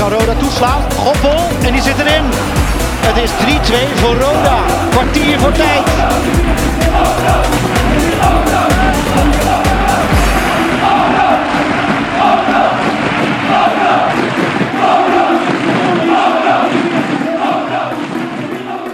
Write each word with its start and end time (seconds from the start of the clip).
Kan 0.00 0.10
Roda 0.10 0.34
toeslaan. 0.34 0.92
Goppel 0.92 1.48
en 1.66 1.72
die 1.72 1.82
zit 1.82 1.98
erin. 1.98 2.24
Het 3.00 3.16
is 3.16 3.30
3-2 3.30 3.98
voor 3.98 4.14
Roda. 4.14 4.64
Kwartier 4.90 5.38
voor 5.38 5.52
tijd. 5.52 5.86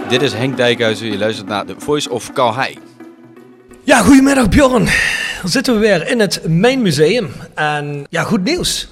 Dit 0.09 0.21
is 0.21 0.33
Henk 0.33 0.57
Dijkhuizen, 0.57 1.11
je 1.11 1.17
luistert 1.17 1.47
naar 1.47 1.65
The 1.65 1.75
Voice 1.77 2.09
of 2.09 2.33
Calhei. 2.33 2.77
Ja, 3.83 3.97
goedemiddag 4.01 4.49
Bjorn. 4.49 4.87
Dan 5.41 5.51
zitten 5.51 5.73
we 5.73 5.79
weer 5.79 6.07
in 6.07 6.19
het 6.19 6.41
Mijn 6.47 6.81
Museum. 6.81 7.31
En 7.55 8.05
ja, 8.09 8.23
goed 8.23 8.43
nieuws. 8.43 8.87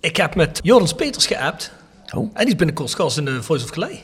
Ik 0.00 0.16
heb 0.16 0.34
met 0.34 0.60
Joris 0.62 0.92
Peters 0.92 1.26
geappt. 1.26 1.72
Oh. 2.14 2.30
En 2.32 2.40
die 2.40 2.46
is 2.46 2.56
binnenkort 2.56 2.94
gast 2.94 3.18
in 3.18 3.24
de 3.24 3.42
Voice 3.42 3.64
of 3.64 3.70
Calais. 3.70 3.98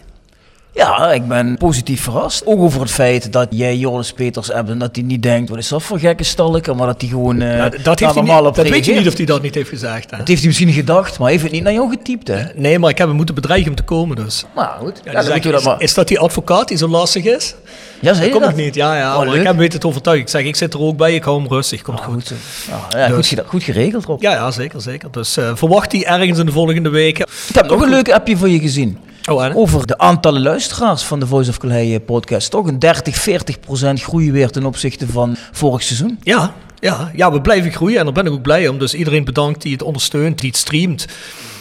Ja, 0.77 1.13
ik 1.13 1.29
ben 1.29 1.57
positief 1.57 2.03
verrast. 2.03 2.47
Ook 2.47 2.61
over 2.61 2.81
het 2.81 2.91
feit 2.91 3.33
dat 3.33 3.47
jij 3.51 3.77
Joris 3.77 4.13
Peters 4.13 4.47
hebt 4.49 4.69
en 4.71 4.79
dat 4.79 4.97
hij 4.97 5.05
niet 5.05 5.23
denkt, 5.23 5.49
wat 5.49 5.59
is 5.59 5.69
dat 5.69 5.83
voor 5.83 5.99
gekke 5.99 6.25
stalker, 6.25 6.77
maar 6.77 6.87
dat 6.87 7.01
hij 7.01 7.11
gewoon 7.11 7.41
eh 7.41 7.57
Ja, 7.57 7.69
dat 7.69 7.99
heeft 7.99 8.01
hij 8.01 8.13
normaal 8.15 8.39
niet, 8.39 8.49
op 8.49 8.55
dat 8.55 8.69
weet 8.69 8.85
je 8.85 8.95
niet 8.95 9.07
of 9.09 9.17
hij 9.17 9.27
dat 9.27 9.43
niet 9.43 9.55
heeft 9.55 9.69
gezegd. 9.69 10.11
Hè? 10.11 10.17
Dat 10.17 10.29
heeft 10.29 10.39
hij 10.39 10.47
misschien 10.49 10.73
gedacht, 10.73 11.11
maar 11.19 11.21
hij 11.29 11.31
heeft 11.31 11.43
het 11.43 11.53
niet 11.53 11.63
naar 11.63 11.73
jou 11.73 11.91
getypt, 11.91 12.29
hè? 12.29 12.43
Nee, 12.55 12.79
maar 12.79 12.91
ik 12.91 12.99
heb 12.99 13.07
hem 13.07 13.17
moeten 13.17 13.35
bedreigen 13.35 13.69
om 13.71 13.75
te 13.77 13.83
komen 13.83 14.17
dus. 14.17 14.45
Nou 14.55 14.69
goed, 14.79 15.01
Ja, 15.05 15.13
ja, 15.13 15.21
die 15.33 15.41
dan 15.43 15.53
dat 15.53 15.65
maar... 15.65 15.81
is 15.83 15.95
dat 15.95 16.09
die 16.09 16.19
advocaat 16.19 16.69
die 16.69 16.77
zo 16.77 16.89
lastig 16.89 17.25
is? 17.25 17.55
Ja, 18.01 18.15
zei 18.15 18.31
Dat 18.31 18.41
dat? 18.41 18.49
nog 18.51 18.59
niet, 18.59 18.75
ja, 18.75 18.97
ja. 18.97 19.19
Oh, 19.19 19.27
ik 19.27 19.35
heb 19.35 19.45
hem 19.45 19.57
weten 19.57 19.81
te 19.81 19.87
overtuigen. 19.87 20.25
Ik 20.27 20.31
zeg, 20.33 20.43
ik 20.45 20.57
zit 20.57 20.75
er 20.75 20.81
ook 20.81 20.97
bij, 20.97 21.15
ik 21.15 21.25
hou 21.25 21.39
hem 21.41 21.49
rustig, 21.49 21.83
komt 21.83 21.99
Ah, 22.01 22.05
goed. 22.05 22.29
goed. 22.29 22.33
Ah, 22.71 22.79
ja, 23.01 23.07
goed, 23.09 23.17
Dus- 23.31 23.45
goed 23.47 23.63
geregeld, 23.63 24.05
Rob. 24.05 24.23
Ja, 24.23 24.33
ja, 24.33 24.51
zeker, 24.51 24.81
zeker. 24.81 25.09
Dus 25.11 25.37
eh, 25.37 25.51
verwacht 25.55 25.91
die 25.91 26.05
ergens 26.07 26.39
in 26.39 26.47
de 26.47 26.53
volgende 26.53 26.89
weken. 26.89 27.27
Ik 27.49 27.55
heb 27.55 27.69
nog 27.69 27.81
een 27.83 27.89
leuk 27.89 28.11
appje 28.13 28.37
voor 28.37 28.49
je 28.49 28.59
gezien. 28.61 28.99
Oh? 29.27 29.57
Over 29.57 29.87
de 29.87 29.99
aantallen 29.99 30.43
luisteraars 30.43 31.03
van 31.03 31.21
de 31.21 31.27
Voice 31.27 31.51
of 31.51 31.59
Calais 31.59 31.93
eh, 31.93 32.05
podcast. 32.07 32.51
Toch 32.51 32.67
een 32.67 32.79
30, 32.79 33.17
40 33.17 33.61
procent 33.61 34.03
groei 34.03 34.33
weer 34.33 34.51
ten 34.51 34.65
opzichte 34.65 35.07
van 35.07 35.37
vorig 35.53 35.83
seizoen. 35.83 36.19
Ja, 36.23 36.55
ja, 36.81 37.11
ja, 37.15 37.33
we 37.33 37.41
blijven 37.41 37.73
groeien 37.73 37.99
en 37.99 38.05
daar 38.05 38.13
ben 38.13 38.27
ik 38.27 38.33
ook 38.33 38.43
blij 38.43 38.69
om. 38.69 38.79
Dus 38.79 38.95
iedereen 38.95 39.25
bedankt 39.25 39.63
die 39.63 39.73
het 39.73 39.83
ondersteunt, 39.83 40.39
die 40.39 40.49
het 40.49 40.59
streamt. 40.59 41.07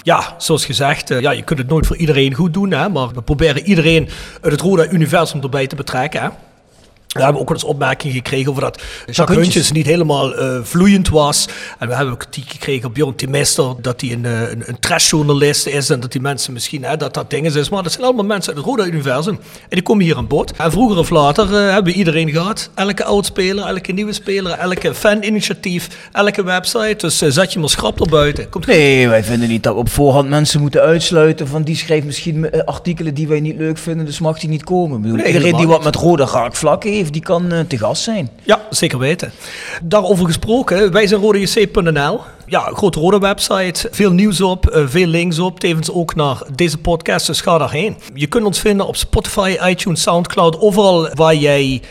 Ja, 0.03 0.35
zoals 0.37 0.65
gezegd, 0.65 1.11
eh, 1.11 1.21
ja, 1.21 1.31
je 1.31 1.43
kunt 1.43 1.59
het 1.59 1.67
nooit 1.67 1.87
voor 1.87 1.97
iedereen 1.97 2.33
goed 2.33 2.53
doen, 2.53 2.71
hè, 2.71 2.89
maar 2.89 3.09
we 3.09 3.21
proberen 3.21 3.63
iedereen 3.63 4.09
uit 4.41 4.51
het 4.51 4.61
Roda-universum 4.61 5.41
erbij 5.41 5.67
te 5.67 5.75
betrekken. 5.75 6.21
Hè. 6.21 6.27
We 7.15 7.23
hebben 7.23 7.41
ook 7.41 7.47
wel 7.47 7.57
eens 7.57 7.67
opmerkingen 7.67 8.15
gekregen 8.15 8.49
over 8.49 8.61
dat 8.61 8.81
Jacques 9.05 9.37
Huntjes. 9.37 9.71
Niet 9.71 9.85
helemaal 9.85 10.35
eh, 10.35 10.57
vloeiend 10.63 11.09
was. 11.09 11.47
En 11.79 11.87
we 11.87 11.95
hebben 11.95 12.13
ook 12.13 12.19
kritiek 12.19 12.51
gekregen 12.51 12.87
op 12.87 12.93
Bjorn 12.93 13.15
Timester 13.15 13.73
dat 13.81 14.01
hij 14.01 14.11
een, 14.11 14.25
eh, 14.25 14.41
een, 14.41 14.63
een 14.65 14.79
trashjournalist 14.79 15.67
is 15.67 15.89
en 15.89 15.99
dat 15.99 16.11
die 16.11 16.21
mensen 16.21 16.53
misschien, 16.53 16.83
hè, 16.83 16.97
dat 16.97 17.13
dat 17.13 17.29
dingen 17.29 17.55
is. 17.55 17.69
Maar 17.69 17.83
dat 17.83 17.91
zijn 17.91 18.03
allemaal 18.03 18.25
mensen 18.25 18.55
uit 18.55 18.65
het 18.65 18.67
Roda-universum 18.67 19.33
en 19.33 19.69
die 19.69 19.81
komen 19.81 20.03
hier 20.03 20.17
aan 20.17 20.27
bod. 20.27 20.51
En 20.51 20.71
vroeger 20.71 20.97
of 20.97 21.09
later 21.09 21.45
eh, 21.45 21.73
hebben 21.73 21.93
we 21.93 21.99
iedereen 21.99 22.29
gehad. 22.29 22.69
Elke 22.73 23.03
oud-speler, 23.03 23.65
elke 23.65 23.91
nieuwe 23.91 24.13
speler, 24.13 24.51
elke 24.51 24.93
fan-initiatief, 24.93 26.09
elke 26.11 26.43
website. 26.43 26.95
Dus 26.97 27.17
zet 27.17 27.53
je 27.53 27.59
maar 27.59 27.69
schrap 27.69 27.99
er 27.99 28.09
buiten. 28.09 28.49
Komt. 28.49 28.65
Nee, 28.65 29.07
wij 29.07 29.23
vinden 29.23 29.49
niet 29.49 29.63
dat 29.63 29.73
we 29.73 29.79
op 29.79 29.89
voorhand 29.89 30.29
mensen 30.29 30.61
moeten 30.61 30.81
uitsluiten 30.81 31.47
van 31.47 31.63
die 31.63 31.75
schrijft 31.75 32.05
misschien 32.05 32.65
artikelen 32.65 33.13
die 33.13 33.27
wij 33.27 33.39
niet 33.39 33.57
leuk 33.57 33.77
vinden, 33.77 34.05
dus 34.05 34.19
mag 34.19 34.39
die 34.39 34.49
niet 34.49 34.63
komen. 34.63 34.95
Ik 34.95 35.01
bedoel, 35.01 35.17
Nee, 35.17 35.27
iedereen 35.27 35.55
die 35.55 35.67
wat 35.67 35.83
met 35.83 35.95
rode 35.95 36.25
raakvlakken 36.25 36.91
heeft, 36.91 37.04
die 37.11 37.21
kan 37.21 37.51
eh, 37.51 37.59
te 37.59 37.77
gast 37.77 38.03
zijn. 38.03 38.29
Ja, 38.43 38.61
zeker 38.69 38.99
weten. 38.99 39.31
Daarover 39.83 40.25
gesproken, 40.25 40.91
wij 40.91 41.07
zijn 41.07 41.21
rodejc.nl. 41.21 42.19
Ja, 42.45 42.59
grote 42.73 42.99
rode 42.99 43.19
website, 43.19 43.87
veel 43.91 44.11
nieuws 44.11 44.41
op, 44.41 44.67
eh, 44.69 44.83
veel 44.87 45.07
links 45.07 45.39
op, 45.39 45.59
tevens 45.59 45.91
ook 45.91 46.15
naar 46.15 46.41
deze 46.55 46.77
podcast, 46.77 47.27
dus 47.27 47.41
ga 47.41 47.57
daarheen. 47.57 47.97
Je 48.13 48.27
kunt 48.27 48.45
ons 48.45 48.59
vinden 48.59 48.87
op 48.87 48.95
Spotify, 48.95 49.57
iTunes, 49.63 50.01
Soundcloud, 50.01 50.59
overal 50.59 51.09
waar 51.13 51.35
jij 51.35 51.81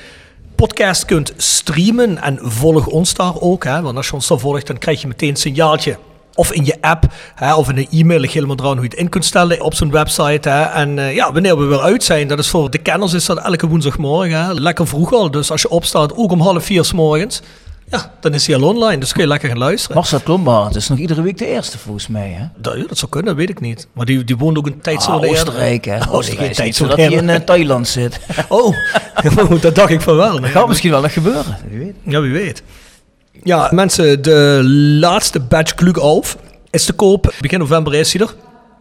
podcast 0.54 1.04
kunt 1.04 1.32
streamen 1.36 2.22
en 2.22 2.38
volg 2.42 2.86
ons 2.86 3.14
daar 3.14 3.40
ook, 3.40 3.64
hè, 3.64 3.82
want 3.82 3.96
als 3.96 4.06
je 4.06 4.12
ons 4.12 4.28
daar 4.28 4.38
volgt, 4.38 4.66
dan 4.66 4.78
krijg 4.78 5.00
je 5.00 5.06
meteen 5.06 5.28
een 5.28 5.36
signaaltje. 5.36 5.96
Of 6.34 6.52
in 6.52 6.64
je 6.64 6.76
app, 6.80 7.04
hè, 7.34 7.54
of 7.54 7.68
in 7.68 7.76
een 7.76 7.88
e-mail, 7.90 8.20
ligt 8.20 8.34
helemaal 8.34 8.56
eraan 8.58 8.72
hoe 8.72 8.82
je 8.82 8.90
het 8.90 8.98
in 8.98 9.08
kunt 9.08 9.24
stellen 9.24 9.60
op 9.60 9.74
zo'n 9.74 9.90
website. 9.90 10.48
Hè. 10.48 10.62
En 10.62 10.98
eh, 10.98 11.14
ja, 11.14 11.32
wanneer 11.32 11.58
we 11.58 11.64
weer 11.64 11.80
uit 11.80 12.04
zijn, 12.04 12.28
dat 12.28 12.38
is 12.38 12.48
voor 12.48 12.70
de 12.70 12.78
kenners 12.78 13.12
is 13.12 13.26
dat 13.26 13.38
elke 13.38 13.66
woensdagmorgen. 13.66 14.44
Hè. 14.44 14.52
Lekker 14.52 14.86
vroeg 14.86 15.12
al, 15.12 15.30
dus 15.30 15.50
als 15.50 15.62
je 15.62 15.68
opstaat, 15.68 16.16
ook 16.16 16.32
om 16.32 16.40
half 16.40 16.64
vier 16.64 16.84
s 16.84 16.92
morgens, 16.92 17.42
ja, 17.90 18.12
dan 18.20 18.34
is 18.34 18.46
hij 18.46 18.56
al 18.56 18.62
online. 18.62 18.98
Dus 18.98 19.12
kun 19.12 19.22
je 19.22 19.28
lekker 19.28 19.48
gaan 19.48 19.58
luisteren. 19.58 19.96
Marcel 19.96 20.20
Klombaard 20.20 20.76
is 20.76 20.88
nog 20.88 20.98
iedere 20.98 21.22
week 21.22 21.38
de 21.38 21.46
eerste 21.46 21.78
volgens 21.78 22.06
mij. 22.06 22.30
Hè? 22.30 22.44
Dat, 22.56 22.76
ja, 22.76 22.84
dat 22.86 22.98
zou 22.98 23.10
kunnen, 23.10 23.30
dat 23.30 23.46
weet 23.46 23.50
ik 23.50 23.60
niet. 23.60 23.88
Maar 23.92 24.06
die, 24.06 24.24
die 24.24 24.36
woont 24.36 24.58
ook 24.58 24.66
een 24.66 24.80
tijdzone 24.80 25.26
Ah. 25.26 25.30
Oostenrijk, 25.30 25.84
hè? 25.84 25.96
Oh, 25.96 26.12
Oostenrijk 26.14 26.38
geen 26.38 26.50
is 26.50 26.58
niet 26.58 26.76
tijdzone 26.76 26.90
zo 26.90 26.96
dat 26.96 27.26
hij 27.26 27.36
in 27.36 27.44
Thailand 27.44 27.88
zit. 27.88 28.20
Oh, 28.48 28.76
dat 29.60 29.74
dacht 29.74 29.90
ik 29.90 30.00
van 30.00 30.16
wel. 30.16 30.40
Dat 30.40 30.50
gaat 30.50 30.68
misschien 30.68 30.90
wel 30.90 31.00
nog 31.00 31.12
gebeuren. 31.12 31.58
Wie 31.68 31.78
weet. 31.78 31.94
Ja, 32.02 32.20
wie 32.20 32.32
weet. 32.32 32.62
Ja, 33.44 33.68
mensen, 33.70 34.22
de 34.22 34.60
laatste 35.00 35.40
batch 35.40 35.72
Glück 35.76 35.98
auf 35.98 36.36
is 36.70 36.84
te 36.84 36.92
koop. 36.92 37.34
Begin 37.40 37.58
november 37.58 37.94
is 37.94 38.12
hij 38.12 38.22
er. 38.22 38.34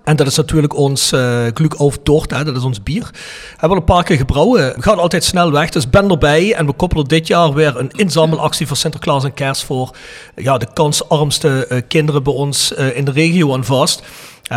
En 0.03 0.16
dat 0.16 0.28
is 0.28 0.35
natuurlijk 0.35 0.75
ons 0.75 1.12
eh 1.12 1.46
Glück 1.53 1.74
auf 1.74 1.97
Dort, 2.03 2.31
hè, 2.31 2.44
dat 2.44 2.56
is 2.56 2.63
ons 2.63 2.84
bier. 2.84 3.09
Hebben 3.52 3.69
we 3.69 3.75
een 3.75 3.84
paar 3.84 4.03
keer 4.03 4.18
gebrouwen. 4.18 4.73
We 4.76 4.82
gaan 4.82 4.99
altijd 4.99 5.23
snel 5.23 5.52
weg, 5.52 5.70
dus 5.70 5.90
ben 5.90 6.09
erbij. 6.09 6.53
En 6.53 6.66
we 6.66 6.73
koppelen 6.73 7.05
dit 7.05 7.28
jaar 7.28 7.53
weer 7.53 7.78
een 7.78 7.91
inzamelactie 7.91 8.67
voor 8.67 8.78
Sinterklaas 8.78 9.23
en 9.23 9.34
Kerst 9.34 9.64
voor 9.64 9.96
ja, 10.35 10.58
de 10.58 10.67
kansarmste 10.73 11.67
eh, 11.67 11.82
kinderen 11.88 12.23
bij 12.23 12.34
ons 12.34 12.73
eh, 12.73 12.97
in 12.97 13.05
de 13.05 13.11
regio 13.11 13.53
aan 13.53 13.66
vast. 13.66 14.03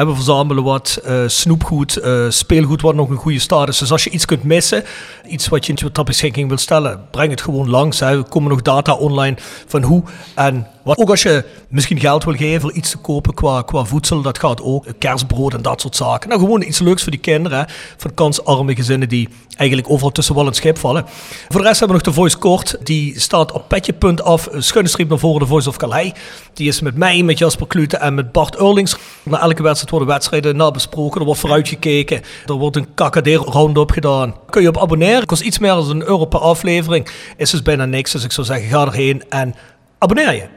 We 0.04 0.14
verzamelen 0.14 0.64
wat 0.64 1.00
eh, 1.04 1.22
snoepgoed, 1.26 1.96
eh, 1.96 2.26
speelgoed 2.28 2.80
wat 2.80 2.94
nog 2.94 3.10
een 3.10 3.16
goede 3.16 3.38
staat 3.38 3.68
is. 3.68 3.78
Dus 3.78 3.92
als 3.92 4.04
je 4.04 4.10
iets 4.10 4.24
kunt 4.24 4.42
missen, 4.42 4.84
iets 5.26 5.48
wat 5.48 5.66
je 5.66 5.90
ter 5.92 6.04
beschikking 6.04 6.48
wil 6.48 6.58
stellen, 6.58 7.00
breng 7.10 7.30
het 7.30 7.40
gewoon 7.40 7.70
langs. 7.70 8.00
Hè. 8.00 8.06
Er 8.06 8.28
komen 8.28 8.50
nog 8.50 8.62
data 8.62 8.94
online 8.94 9.36
van 9.66 9.82
hoe 9.82 10.02
en 10.34 10.66
Wat, 10.86 10.98
ook 10.98 11.10
als 11.10 11.22
je 11.22 11.44
misschien 11.68 12.00
geld 12.00 12.24
wil 12.24 12.34
geven 12.34 12.60
voor 12.60 12.72
iets 12.72 12.90
te 12.90 12.98
kopen 12.98 13.34
qua, 13.34 13.62
qua 13.62 13.84
voedsel, 13.84 14.22
dat 14.22 14.38
gaat 14.38 14.62
ook. 14.62 14.86
Kerstbrood 14.98 15.54
en 15.54 15.62
dat 15.62 15.80
soort 15.80 15.96
zaken. 15.96 16.28
Nou, 16.28 16.40
gewoon 16.40 16.62
iets 16.62 16.78
leuks 16.78 17.02
voor 17.02 17.10
die 17.10 17.20
kinderen. 17.20 17.58
Hè, 17.58 17.64
van 17.96 18.14
kansarme 18.14 18.74
gezinnen 18.74 19.08
die 19.08 19.28
eigenlijk 19.56 19.90
overal 19.90 20.12
tussen 20.12 20.34
wal 20.34 20.46
en 20.46 20.54
schip 20.54 20.78
vallen. 20.78 21.04
Voor 21.48 21.60
de 21.60 21.66
rest 21.66 21.78
hebben 21.78 21.98
we 21.98 22.04
nog 22.04 22.14
de 22.14 22.20
Voice 22.20 22.36
Kort. 22.38 22.76
Die 22.82 23.20
staat 23.20 23.52
op 23.52 23.68
petje.af, 23.68 24.48
schuine 24.52 24.88
streep 24.88 25.08
naar 25.08 25.18
voren, 25.18 25.40
de 25.40 25.46
Voice 25.46 25.68
of 25.68 25.76
Calais. 25.76 26.12
Die 26.54 26.68
is 26.68 26.80
met 26.80 26.96
mij, 26.96 27.22
met 27.22 27.38
Jasper 27.38 27.66
Klute 27.66 27.96
en 27.96 28.14
met 28.14 28.32
Bart 28.32 28.56
Eurlings. 28.56 28.96
Na 29.22 29.40
elke 29.40 29.62
wedstrijd 29.62 29.90
worden 29.90 30.08
wedstrijden 30.08 30.56
nabesproken. 30.56 31.20
Er 31.20 31.26
wordt 31.26 31.40
vooruitgekeken. 31.40 32.22
Er 32.46 32.54
wordt 32.54 32.76
een 32.76 32.94
kakadeer 32.94 33.38
round-up 33.38 33.90
gedaan. 33.90 34.34
Kun 34.50 34.62
je 34.62 34.68
op 34.68 34.78
abonneren. 34.78 35.26
Kost 35.26 35.42
iets 35.42 35.58
meer 35.58 35.70
dan 35.70 35.90
een 35.90 36.08
euro 36.08 36.24
per 36.24 36.40
aflevering. 36.40 37.08
Is 37.36 37.50
dus 37.50 37.62
bijna 37.62 37.84
niks. 37.84 38.12
Dus 38.12 38.24
ik 38.24 38.32
zou 38.32 38.46
zeggen, 38.46 38.68
ga 38.68 38.86
erheen 38.86 39.22
en 39.28 39.54
abonneer 39.98 40.34
je. 40.34 40.56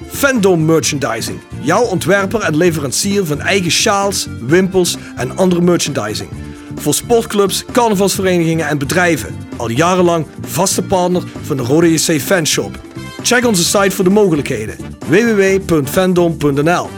Fandom 0.11 0.65
Merchandising. 0.65 1.39
Jouw 1.61 1.83
ontwerper 1.83 2.41
en 2.41 2.57
leverancier 2.57 3.25
van 3.25 3.41
eigen 3.41 3.71
sjaals, 3.71 4.27
wimpels 4.41 4.97
en 5.15 5.37
andere 5.37 5.61
merchandising. 5.61 6.29
Voor 6.75 6.93
sportclubs, 6.93 7.65
carnavalsverenigingen 7.71 8.67
en 8.67 8.77
bedrijven. 8.77 9.35
Al 9.57 9.69
jarenlang 9.69 10.25
vaste 10.41 10.81
partner 10.81 11.23
van 11.41 11.57
de 11.57 11.63
Rode 11.63 11.93
JC 11.93 12.21
Fanshop. 12.21 12.79
Check 13.21 13.45
onze 13.45 13.63
site 13.63 13.91
voor 13.91 14.03
de 14.03 14.09
mogelijkheden. 14.09 14.75
www.fandom.nl 15.07 16.89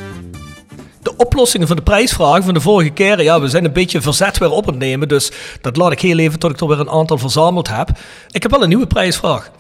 de 1.02 1.16
oplossingen 1.18 1.68
van 1.68 1.76
de 1.76 1.82
prijsvraag 1.82 2.44
van 2.44 2.54
de 2.54 2.62
vorige 2.62 2.90
keer, 2.90 3.24
ja, 3.24 3.42
we 3.42 3.48
zijn 3.48 3.66
een 3.66 3.74
beetje 3.74 4.02
verzet 4.02 4.38
weer 4.38 4.52
op 4.52 4.66
het 4.66 4.78
nemen. 4.78 5.08
Dus 5.08 5.32
dat 5.62 5.78
laat 5.78 5.92
ik 5.92 6.00
heel 6.00 6.18
even 6.18 6.40
tot 6.40 6.52
ik 6.52 6.60
er 6.60 6.68
weer 6.68 6.80
een 6.80 6.90
aantal 6.90 7.18
verzameld 7.18 7.70
heb. 7.70 7.90
Ik 8.32 8.42
heb 8.42 8.52
wel 8.52 8.64
een 8.64 8.70
nieuwe 8.70 8.88
prijsvraag. 8.88 9.52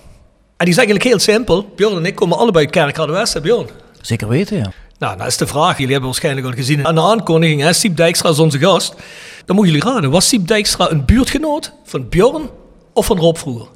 En 0.63 0.69
die 0.69 0.77
is 0.77 0.85
eigenlijk 0.85 1.15
heel 1.15 1.35
simpel. 1.35 1.71
Bjorn 1.75 1.97
en 1.97 2.05
ik 2.05 2.15
komen 2.15 2.37
allebei 2.37 2.65
uit 2.65 2.73
Kerkrade 2.73 3.11
West, 3.11 3.33
hè 3.33 3.41
Bjorn? 3.41 3.69
Zeker 4.01 4.27
weten, 4.27 4.57
ja. 4.57 4.71
Nou, 4.99 5.17
dat 5.17 5.27
is 5.27 5.37
de 5.37 5.47
vraag. 5.47 5.71
Jullie 5.71 5.91
hebben 5.91 6.09
waarschijnlijk 6.09 6.47
al 6.47 6.53
gezien 6.53 6.87
aan 6.87 6.95
de 6.95 7.01
aankondiging. 7.01 7.61
Hè? 7.61 7.73
Siep 7.73 7.97
Dijkstra 7.97 8.29
is 8.29 8.39
onze 8.39 8.59
gast. 8.59 8.93
Dan 9.45 9.55
moeten 9.55 9.73
jullie 9.73 9.89
raden. 9.89 10.11
Was 10.11 10.27
Siep 10.27 10.47
Dijkstra 10.47 10.91
een 10.91 11.05
buurtgenoot 11.05 11.73
van 11.83 12.09
Bjorn 12.09 12.49
of 12.93 13.05
van 13.05 13.17
Rob 13.17 13.37
vroeger? 13.37 13.67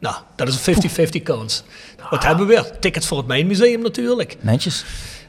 Nou, 0.00 0.14
dat 0.36 0.48
is 0.48 0.66
een 0.66 1.18
50-50 1.20 1.22
kans. 1.22 1.62
Wat 2.10 2.24
hebben 2.24 2.46
we 2.46 2.52
weer? 2.52 2.78
Tickets 2.80 3.06
voor 3.06 3.18
het 3.18 3.26
Mijnmuseum 3.26 3.82
natuurlijk. 3.82 4.36
Netjes. 4.40 4.84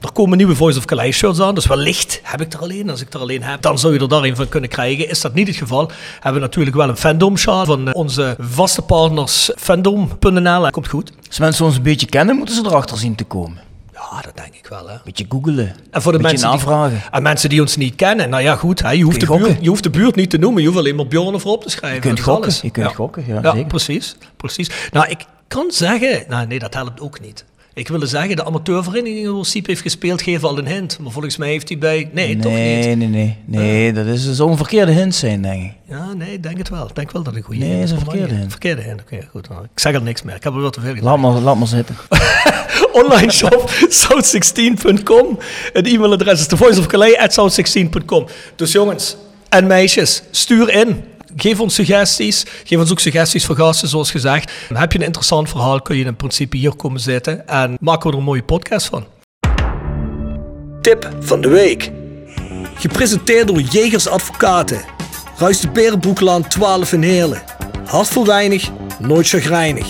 Er 0.06 0.12
komen 0.12 0.38
nieuwe 0.38 0.56
Voice 0.56 0.78
of 0.78 0.86
Calais 0.86 1.18
shirts 1.18 1.40
aan, 1.42 1.56
dus 1.56 1.66
wellicht 1.66 2.20
heb 2.24 2.42
ik 2.42 2.54
er 2.54 2.60
alleen. 2.60 2.90
Als 2.90 3.02
ik 3.02 3.14
er 3.14 3.20
alleen 3.20 3.44
heb, 3.44 3.62
dan 3.62 3.80
zou 3.80 3.94
je 3.94 4.00
er 4.00 4.10
daar 4.10 4.24
een 4.24 4.36
van 4.36 4.50
kunnen 4.50 4.70
krijgen. 4.70 5.10
Is 5.10 5.22
dat 5.22 5.34
niet 5.34 5.48
het 5.48 5.56
geval, 5.56 5.92
hebben 6.14 6.34
we 6.34 6.40
natuurlijk 6.48 6.76
wel 6.76 6.90
een 6.90 6.98
fandom 6.98 7.38
sjaal 7.38 7.66
van 7.66 7.88
eh, 7.88 7.94
onze 7.96 8.36
vaste 8.40 8.82
partners 8.82 9.52
fandom.nl. 9.58 10.70
Komt 10.70 10.88
goed. 10.88 11.12
Als 11.28 11.40
mensen 11.40 11.66
ons 11.66 11.76
een 11.76 11.82
beetje 11.82 12.06
kennen, 12.06 12.36
moeten 12.36 12.56
ze 12.56 12.62
erachter 12.66 12.98
zien 12.98 13.16
te 13.16 13.24
komen. 13.24 13.58
Ja, 13.94 14.22
dat 14.22 14.36
denk 14.36 14.54
ik 14.56 14.68
wel. 14.68 14.90
Hè. 14.90 14.96
Beetje 15.04 15.26
googelen. 15.30 15.76
En 15.92 16.02
voor 16.02 16.12
de 16.12 16.20
mensen 16.20 16.50
navragen. 16.50 16.90
Die, 16.90 17.10
en 17.12 17.24
mensen 17.24 17.50
die 17.50 17.62
ons 17.62 17.76
niet 17.76 17.96
kennen, 17.96 18.30
nou 18.30 18.44
ja, 18.44 18.56
goed. 18.56 18.82
Hè, 18.82 18.90
je, 18.92 19.04
hoeft 19.04 19.20
de 19.20 19.26
buurt, 19.38 19.58
je 19.62 19.70
hoeft 19.70 19.84
de 19.84 19.90
buurt 19.90 20.16
niet 20.16 20.30
te 20.30 20.38
noemen. 20.38 20.62
Je 20.62 20.68
hoeft 20.68 20.80
alleen 20.80 20.96
maar 20.96 21.08
Bjorn 21.08 21.34
of 21.36 21.46
op 21.46 21.64
te 21.64 21.70
schrijven. 21.70 21.96
Je 21.96 22.08
kunt 22.08 22.20
gokken. 22.20 22.44
alles. 22.44 22.62
Je 22.62 22.70
kunt 22.70 22.90
Ja. 22.90 22.94
gokken, 22.96 23.24
ja, 23.28 23.40
Ja, 23.42 23.52
zeker. 23.52 23.68
precies, 23.68 24.16
precies. 24.38 24.70
Nou, 24.92 25.08
ik 25.10 25.26
kan 25.48 25.72
zeggen... 25.72 26.24
Nou, 26.28 26.48
nee, 26.48 26.60
dat 26.60 26.74
helpt 26.74 27.02
ook 27.02 27.20
niet. 27.20 27.46
Ik 27.78 27.88
wilde 27.88 28.06
zeggen, 28.06 28.36
de 28.36 28.46
amateurvereniging 28.46 29.32
waar 29.36 29.46
Siep 29.46 29.68
heeft 29.68 29.82
gespeeld, 29.82 30.22
geven 30.22 30.48
al 30.48 30.58
een 30.58 30.68
hint. 30.68 31.00
Maar 31.00 31.12
volgens 31.12 31.38
mij 31.38 31.50
heeft 31.50 31.70
hij 31.70 31.78
bij... 31.78 32.10
Nee, 32.14 32.38
toch 32.38 32.52
niet. 32.52 32.62
Nee, 32.62 32.96
nee, 32.96 33.08
nee. 33.08 33.38
Nee, 33.46 33.94
dat 33.94 34.06
is 34.06 34.32
zo'n 34.32 34.58
verkeerde 34.58 34.92
hint 34.92 35.16
zijn, 35.16 35.42
denk 35.42 35.64
ik. 35.64 35.72
Ja, 35.90 36.14
nee, 36.14 36.34
ik 36.34 36.44
denk 36.44 36.58
het 36.58 36.70
wel. 36.70 36.88
Ik 36.88 36.96
denk 36.96 37.12
wel 37.12 37.24
dat 37.24 37.34
het 37.34 37.42
een 37.44 37.48
goede 37.50 37.66
Nee, 37.66 37.70
hint 37.74 37.84
is 37.84 37.92
een 37.92 37.98
voor 37.98 38.06
mij. 38.08 38.16
verkeerde 38.18 38.40
hint. 38.40 38.52
Verkeerde 38.52 38.82
hint, 38.82 39.02
oké, 39.02 39.28
goed. 39.32 39.50
Nou, 39.50 39.64
Ik 39.64 39.80
zeg 39.80 39.94
er 39.94 40.02
niks 40.02 40.22
meer. 40.24 40.36
Ik 40.36 40.44
heb 40.44 40.54
er 40.54 40.62
wel 40.62 40.70
te 40.70 40.80
veel 40.80 40.90
gezegd. 40.90 41.06
Laat 41.08 41.18
maar, 41.20 41.32
laat 41.32 41.58
maar 41.58 41.68
zitten. 41.68 41.96
Online 43.04 43.32
shop 43.32 43.70
south16.com. 44.04 45.38
Het 45.74 45.88
e-mailadres 45.88 46.40
is 46.40 46.48
thevoiceofcalais@south16.com. 46.48 48.26
Dus 48.56 48.72
jongens 48.72 49.16
en 49.50 49.68
meisjes, 49.68 50.24
stuur 50.32 50.70
in. 50.74 51.04
Geef 51.36 51.60
ons 51.60 51.74
suggesties. 51.74 52.46
Geef 52.64 52.80
ons 52.80 52.92
ook 52.92 53.00
suggesties 53.00 53.46
voor 53.46 53.56
gasten, 53.56 53.88
zoals 53.88 54.12
gezegd. 54.12 54.52
Heb 54.74 54.92
je 54.92 55.00
een 55.00 55.06
interessant 55.06 55.50
verhaal, 55.50 55.82
kun 55.82 55.98
je 55.98 56.06
in 56.06 56.16
principe 56.16 56.58
hier 56.58 56.76
komen 56.76 57.00
zitten. 57.00 57.48
En 57.48 57.78
maken 57.80 58.08
we 58.08 58.14
er 58.14 58.20
een 58.20 58.26
mooie 58.26 58.44
podcast 58.44 58.86
van. 58.86 59.06
Tip 60.82 61.10
van 61.20 61.42
de 61.42 61.50
week. 61.50 61.92
Gepresenteerd 62.76 63.48
door 63.48 63.62
Jegers 63.62 64.08
Advocaten. 64.08 64.82
Ruist 65.38 65.62
de 65.62 65.70
Berenbroeklaan 65.70 66.48
12 66.48 66.94
in 66.94 67.02
Heerlen. 67.02 67.44
Hart 67.86 68.08
voor 68.08 68.26
weinig, 68.26 68.70
nooit 69.00 69.28
chagrijnig 69.28 69.88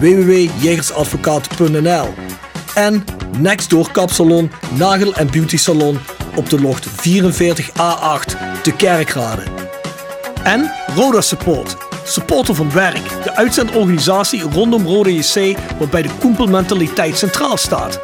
www.jegersadvocaten.nl 0.00 2.08
en 2.74 3.04
Nextdoor 3.38 3.90
Kapsalon, 3.92 4.50
Nagel 4.76 5.14
en 5.14 5.30
Beauty 5.30 5.56
Salon 5.56 5.98
op 6.36 6.50
de 6.50 6.60
locht 6.60 6.88
44A8 6.88 8.60
te 8.62 8.72
Kerkrade. 8.76 9.57
En 10.42 10.70
Roda 10.94 11.20
Support, 11.20 11.76
supporter 12.04 12.54
van 12.54 12.72
werk, 12.72 13.22
de 13.24 13.36
uitzendorganisatie 13.36 14.42
rondom 14.42 14.86
Roda 14.86 15.10
JC 15.10 15.58
waarbij 15.78 16.02
de 16.02 16.10
koempelmentaliteit 16.20 17.18
centraal 17.18 17.56
staat. 17.56 18.00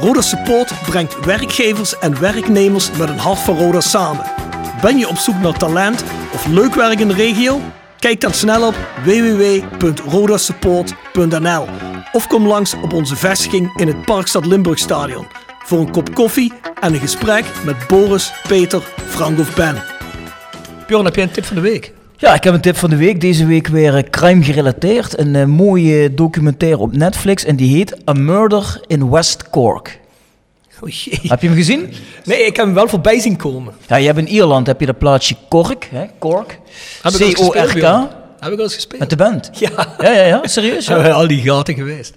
Roda 0.00 0.20
Support 0.20 0.72
brengt 0.86 1.24
werkgevers 1.24 1.98
en 1.98 2.20
werknemers 2.20 2.90
met 2.90 3.08
een 3.08 3.18
hart 3.18 3.38
van 3.38 3.58
Roda 3.58 3.80
samen. 3.80 4.24
Ben 4.80 4.98
je 4.98 5.08
op 5.08 5.16
zoek 5.16 5.40
naar 5.40 5.58
talent 5.58 6.04
of 6.32 6.46
leuk 6.46 6.74
werk 6.74 7.00
in 7.00 7.08
de 7.08 7.14
regio? 7.14 7.60
Kijk 7.98 8.20
dan 8.20 8.32
snel 8.32 8.66
op 8.66 8.74
www.rodasupport.nl 9.04 11.66
of 12.12 12.26
kom 12.26 12.46
langs 12.46 12.74
op 12.74 12.92
onze 12.92 13.16
vestiging 13.16 13.72
in 13.76 13.86
het 13.86 14.04
Parkstad 14.04 14.46
Limburg 14.46 14.78
Stadion 14.78 15.26
voor 15.68 15.78
een 15.78 15.90
kop 15.90 16.14
koffie 16.14 16.52
en 16.80 16.94
een 16.94 17.00
gesprek 17.00 17.44
met 17.64 17.86
Boris, 17.86 18.32
Peter, 18.48 18.82
Frank 19.08 19.38
of 19.38 19.54
Ben. 19.54 19.97
Bjorn, 20.88 21.04
heb 21.04 21.14
jij 21.14 21.24
een 21.24 21.30
tip 21.30 21.44
van 21.44 21.56
de 21.56 21.62
week? 21.62 21.92
Ja, 22.16 22.34
ik 22.34 22.44
heb 22.44 22.54
een 22.54 22.60
tip 22.60 22.76
van 22.76 22.90
de 22.90 22.96
week. 22.96 23.20
Deze 23.20 23.46
week 23.46 23.66
weer 23.66 23.96
eh, 23.96 24.02
crime 24.10 24.44
gerelateerd. 24.44 25.18
Een 25.18 25.36
eh, 25.36 25.44
mooie 25.44 26.14
documentaire 26.14 26.78
op 26.78 26.96
Netflix 26.96 27.44
en 27.44 27.56
die 27.56 27.76
heet 27.76 28.08
A 28.08 28.12
Murder 28.12 28.80
in 28.86 29.10
West 29.10 29.50
Cork. 29.50 30.00
Oh 30.80 30.88
jee. 30.88 31.20
Heb 31.22 31.40
je 31.40 31.46
hem 31.46 31.56
gezien? 31.56 31.92
Nee, 32.24 32.38
ik 32.38 32.56
heb 32.56 32.64
hem 32.64 32.74
wel 32.74 32.88
voorbij 32.88 33.20
zien 33.20 33.36
komen. 33.36 33.74
Ja, 33.86 33.96
je 33.96 34.06
hebt 34.06 34.18
in 34.18 34.28
Ierland 34.28 34.66
heb 34.66 34.80
je 34.80 34.86
dat 34.86 34.98
plaatsje 34.98 35.36
Cork, 35.48 35.88
hè? 35.90 36.06
Cork. 36.18 36.58
C-O-R-K. 37.02 37.82
Heb 38.40 38.52
ik 38.52 38.58
al 38.58 38.64
eens 38.64 38.74
gespeeld? 38.74 39.00
Met 39.00 39.10
de 39.10 39.16
band. 39.16 39.50
Ja. 39.52 39.70
Ja, 39.98 40.12
ja, 40.12 40.24
ja. 40.24 40.40
Serieus? 40.42 40.86
Ja. 40.86 41.10
al 41.10 41.28
die 41.28 41.42
gaten 41.42 41.74
geweest. 41.74 42.14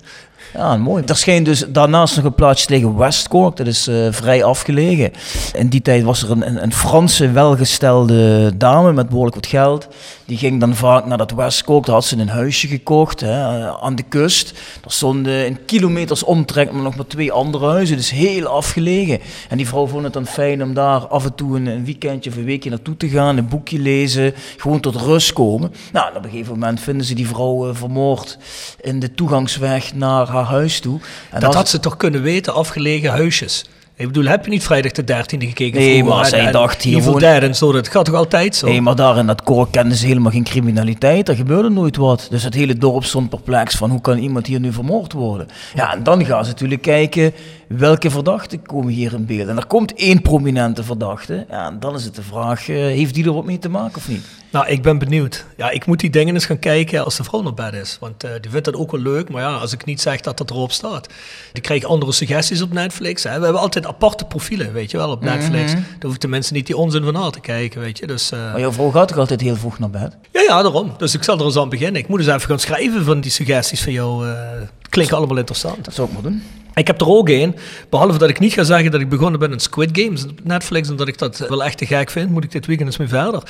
Ja, 0.54 0.78
mooi. 0.78 1.04
Er 1.06 1.16
schijnt 1.16 1.46
dus 1.46 1.66
daarnaast 1.68 2.16
nog 2.16 2.26
een 2.26 2.34
plaatsje 2.34 2.66
te 2.66 2.74
liggen, 2.74 2.98
West 2.98 3.28
Cork. 3.28 3.56
Dat 3.56 3.68
is 3.68 3.88
eh, 3.88 4.08
vrij 4.10 4.44
afgelegen. 4.44 5.12
In 5.54 5.68
die 5.68 5.82
tijd 5.82 6.04
was 6.04 6.24
er 6.24 6.32
een, 6.32 6.48
een, 6.48 6.64
een 6.64 6.74
Franse 6.74 7.32
welgestelde 7.32 8.52
dame 8.58 8.94
met 8.94 9.10
behoorlijk 9.10 9.36
wat 9.36 9.46
geld. 9.46 9.88
Die 10.26 10.38
ging 10.38 10.60
dan 10.60 10.76
vaak 10.76 11.06
naar 11.06 11.18
dat 11.18 11.32
West 11.32 11.64
Cork. 11.64 11.86
Daar 11.86 11.96
had 11.96 12.06
ze 12.06 12.18
een 12.18 12.30
huisje 12.30 12.68
gekocht 12.68 13.20
hè, 13.20 13.60
eh, 13.60 13.74
aan 13.82 13.96
de 13.96 14.04
kust. 14.04 14.50
Er 14.86 14.92
stonden 14.92 15.46
in 15.46 15.66
kilometers 15.66 16.24
omtrek 16.24 16.72
maar 16.72 16.84
nog 16.84 16.96
maar 16.96 17.08
twee 17.08 17.32
andere 17.32 17.68
huizen. 17.70 17.98
Dus 17.98 18.12
heel 18.12 18.46
afgelegen. 18.46 19.20
En 19.50 19.58
die 19.58 19.68
vrouw 19.68 19.88
vond 19.88 20.04
het 20.04 20.14
dan 20.14 20.26
fijn 20.26 20.64
om 20.64 20.74
daar 20.74 21.08
af 21.08 21.26
en 21.26 21.36
toe 21.36 21.56
een, 21.58 21.86
weekendje 21.86 22.30
of 22.30 22.36
een 22.36 22.46
weekje 22.46 22.70
naartoe 22.70 22.98
te 22.98 23.10
gaan. 23.10 23.38
Een 23.38 23.48
boekje 23.48 23.80
lezen. 23.80 24.34
Gewoon 24.58 24.80
tot 24.80 24.96
rust 24.96 25.34
komen. 25.34 25.74
Nou, 25.92 26.16
op 26.16 26.24
een 26.24 26.30
gegeven 26.30 26.54
moment 26.54 26.80
vinden 26.80 27.06
ze 27.06 27.14
die 27.14 27.28
vrouw 27.28 27.70
eh, 27.70 27.76
vermoord 27.76 28.38
in 28.82 29.00
de 29.00 29.14
toegangsweg 29.14 29.94
naar 29.94 30.28
haar 30.28 30.41
huis 30.46 30.80
toe. 30.80 31.00
En 31.32 31.40
Dat 31.40 31.54
had 31.54 31.70
ze 31.70 31.80
toch 31.80 31.98
kunnen 31.98 32.22
weten, 32.22 32.54
afgelegen 32.54 33.10
huisjes. 33.12 33.66
Ik 33.96 34.08
bedoel, 34.08 34.26
heb 34.26 34.44
je 34.46 34.52
niet 34.52 34.64
vrijdag 34.64 34.92
de 34.92 35.04
13e 35.04 35.48
gekeken? 35.48 35.80
Nee, 35.80 35.98
vroeger? 35.98 36.16
maar 36.16 36.26
zij 36.26 36.52
dacht 36.52 36.82
hier 36.82 37.02
gewoon- 37.02 37.20
Dead 37.20 37.42
en 37.42 37.56
zo, 37.56 37.72
dat 37.72 37.88
gaat 37.88 38.06
toch 38.06 38.16
altijd 38.16 38.56
zo? 38.56 38.68
Nee, 38.68 38.82
maar 38.82 38.96
daar 38.96 39.18
in 39.18 39.28
dat 39.28 39.44
koor 39.44 39.68
kenden 39.70 39.98
ze 39.98 40.06
helemaal 40.06 40.32
geen 40.32 40.44
criminaliteit. 40.44 41.30
Er 41.30 41.36
gebeurde 41.36 41.70
nooit 41.70 41.96
wat. 41.98 42.28
Dus 42.30 42.44
het 42.44 42.54
hele 42.54 42.78
dorp 42.78 43.04
stond 43.04 43.30
perplex 43.30 43.76
van 43.76 43.90
hoe 43.90 44.02
kan 44.02 44.18
iemand 44.18 44.48
hier 44.48 44.60
nu 44.60 44.74
vermoord 44.74 45.14
worden? 45.14 45.48
Ja, 45.76 45.94
en 45.94 46.04
dan 46.04 46.26
gaan 46.26 46.44
ze 46.46 46.52
natuurlijk 46.52 46.82
kijken 46.82 47.34
welke 47.78 48.10
verdachten 48.10 48.62
komen 48.62 48.94
hier 48.94 49.14
in 49.14 49.26
beeld. 49.26 49.48
En 49.48 49.58
er 49.58 49.66
komt 49.66 49.94
één 49.94 50.22
prominente 50.22 50.84
verdachte. 50.84 51.46
Ja, 51.50 51.66
en 51.66 51.80
dan 51.80 51.96
is 51.96 52.04
het 52.04 52.16
de 52.16 52.24
vraag, 52.24 52.70
eh, 52.70 52.76
heeft 52.76 53.14
die 53.14 53.26
er 53.26 53.34
wat 53.34 53.46
mee 53.46 53.60
te 53.60 53.70
maken 53.70 53.98
of 53.98 54.08
niet? 54.08 54.26
Nou, 54.52 54.68
ik 54.68 54.82
ben 54.82 54.98
benieuwd. 54.98 55.46
Ja, 55.58 55.70
ik 55.70 55.86
moet 55.86 56.00
die 56.00 56.10
dingen 56.10 56.34
eens 56.34 56.46
gaan 56.46 56.60
kijken 56.60 57.04
als 57.04 57.18
de 57.18 57.24
vrouw 57.24 57.42
naar 57.42 57.54
bed 57.54 57.74
is. 57.74 57.98
Want 58.00 58.24
eh, 58.24 58.32
die 58.42 58.52
vindt 58.52 58.66
dat 58.66 58.76
ook 58.76 58.92
wel 58.92 59.02
leuk. 59.02 59.30
Maar 59.30 59.42
ja, 59.42 59.56
als 59.56 59.74
ik 59.74 59.86
niet 59.86 60.02
zeg 60.02 60.22
dat 60.22 60.38
dat 60.38 60.50
erop 60.50 60.72
staat. 60.72 61.08
Die 61.54 61.62
krijgen 61.62 61.90
andere 61.90 62.12
suggesties 62.12 62.62
op 62.62 62.74
Netflix. 62.74 63.24
Hè. 63.24 63.38
We 63.38 63.44
hebben 63.44 63.62
altijd 63.62 63.86
aparte 63.88 64.26
profielen, 64.26 64.74
weet 64.74 64.92
je 64.92 64.98
wel, 64.98 65.12
op 65.12 65.24
Netflix. 65.24 65.72
Mhm. 65.72 65.82
Daar 65.82 66.10
hoeft 66.10 66.22
de 66.22 66.28
mensen 66.28 66.54
niet 66.56 66.66
die 66.66 66.78
onzin 66.78 67.04
van 67.04 67.18
aan 67.18 67.32
te 67.32 67.40
kijken, 67.40 67.82
weet 67.82 67.98
je. 67.98 68.08
Dus, 68.08 68.32
eh, 68.32 68.40
Maar 68.40 68.60
jouw 68.60 68.72
vrouw 68.72 68.90
gaat 68.92 69.08
toch 69.08 69.18
altijd 69.18 69.42
heel 69.42 69.56
vroeg 69.56 69.80
naar 69.80 69.90
bed? 69.90 70.18
ja, 70.32 70.42
ja, 70.42 70.62
daarom. 70.62 70.94
Dus 70.98 71.14
ik 71.14 71.24
zal 71.24 71.40
er 71.40 71.46
eens 71.46 71.58
aan 71.58 71.70
beginnen. 71.70 72.02
Ik 72.02 72.08
moet 72.08 72.20
eens 72.20 72.28
even 72.28 72.42
gaan 72.42 72.60
schrijven 72.60 73.04
van 73.04 73.22
die 73.22 73.32
suggesties 73.32 73.82
van 73.84 73.92
jou. 73.92 74.26
Klinken 74.92 75.18
allemaal 75.18 75.38
interessant. 75.38 75.86
Dat 75.86 75.94
zou 75.94 76.08
ik 76.08 76.14
maar 76.14 76.24
doen. 76.24 76.44
Ik 76.74 76.88
heb 76.88 77.02
er 77.02 77.08
ook 77.08 77.30
één. 77.30 77.56
Behalve 77.90 78.18
dat 78.18 78.30
ik 78.30 78.40
niet 78.40 78.54
ga 78.54 78.64
zeggen 78.64 78.92
dat 78.92 79.02
ik 79.02 79.10
begonnen 79.10 79.40
ben 79.40 79.52
in 79.52 79.60
Squid 79.60 79.90
Games 79.94 80.24
op 80.24 80.40
Netflix. 80.44 80.90
En 80.90 80.96
dat 80.96 81.08
ik 81.08 81.18
dat 81.18 81.38
wel 81.38 81.64
echt 81.64 81.78
te 81.78 81.86
gek 81.86 82.10
vind, 82.10 82.30
moet 82.30 82.44
ik 82.44 82.52
dit 82.52 82.66
weekend 82.66 82.88
eens 82.88 82.98
mee 82.98 83.08
verder. 83.08 83.44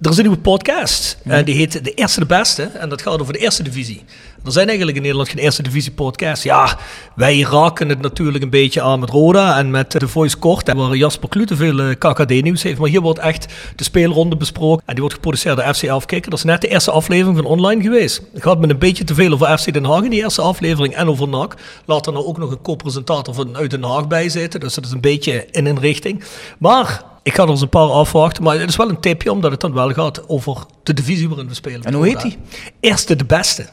Er 0.00 0.10
is 0.10 0.16
een 0.16 0.22
nieuwe 0.22 0.38
podcast. 0.38 1.18
En 1.24 1.44
die 1.44 1.54
heet 1.54 1.84
De 1.84 1.94
Eerste 1.94 2.20
de 2.20 2.26
Beste. 2.26 2.62
En 2.62 2.88
dat 2.88 3.02
gaat 3.02 3.20
over 3.20 3.32
de 3.32 3.38
Eerste 3.38 3.62
Divisie. 3.62 4.04
Er 4.44 4.52
zijn 4.52 4.66
eigenlijk 4.66 4.96
in 4.96 5.02
Nederland 5.02 5.28
geen 5.28 5.38
Eerste 5.38 5.62
Divisie 5.62 5.92
podcasts. 5.92 6.44
Ja, 6.44 6.78
wij 7.14 7.40
raken 7.40 7.88
het 7.88 8.00
natuurlijk 8.00 8.44
een 8.44 8.50
beetje 8.50 8.82
aan 8.82 9.00
met 9.00 9.10
Roda 9.10 9.58
en 9.58 9.70
met 9.70 9.90
The 9.90 10.08
Voice 10.08 10.36
Kort. 10.36 10.72
Waar 10.72 10.96
Jasper 10.96 11.28
Klute 11.28 11.56
veel 11.56 11.80
eh, 11.80 11.94
KKD-nieuws 11.98 12.62
heeft. 12.62 12.78
Maar 12.78 12.88
hier 12.88 13.00
wordt 13.00 13.18
echt 13.18 13.46
de 13.76 13.84
speelronde 13.84 14.36
besproken. 14.36 14.82
En 14.86 14.92
die 14.92 15.00
wordt 15.00 15.14
geproduceerd 15.14 15.56
door 15.56 15.74
FC 15.74 15.88
Afkikken. 15.88 16.30
Dat 16.30 16.38
is 16.38 16.44
net 16.44 16.60
de 16.60 16.68
eerste 16.68 16.90
aflevering 16.90 17.36
van 17.36 17.46
online 17.46 17.82
geweest. 17.82 18.22
Het 18.32 18.42
gaat 18.42 18.58
met 18.58 18.70
een 18.70 18.78
beetje 18.78 19.04
te 19.04 19.14
veel 19.14 19.32
over 19.32 19.58
FC 19.58 19.72
Den 19.72 19.84
Haag 19.84 20.02
in 20.02 20.10
die 20.10 20.22
eerste 20.22 20.42
aflevering. 20.42 20.94
En 20.94 21.08
over 21.08 21.28
NAC. 21.28 21.54
Laat 21.84 22.06
er 22.06 22.12
nou 22.12 22.24
ook 22.24 22.38
nog 22.38 22.50
een 22.50 22.62
co-presentator 22.62 23.34
vanuit 23.34 23.70
Den 23.70 23.82
Haag 23.82 24.06
bij 24.06 24.28
zitten. 24.28 24.60
Dus 24.60 24.74
dat 24.74 24.84
is 24.84 24.90
een 24.90 25.00
beetje 25.00 25.46
in 25.50 25.66
een 25.66 25.80
richting. 25.80 26.24
Maar 26.58 27.14
ik 27.26 27.34
ga 27.34 27.42
er 27.42 27.48
eens 27.48 27.60
een 27.60 27.68
paar 27.68 27.88
afwachten. 27.90 28.42
Maar 28.42 28.58
het 28.60 28.68
is 28.68 28.76
wel 28.76 28.88
een 28.88 29.00
tipje, 29.00 29.32
omdat 29.32 29.50
het 29.50 29.60
dan 29.60 29.72
wel 29.72 29.92
gaat 29.92 30.28
over 30.28 30.56
de 30.82 30.94
divisie 30.94 31.28
waarin 31.28 31.48
we 31.48 31.54
spelen. 31.54 31.82
En 31.82 31.94
hoe 31.94 32.06
heet 32.06 32.20
die? 32.20 32.38
Eerste 32.80 33.16
de 33.16 33.24
beste. 33.24 33.66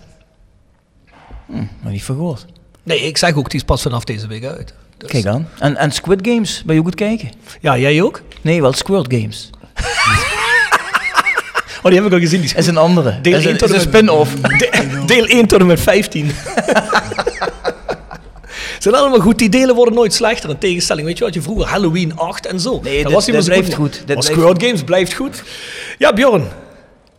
Maar 1.81 1.91
niet 1.91 2.03
vergoord. 2.03 2.45
Nee, 2.83 2.99
ik 2.99 3.17
zeg 3.17 3.35
ook, 3.35 3.49
die 3.49 3.59
is 3.59 3.65
pas 3.65 3.81
vanaf 3.81 4.03
deze 4.03 4.27
week 4.27 4.45
uit. 4.45 4.73
Dus- 4.97 5.09
Kijk 5.09 5.25
aan. 5.25 5.47
En, 5.59 5.75
en 5.77 5.91
Squid 5.91 6.19
Games, 6.27 6.63
ben 6.65 6.73
je 6.75 6.79
ook 6.81 6.87
goed 6.87 6.95
kijken? 6.95 7.31
Ja, 7.61 7.77
jij 7.77 8.01
ook? 8.01 8.21
Nee, 8.41 8.61
wel 8.61 8.73
Squirt 8.73 9.13
Games. 9.13 9.49
Oh, 11.85 11.89
die 11.91 11.99
heb 12.01 12.07
ik 12.07 12.13
al 12.13 12.19
gezien. 12.19 12.39
Die 12.41 12.49
is 12.49 12.55
is 12.55 12.67
een 12.67 12.77
andere. 12.77 13.21
Deel 13.21 13.37
is 13.37 13.43
1 13.45 13.51
een, 13.53 13.57
tot 13.57 13.69
is 13.69 13.75
en 13.75 13.81
een 13.81 13.89
met- 13.91 13.95
spin-off. 13.95 14.33
De- 14.59 15.03
deel 15.05 15.25
1 15.25 15.47
tot 15.47 15.59
en 15.59 15.65
met 15.65 15.79
15. 15.79 16.31
Zijn 18.83 18.95
allemaal 18.95 19.19
goed. 19.19 19.37
Die 19.37 19.49
delen 19.49 19.75
worden 19.75 19.93
nooit 19.93 20.13
slechter. 20.13 20.49
In 20.49 20.57
tegenstelling, 20.57 21.07
weet 21.07 21.17
je 21.17 21.23
wat 21.23 21.33
je 21.33 21.41
vroeger 21.41 21.67
Halloween 21.67 22.15
8 22.17 22.45
en 22.45 22.59
zo. 22.59 22.79
Nee, 22.83 22.95
Dat 22.95 23.03
dit- 23.05 23.13
was 23.13 23.25
dit 23.25 23.35
zo 23.35 23.43
blijft 23.43 23.73
goed. 23.73 23.91
Dit 23.93 24.07
Maar 24.07 24.15
blijft 24.25 24.41
Squid 24.41 24.63
Games 24.63 24.83
blijft 24.83 25.13
goed. 25.13 25.43
Ja, 25.97 26.13
Bjorn. 26.13 26.47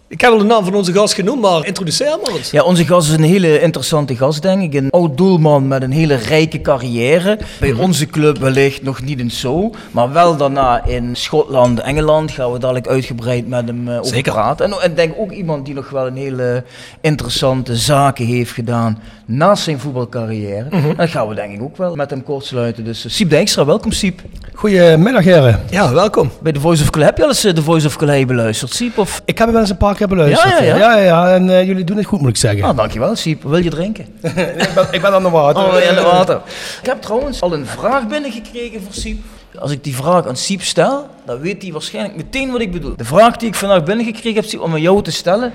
Ik 0.09 0.21
heb 0.21 0.31
al 0.33 0.39
de 0.39 0.45
naam 0.45 0.65
van 0.65 0.75
onze 0.75 0.93
gast 0.93 1.15
genoemd, 1.15 1.41
maar 1.41 1.67
introduceer 1.67 2.19
maar 2.25 2.35
eens. 2.37 2.51
Ja, 2.51 2.63
onze 2.63 2.85
gast 2.85 3.09
is 3.09 3.15
een 3.15 3.23
hele 3.23 3.61
interessante 3.61 4.17
gast, 4.17 4.43
denk 4.43 4.63
ik. 4.63 4.75
Een 4.75 4.91
oud 4.91 5.17
doelman 5.17 5.69
met 5.69 5.83
een 5.83 5.91
hele 5.93 6.15
rijke 6.15 6.61
carrière. 6.61 7.39
Bij 7.61 7.73
Mhm. 7.73 7.81
onze 7.81 8.07
club 8.07 8.39
wellicht 8.39 8.83
nog 8.83 9.03
niet 9.03 9.19
eens 9.21 9.41
zo. 9.41 9.71
Maar 9.91 10.13
wel 10.13 10.37
daarna 10.37 10.85
in 10.85 11.17
Schotland, 11.17 11.81
Engeland. 11.81 12.31
Gaan 12.31 12.53
we 12.53 12.59
dadelijk 12.59 12.87
uitgebreid 12.89 13.49
met 13.49 13.67
hem 13.67 13.89
eh, 13.89 13.95
over 13.99 14.07
Zeker. 14.15 14.33
praten. 14.33 14.65
En, 14.73 14.91
ik 14.91 14.97
denk 14.97 15.15
ook 15.19 15.31
iemand 15.33 15.65
die 15.67 15.75
nog 15.75 15.91
wel 15.91 16.07
een 16.07 16.17
hele 16.17 16.65
interessante 17.01 17.77
zaken 17.77 18.27
heeft 18.27 18.51
gedaan 18.53 18.99
naast 19.27 19.63
zijn 19.63 19.79
voetbalcarrière. 19.79 20.67
Mhm. 20.71 20.97
Dat 20.97 21.09
gaan 21.09 21.29
we 21.29 21.35
denk 21.35 21.55
ik 21.55 21.63
ook 21.63 21.77
wel 21.77 21.95
met 21.95 22.11
hem 22.11 22.23
kort 22.23 22.45
sluiten. 22.45 22.85
Dus 22.85 23.05
eh, 23.05 23.11
Siep 23.11 23.31
Dijkstra, 23.31 23.65
welkom 23.65 23.93
Siep. 23.93 24.21
Goedemiddag 24.55 25.25
heren. 25.25 25.61
Ja, 25.71 25.93
welkom. 25.93 26.31
Bij 26.43 26.53
The 26.53 26.61
Voice 26.61 26.83
of 26.83 26.91
Calais. 26.91 27.09
Heb 27.09 27.17
je 27.19 27.23
al 27.23 27.29
eens 27.29 27.45
eh, 27.45 27.53
The 27.53 27.63
Voice 27.63 27.87
of 27.87 27.97
Calais 27.97 28.25
beluisterd, 28.27 28.73
Siep? 28.75 28.99
Of... 28.99 29.23
Ik 29.25 29.39
heb 29.39 29.47
hem 29.47 29.53
wel 29.53 29.61
eens 29.61 29.71
een 29.71 29.77
paar 29.77 29.94
keer 29.97 30.09
beluisterd. 30.09 30.59
Ja, 30.59 30.63
ja, 30.63 30.77
ja. 30.77 30.77
ja, 30.77 30.97
ja, 30.97 31.03
ja. 31.03 31.35
En 31.35 31.51
eh, 31.51 31.67
jullie 31.67 31.85
doen 31.85 31.97
het 31.97 32.07
goed, 32.07 32.21
moet 32.21 32.29
ik 32.29 32.37
zeggen. 32.37 32.63
Ah, 32.63 32.77
dankjewel 32.77 33.17
Siep. 33.17 33.43
Wil 33.43 33.57
je 33.57 33.71
drinken? 33.71 34.05
ik, 34.65 34.71
ben, 34.75 34.87
ik 34.91 35.01
ben 35.01 35.13
aan 35.13 35.23
de 35.23 35.31
water. 35.31 35.65
Oh, 35.65 35.83
ja, 35.83 35.93
de 35.93 36.03
water. 36.03 36.41
Ik 36.81 36.87
heb 36.87 37.03
trouwens 37.03 37.41
al 37.41 37.53
een 37.53 37.67
vraag 37.67 38.07
binnengekregen 38.07 38.83
voor 38.83 38.93
Siep. 38.93 39.23
Als 39.59 39.71
ik 39.71 39.85
die 39.85 39.97
vraag 39.97 40.27
aan 40.27 40.37
Siep 40.37 40.63
stel, 40.63 41.07
dan 41.27 41.41
weet 41.41 41.63
hij 41.63 41.73
waarschijnlijk 41.73 42.17
meteen 42.17 42.51
wat 42.51 42.61
ik 42.61 42.73
bedoel. 42.73 42.97
De 42.97 43.05
vraag 43.05 43.37
die 43.37 43.49
ik 43.49 43.55
vandaag 43.55 43.85
binnengekregen 43.85 44.41
heb, 44.41 44.45
Siep, 44.45 44.61
om 44.61 44.73
aan 44.73 44.81
jou 44.81 45.03
te 45.03 45.11
stellen. 45.11 45.53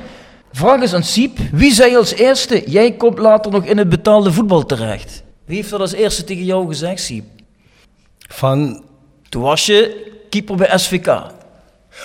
Vraag 0.51 0.81
is 0.81 0.93
aan 0.93 1.03
Siep. 1.03 1.37
Wie 1.51 1.73
zei 1.73 1.97
als 1.97 2.13
eerste, 2.13 2.63
jij 2.65 2.91
komt 2.91 3.19
later 3.19 3.51
nog 3.51 3.65
in 3.65 3.77
het 3.77 3.89
betaalde 3.89 4.33
voetbal 4.33 4.65
terecht? 4.65 5.23
Wie 5.45 5.55
heeft 5.55 5.69
dat 5.69 5.79
als 5.79 5.93
eerste 5.93 6.23
tegen 6.23 6.45
jou 6.45 6.67
gezegd, 6.67 7.01
Siep? 7.01 7.25
Van, 8.27 8.83
Toen 9.29 9.41
was 9.41 9.65
je 9.65 10.07
keeper 10.29 10.55
bij 10.55 10.77
SVK. 10.77 11.21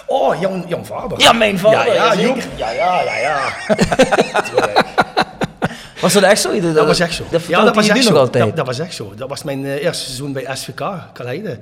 Oh, 0.07 0.41
Jan, 0.41 0.65
Jan 0.69 0.87
Vader. 0.87 1.21
Ja, 1.21 1.33
mijn 1.33 1.59
vader. 1.59 1.95
Ja, 1.95 2.13
ja. 2.13 2.21
Joep. 2.21 2.39
Ja, 2.57 2.71
ja, 2.71 3.03
ja, 3.03 3.17
ja. 3.19 3.53
Was 6.01 6.13
dat 6.13 6.23
echt 6.23 6.41
zo? 6.41 6.61
Dat 6.73 6.87
was 6.87 7.01
echt 7.01 7.15
zo. 7.15 7.25
Dat 7.31 7.45
ja, 7.47 7.65
dat 7.65 7.75
was 7.75 7.89
echt 7.89 8.05
zo. 8.05 8.13
Dat, 8.31 8.57
dat 8.57 8.67
was 8.67 8.79
echt 8.79 8.95
zo. 8.95 9.13
Dat 9.17 9.29
was 9.29 9.43
mijn 9.43 9.65
eh, 9.65 9.83
eerste 9.83 10.05
seizoen 10.05 10.33
bij 10.33 10.47
SVK, 10.55 10.93
Kaleide. 11.13 11.59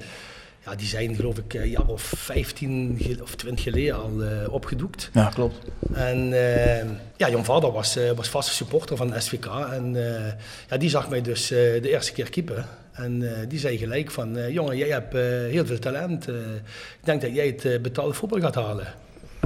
Ja, 0.64 0.74
die 0.74 0.86
zijn 0.86 1.14
geloof 1.14 1.36
ik 1.38 1.54
een 1.54 1.68
jaar 1.68 1.86
of 1.86 2.12
15 2.16 2.98
ge- 3.00 3.18
of 3.22 3.34
20 3.34 3.64
geleden 3.64 3.94
al 3.94 4.10
eh, 4.22 4.52
opgedoekt. 4.52 5.10
Ja, 5.12 5.30
klopt. 5.34 5.56
En 5.94 6.32
eh, 6.32 6.84
ja, 7.16 7.28
Jan 7.28 7.44
Vader 7.44 7.72
was, 7.72 7.96
eh, 7.96 8.10
was 8.16 8.28
vaste 8.28 8.52
supporter 8.52 8.96
van 8.96 9.14
SVK. 9.18 9.46
En 9.72 9.92
eh, 9.96 10.32
ja, 10.70 10.76
die 10.76 10.90
zag 10.90 11.08
mij 11.08 11.20
dus 11.22 11.50
eh, 11.50 11.58
de 11.58 11.90
eerste 11.90 12.12
keer 12.12 12.30
keeper. 12.30 12.64
En 12.92 13.22
eh, 13.36 13.48
die 13.48 13.58
zei 13.58 13.78
gelijk 13.78 14.10
van, 14.10 14.36
eh, 14.36 14.48
jongen, 14.50 14.76
jij 14.76 14.88
hebt 14.88 15.14
eh, 15.14 15.20
heel 15.24 15.66
veel 15.66 15.78
talent. 15.78 16.28
Eh, 16.28 16.34
ik 16.34 17.04
denk 17.04 17.20
dat 17.20 17.34
jij 17.34 17.46
het 17.46 17.64
eh, 17.64 17.80
betaalde 17.80 18.12
voetbal 18.14 18.40
gaat 18.40 18.54
halen. 18.54 18.86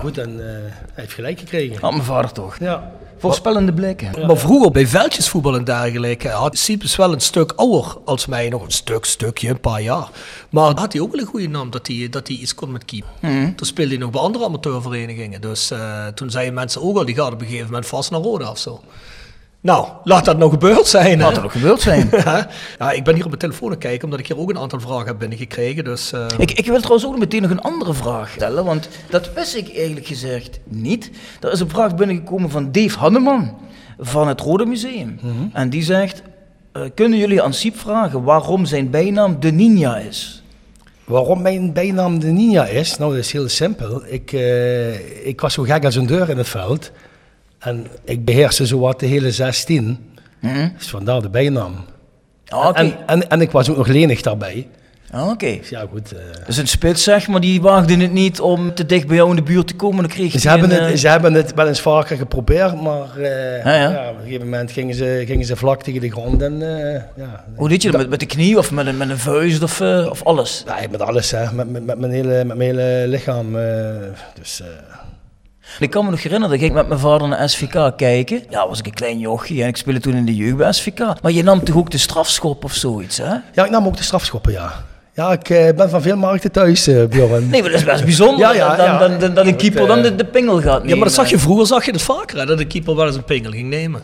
Goed, 0.00 0.18
en 0.18 0.30
eh, 0.40 0.46
hij 0.46 0.72
heeft 0.94 1.12
gelijk 1.12 1.38
gekregen. 1.38 1.80
Had 1.80 1.90
mijn 1.90 2.04
vader 2.04 2.32
toch. 2.32 2.58
Ja. 2.58 2.92
Voorspellende 3.18 3.72
blikken. 3.72 4.26
Maar 4.26 4.36
vroeger 4.36 4.70
bij 4.70 4.86
veldjesvoetbal 4.86 5.56
en 5.56 5.64
dergelijke 5.64 6.28
had 6.28 6.58
Siepes 6.58 6.96
wel 6.96 7.12
een 7.12 7.20
stuk 7.20 7.52
ouder 7.56 7.96
als 8.04 8.26
mij. 8.26 8.48
Nog 8.48 8.64
een 8.64 8.70
stuk, 8.70 9.04
stukje, 9.04 9.48
een 9.48 9.60
paar 9.60 9.82
jaar. 9.82 10.08
Maar 10.50 10.78
had 10.78 10.92
hij 10.92 11.02
ook 11.02 11.10
wel 11.12 11.20
een 11.20 11.26
goede 11.26 11.48
naam 11.48 11.70
dat 11.70 11.86
hij, 11.86 12.08
dat 12.10 12.28
hij 12.28 12.36
iets 12.36 12.54
kon 12.54 12.72
met 12.72 12.84
keeper. 12.84 13.10
Toen 13.56 13.66
speelde 13.66 13.90
hij 13.90 14.00
nog 14.00 14.10
bij 14.10 14.20
andere 14.20 14.44
amateurverenigingen. 14.44 15.40
Dus 15.40 15.70
eh, 15.70 16.06
toen 16.06 16.30
zeiden 16.30 16.54
mensen 16.54 16.82
ook 16.82 16.96
al, 16.96 17.04
die 17.04 17.14
gaat 17.14 17.32
op 17.32 17.40
een 17.40 17.46
gegeven 17.46 17.66
moment 17.66 17.86
vast 17.86 18.10
naar 18.10 18.20
Roda 18.20 18.50
of 18.50 18.58
zo. 18.58 18.80
Nou, 19.66 19.87
laat 20.04 20.25
dat 20.25 20.38
nou 20.38 20.50
gebeurd 20.50 20.87
zijn. 20.87 21.18
hè? 21.18 21.25
Wat 21.25 21.37
er 21.37 21.44
ook 21.44 21.52
gebeurd 21.52 21.80
zijn. 21.80 22.08
Ja, 22.25 22.49
ja, 22.78 22.90
ik 22.92 23.04
ben 23.04 23.14
hier 23.14 23.23
op 23.23 23.28
mijn 23.28 23.40
telefoon 23.40 23.66
aan 23.68 23.75
het 23.75 23.82
kijken, 23.82 24.04
omdat 24.04 24.18
ik 24.20 24.26
hier 24.26 24.38
ook 24.38 24.50
een 24.50 24.58
aantal 24.58 24.80
vragen 24.80 25.06
heb 25.06 25.18
binnengekregen. 25.18 25.85
Dus, 25.85 26.12
eh, 26.12 26.26
Ik, 26.38 26.50
ik 26.52 26.66
wil 26.66 26.76
trouwens 26.76 27.06
ook 27.06 27.18
meteen 27.18 27.42
nog 27.42 27.50
een 27.50 27.61
andere 27.61 27.94
vraag 27.94 28.30
stellen, 28.30 28.64
want 28.64 28.88
dat 29.11 29.32
wist 29.35 29.56
ik 29.56 29.76
eigenlijk 29.76 30.06
gezegd 30.06 30.61
niet. 30.64 31.11
Er 31.40 31.52
is 31.52 31.61
een 31.61 31.68
vraag 31.68 31.94
binnengekomen 31.94 32.50
van 32.50 32.73
Dave 32.73 32.99
Hanneman 32.99 33.56
van 33.99 34.28
het 34.28 34.40
Rode 34.40 34.66
Museum. 34.66 35.18
En 35.52 35.70
die 35.70 35.82
zegt, 35.82 36.23
eh, 36.73 36.82
kunnen 36.94 37.18
jullie 37.18 37.42
aan 37.42 37.52
Siep 37.54 37.78
vragen 37.78 38.23
waarom 38.23 38.64
zijn 38.66 38.90
bijnaam 38.90 39.40
de 39.40 39.50
Ninja 39.52 39.96
is? 39.96 40.42
Waarom 41.04 41.42
mijn 41.42 41.73
bijnaam 41.73 42.18
de 42.18 42.26
Ninja 42.30 42.66
is? 42.66 42.96
Nou, 42.99 43.11
dat 43.14 43.20
is 43.25 43.32
heel 43.32 43.49
simpel. 43.49 44.02
Ik, 44.06 44.32
eh, 44.32 45.26
ik 45.26 45.40
was 45.40 45.54
zo 45.54 45.62
gek 45.62 45.85
als 45.85 45.94
een 45.94 46.06
deur 46.06 46.30
in 46.30 46.38
het 46.38 46.49
veld. 46.49 46.90
En 47.66 47.87
ik 48.04 48.25
beheerste 48.25 48.66
zowat 48.66 49.00
de 49.00 49.06
hele 49.06 49.30
16. 49.30 49.99
Dus 50.78 50.88
vandaar 50.88 51.23
de 51.23 51.28
bijnaam. 51.28 51.75
Ah, 52.49 52.68
Oké, 52.68 52.78
En, 52.78 52.94
en, 53.06 53.28
en 53.28 53.40
ik 53.40 53.50
was 53.50 53.70
ook 53.70 53.76
nog 53.76 53.87
lenig 53.87 54.23
daarbij. 54.23 54.66
Ah, 55.11 55.28
oké. 55.28 55.56
Dus 55.58 55.68
ja, 55.68 55.85
goed. 55.90 56.14
Dus 56.46 56.56
een 56.56 56.68
spits 56.68 57.02
zeg 57.02 57.28
maar, 57.28 57.40
die 57.40 57.61
waagde 57.61 57.96
het 57.96 58.12
niet 58.12 58.40
om 58.40 58.75
te 58.75 58.87
dicht 58.87 59.06
bij 59.06 59.16
jou 59.16 59.30
in 59.30 59.37
de 59.37 59.42
buurt 59.42 59.66
te 59.66 59.75
komen. 59.75 59.99
Dan 59.99 60.11
kreeg 60.11 60.40
ze, 60.40 60.49
hebben 60.49 60.70
een, 60.70 60.82
het, 60.82 60.92
eh, 60.92 60.99
ze 60.99 61.08
hebben 61.08 61.32
het 61.35 61.54
wel 61.54 61.66
eens 61.68 61.80
vaker 61.80 62.16
geprobeerd, 62.16 62.82
maar 62.82 63.16
eh, 63.18 63.64
Ja, 63.64 63.75
ja. 63.75 63.90
ja, 63.90 64.11
op 64.11 64.16
een 64.16 64.23
gegeven 64.25 64.44
moment 64.44 64.70
gingen 64.70 64.94
ze, 64.94 65.23
gingen 65.26 65.46
ze 65.46 65.56
vlak 65.56 65.82
tegen 65.82 66.00
de 66.00 66.11
grond. 66.11 66.42
En, 66.42 66.58
ja, 67.16 67.44
Hoe 67.54 67.68
deed 67.68 67.82
je 67.82 67.90
dat? 67.90 68.00
Met, 68.00 68.11
met 68.11 68.20
de 68.20 68.26
knie 68.26 68.58
of 68.58 68.70
met 68.70 68.87
een, 68.87 68.96
met 68.96 69.11
een 69.11 69.18
vuist 69.18 69.62
of, 69.62 69.80
of 70.11 70.23
alles? 70.25 70.64
Nee, 70.78 70.88
met 70.88 71.00
alles, 71.00 71.30
hè. 71.30 71.52
Met, 71.52 71.70
met, 71.70 71.87
met, 71.87 71.99
mijn, 71.99 72.12
hele, 72.12 72.44
met 72.44 72.56
mijn 72.56 72.78
hele 72.78 73.04
lichaam. 73.08 73.56
dus, 74.35 74.62
Ik 75.78 75.90
kan 75.90 76.04
me 76.04 76.11
nog 76.11 76.23
herinneren, 76.23 76.58
dat 76.58 76.68
ik 76.68 76.73
met 76.75 76.88
mijn 76.88 77.00
vader 77.00 77.28
naar 77.28 77.49
SVK 77.49 77.92
kijken. 77.96 78.42
Ja, 78.50 78.68
was 78.68 78.78
ik 78.78 78.87
een 78.87 78.94
klein 78.94 79.18
jochie 79.18 79.62
en 79.62 79.68
ik 79.68 79.76
speelde 79.76 80.00
toen 80.00 80.14
in 80.14 80.25
de 80.25 80.35
jeugd 80.35 80.56
bij 80.56 80.73
SVK. 80.73 80.99
Maar 81.23 81.32
je 81.32 81.42
nam 81.42 81.64
toch 81.64 81.76
ook 81.76 81.90
de 81.90 81.99
strafschop 81.99 82.64
of 82.64 82.73
zoiets, 82.73 83.16
hè? 83.18 83.35
ja, 83.54 83.64
ik 83.64 83.70
nam 83.70 83.87
ook 83.87 83.96
de 83.96 84.02
strafschoppen, 84.02 84.52
ja. 84.52 84.85
Ja, 85.14 85.32
ik 85.32 85.50
eh, 85.50 85.75
ben 85.76 85.90
van 85.90 86.02
veel 86.02 86.16
markten 86.16 86.52
thuis, 86.52 86.87
eh 86.87 87.04
Bjorn. 87.04 87.49
Nee, 87.50 87.62
maar 87.62 87.70
dat 87.70 87.80
is 87.80 87.87
best 87.87 88.04
bijzonder. 88.04 88.38
Ja, 88.38 88.52
ja, 88.52 88.76
dan, 88.76 88.87
ja. 88.87 88.99
dan, 88.99 89.18
dan, 89.18 89.35
dan 89.35 89.46
een 89.46 89.56
keeper 89.56 89.87
dan 89.87 90.02
de, 90.02 90.14
de 90.14 90.25
pingel 90.25 90.61
gaat 90.61 90.73
nemen. 90.73 90.88
ja, 90.88 90.94
maar 90.94 91.04
dat 91.04 91.14
zag 91.14 91.30
je 91.30 91.38
vroeger 91.38 91.66
zag 91.66 91.85
je 91.85 91.90
het 91.92 92.02
vaker, 92.02 92.38
hè, 92.38 92.46
dat 92.46 92.58
de 92.58 92.66
keeper 92.66 92.96
wel 92.96 93.06
eens 93.06 93.16
een 93.16 93.25
pingel 93.25 93.50
ging 93.50 93.68
nemen. 93.68 94.02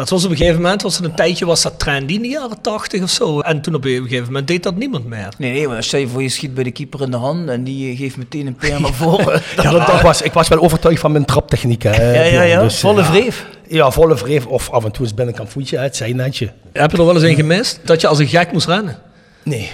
Dat 0.00 0.08
was 0.10 0.24
op 0.24 0.30
een 0.30 0.36
gegeven 0.36 0.60
moment, 0.62 0.82
was 0.82 0.98
er 0.98 1.04
een 1.04 1.14
tijdje, 1.14 1.46
was 1.46 1.62
dat 1.62 1.78
trendy 1.78 2.14
in 2.14 2.22
de 2.22 2.28
jaren 2.28 2.60
tachtig 2.60 3.02
of 3.02 3.10
zo. 3.10 3.40
En 3.40 3.60
toen 3.60 3.74
op 3.74 3.84
een 3.84 4.02
gegeven 4.02 4.24
moment 4.24 4.46
deed 4.46 4.62
dat 4.62 4.76
niemand 4.76 5.04
meer. 5.04 5.28
Nee, 5.38 5.52
nee, 5.52 5.68
maar 5.68 5.82
stel 5.82 6.00
je 6.00 6.08
voor 6.08 6.22
je 6.22 6.28
schiet 6.28 6.54
bij 6.54 6.64
de 6.64 6.70
keeper 6.70 7.02
in 7.02 7.10
de 7.10 7.16
hand 7.16 7.48
en 7.48 7.64
die 7.64 7.92
eh, 7.92 7.98
geeft 7.98 8.16
meteen 8.16 8.46
een 8.46 8.54
peer 8.54 8.80
naar 8.80 8.92
voren. 8.92 9.42
Ja, 9.62 9.70
dat, 9.70 9.86
dat 9.86 10.00
was, 10.00 10.22
ik 10.22 10.32
was 10.32 10.48
wel 10.48 10.58
overtuigd 10.58 11.00
van 11.00 11.12
mijn 11.12 11.24
traptechniek. 11.24 11.82
Hè, 11.82 12.24
ja, 12.28 12.42
ja. 12.42 12.62
Dus, 12.62 12.74
eh, 12.74 12.80
Volle 12.80 13.00
ja. 13.00 13.06
vreef. 13.06 13.46
Ja, 13.68 13.90
volle 13.90 14.16
vreef. 14.16 14.46
Of 14.46 14.70
af 14.70 14.84
en 14.84 14.90
toe 14.90 15.04
eens 15.04 15.14
binnenkant 15.14 15.48
voetje, 15.50 15.76
hè, 15.76 15.82
het 15.82 15.96
zijn 15.96 16.16
netje. 16.16 16.52
Heb 16.72 16.90
je 16.90 16.96
er 16.96 17.04
wel 17.04 17.14
eens 17.14 17.24
een 17.24 17.34
gemist? 17.34 17.80
Dat 17.84 18.00
je 18.00 18.06
als 18.06 18.18
een 18.18 18.28
gek 18.28 18.52
moest 18.52 18.66
rennen? 18.66 18.98
Nee. 19.42 19.70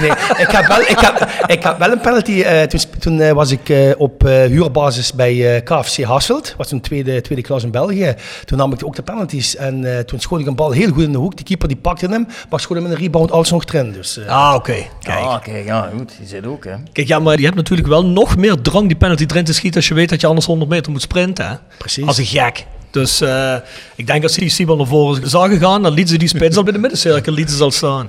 Nee, 0.00 0.10
ik 0.38 0.48
heb 0.50 0.66
wel, 0.66 0.80
ik 0.80 0.98
heb, 1.00 1.28
ik 1.46 1.62
heb 1.62 1.78
wel 1.78 1.92
een 1.92 2.00
penalty. 2.00 2.40
eh, 2.42 2.62
toen 2.62 2.80
toen 2.98 3.20
eh, 3.20 3.32
was 3.32 3.50
ik 3.50 3.68
eh, 3.68 3.90
op 3.96 4.24
eh, 4.24 4.32
huurbasis 4.44 5.12
bij 5.12 5.56
eh, 5.56 5.62
KFC 5.64 6.02
Hasselt. 6.02 6.54
was 6.56 6.68
toen 6.68 6.80
tweede, 6.80 7.20
tweede 7.20 7.44
klas 7.44 7.62
in 7.62 7.70
België. 7.70 8.14
Toen 8.44 8.58
nam 8.58 8.72
ik 8.72 8.84
ook 8.84 8.96
de 8.96 9.02
penalties. 9.02 9.56
En 9.56 9.96
eh, 9.96 9.98
toen 10.04 10.20
schoot 10.20 10.40
ik 10.40 10.46
een 10.46 10.54
bal 10.54 10.70
heel 10.70 10.92
goed 10.92 11.02
in 11.02 11.12
de 11.12 11.18
hoek. 11.18 11.36
Die 11.36 11.44
keeper 11.44 11.68
die 11.68 11.76
pakte 11.76 12.06
hem, 12.06 12.26
maar 12.50 12.60
schoot 12.60 12.76
hem 12.76 12.86
in 12.86 12.92
een 12.92 12.98
rebound 12.98 13.30
alsnog 13.32 13.64
erin. 13.64 13.92
Dus, 13.92 14.18
eh, 14.18 14.26
Ah, 14.48 14.54
oké. 14.54 14.74
Kijk. 15.00 15.18
Ah, 15.18 15.42
kijk, 15.42 15.64
ja, 15.66 15.90
goed. 15.96 16.12
Die 16.18 16.26
zit 16.28 16.46
ook, 16.46 16.64
hè. 16.64 16.74
Kijk, 16.92 17.08
ja, 17.08 17.18
maar 17.18 17.38
je 17.38 17.44
hebt 17.44 17.56
natuurlijk 17.56 17.88
wel 17.88 18.04
nog 18.06 18.36
meer 18.36 18.60
drang 18.60 18.86
die 18.86 18.96
penalty 18.96 19.24
erin 19.28 19.44
te 19.44 19.52
schieten 19.52 19.76
als 19.78 19.88
je 19.88 19.94
weet 19.94 20.08
dat 20.08 20.20
je 20.20 20.26
anders 20.26 20.46
100 20.46 20.70
meter 20.70 20.92
moet 20.92 21.02
sprinten. 21.02 21.48
Hè? 21.48 21.54
Precies. 21.78 22.06
Als 22.06 22.18
een 22.18 22.26
gek. 22.26 22.66
Dus 22.90 23.20
eh, 23.20 23.54
ik 23.96 24.06
denk 24.06 24.22
als 24.22 24.32
die 24.32 24.48
Siep 24.48 24.76
naar 24.76 24.86
voren 24.86 25.30
zou 25.30 25.48
gegaan, 25.50 25.82
dan 25.82 25.92
liet 25.92 26.08
ze 26.08 26.16
die 26.18 26.28
spits 26.28 26.56
al 26.56 26.62
bij 26.62 26.72
de 26.72 26.78
middencirkel 26.78 27.32
liet 27.32 27.50
ze 27.50 27.62
al 27.62 27.70
staan. 27.70 28.08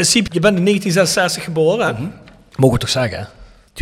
En 0.00 0.06
Siep, 0.06 0.32
je 0.32 0.40
bent 0.40 0.56
in 0.58 0.64
1966 0.64 1.44
geboren, 1.44 1.86
hè? 1.86 2.02
Mogen 2.56 2.74
we 2.74 2.80
toch 2.80 2.88
zeggen? 2.90 3.18
hè? 3.18 3.24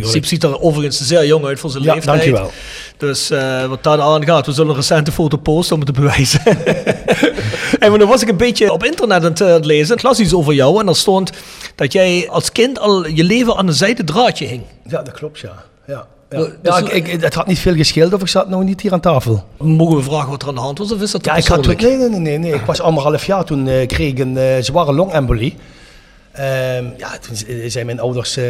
Siep 0.06 0.25
ziet 0.26 0.42
er 0.42 0.60
overigens 0.60 1.00
zeer 1.06 1.26
jong 1.26 1.44
uit 1.44 1.58
voor 1.60 1.70
zijn 1.70 1.82
Ja, 1.84 1.94
leeftijd. 1.94 2.16
dankjewel. 2.16 2.50
Dus 2.96 3.30
eh, 3.30 3.64
wat 3.64 3.82
daar 3.82 4.00
aan 4.00 4.25
gaat, 4.25 4.46
we 4.46 4.52
zullen 4.52 4.70
een 4.70 4.76
recente 4.76 5.12
foto 5.12 5.37
posten 5.37 5.75
om 5.76 5.82
het 5.82 5.94
te 5.94 6.00
bewijzen. 6.00 6.40
en 7.82 7.90
maar 7.90 7.98
dan 7.98 8.08
was 8.08 8.22
ik 8.22 8.28
een 8.28 8.37
beetje 8.37 8.72
op 8.72 8.84
internet 8.84 9.16
aan 9.25 9.30
het, 9.30 9.40
eh, 9.40 9.56
lezen. 9.60 9.96
Ik 9.96 10.02
las 10.02 10.20
iets 10.20 10.32
over 10.34 10.52
jou 10.54 10.80
en 10.80 10.87
daar 10.87 10.94
stond 10.96 11.30
dat 11.75 11.92
jij 11.92 12.28
als 12.30 12.52
kind 12.52 12.78
al 12.78 13.06
je 13.08 13.25
leven 13.25 13.56
aan 13.56 13.66
een 13.68 13.75
zijden 13.75 14.04
draadje 14.04 14.46
hing. 14.46 14.62
Ja, 14.88 15.02
dat 15.02 15.14
klopt, 15.14 15.38
ja. 15.38 15.52
ja. 15.87 16.06
Ja, 16.30 16.38
Dus- 16.38 16.48
ja 16.62 16.78
ik, 16.78 17.06
ik, 17.08 17.20
het 17.22 17.34
had 17.34 17.46
niet 17.46 17.58
veel 17.58 17.75
gescheeld 17.75 18.12
of 18.12 18.20
ik 18.20 18.28
zat 18.28 18.48
nou 18.48 18.64
niet 18.64 18.80
hier 18.80 18.92
aan 18.92 19.00
tafel. 19.00 19.44
Mogen 19.58 19.96
we 19.96 20.02
vragen 20.02 20.30
wat 20.30 20.42
er 20.42 20.48
aan 20.48 20.54
de 20.54 20.60
hand 20.60 20.78
was 20.78 20.92
of 20.92 21.00
is 21.02 21.10
dat 21.10 21.22
te 21.22 21.28
Ja, 21.30 21.37
ik 21.37 21.46
had 21.46 21.62
toen, 21.62 21.75
persoonlijk? 21.75 22.00
nee, 22.00 22.10
nee, 22.10 22.20
nee, 22.20 22.38
nee, 22.38 22.50
nee. 22.50 22.60
Ik 22.60 22.66
was 22.66 22.80
anderhalf 22.80 23.25
jaar 23.25 23.44
toen 23.44 23.68
eh, 23.68 23.87
kreeg 23.87 24.08
ik 24.10 24.18
een 24.18 24.37
eh, 24.37 24.44
zware 24.60 24.92
longembolie. 24.92 25.56
Ehm, 26.38 26.87
ja, 26.97 27.18
toen 27.18 27.37
eh, 27.49 27.71
zijn 27.71 27.87
mijn 27.87 28.00
ouders 28.00 28.37
eh, 28.37 28.45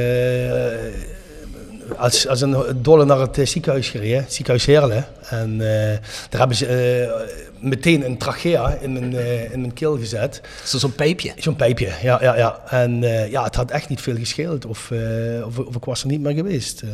als, 1.97 2.28
als 2.28 2.40
een 2.40 2.57
dolle 2.83 3.04
naar 3.04 3.21
het 3.21 3.38
eh, 3.38 3.47
ziekenhuis 3.47 3.88
gereden, 3.88 4.18
het 4.23 4.33
ziekenhuis 4.33 4.66
Heerlen. 4.66 5.07
En 5.28 5.52
eh, 5.61 5.99
daar 6.28 6.38
hebben 6.40 6.57
ze 6.57 7.26
meteen 7.61 8.04
een 8.04 8.18
trachea 8.18 8.76
in 8.80 8.92
mijn, 8.92 9.12
in 9.52 9.61
mijn 9.61 9.73
keel 9.73 9.99
gezet. 9.99 10.40
Zo'n 10.64 10.92
pijpje? 10.95 11.33
Zo'n 11.37 11.57
pijpje, 11.57 11.90
ja, 12.02 12.18
ja, 12.23 12.37
ja. 12.37 12.61
En 12.71 13.02
eh, 13.04 13.30
ja, 13.30 13.45
het 13.45 13.54
had 13.54 13.71
echt 13.71 13.88
niet 13.88 14.00
veel 14.00 14.16
gescheeld 14.16 14.66
of, 14.66 14.90
eh, 14.90 15.47
of, 15.47 15.59
of 15.59 15.76
ik 15.76 15.85
was 15.85 16.00
er 16.02 16.07
niet 16.09 16.21
meer 16.21 16.35
geweest. 16.35 16.83
eh. 16.83 16.88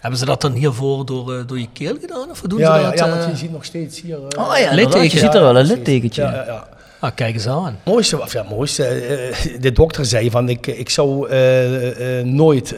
Hebben 0.00 0.18
ze 0.18 0.24
dat 0.26 0.40
dan 0.40 0.52
hiervoor 0.52 1.06
door, 1.06 1.46
door 1.46 1.58
je 1.58 1.68
keel 1.72 1.96
gedaan? 2.00 2.30
Of 2.30 2.40
doen 2.40 2.58
ja, 2.58 2.74
ze 2.74 2.80
ja, 2.80 2.90
dat? 2.90 2.98
ja, 2.98 3.06
eh? 3.06 3.12
want 3.18 3.30
je 3.30 3.36
ziet 3.36 3.52
nog 3.52 3.64
steeds 3.64 4.00
hier... 4.00 4.18
Oh 4.38 4.56
ja, 4.58 4.72
Litteken. 4.74 5.02
je 5.02 5.18
ziet 5.18 5.34
er 5.34 5.40
wel 5.40 5.56
een 5.56 5.66
littekentje. 5.66 6.22
Ja, 6.22 6.34
ja, 6.34 6.44
ja. 6.46 6.68
Ah, 7.00 7.14
kijk 7.14 7.34
eens 7.34 7.46
aan. 7.46 7.78
Mooiste, 7.84 8.20
of 8.20 8.32
ja, 8.32 8.42
mooiste 8.42 8.84
eh, 8.84 9.60
de 9.60 9.72
dokter 9.72 10.04
zei 10.04 10.30
van 10.30 10.48
ik, 10.48 10.66
ik 10.66 10.90
zou 10.90 11.28
eh, 11.28 12.18
eh, 12.18 12.26
nooit 12.26 12.74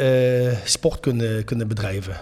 sport 0.64 1.00
kunnen, 1.00 1.44
kunnen 1.44 1.68
bedrijven. 1.68 2.16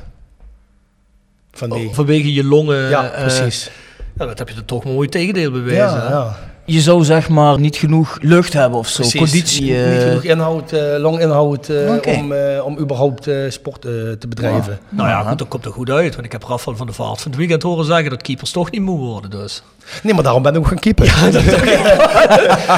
Van 1.52 1.70
die, 1.70 1.88
Oh, 1.88 1.94
vanwege 1.94 2.32
je 2.32 2.44
longen. 2.44 2.88
ja, 2.88 3.12
precies. 3.20 3.70
ja, 4.18 4.26
dat 4.26 4.38
heb 4.38 4.48
je 4.48 4.54
er 4.54 4.64
toch 4.64 4.84
een 4.84 4.92
mooi 4.92 5.08
tegendeel 5.08 5.50
bewezen. 5.50 5.76
Ja, 5.84 6.08
ja. 6.08 6.36
Je 6.68 6.80
zou 6.80 7.04
zeg 7.04 7.28
maar 7.28 7.60
niet 7.60 7.76
genoeg 7.76 8.18
lucht 8.20 8.52
hebben 8.52 8.78
of 8.78 8.88
zo. 8.88 9.00
Precies. 9.00 9.20
Conditie. 9.20 9.62
Niet, 9.62 9.74
eh, 9.74 9.92
niet 9.92 10.02
genoeg 10.02 10.22
inhoud, 10.22 10.72
eh 10.72 10.80
longinhoud 10.98 11.68
eh, 11.68 11.94
Oké. 11.94 12.10
om, 12.10 12.32
eh, 12.32 12.64
om 12.64 12.78
überhaupt 12.78 13.26
eh, 13.26 13.36
sport 13.48 13.84
eh, 13.84 13.92
te 14.18 14.28
bedrijven. 14.28 14.78
Nou 14.88 15.08
ja, 15.08 15.22
goed, 15.22 15.38
dat 15.38 15.48
komt 15.48 15.64
er 15.64 15.72
goed 15.72 15.90
uit. 15.90 16.12
Want 16.14 16.26
ik 16.26 16.32
heb 16.32 16.42
Rafael 16.44 16.76
van 16.76 16.86
der 16.86 16.94
Vaart 16.94 17.20
van 17.20 17.30
het 17.30 17.40
weekend 17.40 17.62
horen 17.62 17.84
zeggen 17.84 18.10
dat 18.10 18.22
keepers 18.22 18.50
toch 18.50 18.70
niet 18.70 18.80
moe 18.80 18.98
worden. 18.98 19.30
Dus. 19.30 19.62
Nee, 20.02 20.14
maar 20.14 20.22
daarom 20.22 20.42
ben 20.42 20.52
ik 20.52 20.58
ook 20.58 20.66
gaan 20.66 20.78
keeper. 20.78 21.04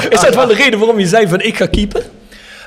Is 0.13 0.21
dat 0.21 0.35
wel 0.35 0.47
de 0.47 0.53
reden 0.53 0.79
waarom 0.79 0.99
je 0.99 1.07
zei 1.07 1.27
van 1.27 1.41
ik 1.41 1.57
ga 1.57 1.65
keepen? 1.65 2.03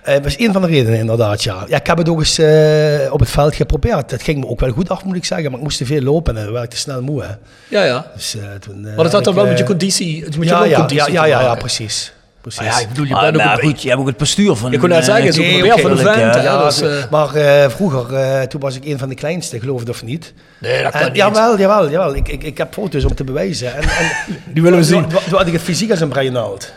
Eh, 0.03 0.15
dat 0.15 0.27
is 0.27 0.39
een 0.39 0.53
van 0.53 0.63
de 0.63 0.69
redenen 0.69 0.99
inderdaad, 0.99 1.43
ja. 1.43 1.65
ja 1.69 1.77
ik 1.77 1.87
heb 1.87 1.99
het 1.99 2.09
ook 2.09 2.19
eens 2.19 2.39
eh, 2.39 3.13
op 3.13 3.21
het 3.21 3.31
veld 3.31 3.55
geprobeerd. 3.55 4.11
Het 4.11 4.23
ging 4.23 4.41
me 4.41 4.47
ook 4.47 4.61
wel 4.61 4.71
goed 4.71 4.91
af, 4.91 5.05
moet 5.05 5.17
ik 5.17 5.25
zeggen. 5.25 5.47
Maar 5.51 5.59
ik 5.59 5.65
moest 5.65 5.79
te 5.79 5.87
veel 5.87 6.01
lopen 6.03 6.37
en 6.37 6.53
werd 6.53 6.65
ik 6.65 6.71
te 6.71 6.77
snel 6.77 7.03
moe. 7.03 7.23
Hè. 7.23 7.29
Ja, 7.69 7.85
ja. 7.85 8.07
Dus, 8.15 8.37
eh, 8.37 8.43
toen, 8.61 8.81
Maar 8.81 8.97
dat 8.97 9.13
had 9.13 9.25
dan 9.25 9.33
ik, 9.33 9.39
wel 9.39 9.49
met 9.49 9.59
je 9.59 9.65
conditie, 9.65 10.23
met 10.23 10.35
je 10.35 10.45
ja, 10.45 10.51
ja, 10.53 10.61
loopconditie 10.61 11.13
ja, 11.13 11.25
ja, 11.25 11.41
ja, 11.41 11.47
ja, 11.47 11.55
precies. 11.55 12.13
precies. 12.41 12.65
Ja, 12.65 12.79
ik 12.81 12.89
bedoel, 12.89 13.07
je 13.07 13.15
Ah, 13.15 13.21
bent 13.23 13.37
ook 13.37 13.43
maar 13.45 13.59
een 13.59 13.65
goed, 13.65 13.83
je 13.83 13.89
hebt 13.89 14.01
ook 14.01 14.07
het 14.07 14.17
bestuur 14.17 14.55
van 14.55 14.71
Je 14.71 14.79
kon 14.79 14.89
net 14.89 15.05
zeggen, 15.05 15.27
een 15.27 15.63
weer 15.63 15.79
van 15.79 15.97
kerkelijk, 15.97 16.01
vent. 16.33 16.45
Ja, 16.45 16.65
dus, 16.65 16.83
maar 17.11 17.35
eh, 17.35 17.71
vroeger, 17.71 18.15
eh, 18.17 18.43
toen 18.43 18.61
was 18.61 18.77
ik 18.77 18.85
een 18.85 18.99
van 18.99 19.09
de 19.09 19.15
kleinste, 19.15 19.61
geloof 19.61 19.81
het 19.81 19.89
of 19.89 20.03
niet. 20.03 20.35
Nee, 20.59 20.83
dat 20.83 20.93
kan 20.93 21.01
En, 21.01 21.07
niet. 21.07 21.17
jawel, 21.17 21.59
jawel, 21.59 21.91
jawel. 21.91 22.15
Ik, 22.15 22.29
ik, 22.29 22.43
ik 22.43 22.59
heb 22.59 22.73
foto's 22.73 23.05
om 23.05 23.15
te 23.15 23.25
bewijzen. 23.25 23.75
En, 23.75 23.83
en, 23.83 24.11
Die 24.55 24.63
willen 24.63 24.79
we 24.79 24.85
zien. 24.85 25.09
Toen, 25.09 25.21
toen 25.29 25.39
had 25.39 25.47
ik 25.47 25.53
het 25.53 25.63
fysiek 25.63 25.91
als 25.91 26.01
een 26.01 26.09
Breinaald. 26.09 26.73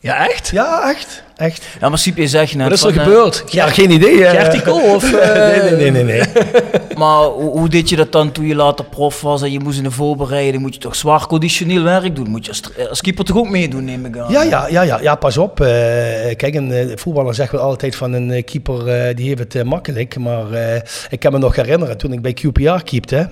Ja, 0.00 0.28
echt? 0.28 0.48
Ja, 0.48 0.90
echt. 0.90 1.22
Echt. 1.42 1.66
Ja, 1.80 1.88
maar 1.88 1.98
Siep, 1.98 2.16
je 2.16 2.26
zegt 2.28 2.54
net 2.54 2.68
Wat 2.68 2.72
is 2.78 2.84
er 2.84 2.92
van, 2.92 3.02
eh, 3.02 3.08
gebeurd? 3.08 3.44
Ja, 3.46 3.66
geen 3.66 3.90
idee. 3.90 4.24
eh. 4.24 4.30
Gertico 4.40 4.72
of... 4.72 5.12
eh, 5.12 5.32
nee, 5.62 5.70
nee, 5.70 5.90
nee, 5.90 6.02
nee. 6.04 6.04
nee. 6.04 6.22
Maar 6.96 7.22
hoe, 7.24 7.50
hoe 7.58 7.68
deed 7.68 7.88
je 7.88 7.96
dat 7.96 8.12
dan 8.12 8.32
toen 8.32 8.46
je 8.46 8.54
later 8.54 8.84
prof 8.84 9.20
was 9.20 9.42
en 9.42 9.52
je 9.52 9.60
moest 9.60 9.78
in 9.78 9.84
de 9.84 9.90
voorbereiding? 9.90 10.62
Moet 10.62 10.74
je 10.74 10.80
toch 10.80 10.96
zwaar 10.96 11.26
conditioneel 11.26 11.82
werk 11.82 12.16
doen? 12.16 12.30
Moet 12.30 12.44
je 12.44 12.50
als, 12.50 12.88
als 12.88 13.00
keeper 13.00 13.24
toch 13.24 13.36
ook 13.36 13.48
meedoen, 13.48 13.84
neem 13.84 14.04
ik 14.06 14.18
aan? 14.18 14.30
Ja, 14.32 14.42
ja, 14.42 14.66
ja, 14.68 14.82
ja, 14.82 14.98
ja, 15.00 15.14
pas 15.14 15.38
op. 15.38 15.60
eh, 15.60 15.66
kijk, 16.36 16.54
een 16.54 16.72
eh, 16.72 16.86
voetballer 16.96 17.34
zegt 17.34 17.52
wel 17.52 17.60
altijd 17.60 17.96
van 17.96 18.12
een 18.12 18.30
eh, 18.30 18.44
keeper 18.44 18.88
eh, 18.88 19.16
die 19.16 19.26
heeft 19.28 19.38
het 19.38 19.54
eh, 19.54 19.62
makkelijk. 19.62 20.18
Maar 20.18 20.52
eh, 20.52 20.80
ik 21.10 21.20
kan 21.20 21.32
me 21.32 21.38
nog 21.38 21.56
herinneren 21.56 21.96
toen 21.98 22.12
ik 22.12 22.22
bij 22.22 22.36
QPR 22.42 22.82
keepte. 22.84 23.28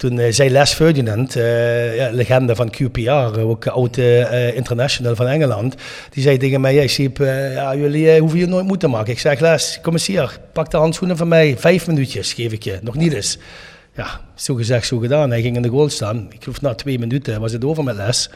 Toen 0.00 0.18
eh, 0.18 0.32
zei 0.32 0.50
Les 0.50 0.72
Ferdinand, 0.72 1.36
eh, 1.36 1.96
ja, 1.96 2.10
legende 2.10 2.54
van 2.54 2.70
QPR, 2.70 3.00
eh, 3.00 3.48
ook 3.48 3.66
oud 3.66 3.96
eh, 3.96 4.56
international 4.56 5.16
van 5.16 5.26
Engeland. 5.26 5.74
Die 6.10 6.22
zei 6.22 6.36
tegen 6.36 6.60
mij, 6.60 6.74
jij 6.74 7.10
jullie 7.76 8.18
hoeven 8.18 8.38
je 8.38 8.46
nooit 8.46 8.66
moeten 8.66 8.90
maken. 8.90 9.12
Ik 9.12 9.18
zeg, 9.18 9.40
Les, 9.40 9.78
kom 9.82 9.92
eens 9.92 10.06
hier, 10.06 10.38
pak 10.52 10.70
de 10.70 10.76
handschoenen 10.76 11.16
van 11.16 11.28
mij. 11.28 11.56
Vijf 11.58 11.86
minuutjes 11.86 12.32
geef 12.32 12.52
ik 12.52 12.62
je, 12.62 12.78
nog 12.82 12.94
niet 12.94 13.12
eens. 13.12 13.38
Ja, 13.94 14.20
zo 14.34 14.54
gezegd, 14.54 14.86
zo 14.86 14.98
gedaan. 14.98 15.30
Hij 15.30 15.42
ging 15.42 15.56
in 15.56 15.62
de 15.62 15.68
goal 15.68 15.88
staan. 15.88 16.26
Ik 16.30 16.42
geloof 16.42 16.60
na 16.60 16.74
twee 16.74 16.98
minuten 16.98 17.40
was 17.40 17.52
het 17.52 17.64
over 17.64 17.84
met 17.84 17.96
Les. 17.96 18.30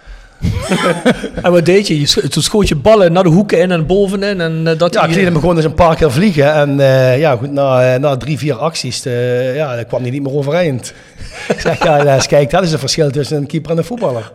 En 1.42 1.52
wat 1.52 1.64
deed 1.64 1.86
je? 1.86 2.28
toen 2.28 2.42
schoot 2.42 2.68
je 2.68 2.76
ballen 2.76 3.12
naar 3.12 3.22
de 3.22 3.28
hoeken 3.28 3.58
in 3.58 3.70
en 3.70 3.86
bovenin. 3.86 4.40
En 4.40 4.66
eh, 4.66 4.78
dat 4.78 4.94
Ja, 4.94 5.04
ik 5.04 5.14
liet 5.14 5.24
hem 5.24 5.34
gewoon 5.34 5.56
eens 5.56 5.64
een 5.64 5.74
paar 5.74 5.96
keer 5.96 6.12
vliegen. 6.12 6.54
En 6.54 6.80
eh, 6.80 7.18
ja, 7.18 7.36
goed, 7.36 7.52
na, 7.52 7.94
eh, 7.94 8.00
na 8.00 8.16
drie, 8.16 8.38
vier 8.38 8.54
acties 8.54 9.02
ja, 9.54 9.74
dan 9.74 9.86
kwam 9.86 10.02
hij 10.02 10.10
niet 10.10 10.22
meer 10.22 10.32
overeind. 10.32 10.92
ik 11.54 11.60
zeg, 11.60 11.84
ja, 11.84 12.02
ja, 12.02 12.14
eens 12.14 12.26
kijk, 12.26 12.50
dat 12.50 12.62
is 12.62 12.70
het 12.70 12.80
verschil 12.80 13.10
tussen 13.10 13.36
een 13.36 13.46
keeper 13.46 13.70
en 13.70 13.78
een 13.78 13.84
voetballer. 13.84 14.32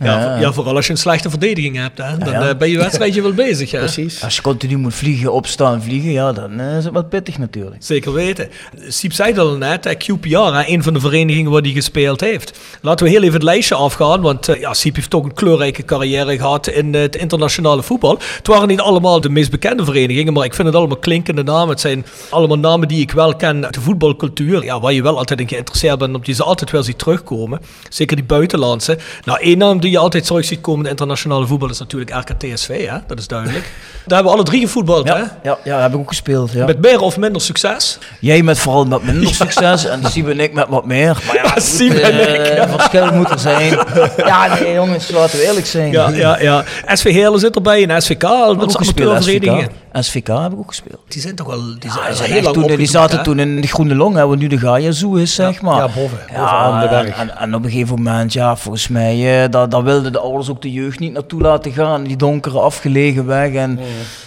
Ja, 0.00 0.20
Ja. 0.20 0.38
ja, 0.40 0.52
vooral 0.52 0.76
als 0.76 0.86
je 0.86 0.92
een 0.92 0.98
slechte 0.98 1.30
verdediging 1.30 1.76
hebt. 1.76 1.98
Hè? 1.98 2.18
Dan 2.18 2.32
Ja. 2.32 2.48
eh, 2.48 2.56
ben 2.56 2.70
je 2.70 2.78
wedstrijdje 2.78 3.22
wel 3.22 3.32
bezig. 3.32 3.70
Hè? 3.70 3.78
Precies. 3.78 4.22
Als 4.24 4.36
je 4.36 4.42
continu 4.42 4.76
moet 4.76 4.94
vliegen, 4.94 5.32
opstaan, 5.32 5.82
vliegen, 5.82 6.10
ja, 6.10 6.32
dan 6.32 6.60
eh, 6.60 6.76
is 6.76 6.84
het 6.84 6.92
wat 6.92 7.08
pittig 7.08 7.38
natuurlijk. 7.38 7.76
Zeker 7.78 8.12
weten. 8.12 8.48
Siep 8.88 9.12
zei 9.12 9.28
het 9.28 9.38
al 9.38 9.56
net, 9.56 9.96
QPR, 9.96 10.28
hè, 10.36 10.66
een 10.66 10.82
van 10.82 10.92
de 10.94 11.00
verenigingen 11.00 11.50
waar 11.50 11.62
hij 11.62 11.70
gespeeld 11.70 12.20
heeft. 12.20 12.58
Laten 12.80 13.06
we 13.06 13.12
heel 13.12 13.22
even 13.22 13.34
het 13.34 13.42
lijstje 13.42 13.74
afgaan, 13.74 14.20
want 14.20 14.48
eh, 14.48 14.60
ja, 14.60 14.74
Siep 14.74 14.94
heeft 14.94 15.10
toch 15.10 15.24
een 15.24 15.34
kleurrijke 15.34 15.84
carrière 15.84 16.36
gehad 16.36 16.66
in 16.68 16.94
eh, 16.94 17.00
het 17.00 17.16
internationale 17.16 17.82
voetbal. 17.82 18.18
Het 18.36 18.46
waren 18.46 18.68
niet 18.68 18.80
allemaal 18.80 19.20
de 19.20 19.28
meest 19.28 19.50
bekende 19.50 19.84
verenigingen, 19.84 20.32
maar 20.32 20.44
ik 20.44 20.54
vind 20.54 20.66
het 20.68 20.76
allemaal 20.76 20.96
klinkende 20.96 21.42
namen. 21.42 21.68
Het 21.68 21.80
zijn 21.80 22.06
allemaal 22.30 22.58
namen 22.58 22.88
die 22.88 23.00
ik 23.00 23.10
wel 23.10 23.36
ken 23.36 23.64
uit 23.64 23.74
de 23.74 23.80
voetbalcultuur, 23.80 24.64
ja, 24.64 24.80
waar 24.80 24.92
je 24.92 25.02
wel 25.02 25.18
altijd 25.18 25.40
in 25.40 25.48
geïnteresseerd 25.48 25.98
bent, 25.98 26.10
omdat 26.14 26.26
je 26.26 26.32
ze 26.32 26.42
altijd 26.42 26.70
wel 26.70 26.82
ziet 26.82 26.98
terugkomen. 26.98 27.60
Zeker 27.88 28.16
die 28.16 28.24
buitenlandse. 28.24 28.98
Nou, 29.24 29.40
één 29.40 29.58
naam 29.58 29.80
die 29.84 29.92
je 29.92 29.98
altijd 29.98 30.24
terug 30.24 30.44
ziet 30.44 30.60
komen 30.60 30.84
in 30.84 30.90
het 30.90 31.00
internationale 31.00 31.46
voetbal 31.46 31.70
is 31.70 31.78
natuurlijk 31.78 32.10
RKTSV, 32.10 32.88
hè? 32.88 32.96
dat 33.06 33.18
is 33.18 33.26
duidelijk. 33.26 33.64
Daar 34.06 34.14
hebben 34.14 34.32
we 34.32 34.38
alle 34.38 34.48
drie 34.48 34.60
gevoetbald, 34.60 35.08
hè? 35.08 35.16
Ja, 35.18 35.38
ja, 35.42 35.58
ja, 35.64 35.80
heb 35.80 35.92
ik 35.92 35.98
ook 35.98 36.08
gespeeld. 36.08 36.52
Ja. 36.52 36.66
Met 36.66 36.80
meer 36.80 37.00
of 37.00 37.16
minder 37.16 37.42
succes. 37.42 37.98
Jij 38.20 38.42
met 38.42 38.58
vooral 38.58 38.84
met 38.84 39.02
minder 39.02 39.34
succes 39.44 39.84
en 39.84 40.00
Siep 40.10 40.28
en 40.28 40.40
ik 40.40 40.52
met 40.52 40.68
wat 40.68 40.86
meer. 40.86 41.22
Maar 41.26 41.34
ja, 41.34 41.42
Ja, 41.94 42.08
en 42.08 42.26
eh, 42.26 42.34
ik, 42.34 42.56
ja. 42.56 42.68
verschil 42.68 43.12
moet 43.12 43.30
er 43.30 43.38
zijn. 43.38 43.78
Ja, 44.16 44.58
nee 44.60 44.74
jongens, 44.74 45.10
laten 45.10 45.38
we 45.38 45.44
eerlijk 45.44 45.66
zijn. 45.66 45.90
Ja, 45.90 46.08
ja, 46.08 46.40
ja. 46.40 46.64
SV 46.86 47.12
Heerlen 47.12 47.40
zit 47.40 47.54
erbij 47.54 47.88
en 47.88 48.02
SVK, 48.02 48.20
dat 48.20 48.76
gespeeld, 48.76 49.10
amateurverenigingen. 49.10 49.64
SVK. 49.64 49.84
SVK 50.02 50.26
heb 50.26 50.52
ik 50.52 50.58
ook 50.58 50.68
gespeeld. 50.68 51.00
Die 51.08 51.20
zijn 51.20 51.34
toch 51.34 51.46
wel 51.46 51.60
die 51.78 51.90
Ja, 51.90 52.12
zijn, 52.14 52.32
heel 52.32 52.42
lang 52.42 52.54
toen, 52.54 52.76
die 52.76 52.86
zaten 52.86 53.22
toen 53.22 53.38
in 53.38 53.60
de 53.60 53.66
Groene 53.66 53.94
Long, 53.94 54.14
hè, 54.14 54.26
waar 54.26 54.36
nu 54.36 54.46
de 54.46 54.58
Gaia 54.58 54.90
Zoo 54.90 55.14
is, 55.14 55.34
zeg 55.34 55.60
maar. 55.60 55.76
Ja, 55.76 55.88
boven. 55.94 56.18
De 56.80 56.86
berg. 56.88 57.16
En, 57.16 57.38
en 57.38 57.54
op 57.54 57.64
een 57.64 57.70
gegeven 57.70 57.96
moment, 57.96 58.32
ja, 58.32 58.56
volgens 58.56 58.88
mij, 58.88 59.42
eh, 59.42 59.50
daar, 59.74 59.84
wilden 59.84 60.12
de 60.12 60.18
ouders 60.18 60.50
ook 60.50 60.62
de 60.62 60.72
jeugd 60.72 60.98
niet 60.98 61.12
naartoe 61.12 61.40
laten 61.40 61.72
gaan. 61.72 62.02
Die 62.04 62.16
donkere, 62.16 62.58
afgelegen 62.58 63.26
weg. 63.26 63.52
En 63.52 63.78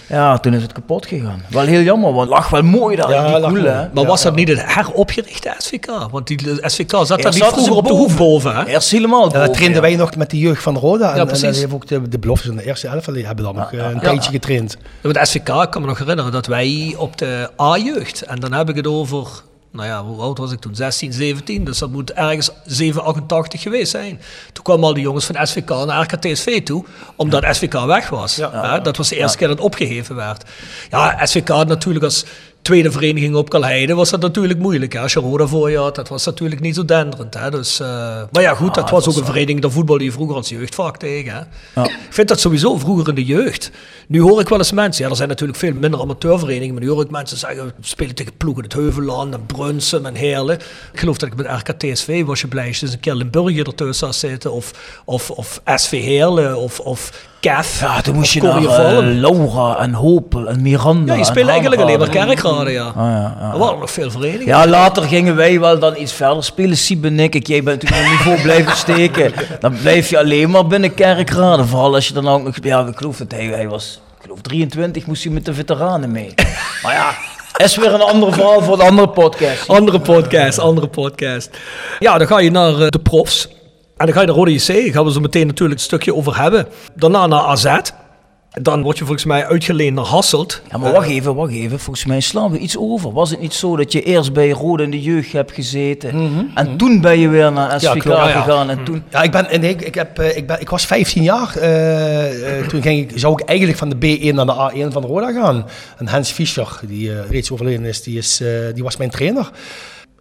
ja, 0.09 0.37
toen 0.37 0.53
is 0.53 0.61
het 0.61 0.71
kapot 0.71 1.05
gegaan. 1.05 1.41
Wel 1.49 1.65
heel 1.65 1.81
jammer, 1.81 2.09
want 2.13 2.29
het 2.29 2.37
lag 2.37 2.49
wel 2.49 2.61
mooi 2.61 2.95
daar. 2.95 3.09
Ja, 3.09 3.39
die 3.39 3.49
mooi. 3.49 3.67
hè. 3.67 3.87
Maar 3.93 4.05
was 4.05 4.21
dat 4.21 4.35
niet 4.35 4.47
het 4.47 4.73
heropgerichte 4.75 5.53
SVK? 5.57 6.07
Want 6.11 6.27
die 6.27 6.39
SVK 6.61 6.91
zat 6.91 7.07
daar 7.21 7.33
niet 7.33 7.43
vroeger 7.43 7.63
ze 7.63 7.73
op 7.73 7.87
de 7.87 7.93
hoek 7.93 8.15
boven, 8.15 8.55
hè? 8.55 8.65
Eerst 8.65 8.91
helemaal 8.91 9.23
Ja, 9.23 9.29
dat 9.29 9.33
boven, 9.39 9.51
trainden 9.51 9.81
ja. 9.81 9.87
wij 9.87 9.95
nog 9.97 10.15
met 10.15 10.29
de 10.29 10.37
jeugd 10.39 10.63
van 10.63 10.77
Roda. 10.77 11.09
En, 11.11 11.25
Ja, 11.25 11.31
en 11.33 11.53
heeft 11.53 11.73
ook 11.73 11.87
de, 11.87 12.09
de 12.09 12.19
beloftes 12.19 12.49
in 12.49 12.55
de 12.57 12.65
eerste. 12.65 13.11
Die 13.13 13.25
hebben 13.25 13.43
dan 13.45 13.55
nog 13.55 13.71
eh, 13.73 13.79
een 13.79 13.93
Ja. 13.93 13.99
tijdje 13.99 14.31
getraind. 14.31 14.77
Met 15.01 15.19
SVK 15.27 15.49
ik 15.49 15.69
kan 15.69 15.81
me 15.81 15.87
nog 15.87 15.97
herinneren 15.99 16.31
dat 16.31 16.45
wij 16.45 16.95
op 16.97 17.17
de 17.17 17.49
A-jeugd, 17.61 18.21
en 18.21 18.39
dan 18.39 18.53
heb 18.53 18.69
ik 18.69 18.75
het 18.75 18.87
over 18.87 19.27
nou 19.77 19.89
ja, 19.89 20.03
hoe 20.03 20.21
oud 20.21 20.37
was 20.37 20.51
ik 20.51 20.59
toen? 20.59 20.75
16, 20.75 21.13
17. 21.13 21.63
Dus 21.63 21.77
dat 21.77 21.89
moet 21.89 22.13
ergens 22.13 22.49
7, 22.65 23.03
88 23.03 23.61
geweest 23.61 23.91
zijn. 23.91 24.21
Toen 24.53 24.63
kwamen 24.63 24.83
al 24.83 24.93
die 24.93 25.03
jongens 25.03 25.25
van 25.25 25.47
SVK 25.47 25.69
naar 25.69 26.01
RKTSV 26.01 26.63
toe, 26.63 26.85
omdat 27.15 27.45
SVK 27.55 27.85
weg 27.85 28.09
was. 28.09 28.35
Ja, 28.35 28.79
dat 28.79 28.97
was 28.97 29.09
de 29.09 29.15
eerste 29.15 29.37
keer 29.37 29.47
dat 29.47 29.57
het 29.57 29.65
opgeheven 29.65 30.15
werd. 30.15 30.43
Ja, 30.89 31.25
SVK 31.25 31.47
natuurlijk 31.47 32.05
als 32.05 32.25
tweede 32.67 32.91
vereniging 32.91 33.35
op 33.35 33.49
Kalheide 33.49 33.93
was 33.93 34.09
dat 34.09 34.21
natuurlijk 34.21 34.59
moeilijk. 34.59 34.93
Hè? 34.93 34.99
Als 34.99 35.13
je 35.13 35.19
Roda 35.19 35.47
voor 35.47 35.71
je 35.71 35.77
had, 35.77 35.95
dat 35.95 36.07
was 36.07 36.25
natuurlijk 36.25 36.61
niet 36.61 36.75
zo 36.75 36.85
denderend. 36.85 37.33
Hè? 37.33 37.51
Dus, 37.51 37.79
uh, 37.79 37.87
maar 38.31 38.41
ja, 38.41 38.53
goed, 38.53 38.73
dat 38.73 38.89
was 38.89 39.07
ook 39.07 39.15
een 39.15 39.25
vereniging, 39.25 39.61
de 39.61 39.69
voetbal 39.69 39.97
die 39.97 40.11
vroeger 40.11 40.35
als 40.35 40.49
jeugd 40.49 40.75
vaak 40.75 40.97
tegen. 40.97 41.33
Hè? 41.33 41.39
Ja. 41.81 41.87
Ik 41.87 42.07
vind 42.09 42.27
dat 42.27 42.39
sowieso 42.39 42.77
vroeger 42.77 43.07
in 43.07 43.15
de 43.15 43.25
jeugd. 43.25 43.71
Nu 44.07 44.21
hoor 44.21 44.39
ik 44.39 44.49
wel 44.49 44.57
eens 44.57 44.71
mensen, 44.71 45.03
ja, 45.03 45.09
er 45.09 45.15
zijn 45.15 45.29
natuurlijk 45.29 45.59
veel 45.59 45.73
minder 45.73 45.99
amateurverenigingen, 45.99 46.73
maar 46.73 46.83
nu 46.83 46.89
hoor 46.89 47.03
ik 47.03 47.11
mensen 47.11 47.37
zeggen, 47.37 47.65
we 47.65 47.73
spelen 47.81 48.15
tegen 48.15 48.37
ploegen 48.37 48.63
het 48.63 48.73
Heuvelland 48.73 49.33
en 49.33 49.45
Brunsum 49.45 50.05
en 50.05 50.15
Heerlen. 50.15 50.55
Ik 50.93 50.99
geloof 50.99 51.17
dat 51.17 51.29
ik 51.29 51.35
met 51.35 51.47
RKTSV 51.47 52.23
was 52.25 52.41
je 52.41 52.47
blij, 52.47 52.75
dus 52.79 52.81
een 52.81 52.99
keer 52.99 53.15
Limburger 53.15 53.67
ertussen 53.67 54.13
zou 54.13 54.13
zitten, 54.13 54.51
of, 54.51 54.99
of, 55.05 55.31
of 55.31 55.61
SV 55.65 55.91
Heerlen, 55.91 56.57
of, 56.57 56.79
of 56.79 57.27
Ja, 57.39 58.01
toen 58.01 58.15
moest 58.15 58.33
je 58.33 58.41
naar 58.41 58.61
uh, 58.61 58.97
Laura 59.01 59.77
en 59.77 59.93
Hopel 59.93 60.47
en 60.47 60.61
Miranda. 60.61 61.13
Ja, 61.13 61.19
je 61.19 61.25
speelde 61.25 61.51
eigenlijk 61.51 61.81
alleen 61.81 61.99
maar 61.99 62.09
kerkraden, 62.09 62.73
ja. 62.73 62.85
Ah, 62.85 62.95
ja, 62.95 63.35
ja. 63.39 63.51
Er 63.53 63.57
waren 63.57 63.79
nog 63.79 63.91
veel 63.91 64.11
verenigingen. 64.11 64.45
Ja, 64.45 64.67
later 64.67 65.03
gingen 65.03 65.35
wij 65.35 65.59
wel 65.59 65.79
dan 65.79 65.97
iets 65.97 66.13
verder 66.13 66.43
spelen. 66.43 66.77
Siebe 66.77 67.07
en 67.07 67.19
ik, 67.19 67.47
jij 67.47 67.63
bent 67.63 67.81
natuurlijk 67.83 68.11
op 68.11 68.17
niveau 68.17 68.41
blijven 68.41 68.77
steken. 68.85 69.33
Dan 69.59 69.77
blijf 69.81 70.09
je 70.09 70.19
alleen 70.19 70.49
maar 70.49 70.67
binnen 70.67 70.93
kerkraden. 70.93 71.67
Vooral 71.67 71.93
als 71.93 72.07
je 72.07 72.13
dan 72.13 72.27
ook 72.27 72.43
nog... 72.43 72.55
Ja, 72.61 72.85
ik 72.85 72.97
geloof 72.97 73.17
dat 73.17 73.31
hij, 73.31 73.45
hij 73.45 73.67
was... 73.67 74.01
Ik 74.17 74.23
geloof 74.23 74.41
23 74.41 75.05
moest 75.05 75.23
hij 75.23 75.33
met 75.33 75.45
de 75.45 75.53
veteranen 75.53 76.11
mee. 76.11 76.33
maar 76.83 76.93
ja... 76.93 77.11
Is 77.57 77.75
weer 77.75 77.93
een 77.93 78.01
ander 78.01 78.33
verhaal 78.33 78.61
voor 78.61 78.73
een 78.73 78.87
andere 78.87 79.09
podcast. 79.09 79.67
Andere 79.67 79.99
podcast, 79.99 80.59
andere 80.59 80.87
podcast. 80.87 81.49
Ja, 81.99 82.17
dan 82.17 82.27
ga 82.27 82.39
je 82.39 82.51
naar 82.51 82.71
uh, 82.71 82.87
de 82.87 82.99
profs. 82.99 83.47
En 83.97 84.05
dan 84.05 84.15
ga 84.15 84.21
je 84.21 84.27
naar 84.27 84.35
Rode 84.35 84.53
JC, 84.53 84.93
gaan 84.93 85.05
we 85.05 85.11
zo 85.11 85.19
meteen 85.19 85.47
natuurlijk 85.47 85.79
een 85.79 85.85
stukje 85.85 86.15
over 86.15 86.41
hebben. 86.41 86.67
Daarna 86.95 87.27
naar 87.27 87.39
AZ. 87.41 87.77
Dan 88.61 88.81
word 88.81 88.97
je 88.97 89.03
volgens 89.03 89.25
mij 89.25 89.45
uitgeleend 89.47 89.95
naar 89.95 90.05
Hasselt. 90.05 90.61
Ja, 90.71 90.77
maar 90.77 90.91
wacht 90.91 91.07
even, 91.07 91.35
wacht 91.35 91.51
even. 91.51 91.79
Volgens 91.79 92.05
mij 92.05 92.19
slaan 92.19 92.51
we 92.51 92.57
iets 92.57 92.77
over. 92.77 93.11
Was 93.13 93.29
het 93.29 93.39
niet 93.39 93.53
zo 93.53 93.75
dat 93.75 93.91
je 93.91 94.03
eerst 94.03 94.33
bij 94.33 94.49
Rode 94.49 94.83
in 94.83 94.91
de 94.91 95.01
jeugd 95.01 95.31
hebt 95.31 95.51
gezeten 95.51 96.15
Mhm. 96.15 96.45
en 96.53 96.77
toen 96.77 97.01
ben 97.01 97.19
je 97.19 97.27
weer 97.29 97.51
naar 97.51 97.79
SVK 97.79 97.91
klopt, 97.99 98.17
ja, 98.17 98.27
ja. 98.29 98.41
gegaan 98.41 98.69
en 98.69 98.83
toen... 98.83 99.03
Ja, 99.09 99.21
ik, 99.21 99.31
ben, 99.31 99.47
nee, 99.61 99.75
ik, 99.75 99.95
heb, 99.95 100.19
eh, 100.19 100.37
ik, 100.37 100.47
ben, 100.47 100.61
ik 100.61 100.69
was 100.69 100.85
15 100.85 101.23
jaar. 101.23 101.55
eh, 101.57 102.59
eh, 102.59 102.67
toen 102.67 102.81
ging 102.81 103.11
ik, 103.11 103.19
zou 103.19 103.33
ik 103.41 103.47
eigenlijk 103.47 103.77
van 103.77 103.89
de 103.89 103.95
B1 103.95 104.33
naar 104.35 104.45
de 104.45 104.71
A1 104.87 104.91
van 104.91 105.03
Roda 105.05 105.31
gaan. 105.31 105.65
En 105.97 106.07
Hans 106.07 106.31
Fischer, 106.31 106.79
die 106.87 107.21
reeds 107.29 107.51
overleden 107.51 107.85
is, 107.85 108.03
die, 108.03 108.17
is 108.17 108.41
die 108.73 108.83
was 108.83 108.97
mijn 108.97 109.09
trainer. 109.09 109.49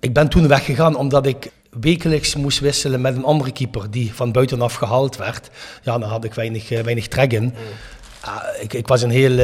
Ik 0.00 0.12
ben 0.12 0.28
toen 0.28 0.48
weggegaan 0.48 0.96
omdat 0.96 1.26
ik 1.26 1.50
wekelijks 1.80 2.34
moest 2.34 2.58
wisselen 2.58 3.00
met 3.00 3.16
een 3.16 3.24
andere 3.24 3.52
keeper 3.52 3.90
die 3.90 4.14
van 4.14 4.32
buitenaf 4.32 4.74
gehaald 4.74 5.16
werd. 5.16 5.48
Ja, 5.82 5.98
daar 5.98 6.08
had 6.08 6.24
ik 6.24 6.34
weinig, 6.34 6.70
eh, 6.70 6.80
weinig 6.80 7.08
trek 7.08 7.32
in. 7.32 7.54
Ja, 8.24 8.44
ik, 8.60 8.72
ik 8.72 8.86
was 8.86 9.02
een 9.02 9.10
hele, 9.10 9.42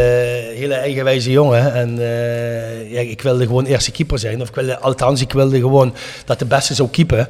hele 0.54 0.74
eigenwijze 0.74 1.30
jongen 1.30 1.74
en 1.74 1.98
eh, 1.98 2.92
ja, 2.92 3.00
ik 3.00 3.22
wilde 3.22 3.46
gewoon 3.46 3.64
eerste 3.64 3.90
keeper 3.90 4.18
zijn. 4.18 4.40
Of 4.40 4.48
ik 4.48 4.54
wilde, 4.54 4.78
althans, 4.78 5.20
ik 5.20 5.32
wilde 5.32 5.58
gewoon 5.58 5.94
dat 6.24 6.38
de 6.38 6.44
beste 6.44 6.74
zou 6.74 6.88
keepen. 6.88 7.28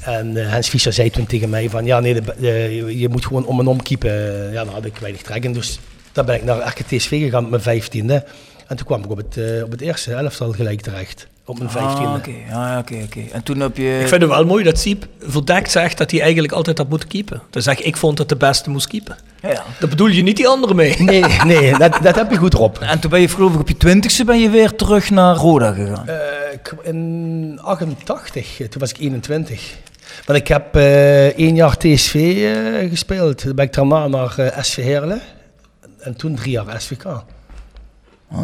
En 0.00 0.36
eh, 0.36 0.52
Hans 0.52 0.68
Fischer 0.68 0.92
zei 0.92 1.10
toen 1.10 1.26
tegen 1.26 1.50
mij 1.50 1.70
van, 1.70 1.84
ja 1.84 2.00
nee, 2.00 2.14
de, 2.14 2.22
de- 2.38 2.98
je, 2.98 3.08
moet 3.08 3.26
gewoon 3.26 3.46
om 3.46 3.60
en 3.60 3.66
om 3.66 3.82
keepen. 3.82 4.12
Ja, 4.52 4.64
daar 4.64 4.74
had 4.74 4.84
ik 4.84 4.96
weinig 4.96 5.22
trek 5.22 5.44
in. 5.44 5.52
Dus 5.52 5.78
dan 6.12 6.26
ben 6.26 6.34
ik 6.34 6.44
naar 6.44 6.68
RKTSV 6.68 7.08
gegaan 7.08 7.42
met 7.42 7.50
mijn 7.50 7.62
vijftiende. 7.62 8.24
En 8.68 8.76
toen 8.76 8.86
kwam 8.86 9.04
ik 9.04 9.10
op 9.10 9.16
het, 9.16 9.36
eh, 9.36 9.62
op 9.64 9.70
het 9.70 9.80
eerste 9.80 10.12
elftal 10.12 10.52
gelijk 10.52 10.80
terecht. 10.80 11.26
Op 11.44 11.58
mijn 11.58 11.70
vijftiende. 11.70 12.08
Ah, 12.08 12.14
oké. 12.14 12.32
Ja, 12.48 12.78
oké, 12.78 12.94
oké. 13.04 13.20
En 13.32 13.42
toen 13.42 13.60
heb 13.60 13.76
je... 13.76 13.98
Ik 14.00 14.08
vind 14.08 14.22
het 14.22 14.30
wel 14.30 14.44
mooi 14.44 14.64
dat 14.64 14.78
Siep 14.78 15.06
verdekt 15.20 15.70
zegt 15.70 15.98
dat 15.98 16.10
hij 16.10 16.20
eigenlijk 16.20 16.52
altijd 16.52 16.78
had 16.78 16.88
moeten 16.88 17.08
keepen. 17.08 17.42
Dan 17.50 17.62
zeg 17.62 17.78
ik, 17.78 17.84
ik 17.84 17.96
vond 17.96 18.16
dat 18.16 18.28
de 18.28 18.36
beste 18.36 18.70
moest 18.70 18.86
keepen. 18.86 19.16
Ja, 19.42 19.48
ja. 19.48 19.62
Daar 19.80 19.88
bedoel 19.88 20.06
je 20.06 20.22
niet 20.22 20.36
die 20.36 20.48
andere 20.48 20.74
mee. 20.74 20.96
Nee, 21.02 21.24
nee, 21.44 21.78
dat, 21.78 21.98
dat 22.02 22.14
heb 22.14 22.30
je 22.30 22.36
goed 22.36 22.54
erop. 22.54 22.78
En 22.78 22.98
toen 22.98 23.10
ben 23.10 23.20
je 23.20 23.28
geloof 23.28 23.54
ik 23.54 23.60
op 23.60 23.68
je 23.68 23.76
twintigste 23.76 24.24
ben 24.24 24.40
je 24.40 24.50
weer 24.50 24.74
terug 24.74 25.10
naar 25.10 25.36
Roda 25.36 25.72
gegaan. 25.72 26.08
Eh, 26.08 26.16
in 26.82 27.58
88, 27.62 28.60
eh, 28.60 28.68
toen 28.68 28.80
was 28.80 28.90
ik 28.90 28.98
21. 28.98 29.74
Want 30.24 30.38
ik 30.38 30.48
heb 30.48 30.76
eh 30.76 31.26
één 31.26 31.54
jaar 31.54 31.76
TSV 31.76 32.14
eh, 32.14 32.90
gespeeld. 32.90 33.38
Toen 33.38 33.54
ben 33.54 33.64
ik 33.64 33.72
daarna 33.72 34.06
naar 34.08 34.38
eh, 34.38 34.62
SV 34.62 34.82
Heerlen. 34.82 35.20
En 35.98 36.16
toen 36.16 36.34
drie 36.34 36.50
jaar 36.50 36.80
SVK. 36.80 37.04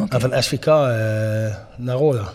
En 0.09 0.21
van 0.21 0.43
SVK 0.43 0.67
eh, 0.67 0.75
naar 1.77 1.97
Roda. 1.97 2.33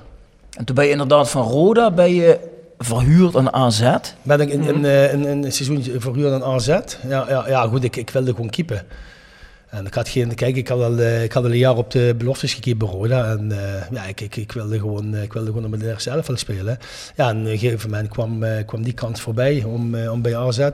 En 0.57 0.65
toen 0.65 0.75
ben 0.75 0.85
je 0.85 0.91
inderdaad 0.91 1.29
van 1.29 1.43
Roda 1.43 1.91
ben 1.91 2.13
je 2.13 2.39
verhuurd 2.77 3.35
aan 3.35 3.53
AZ. 3.53 3.91
Ben 4.21 4.39
ik 4.39 4.49
in, 4.49 4.63
in, 4.63 4.85
eh, 4.85 5.13
in, 5.13 5.25
in 5.25 5.43
een 5.43 5.51
seizoen 5.51 6.01
verhuurd 6.01 6.33
aan 6.33 6.43
AZ. 6.43 6.67
Ja, 7.07 7.25
ja, 7.29 7.43
ja 7.47 7.67
goed, 7.67 7.83
ik, 7.83 7.95
ik 7.95 8.09
wilde 8.09 8.31
gewoon 8.31 8.49
keepen. 8.49 8.85
En 9.69 9.85
ik 9.85 9.93
had 9.93 10.09
geen, 10.09 10.35
kijk, 10.35 10.55
ik 10.55 10.67
had 10.67 10.81
al, 10.81 10.97
eh, 10.97 11.23
ik 11.23 11.31
had 11.31 11.43
al 11.43 11.49
een 11.49 11.57
jaar 11.57 11.77
op 11.77 11.91
de 11.91 12.15
beloftes 12.17 12.53
gekiept 12.53 12.77
bij 12.77 12.87
Roda. 12.87 13.31
En 13.31 13.51
eh, 13.51 13.91
ja, 13.91 14.03
ik, 14.03 14.21
ik, 14.21 14.35
ik 14.35 14.51
wilde 14.51 14.79
gewoon, 14.79 15.15
ik 15.15 15.33
wilde 15.33 15.47
gewoon 15.47 15.63
op 15.63 15.69
mijn 15.69 15.81
eerste 15.81 16.09
elftal 16.09 16.37
spelen. 16.37 16.77
Ja, 17.15 17.29
en 17.29 17.39
op 17.39 17.45
een 17.45 17.57
gegeven 17.57 17.89
moment 17.89 18.09
kwam, 18.09 18.43
kwam 18.65 18.83
die 18.83 18.93
kans 18.93 19.21
voorbij 19.21 19.63
om, 19.63 19.95
om 19.95 20.21
bij 20.21 20.37
AZ 20.37 20.59
eh, 20.59 20.71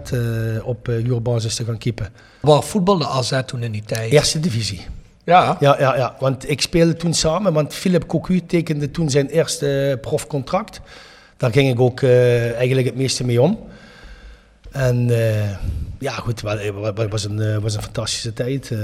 op 0.64 0.86
huurbasis 0.86 1.56
te 1.56 1.64
gaan 1.64 1.78
keepen. 1.78 2.10
Waar 2.40 2.64
voetbalde 2.64 3.08
AZ 3.08 3.42
toen 3.46 3.64
in 3.64 3.72
die 3.72 3.84
tijd? 3.84 4.12
Eerste 4.12 4.40
divisie. 4.40 4.86
Ja. 5.26 5.58
Ja, 5.60 5.80
ja, 5.80 5.96
ja, 5.96 6.16
want 6.20 6.50
ik 6.50 6.62
speelde 6.62 6.94
toen 6.94 7.14
samen, 7.14 7.54
want 7.54 7.74
Philip 7.74 8.06
Cocu 8.06 8.46
tekende 8.46 8.92
toen 8.92 9.10
zijn 9.10 9.28
eerste 9.28 9.90
eh, 9.90 10.00
profcontract. 10.00 10.82
Daar 11.38 11.52
ging 11.52 11.70
ik 11.70 11.80
ook 11.80 12.02
eh, 12.02 12.54
eigenlijk 12.56 12.88
het 12.88 12.96
meeste 12.96 13.24
mee 13.24 13.42
om. 13.42 13.60
En 14.72 15.10
eh, 15.10 15.50
ja, 16.00 16.12
goed, 16.12 16.42
het 16.42 17.10
was 17.12 17.24
een, 17.24 17.62
was 17.62 17.76
een 17.76 17.82
fantastische 17.82 18.34
tijd. 18.34 18.72
eh 18.72 18.80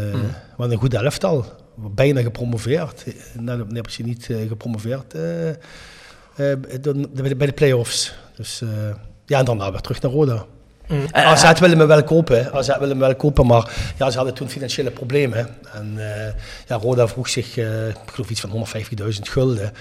Wat 0.57 0.71
een 0.71 0.77
goed 0.77 0.93
elftal. 0.93 1.45
Bijna 1.75 2.21
gepromoveerd. 2.21 3.05
Dan 3.39 3.75
heb 3.75 3.89
je 3.89 4.03
niet 4.03 4.29
gepromoveerd 4.47 5.13
bij 6.35 7.45
de, 7.47 7.51
play-offs. 7.55 8.13
Dus 8.35 8.61
ja, 9.25 9.39
en 9.39 9.45
daarna 9.45 9.71
weer 9.71 9.81
terug 9.81 10.01
naar 10.01 10.11
Roda. 10.11 10.45
En- 11.11 11.23
AZ 11.23 11.59
willen 11.59 11.77
me 11.77 11.85
wel 11.85 12.03
kopen, 12.03 12.53
AZ 12.53 12.77
willen 12.79 12.97
me 12.97 13.05
wel 13.05 13.15
kopen, 13.15 13.45
maar 13.45 13.69
ja, 13.97 14.09
ze 14.09 14.15
hadden 14.17 14.35
toen 14.35 14.49
financiële 14.49 14.91
problemen. 14.91 15.47
En 15.73 15.93
eh, 15.97 16.33
ja, 16.67 16.75
Roda 16.75 17.07
vroeg 17.07 17.29
zich, 17.29 17.57
eh, 17.57 17.87
ik 17.87 17.95
geloof 18.13 18.29
iets 18.29 18.41
van 18.41 18.49
150.000 18.49 19.29
gulden. 19.29 19.73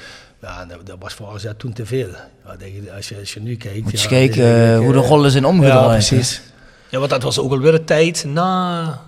Ja, 0.43 0.65
dat, 0.65 0.87
dat 0.87 0.97
was 0.99 1.15
voor 1.15 1.29
AZ 1.35 1.47
toen 1.57 1.73
te 1.73 1.87
veel. 1.87 2.09
Ja, 2.45 2.95
als, 2.97 3.09
je, 3.09 3.17
als 3.19 3.35
je 3.35 3.41
nu 3.41 3.57
kijkt... 3.57 3.83
Moet 3.83 3.91
je 3.93 3.99
ja, 3.99 4.07
kijken 4.09 4.73
eh, 4.73 4.79
hoe 4.79 4.93
de 4.93 4.99
eh, 4.99 5.09
rollen 5.09 5.31
zijn 5.31 5.45
omgedraaid. 5.45 5.85
Ja, 5.85 5.89
precies. 6.09 6.41
Ja, 6.89 6.99
want 6.99 7.11
dat 7.11 7.23
was 7.23 7.39
ook 7.39 7.51
alweer 7.51 7.73
de 7.73 7.85
tijd 7.85 8.25
na... 8.25 9.01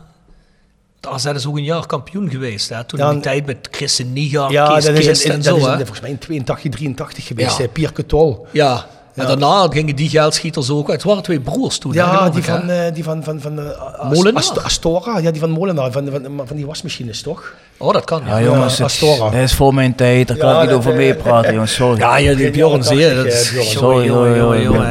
AZ 1.00 1.24
is 1.26 1.46
ook 1.46 1.56
een 1.56 1.64
jaar 1.64 1.86
kampioen 1.86 2.30
geweest. 2.30 2.68
Hè? 2.68 2.84
Toen 2.84 2.98
Ja, 2.98 3.06
in 3.06 3.12
die 3.12 3.22
tijd 3.22 3.46
met 3.46 3.68
Christen 3.70 4.12
Niga, 4.12 4.48
Ja, 4.50 4.66
Kees 4.74 4.84
dat 4.84 4.94
is, 4.94 5.24
en 5.24 5.34
dat 5.34 5.44
zo. 5.44 5.56
is 5.56 5.66
in, 5.66 5.76
volgens 5.76 6.00
mij 6.00 6.10
in 6.10 6.18
82, 6.18 6.70
83 6.70 7.26
geweest. 7.26 7.58
Ja. 7.58 7.66
Pierre 7.68 8.06
Tol. 8.06 8.46
Ja. 8.50 8.86
En 9.14 9.22
Ja. 9.22 9.28
daarna 9.28 9.66
gingen 9.70 9.96
die 9.96 10.08
geldschieters 10.08 10.70
ook 10.70 10.88
uit. 10.90 10.96
Het 10.96 11.06
waren 11.06 11.22
twee 11.22 11.40
broers 11.40 11.78
toen. 11.78 11.92
Ja, 11.92 12.30
die 12.30 12.42
van, 12.42 12.70
eh, 12.70 12.94
die 12.94 13.04
van, 13.04 13.24
van, 13.24 13.40
van 13.40 13.58
eh, 13.58 13.64
As- 13.98 14.14
Molenaar? 14.16 14.42
Ast- 14.42 14.62
Astora, 14.64 15.18
ja, 15.18 15.30
die 15.30 15.40
van 15.40 15.50
Molenaar, 15.50 15.92
van, 15.92 16.08
van, 16.10 16.42
van 16.46 16.56
die 16.56 16.66
wasmachines 16.66 17.22
toch? 17.22 17.54
Oh, 17.76 17.92
dat 17.92 18.04
kan. 18.04 18.22
Ja, 18.26 18.38
Ja, 18.38 18.44
jongens, 18.44 18.76
Ja, 18.76 18.82
het, 18.82 18.92
Astora. 18.92 19.30
dat 19.30 19.40
is 19.40 19.54
voor 19.54 19.74
mijn 19.74 19.94
tijd. 19.94 20.28
Daar 20.28 20.36
kan 20.36 20.54
ik 20.62 20.68
niet 20.68 20.76
over 20.76 20.90
eh, 20.90 20.96
meepraten, 20.96 21.52
jongens. 21.52 21.74
Sorry. 21.74 21.98
ja, 21.98 22.16
ja 22.16 22.34
die 22.34 22.50
Bjorn 22.50 22.84
Zeer. 22.84 23.30
Sorry. 23.60 24.08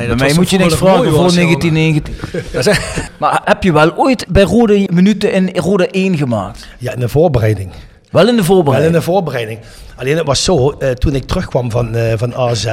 Bij 0.07 0.15
mij 0.15 0.33
moet 0.33 0.49
je 0.49 0.57
niks 0.57 0.75
vragen 0.75 1.09
voor 1.11 1.23
was, 1.23 1.33
jongen. 1.35 1.59
1990. 1.61 2.31
Dat 2.53 2.65
is- 2.67 2.79
Maar 3.17 3.41
heb 3.45 3.63
je 3.63 3.71
wel 3.73 3.95
ooit 3.95 4.25
bij 4.29 4.43
Rode 4.43 4.87
minuten 4.93 5.33
in 5.33 5.49
Rode 5.55 5.87
1 5.87 6.17
gemaakt? 6.17 6.67
Ja, 6.77 6.93
in 6.93 6.99
de 6.99 7.09
voorbereiding. 7.09 7.71
Wel 8.11 8.27
in 8.27 8.27
de 8.27 8.31
Wel 8.31 8.39
in 8.39 8.43
voorbereiding? 8.45 8.93
de 8.93 9.01
voorbereiding. 9.01 9.59
Alleen 9.95 10.17
het 10.17 10.25
was 10.25 10.43
zo, 10.43 10.69
eh, 10.69 10.89
toen 10.91 11.15
ik 11.15 11.25
terugkwam 11.27 11.71
van, 11.71 11.95
eh, 11.95 12.13
van 12.17 12.35
AZ, 12.35 12.65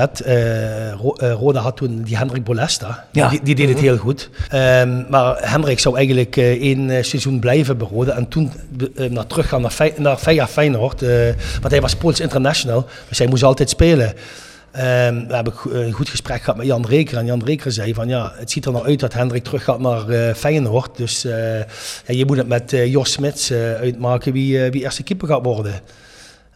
Ro- 1.00 1.14
eh, 1.16 1.32
Roda 1.32 1.60
had 1.60 1.76
toen 1.76 2.02
die 2.02 2.16
Hendrik 2.16 2.44
Bolesta. 2.44 3.04
Ja. 3.12 3.28
Die, 3.28 3.40
die 3.42 3.54
deed 3.54 3.68
het 3.68 3.78
heel 3.78 3.96
goed. 3.96 4.30
Ehm, 4.48 5.02
maar 5.10 5.36
Hendrik 5.40 5.78
zou 5.78 5.96
eigenlijk 5.96 6.36
één 6.36 7.04
seizoen 7.04 7.38
blijven 7.38 7.78
bij 7.78 7.86
Roda 7.92 8.12
en 8.12 8.28
toen 8.28 8.52
naar 9.10 9.26
teruggaan 9.26 9.60
naar, 9.62 9.70
Fey- 9.70 9.94
naar 9.96 10.46
Feyenoord. 10.48 11.00
want 11.60 11.70
hij 11.70 11.80
was 11.80 11.94
Pools 11.96 12.20
international, 12.20 12.86
dus 13.08 13.18
hij 13.18 13.26
moest 13.26 13.42
altijd 13.42 13.70
spelen. 13.70 14.12
Ehm 14.72 15.26
we 15.26 15.34
hebben 15.34 15.52
go- 15.52 15.70
een 15.70 15.92
goed 15.92 16.08
gesprek 16.08 16.40
gehad 16.40 16.56
met 16.56 16.66
Jan 16.66 16.86
Reker. 16.86 17.18
En 17.18 17.26
Jan 17.26 17.44
Reker 17.44 17.72
zei 17.72 17.94
van 17.94 18.08
ja, 18.08 18.32
het 18.36 18.50
ziet 18.50 18.64
er 18.64 18.72
nou 18.72 18.86
uit 18.86 19.00
dat 19.00 19.12
Hendrik 19.12 19.44
terug 19.44 19.64
gaat 19.64 19.80
naar 19.80 20.08
eh, 20.08 20.34
Feyenoord. 20.34 20.96
Dus 20.96 21.24
eh, 21.24 21.58
ja, 21.58 21.64
je 22.06 22.24
moet 22.26 22.36
het 22.36 22.48
met 22.48 22.72
eh, 22.72 22.86
Jos 22.90 23.12
Smits 23.12 23.50
eh, 23.50 23.74
uitmaken 23.74 24.32
wie, 24.32 24.64
eh, 24.64 24.72
wie 24.72 24.82
eerste 24.82 25.02
keeper 25.02 25.28
gaat 25.28 25.44
worden. 25.44 25.72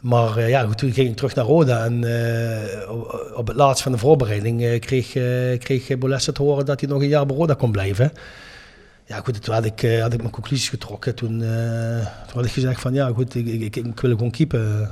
Maar 0.00 0.36
eh, 0.36 0.48
ja, 0.48 0.62
goed, 0.64 0.78
toen 0.78 0.92
ging 0.92 1.08
ik 1.08 1.16
terug 1.16 1.34
naar 1.34 1.44
Roda 1.44 1.84
en 1.84 2.04
eh, 2.04 2.90
op- 3.36 3.46
het 3.48 3.56
laatst 3.56 3.82
van 3.82 3.92
de 3.92 3.98
voorbereiding 3.98 4.62
eh, 4.62 4.80
kreeg, 4.80 5.14
eh 5.14 5.58
kreeg 5.58 5.98
Bolessa 5.98 6.32
te 6.32 6.42
horen 6.42 6.64
dat 6.66 6.80
hij 6.80 6.88
nog 6.88 7.02
een 7.02 7.08
jaar 7.08 7.26
bij 7.26 7.36
Roda 7.36 7.54
kon 7.54 7.72
blijven. 7.72 8.12
Ja, 9.06 9.20
goed, 9.24 9.42
toen 9.42 9.54
had 9.54 9.64
ik, 9.64 9.82
eh, 9.82 10.02
had 10.02 10.12
ik 10.12 10.18
mijn 10.20 10.32
conclusies 10.32 10.68
getrokken. 10.68 11.14
Toen, 11.14 11.42
eh, 11.42 11.48
toen 12.26 12.34
had 12.34 12.44
ik 12.44 12.50
gezegd 12.50 12.80
van 12.80 12.94
ja, 12.94 13.10
goed, 13.14 13.34
ik, 13.34 13.46
ik, 13.46 13.76
ik 13.76 14.00
wil 14.00 14.10
gewoon 14.10 14.30
keepen. 14.30 14.90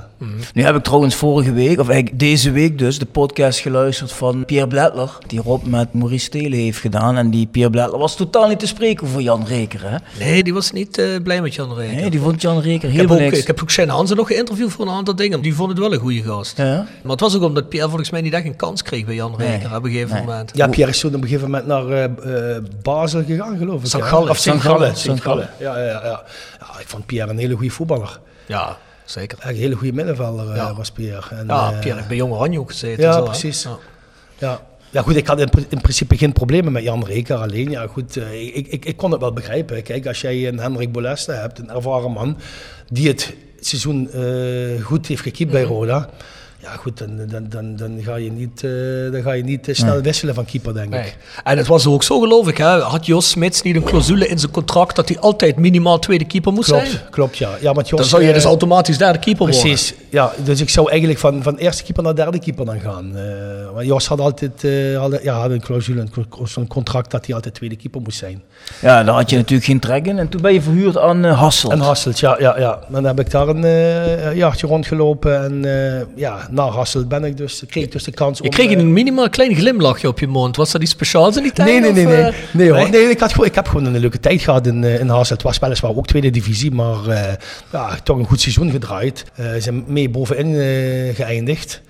Nu 0.53 0.63
heb 0.63 0.75
ik 0.75 0.83
trouwens 0.83 1.15
vorige 1.15 1.53
week, 1.53 1.79
of 1.79 1.89
eigenlijk 1.89 2.19
deze 2.19 2.51
week 2.51 2.77
dus, 2.77 2.99
de 2.99 3.05
podcast 3.05 3.59
geluisterd 3.59 4.11
van 4.11 4.45
Pierre 4.45 4.67
Bledler. 4.67 5.17
Die 5.27 5.41
Rob 5.41 5.65
met 5.65 5.93
Maurice 5.93 6.25
Stelen 6.25 6.59
heeft 6.59 6.79
gedaan. 6.79 7.17
En 7.17 7.29
die 7.29 7.47
Pierre 7.47 7.71
Bledler 7.71 7.99
was 7.99 8.15
totaal 8.15 8.47
niet 8.47 8.59
te 8.59 8.67
spreken 8.67 9.07
voor 9.07 9.21
Jan 9.21 9.45
Reker. 9.45 9.81
Hè? 9.89 9.97
Nee, 10.25 10.43
die 10.43 10.53
was 10.53 10.71
niet 10.71 10.97
eh, 10.97 11.05
blij 11.23 11.41
met 11.41 11.53
Jan 11.55 11.75
Reker. 11.75 11.95
Nee, 11.95 12.09
die 12.09 12.19
vond 12.19 12.41
Jan 12.41 12.59
Reker 12.61 12.89
ik, 12.89 12.93
heel 12.95 13.01
heb 13.01 13.11
ook, 13.11 13.19
niks. 13.19 13.39
ik 13.39 13.47
heb 13.47 13.61
ook 13.61 13.71
Shane 13.71 13.91
Hansen 13.91 14.17
nog 14.17 14.27
geïnterviewd 14.27 14.71
voor 14.71 14.85
een 14.87 14.93
aantal 14.93 15.15
dingen. 15.15 15.41
Die 15.41 15.55
vond 15.55 15.69
het 15.69 15.79
wel 15.79 15.93
een 15.93 15.99
goede 15.99 16.23
gast. 16.23 16.57
Ja? 16.57 16.87
Maar 17.01 17.11
het 17.11 17.19
was 17.19 17.35
ook 17.35 17.43
omdat 17.43 17.69
Pierre 17.69 17.87
volgens 17.89 18.09
mij 18.09 18.21
niet 18.21 18.33
echt 18.33 18.45
een 18.45 18.55
kans 18.55 18.81
kreeg 18.83 19.05
bij 19.05 19.15
Jan 19.15 19.35
Reker 19.37 19.67
Nee. 19.69 19.77
op 19.77 19.83
een 19.83 19.91
gegeven 19.91 20.15
Nee. 20.15 20.25
moment. 20.25 20.51
Ja, 20.53 20.67
Pierre 20.67 20.91
is 20.91 20.99
toen 20.99 21.15
op 21.15 21.21
een 21.21 21.27
gegeven 21.27 21.49
moment 21.51 21.67
naar 21.67 21.87
eh, 21.87 22.55
eh, 22.55 22.63
Basel 22.81 23.23
gegaan, 23.23 23.57
geloof 23.57 23.83
ik. 23.83 24.00
Hè? 24.01 24.07
Gallen. 24.07 24.29
Of 24.29 24.37
St. 24.37 24.47
Gallen. 24.49 24.61
Gallen. 24.61 24.95
St. 24.95 25.21
Gallen. 25.21 25.49
Ja, 25.59 25.77
ja, 25.77 25.85
ja, 25.85 26.01
ja. 26.03 26.23
ik 26.79 26.87
vond 26.87 27.05
Pierre 27.05 27.29
een 27.29 27.37
hele 27.37 27.53
goede 27.55 27.69
voetballer. 27.69 28.19
Ja, 28.45 28.77
zeker. 29.05 29.37
Echt 29.39 29.49
Een 29.49 29.55
hele 29.55 29.75
goede 29.75 29.93
middenvelder 29.93 30.49
eh, 30.49 30.55
Ja. 30.55 30.73
was 30.75 30.91
Pierre. 30.91 31.35
En, 31.35 31.45
Ja, 31.47 31.71
eh, 31.71 31.79
Pierre 31.79 31.95
heeft 31.95 32.07
bij 32.07 32.17
Jong 32.17 32.33
Oranje 32.33 32.59
ook 32.59 32.69
gezeten. 32.69 33.03
ja, 33.03 33.13
zo, 33.13 33.23
precies. 33.23 33.63
Ja. 33.63 33.77
Ja. 34.37 34.59
ja, 34.89 35.01
goed, 35.01 35.15
ik 35.15 35.27
had 35.27 35.39
in, 35.39 35.49
pr- 35.49 35.59
in 35.69 35.81
principe 35.81 36.17
geen 36.17 36.33
problemen 36.33 36.71
met 36.71 36.83
Jan 36.83 37.05
Reker. 37.05 37.35
Alleen, 37.35 37.69
ja, 37.69 37.87
goed, 37.87 38.17
eh, 38.17 38.55
ik, 38.55 38.67
ik, 38.67 38.85
ik 38.85 38.97
kon 38.97 39.11
het 39.11 39.21
wel 39.21 39.33
begrijpen. 39.33 39.83
Kijk, 39.83 40.07
als 40.07 40.21
jij 40.21 40.47
een 40.47 40.59
Hendrik 40.59 40.91
Boleste 40.91 41.31
hebt, 41.31 41.59
een 41.59 41.69
ervaren 41.69 42.11
man, 42.11 42.37
die 42.89 43.07
het 43.07 43.33
seizoen 43.59 44.09
goed 44.83 45.07
heeft 45.07 45.21
gekiept 45.21 45.51
bij 45.51 45.63
Roda. 45.63 46.09
Ja, 46.61 46.75
goed, 46.75 46.97
dan, 46.97 47.27
dan, 47.27 47.45
dan, 47.49 47.75
dan 47.75 47.99
ga 48.03 48.15
je 48.15 48.31
niet, 48.31 48.63
eh, 48.63 49.11
dan 49.11 49.21
ga 49.21 49.31
je 49.31 49.43
niet 49.43 49.67
eh, 49.67 49.75
snel 49.75 50.01
wisselen 50.01 50.33
van 50.35 50.45
keeper, 50.45 50.73
denk 50.73 50.89
Nee. 50.89 51.01
ik. 51.01 51.17
En 51.43 51.57
het 51.57 51.67
was 51.67 51.87
ook 51.87 52.03
zo, 52.03 52.19
geloof 52.19 52.47
ik. 52.47 52.57
Hè? 52.57 52.79
Had 52.79 53.05
Jos 53.05 53.29
Smits 53.29 53.61
niet 53.61 53.75
een 53.75 53.83
clausule 53.83 54.27
in 54.27 54.39
zijn 54.39 54.51
contract 54.51 54.95
dat 54.95 55.07
hij 55.09 55.19
altijd 55.19 55.57
minimaal 55.57 55.99
tweede 55.99 56.25
keeper 56.25 56.53
moest 56.53 56.69
zijn? 56.69 56.87
Klopt, 56.87 57.09
klopt, 57.09 57.37
ja. 57.37 57.49
ja 57.61 57.73
want 57.73 57.89
Jos, 57.89 57.99
Dan 57.99 58.09
zou 58.09 58.21
je 58.21 58.27
eh, 58.27 58.33
dus 58.33 58.43
automatisch 58.43 58.97
derde 58.97 59.19
keeper 59.19 59.45
worden. 59.45 59.61
Precies, 59.61 59.93
ja. 60.09 60.33
Dus 60.43 60.61
ik 60.61 60.69
zou 60.69 60.89
eigenlijk 60.89 61.19
van, 61.19 61.43
van 61.43 61.55
eerste 61.55 61.83
keeper 61.83 62.03
naar 62.03 62.15
derde 62.15 62.39
keeper 62.39 62.65
dan 62.65 62.79
gaan. 62.79 63.17
Eh 63.17 63.51
maar 63.73 63.85
Jos 63.85 64.07
had 64.07 64.19
altijd 64.19 64.63
eh, 64.63 64.99
had, 64.99 65.19
ja, 65.23 65.39
had 65.39 65.49
een 65.49 65.61
clausule, 65.61 66.03
zo'n 66.43 66.67
contract 66.67 67.11
dat 67.11 67.25
hij 67.25 67.35
altijd 67.35 67.53
tweede 67.53 67.75
keeper 67.75 68.01
moest 68.01 68.17
zijn. 68.17 68.41
Ja, 68.81 69.03
daar 69.03 69.15
had 69.15 69.29
je 69.29 69.35
natuurlijk 69.35 69.63
geen 69.65 69.79
trek 69.79 70.05
in. 70.05 70.19
En 70.19 70.29
toen 70.29 70.41
ben 70.41 70.53
je 70.53 70.61
verhuurd 70.61 70.97
aan 70.97 71.25
uh, 71.25 71.39
Hassel. 71.39 71.71
En 71.71 71.79
Hasselt, 71.79 72.19
ja, 72.19 72.35
ja, 72.39 72.59
ja. 72.59 72.79
Dan 72.89 73.03
heb 73.03 73.19
ik 73.19 73.31
daar 73.31 73.47
een 73.47 73.63
eh, 73.63 74.35
jaartje 74.35 74.67
rondgelopen 74.67 75.43
en 75.43 75.65
eh, 75.65 76.01
ja, 76.15 76.47
na 76.51 76.69
Hasselt 76.69 77.07
ben 77.07 77.23
ik 77.23 77.37
dus, 77.37 77.63
kreeg 77.67 77.83
ik 77.83 77.91
dus 77.91 78.03
de 78.03 78.11
kans 78.11 78.37
Je 78.37 78.43
om... 78.43 78.49
kreeg 78.49 78.71
eh, 78.71 78.77
een 78.77 78.93
minimaal 78.93 79.29
klein 79.29 79.55
glimlachje 79.55 80.07
op 80.07 80.19
je 80.19 80.27
mond. 80.27 80.55
Was 80.55 80.71
dat 80.71 80.81
iets 80.81 80.91
speciaals 80.91 81.37
in 81.37 81.43
die 81.43 81.51
tijd? 81.51 81.69
Nee, 81.69 81.79
nee, 81.79 81.91
nee, 81.91 82.05
nee. 82.05 82.23
eh, 82.23 82.33
Nee, 82.53 82.71
hoor. 82.71 82.89
nee 82.89 83.01
ik, 83.09 83.19
had 83.19 83.31
gewoon, 83.31 83.45
ik 83.47 83.55
heb 83.55 83.67
gewoon 83.67 83.85
een 83.85 83.97
leuke 83.97 84.19
tijd 84.19 84.41
gehad 84.41 84.67
in, 84.67 84.83
eh, 84.83 84.99
in 84.99 85.07
Hasselt. 85.07 85.29
Het 85.29 85.41
was 85.47 85.59
weliswaar 85.59 85.95
ook 85.95 86.07
tweede 86.07 86.29
divisie, 86.29 86.71
maar 86.71 87.07
eh, 87.07 87.33
ja, 87.71 87.97
toch 88.03 88.17
een 88.17 88.25
goed 88.25 88.41
seizoen 88.41 88.71
gedraaid. 88.71 89.25
Eh 89.35 89.45
zijn 89.57 89.83
mee 89.87 90.09
bovenin 90.09 90.55
eh, 90.55 91.15
geëindigd. 91.15 91.81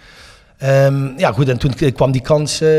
Ehm, 0.57 1.07
ja, 1.17 1.31
goed, 1.31 1.49
en 1.49 1.57
toen 1.57 1.73
kwam 1.95 2.11
die 2.11 2.21
kans 2.21 2.61
eh, 2.61 2.69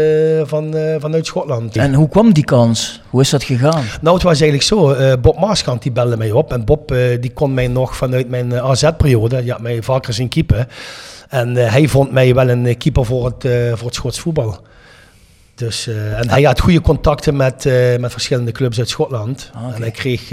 van, 0.45 0.77
eh, 0.77 0.95
vanuit 0.99 1.27
Schotland. 1.27 1.77
En 1.77 1.95
hoe 1.95 2.09
kwam 2.09 2.33
die 2.33 2.45
kans? 2.45 3.01
Hoe 3.11 3.21
is 3.21 3.31
dat 3.31 3.42
gegaan? 3.45 3.85
Nou, 4.01 4.14
het 4.14 4.23
was 4.25 4.40
eigenlijk 4.40 4.62
zo. 4.62 4.90
eh, 4.92 5.12
Bob 5.21 5.38
Maaskant 5.38 5.83
die 5.83 5.92
belde 5.92 6.16
mij 6.16 6.31
op. 6.31 6.53
En 6.53 6.64
Bob 6.64 6.92
eh, 6.92 6.99
die 7.21 7.31
kon 7.33 7.55
mij 7.55 7.68
nog 7.68 7.97
vanuit 7.97 8.29
mijn 8.29 8.53
eh, 8.53 8.64
AZ-periode, 8.71 9.42
die 9.42 9.51
had 9.51 9.61
mij 9.61 9.83
vaker 9.83 10.12
zien 10.14 10.29
keepen. 10.29 10.68
En 11.33 11.57
eh, 11.57 11.71
hij 11.71 11.88
vond 11.88 12.11
mij 12.11 12.35
wel 12.35 12.49
een 12.49 12.66
eh, 12.66 12.79
keeper 12.79 13.05
voor 13.05 13.25
het, 13.25 13.45
eh, 13.45 13.73
voor 13.75 13.87
het 13.87 13.95
Schots 13.95 14.21
voetbal. 14.21 14.61
Dus, 15.55 15.87
en 15.87 16.31
hij 16.31 16.42
had 16.42 16.61
goede 16.61 16.81
contacten 16.81 17.37
met, 17.37 17.64
met 17.99 18.12
verschillende 18.12 18.53
clubs 18.53 18.79
uit 18.79 18.88
Schotland. 18.88 19.51
Ah. 19.55 19.75
En 19.75 19.83
hij 19.83 19.90
kreeg, 19.90 20.29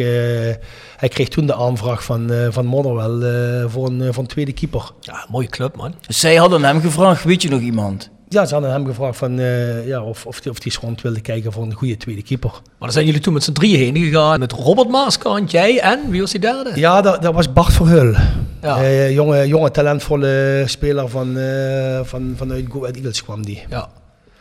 hij 0.95 1.09
kreeg 1.09 1.27
toen 1.27 1.45
de 1.45 1.55
aanvraag 1.55 2.03
van, 2.03 2.31
van 2.49 2.65
Motherwell 2.65 3.67
voor, 3.69 3.87
een, 3.87 4.13
voor 4.13 4.23
een 4.23 4.29
tweede 4.29 4.53
keeper. 4.53 4.91
Ja, 4.99 5.25
mooie 5.29 5.47
club, 5.47 5.75
man. 5.75 5.95
Dus 6.07 6.19
zij 6.19 6.35
hadden 6.35 6.63
hem 6.63 6.81
gevraagd, 6.81 7.23
weet 7.23 7.41
je 7.41 7.49
nog 7.49 7.61
iemand? 7.61 8.09
Ja, 8.29 8.45
ze 8.45 8.53
hadden 8.53 8.71
hem 8.71 8.85
gevraagd 8.85 9.17
van, 9.17 9.39
eh, 9.39 9.87
ja, 9.87 10.03
of, 10.03 10.25
of 10.25 10.39
hij 10.43 10.51
of 10.51 10.59
die 10.59 10.73
rond 10.81 11.01
wilde 11.01 11.21
kijken 11.21 11.51
voor 11.51 11.63
een 11.63 11.73
goede 11.73 11.97
tweede 11.97 12.21
keeper. 12.23 12.49
Maar 12.51 12.61
dan 12.79 12.91
zijn 12.91 13.05
jullie 13.05 13.21
toen 13.21 13.33
met 13.33 13.43
z'n 13.43 13.51
drieën 13.51 13.79
heen 13.79 13.97
gegaan. 14.05 14.39
Met 14.39 14.51
Robert 14.51 14.89
Maaskant, 14.89 15.51
jij 15.51 15.79
en 15.79 16.09
wie 16.09 16.21
was 16.21 16.31
die 16.31 16.39
derde? 16.39 16.71
Ja, 16.75 17.01
dat, 17.01 17.21
dat 17.21 17.33
was 17.33 17.53
Bart 17.53 17.73
Verheul. 17.73 18.15
Ja. 18.61 18.81
Eh, 18.81 19.11
jonge, 19.13 19.47
jonge, 19.47 19.71
talentvolle 19.71 20.63
speler 20.65 21.09
van, 21.09 21.37
eh, 21.37 21.99
van, 22.03 22.33
vanuit 22.37 22.65
Go 22.69 22.79
Ahead 22.81 22.95
Eagles 22.95 23.23
kwam 23.23 23.45
die. 23.45 23.63
Ja, 23.69 23.89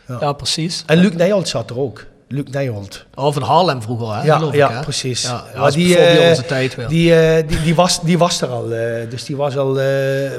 Ja. 0.07 0.17
ja 0.19 0.33
precies. 0.33 0.83
En 0.85 0.97
Luc 0.97 1.13
Nijholt 1.13 1.47
zat 1.47 1.69
er 1.69 1.79
ook. 1.79 2.05
Luc 2.31 2.43
Nijholt. 2.51 3.05
Oh, 3.15 3.33
van 3.33 3.41
Haarlem 3.41 3.81
vroeger, 3.81 4.15
hè? 4.15 4.23
Ja, 4.25 4.41
ja 4.51 4.71
hè? 4.71 4.79
precies. 4.79 5.21
Ja, 5.55 5.69
die, 5.69 5.87
voor 5.87 6.03
bij 6.03 6.23
eh, 6.23 6.29
onze 6.29 6.45
tijd 6.45 6.75
weer. 6.75 6.87
Die, 6.87 7.15
eh, 7.15 7.47
die, 7.47 7.61
die, 7.61 7.75
was, 7.75 8.01
die 8.01 8.17
was 8.17 8.41
er 8.41 8.47
al. 8.47 8.71
eh, 8.73 9.09
dus 9.09 9.23
die 9.25 9.35
was 9.35 9.57
al 9.57 9.79
eh 9.79 9.85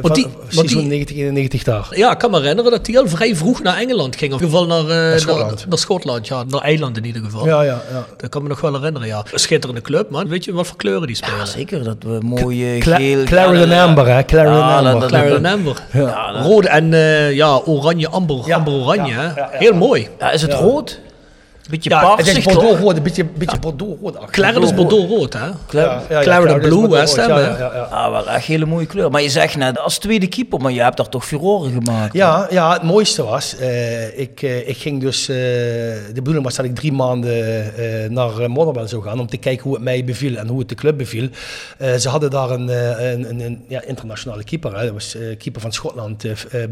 van 0.01 0.13
die- 0.13 0.27
seizoen 0.49 0.79
die- 0.81 0.89
1991 0.89 1.63
daar. 1.63 1.87
Ja, 1.91 2.11
ik 2.13 2.19
kan 2.19 2.31
me 2.31 2.39
herinneren 2.41 2.71
dat 2.71 2.87
hij 2.87 2.99
al 2.99 3.09
vrij 3.09 3.37
vroeg 3.37 3.63
naar 3.63 3.77
Engeland 3.77 4.17
ging. 4.17 4.33
Of 4.35 4.41
in 4.41 4.47
ieder 4.47 4.61
geval 4.61 4.85
naar, 4.85 5.13
eh, 5.13 5.19
Schotland. 5.19 5.57
Naar, 5.59 5.69
naar 5.69 5.79
Schotland, 5.79 6.27
ja. 6.27 6.45
Naar 6.49 6.61
Eiland 6.61 6.97
in 6.97 7.05
ieder 7.05 7.23
geval. 7.23 7.47
Ja, 7.47 7.63
ja, 7.63 7.83
ja. 7.93 8.05
Dat 8.17 8.31
kan 8.31 8.43
me 8.43 8.49
nog 8.49 8.61
wel 8.61 8.73
herinneren, 8.75 9.09
ja. 9.09 9.23
Een 9.33 9.39
schitterende 9.39 9.81
club, 9.81 10.11
man. 10.11 10.29
Weet 10.29 10.45
je 10.45 10.53
wat 10.53 10.67
voor 10.67 10.77
kleuren 10.77 11.07
die 11.07 11.17
spelen? 11.17 11.39
Ja, 11.39 11.45
zeker. 11.45 11.85
Dat 11.85 11.97
we 12.01 12.19
mooie 12.23 12.79
Cla 12.79 12.97
geel... 12.97 13.25
Clarendon 13.25 13.69
ja, 13.69 13.85
Amber, 13.85 14.07
hè? 14.07 14.23
Dat- 14.25 15.45
Amber. 15.45 15.77
Ja, 15.93 16.43
Rode 16.43 16.69
en 16.69 16.87
ja, 17.35 17.61
oranje, 17.65 18.09
amber, 18.09 18.43
Ja, 18.47 18.57
amber 18.57 18.73
oranje. 18.73 19.13
ja, 19.13 19.19
hè. 19.21 19.27
ja, 19.27 19.33
ja, 19.37 19.49
Heel 19.59 19.73
ja. 19.73 19.79
mooi. 19.79 20.09
Ja, 20.19 20.31
is 20.31 20.43
het 20.43 20.53
Ja. 20.53 20.59
rood? 20.59 21.01
Beetje 21.71 21.91
Ja, 21.91 21.99
Het 22.07 22.17
paarsig, 22.17 22.37
is 22.37 22.45
toch? 22.45 22.53
Bordeaux-rood, 22.55 22.97
een 22.97 23.03
beetje, 23.03 23.25
beetje 23.25 23.59
Bordeaux-rood. 23.59 24.31
Clarendon 24.31 24.63
is 24.65 24.75
Bordeaux-rood, 24.75 25.33
hè? 25.33 25.49
Blue, 26.69 26.89
West 26.89 27.17
Ham, 27.17 27.29
ja, 27.29 27.37
hè? 27.37 27.43
ja, 27.49 27.57
ja, 27.59 27.71
ja. 27.75 27.81
Ah, 27.83 28.11
wel 28.11 28.29
echt 28.29 28.47
hele 28.47 28.67
mooie 28.67 28.87
kleur. 28.87 29.11
Maar 29.11 29.23
je 29.23 29.29
zegt 29.29 29.57
net, 29.57 29.79
als 29.79 29.99
tweede 29.99 30.27
keeper, 30.27 30.61
maar 30.61 30.73
je 30.73 30.83
hebt 30.83 30.97
daar 30.97 31.09
toch 31.09 31.27
furoren 31.27 31.73
gemaakt. 31.73 32.13
Ja, 32.13 32.47
ja, 32.51 32.73
het 32.73 32.83
mooiste 32.83 33.25
was, 33.25 33.57
eh, 33.57 34.19
ik, 34.19 34.43
eh, 34.43 34.69
ik 34.69 34.77
ging 34.77 35.01
dus, 35.01 35.29
eh, 35.29 35.37
de 35.37 36.11
bedoeling 36.15 36.45
was 36.45 36.55
dat 36.57 36.65
ik 36.65 36.75
drie 36.75 36.93
maanden 36.93 37.31
eh, 37.77 38.11
naar 38.11 38.51
Motherwell 38.51 38.87
zou 38.87 39.03
gaan 39.03 39.21
om 39.21 39.27
te 39.27 39.37
kijken 39.37 39.63
hoe 39.63 39.75
het 39.75 39.83
mij 39.83 40.05
beviel 40.05 40.37
en 40.37 40.49
hoe 40.49 40.59
het 40.59 40.69
de 40.69 40.75
club 40.75 40.99
beviel. 40.99 41.29
Eh, 41.79 41.95
ze 41.95 42.09
hadden 42.09 42.31
daar 42.31 42.51
een, 42.51 42.69
eh, 42.71 43.11
een, 43.13 43.29
een, 43.31 43.41
een 43.41 43.65
ja, 43.69 43.83
internationale 43.87 44.45
keeper, 44.45 44.77
hè. 44.79 44.85
dat 44.85 44.93
was 44.93 45.15
eh, 45.15 45.37
keeper 45.39 45.61
van 45.61 45.73
Schotland, 45.73 46.25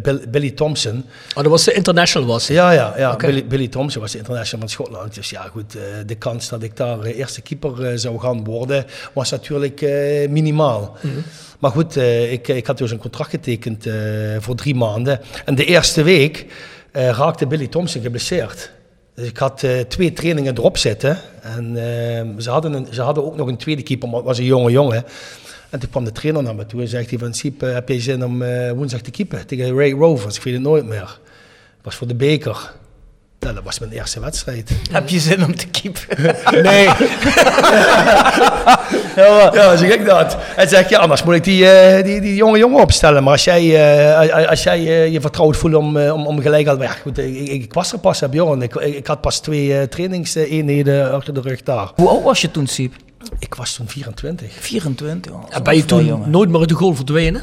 Bill- 0.02 0.22
Billy 0.28 0.50
Thompson. 0.50 1.04
Oh, 1.36 1.42
dat 1.42 1.46
was 1.52 1.64
de 1.64 1.72
international, 1.72 2.28
was 2.28 2.46
hij. 2.46 2.56
Ja, 2.56 2.70
ja, 2.70 2.94
ja. 2.96 3.16
Billy, 3.16 3.46
Billy 3.46 3.68
Thompson 3.68 4.00
was 4.02 4.12
de 4.12 4.18
international 4.18 4.60
van 4.60 4.68
Schotland. 4.68 4.87
Dus 5.14 5.30
ja, 5.30 5.42
goed, 5.42 5.74
eh, 5.74 5.82
de 6.06 6.14
kans 6.14 6.48
dat 6.48 6.62
ik 6.62 6.76
daar 6.76 7.00
eh, 7.00 7.18
eerste 7.18 7.40
keeper 7.40 7.84
eh, 7.84 7.96
zou 7.96 8.18
gaan 8.18 8.44
worden, 8.44 8.84
was 9.12 9.30
natuurlijk 9.30 9.80
minimaal. 10.30 10.96
Maar 11.58 11.70
goed, 11.70 11.96
ik, 12.30 12.48
ik 12.48 12.66
had 12.66 12.78
dus 12.78 12.90
een 12.90 12.98
contract 12.98 13.30
getekend 13.30 13.86
voor 14.38 14.54
drie 14.54 14.74
maanden. 14.74 15.20
En 15.44 15.54
de 15.54 15.64
eerste 15.64 16.02
week 16.02 16.46
raakte 16.92 17.46
Billy 17.46 17.66
Thompson 17.66 18.02
geblesseerd. 18.02 18.70
Dus 19.14 19.28
ik 19.28 19.36
had 19.36 19.64
twee 19.88 20.12
trainingen 20.12 20.56
erop 20.56 20.76
zitten. 20.76 21.18
En 21.42 21.74
ze, 22.38 22.50
hadden 22.50 22.72
een, 22.72 22.86
ze 22.90 23.02
hadden 23.02 23.24
ook 23.24 23.36
nog 23.36 23.48
een 23.48 23.56
tweede 23.56 23.82
keeper, 23.82 24.08
maar 24.08 24.16
het 24.16 24.26
was 24.26 24.38
een 24.38 24.44
jonge 24.44 24.70
jongen. 24.70 25.04
En 25.70 25.78
toen 25.78 25.90
kwam 25.90 26.04
de 26.04 26.12
trainer 26.12 26.42
naar 26.42 26.54
me 26.54 26.66
toe 26.66 26.80
en 26.80 26.88
zegt 26.88 27.10
hij 27.10 27.18
van... 27.18 27.34
Siep, 27.34 27.60
heb 27.60 27.88
je 27.88 28.00
zin 28.00 28.24
om 28.24 28.38
woensdag 28.74 29.00
te 29.00 29.10
keepen 29.10 29.46
tegen 29.46 29.76
Ray 29.76 29.92
Rovers? 29.92 30.36
Ik 30.36 30.42
weet 30.42 30.54
het 30.54 30.62
nooit 30.62 30.84
meer. 30.84 31.18
Het 31.76 31.82
was 31.82 31.94
voor 31.94 32.06
de 32.06 32.14
beker. 32.14 32.72
Nou, 33.40 33.54
dat 33.54 33.64
was 33.64 33.78
mijn 33.78 33.92
eerste 33.92 34.20
wedstrijd. 34.20 34.70
Heb 34.90 35.08
je 35.08 35.18
zin 35.18 35.44
om 35.44 35.56
te 35.56 35.66
keepen? 35.66 36.02
Nee. 36.62 36.84
ja, 39.16 39.50
ja, 39.54 39.76
zeg 39.76 39.90
ik 39.94 40.04
dat. 40.04 40.36
En 40.56 40.68
zeg 40.68 40.88
ja, 40.88 40.98
anders 40.98 41.22
moet 41.22 41.34
ik 41.34 41.44
die, 41.44 41.70
eh, 41.70 42.04
die, 42.04 42.20
die 42.20 42.34
jonge 42.34 42.58
jongen 42.58 42.80
opstellen. 42.82 43.22
Maar 43.22 43.32
als 43.32 43.44
jij, 43.44 43.62
eh, 44.10 44.48
als 44.48 44.62
jij 44.62 44.78
eh, 44.78 45.12
je 45.12 45.20
vertrouwd 45.20 45.56
voelt 45.56 45.74
om, 45.74 45.96
om, 45.98 46.26
om 46.26 46.40
gelijk... 46.40 46.66
Maar 46.66 46.82
ja, 46.82 46.88
goed, 47.02 47.18
ik, 47.18 47.34
ik, 47.36 47.62
ik 47.62 47.72
was 47.72 47.92
er 47.92 47.98
pas, 47.98 48.20
hè, 48.20 48.28
Bjorn. 48.28 48.62
Ik, 48.62 48.74
ik, 48.74 48.94
ik 48.94 49.06
had 49.06 49.20
pas 49.20 49.38
twee 49.40 49.78
eh, 49.78 49.82
trainingseenheden 49.86 51.12
achter 51.12 51.34
de 51.34 51.40
rug 51.40 51.62
daar. 51.62 51.90
Hoe 51.94 52.08
oud 52.08 52.22
was 52.22 52.40
je 52.40 52.50
toen, 52.50 52.66
Siep? 52.66 52.94
Ik 53.38 53.54
was 53.54 53.74
toen 53.74 53.88
24. 53.88 54.52
24. 54.60 55.32
Oh, 55.32 55.42
En 55.50 55.62
ben 55.62 55.76
je 55.76 55.84
toen 55.84 56.04
jongen. 56.04 56.30
nooit 56.30 56.48
meer 56.50 56.60
uit 56.60 56.68
de 56.68 56.74
goal 56.74 56.94
verdwenen? 56.94 57.42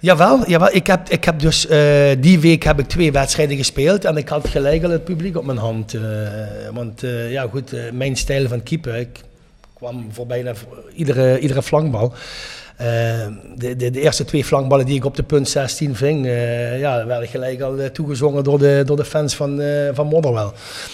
Jawel, 0.00 0.48
jawel. 0.48 0.68
Ik, 0.72 0.86
heb, 0.86 1.08
ik 1.08 1.24
heb 1.24 1.40
dus 1.40 1.66
eh, 1.66 1.80
die 2.18 2.40
week 2.40 2.62
heb 2.64 2.78
ik 2.78 2.88
twee 2.88 3.12
wedstrijden 3.12 3.56
gespeeld 3.56 4.04
en 4.04 4.16
ik 4.16 4.28
had 4.28 4.48
gelijk 4.48 4.84
al 4.84 4.90
het 4.90 5.04
publiek 5.04 5.36
op 5.36 5.44
mijn 5.44 5.58
hand. 5.58 5.94
eh, 5.94 6.02
want 6.72 7.02
eh, 7.02 7.32
ja 7.32 7.46
goed, 7.50 7.74
mijn 7.92 8.16
stijl 8.16 8.48
van 8.48 8.62
keeper, 8.62 8.96
ik 8.96 9.20
kwam 9.74 10.06
voor 10.12 10.26
bijna 10.26 10.52
iedere, 10.94 11.38
iedere 11.38 11.62
flankbal. 11.62 12.12
De, 13.56 13.76
de, 13.76 13.90
de 13.90 14.00
eerste 14.00 14.24
twee 14.24 14.44
flankballen 14.44 14.86
die 14.86 14.96
ik 14.96 15.04
op 15.04 15.16
de 15.16 15.22
punt 15.22 15.48
16 15.48 15.96
ving, 15.96 16.26
ja, 16.78 17.06
werden 17.06 17.28
gelijk 17.28 17.60
al 17.60 17.76
toegezongen 17.92 18.44
door 18.44 18.58
de, 18.58 18.82
door 18.86 18.96
de 18.96 19.04
fans 19.04 19.34
van, 19.34 19.62
van 19.92 20.06
Motherwell. 20.06 20.50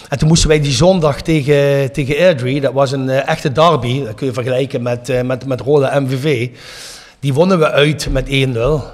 En 0.09 0.19
toen 0.19 0.29
moesten 0.29 0.49
wij 0.49 0.61
die 0.61 0.73
zondag 0.73 1.23
tegen, 1.23 1.93
tegen 1.93 2.17
Airdrie, 2.17 2.61
dat 2.61 2.73
was 2.73 2.93
een 2.93 3.09
echte 3.11 3.53
derby, 3.53 4.05
dat 4.05 4.15
kun 4.15 4.27
je 4.27 4.33
vergelijken 4.33 4.83
met, 4.83 5.25
met, 5.25 5.47
met 5.47 5.61
Roda 5.61 6.01
MVV. 6.01 6.49
Die 7.25 7.35
wonnen 7.35 7.59
we 7.59 7.71
uit 7.71 8.09
met 8.11 8.27
1-0. 8.27 8.31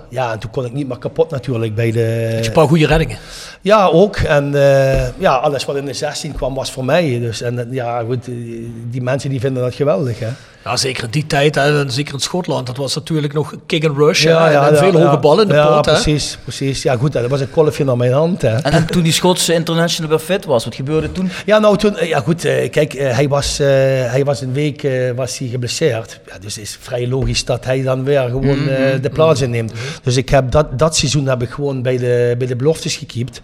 Ja, 0.08 0.32
en 0.32 0.38
toen 0.38 0.50
kon 0.50 0.64
ik 0.64 0.72
niet 0.72 0.88
meer 0.88 0.98
kapot 0.98 1.30
natuurlijk 1.30 1.74
bij 1.74 1.90
de... 1.90 2.38
Een 2.44 2.52
paar 2.52 2.68
goede 2.68 2.86
reddingen. 2.86 3.18
Ja, 3.60 3.86
ook. 3.86 4.16
En 4.16 4.54
eh, 4.54 5.18
ja, 5.18 5.34
alles 5.34 5.64
wat 5.64 5.76
in 5.76 5.84
de 5.84 5.92
16 5.92 6.32
kwam 6.32 6.54
was 6.54 6.72
voor 6.72 6.84
mij. 6.84 7.18
Dus, 7.20 7.42
en 7.42 7.58
eh, 7.58 7.72
ja, 7.74 8.02
goed, 8.02 8.24
die, 8.24 8.74
die 8.90 9.02
mensen 9.02 9.30
die 9.30 9.40
vinden 9.40 9.62
dat 9.62 9.74
geweldig, 9.74 10.18
hè. 10.18 10.28
Ja, 10.64 10.76
zeker 10.76 11.04
in 11.04 11.10
die 11.10 11.26
tijd, 11.26 11.54
hè, 11.54 11.80
en 11.80 11.90
zeker 11.90 12.14
in 12.14 12.20
Schotland, 12.20 12.66
dat 12.66 12.76
was 12.76 12.94
natuurlijk 12.94 13.32
nog 13.32 13.54
kick 13.66 13.84
and 13.84 13.96
rush. 13.96 14.22
Ja, 14.22 14.44
hè, 14.44 14.50
ja, 14.50 14.66
en 14.66 14.74
ja, 14.74 14.78
veel 14.78 14.98
ja. 14.98 15.04
hoge 15.04 15.18
ballen 15.18 15.42
in 15.42 15.48
de 15.48 15.54
ja, 15.54 15.76
pot. 15.76 15.86
Hè. 15.86 15.92
precies, 15.92 16.38
precies. 16.42 16.82
Ja, 16.82 16.96
goed, 16.96 17.12
dat 17.12 17.26
was 17.26 17.40
een 17.40 17.50
kolfje 17.50 17.84
naar 17.84 17.96
mijn 17.96 18.12
hand, 18.12 18.42
hè. 18.42 18.56
En, 18.56 18.72
en 18.72 18.86
toen 18.86 19.02
die 19.02 19.12
Schotse 19.12 19.54
international 19.54 20.10
weer 20.10 20.18
fit 20.18 20.44
was, 20.44 20.64
wat 20.64 20.74
gebeurde 20.74 21.12
toen? 21.12 21.30
Ja, 21.46 21.58
nou 21.58 21.76
toen, 21.76 21.96
eh, 21.96 22.08
ja 22.08 22.20
goed, 22.20 22.44
eh, 22.44 22.70
kijk, 22.70 22.94
eh, 22.94 23.14
hij, 23.14 23.28
was, 23.28 23.58
eh, 23.58 23.66
hij 24.10 24.24
was 24.24 24.40
een 24.40 24.52
week 24.52 24.82
eh, 24.82 25.10
was 25.16 25.38
hij 25.38 25.48
geblesseerd. 25.48 26.20
Ja, 26.26 26.38
dus 26.38 26.54
het 26.54 26.64
is 26.64 26.78
vrij 26.80 27.08
logisch 27.08 27.44
dat 27.44 27.64
hij 27.64 27.82
dan 27.82 28.04
weer 28.04 28.28
gewoon 28.28 28.68
eh, 28.68 29.02
de 29.02 29.10
plaats 29.12 29.40
inneemt. 29.40 29.72
Dus 30.02 30.16
ik 30.16 30.28
heb 30.28 30.50
dat, 30.50 30.78
dat 30.78 30.96
seizoen 30.96 31.26
heb 31.26 31.42
ik 31.42 31.50
gewoon 31.50 31.82
bij 31.82 31.96
de, 31.96 32.34
bij 32.38 32.46
de 32.46 32.56
beloftes 32.56 32.96
gekiept. 32.96 33.40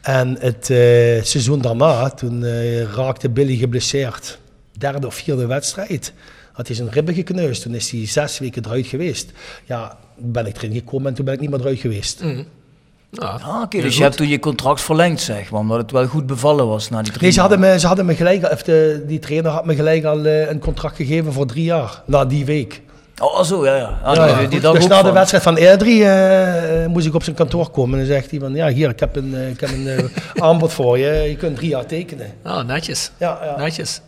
En 0.00 0.36
het 0.40 0.70
eh, 0.70 0.76
seizoen 1.22 1.60
daarna, 1.60 2.10
toen 2.10 2.44
eh, 2.44 2.82
raakte 2.82 3.28
Billy 3.30 3.56
geblesseerd. 3.56 4.38
Derde 4.78 5.06
of 5.06 5.14
vierde 5.14 5.46
wedstrijd. 5.46 6.12
Had 6.54 6.66
hij 6.66 6.76
zijn 6.76 6.90
ribben 6.90 7.14
gekneusd. 7.14 7.62
Toen 7.62 7.74
is 7.74 7.90
hij 7.90 8.06
zes 8.06 8.38
weken 8.38 8.64
eruit 8.66 8.86
geweest. 8.86 9.30
Ja, 9.64 9.96
ben 10.16 10.46
ik 10.46 10.56
erin 10.56 10.72
gekomen 10.72 11.06
en 11.08 11.14
toen 11.14 11.24
ben 11.24 11.34
ik 11.34 11.40
niet 11.40 11.50
meer 11.50 11.60
eruit 11.60 11.78
geweest. 11.80 12.22
Ja. 13.10 13.26
Ah, 13.42 13.60
oké, 13.62 13.80
dus 13.80 13.96
je 13.96 14.02
hebt 14.02 14.16
toen 14.16 14.28
je 14.28 14.38
contract 14.38 14.80
verlengd, 14.80 15.20
zeg 15.20 15.50
maar, 15.50 15.60
omdat 15.60 15.78
het 15.78 15.90
wel 15.90 16.06
goed 16.06 16.26
bevallen 16.26 16.66
was 16.66 16.90
na 16.90 17.02
die 17.02 17.10
drie 17.12 17.22
Nee, 17.22 17.30
ze 17.30 17.40
hadden, 17.40 17.60
me, 17.60 17.78
ze 17.78 17.86
hadden 17.86 18.06
me 18.06 18.14
gelijk, 18.14 18.52
of 18.52 18.62
de, 18.62 19.04
die 19.06 19.18
trainer 19.18 19.50
had 19.50 19.64
me 19.64 19.74
gelijk 19.74 20.04
al 20.04 20.24
eh, 20.24 20.48
een 20.50 20.58
contract 20.58 20.96
gegeven 20.96 21.32
voor 21.32 21.46
drie 21.46 21.64
jaar, 21.64 22.02
na 22.06 22.24
die 22.24 22.44
week. 22.44 22.82
Oh, 23.22 23.42
zo, 23.42 23.64
ja, 23.64 23.76
ja. 23.76 23.98
Ah, 24.02 24.14
Ja, 24.16 24.26
die- 24.26 24.42
ja. 24.42 24.48
die 24.48 24.60
dag 24.60 24.72
dus 24.74 24.86
na 24.86 24.96
de 24.98 25.04
van. 25.04 25.12
wedstrijd 25.14 25.42
van 25.42 25.56
R3 25.58 25.86
eh, 25.86 26.86
moest 26.86 27.06
ik 27.06 27.14
op 27.14 27.22
zijn 27.22 27.36
kantoor 27.36 27.70
komen 27.70 27.98
en 28.00 28.06
dan 28.06 28.14
zegt 28.14 28.30
hij 28.30 28.40
van, 28.40 28.54
ja 28.54 28.68
hier, 28.68 28.90
ik 28.90 29.00
heb 29.00 29.16
een, 29.16 29.34
eh, 29.34 29.48
ik 29.50 29.60
heb 29.60 29.70
een 29.70 30.10
aanbod 30.44 30.72
voor 30.72 30.98
je, 30.98 31.12
je 31.28 31.36
kunt 31.36 31.56
drie 31.56 31.68
jaar 31.68 31.86
tekenen. 31.86 32.32
Ah, 32.42 32.66
netjes. 32.66 33.10
Ja, 33.18 33.38
ja. 33.44 33.56
Netjes. 33.56 34.00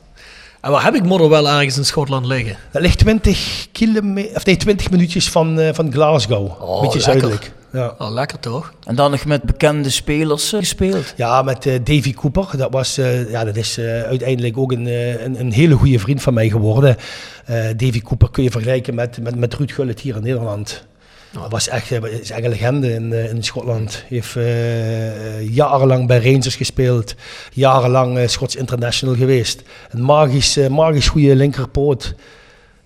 En 0.67 0.73
waar 0.73 0.85
heb 0.85 0.95
ik 0.95 1.05
Motherwell 1.05 1.45
ergens 1.45 1.77
in 1.77 1.85
Schotland 1.85 2.27
liggen? 2.27 2.57
Dat 2.73 2.83
ligt 2.83 2.99
20 2.99 3.67
kilometer, 3.73 4.37
of 4.37 4.45
nee, 4.45 4.57
20 4.57 4.91
minuutjes 4.91 5.29
van, 5.31 5.61
eh, 5.61 5.75
van 5.75 5.93
Glasgow, 5.93 6.45
Oh, 6.47 6.81
beetje 6.81 6.83
lekker. 6.83 7.01
zuidelijk. 7.01 7.53
Ja. 7.73 7.95
Oh, 7.99 8.11
lekker 8.13 8.39
toch? 8.41 8.73
En 8.85 8.95
dan 8.95 9.11
nog 9.11 9.25
met 9.25 9.43
bekende 9.43 9.91
spelers 9.91 10.53
eh, 10.53 10.59
gespeeld. 10.59 11.15
Ja, 11.17 11.43
met 11.43 11.67
eh, 11.67 11.75
Davy 11.85 12.15
Cooper. 12.15 12.47
Dat, 12.57 12.73
was, 12.73 12.99
eh, 12.99 13.31
ja, 13.31 13.45
dat 13.45 13.57
is 13.57 13.79
eh, 13.79 14.03
uiteindelijk 14.03 14.59
ook 14.59 14.73
een, 14.73 14.87
een, 15.25 15.41
een 15.41 15.53
hele 15.53 15.75
goede 15.75 15.99
vriend 15.99 16.23
van 16.23 16.35
mij 16.35 16.49
geworden. 16.49 16.97
Eh, 17.45 17.65
Davy 17.77 18.01
Cooper 18.03 18.31
kun 18.31 18.43
je 18.43 18.51
vergelijken 18.51 18.95
met, 18.95 19.19
met, 19.23 19.37
met 19.37 19.55
Ruud 19.55 19.71
Gullit 19.73 20.01
hier 20.01 20.17
in 20.17 20.23
Nederland. 20.23 20.85
Dat 21.33 21.51
was 21.51 21.69
echt, 21.69 21.93
eh, 21.93 22.03
is 22.21 22.31
echt 22.31 22.45
een 22.45 22.51
legende 22.51 22.93
in, 22.93 23.13
eh, 23.13 23.31
in 23.31 23.43
Schotland. 23.45 24.05
Heeft 24.09 24.37
eh, 24.37 25.49
jarenlang 25.55 26.07
bij 26.07 26.19
Rangers 26.33 26.57
gespeeld. 26.57 27.15
Jarenlang 27.53 28.19
eh, 28.19 28.29
Schots 28.29 28.57
International 28.57 29.15
geweest. 29.15 29.63
Een 29.91 30.03
magisch, 30.05 30.57
magisch 30.69 31.09
goede 31.09 31.37
linkerpoot. 31.37 32.15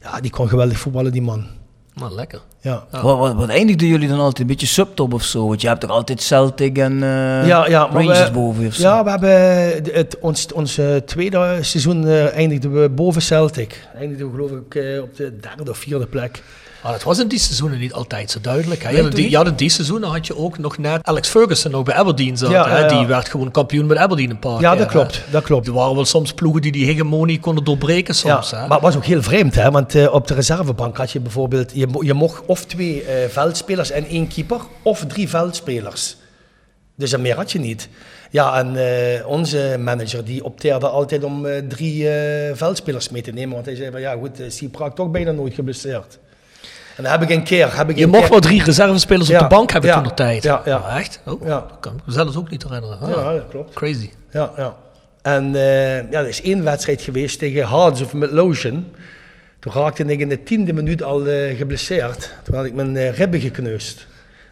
Ja, 0.03 0.21
die 0.21 0.31
kon 0.31 0.49
geweldig 0.49 0.79
voetballen, 0.79 1.13
die 1.13 1.23
man. 1.23 1.47
Nou, 1.95 2.13
lekker. 2.15 2.41
Ja. 2.61 2.87
Wat, 2.91 3.19
wat, 3.19 3.35
wat 3.35 3.49
eindigden 3.49 3.89
jullie 3.89 4.09
dan 4.09 4.19
altijd? 4.19 4.39
Een 4.39 4.47
beetje 4.47 4.67
subtop 4.67 5.13
of 5.15 5.23
zo? 5.23 5.47
Want 5.49 5.61
je 5.61 5.69
hebt 5.69 5.81
toch 5.81 5.91
altijd 5.91 6.23
Celtic 6.23 6.79
en 6.79 6.93
eh, 6.93 7.47
ja, 7.47 7.67
ja, 7.69 7.87
maar 7.87 7.93
Rangers 8.05 8.25
we- 8.25 8.31
boven 8.31 8.67
of 8.67 8.75
zo? 8.75 8.83
Ja, 8.83 9.05
we 9.05 9.11
hebben 9.11 9.95
het, 9.95 10.19
ons, 10.19 10.53
ons 10.53 10.81
tweede 11.07 11.59
seizoen 11.61 12.09
eindigden 12.09 12.83
we 12.83 12.89
boven 12.89 13.23
Celtic. 13.23 13.89
Eindigden 13.99 14.27
we 14.27 14.35
geloof 14.35 14.51
ik 14.51 14.75
eh, 14.75 15.03
op 15.03 15.17
de 15.17 15.37
derde 15.41 15.71
of 15.71 15.79
vierde 15.79 16.07
plek. 16.07 16.43
Maar 16.83 16.93
dat 16.93 17.03
was 17.03 17.19
in 17.19 17.29
die 17.29 17.39
seizoenen 17.39 17.79
niet 17.79 17.93
altijd 17.93 18.31
zo 18.31 18.41
duidelijk. 18.41 18.83
Hè? 18.83 19.09
Die, 19.09 19.39
in 19.39 19.55
die 19.57 19.69
seizoenen 19.69 20.09
had 20.09 20.27
je 20.27 20.37
ook 20.37 20.59
nog 20.59 20.79
net 20.79 21.03
Alex 21.03 21.29
Ferguson 21.29 21.71
nog 21.71 21.83
bij 21.83 21.95
Aberdeen 21.95 22.37
zat. 22.37 22.51
Ja, 22.51 22.69
hè? 22.69 22.89
Die 22.89 23.07
werd 23.07 23.29
gewoon 23.29 23.51
kampioen 23.51 23.87
met 23.87 23.97
Aberdeen 23.97 24.31
een 24.31 24.39
paar 24.39 24.61
Ja, 24.61 24.71
keer, 24.71 24.79
dat 24.79 24.93
hè. 24.93 24.93
klopt, 24.93 25.23
dat 25.31 25.43
klopt. 25.45 25.67
Er 25.67 25.73
waren 25.73 25.95
wel 25.95 26.05
soms 26.05 26.33
ploegen 26.33 26.63
die 26.63 26.73
die 26.73 26.85
hegemonie 26.85 27.41
konden 27.41 27.65
doorbreken 27.65 28.15
soms. 28.15 28.51
ja, 28.51 28.57
hè? 28.61 28.67
maar 28.67 28.77
het 28.77 28.87
was 28.87 28.97
ook 28.97 29.05
heel 29.05 29.23
vreemd, 29.23 29.55
hè? 29.55 29.71
want 29.71 29.95
eh, 29.95 30.15
op 30.15 30.27
de 30.27 30.35
reservebank 30.35 30.97
had 30.97 31.11
je 31.11 31.21
bijvoorbeeld, 31.21 31.71
je, 31.75 31.89
je 32.01 32.15
mocht 32.15 32.43
of 32.47 32.65
twee 32.65 33.03
eh, 33.03 33.29
veldspelers 33.29 33.91
en 33.91 34.07
één 34.07 34.29
keeper, 34.29 34.61
of 34.83 35.05
drie 35.07 35.29
veldspelers. 35.29 36.17
Dus 36.97 37.11
dat 37.11 37.21
meer 37.21 37.37
had 37.37 37.53
je 37.53 37.59
niet. 37.59 37.89
Ja, 38.31 38.59
en 38.59 38.77
eh, 38.77 39.27
onze 39.27 39.77
manager 39.81 40.25
die 40.25 40.45
opteerde 40.45 40.89
altijd 40.89 41.25
om 41.25 41.47
drie 41.69 42.09
veldspelers 42.55 43.09
mee 43.09 43.23
te 43.23 43.31
nemen, 43.33 43.55
want 43.55 43.67
hij 43.67 43.75
zei 43.75 43.91
van 43.91 44.01
ja 44.01 44.17
goed, 44.21 44.71
Praak 44.71 44.95
toch 44.95 45.11
bijna 45.11 45.31
nooit 45.31 45.55
geblesseerd. 45.55 46.19
En 47.01 47.07
dan 47.07 47.21
heb 47.21 47.31
ik 47.31 47.37
een 47.37 47.45
keer... 47.45 47.77
Heb 47.77 47.91
ik 47.91 47.97
je 47.97 48.03
een 48.05 48.09
mocht 48.09 48.21
keer- 48.23 48.31
wel 48.31 48.41
drie 48.41 48.63
reservespelers 48.65 49.29
Ja, 49.29 49.35
op 49.43 49.49
de 49.49 49.55
bank 49.55 49.71
hebben 49.73 49.91
ja, 49.91 49.97
toen 49.97 50.09
de 50.09 50.15
tijd. 50.15 50.43
ja, 50.43 50.63
ja. 50.65 50.77
Oh, 50.77 50.97
echt? 50.99 51.21
Oh, 51.27 51.43
Ja. 51.47 51.49
Dat 51.49 51.77
kan 51.81 51.93
ik 51.97 52.01
me 52.07 52.13
zelfs 52.13 52.37
ook 52.37 52.51
niet 52.51 52.63
herinneren. 52.63 52.99
Ah, 53.01 53.09
Ja, 53.09 53.33
dat 53.33 53.45
klopt. 53.51 53.75
Crazy. 53.75 54.11
Ja, 54.31 54.51
ja. 54.57 54.75
En 55.23 55.55
eh, 55.55 55.97
ja, 56.11 56.19
er 56.21 56.29
is 56.29 56.43
één 56.43 56.65
wedstrijd 56.65 57.03
geweest 57.03 57.39
tegen 57.39 57.69
Hearts 57.69 58.01
of 58.01 58.13
Midlothian. 58.13 58.87
Toen 59.59 59.73
raakte 59.73 60.05
ik 60.05 60.21
in 60.21 60.29
de 60.29 60.43
tiende 60.43 60.73
minuut 60.73 61.03
al 61.03 61.27
eh, 61.27 61.57
geblesseerd. 61.57 62.33
Toen 62.43 62.55
had 62.55 62.65
ik 62.65 62.75
mijn 62.75 62.97
eh, 62.97 63.13
ribben 63.17 63.41
gekneusd. 63.41 64.07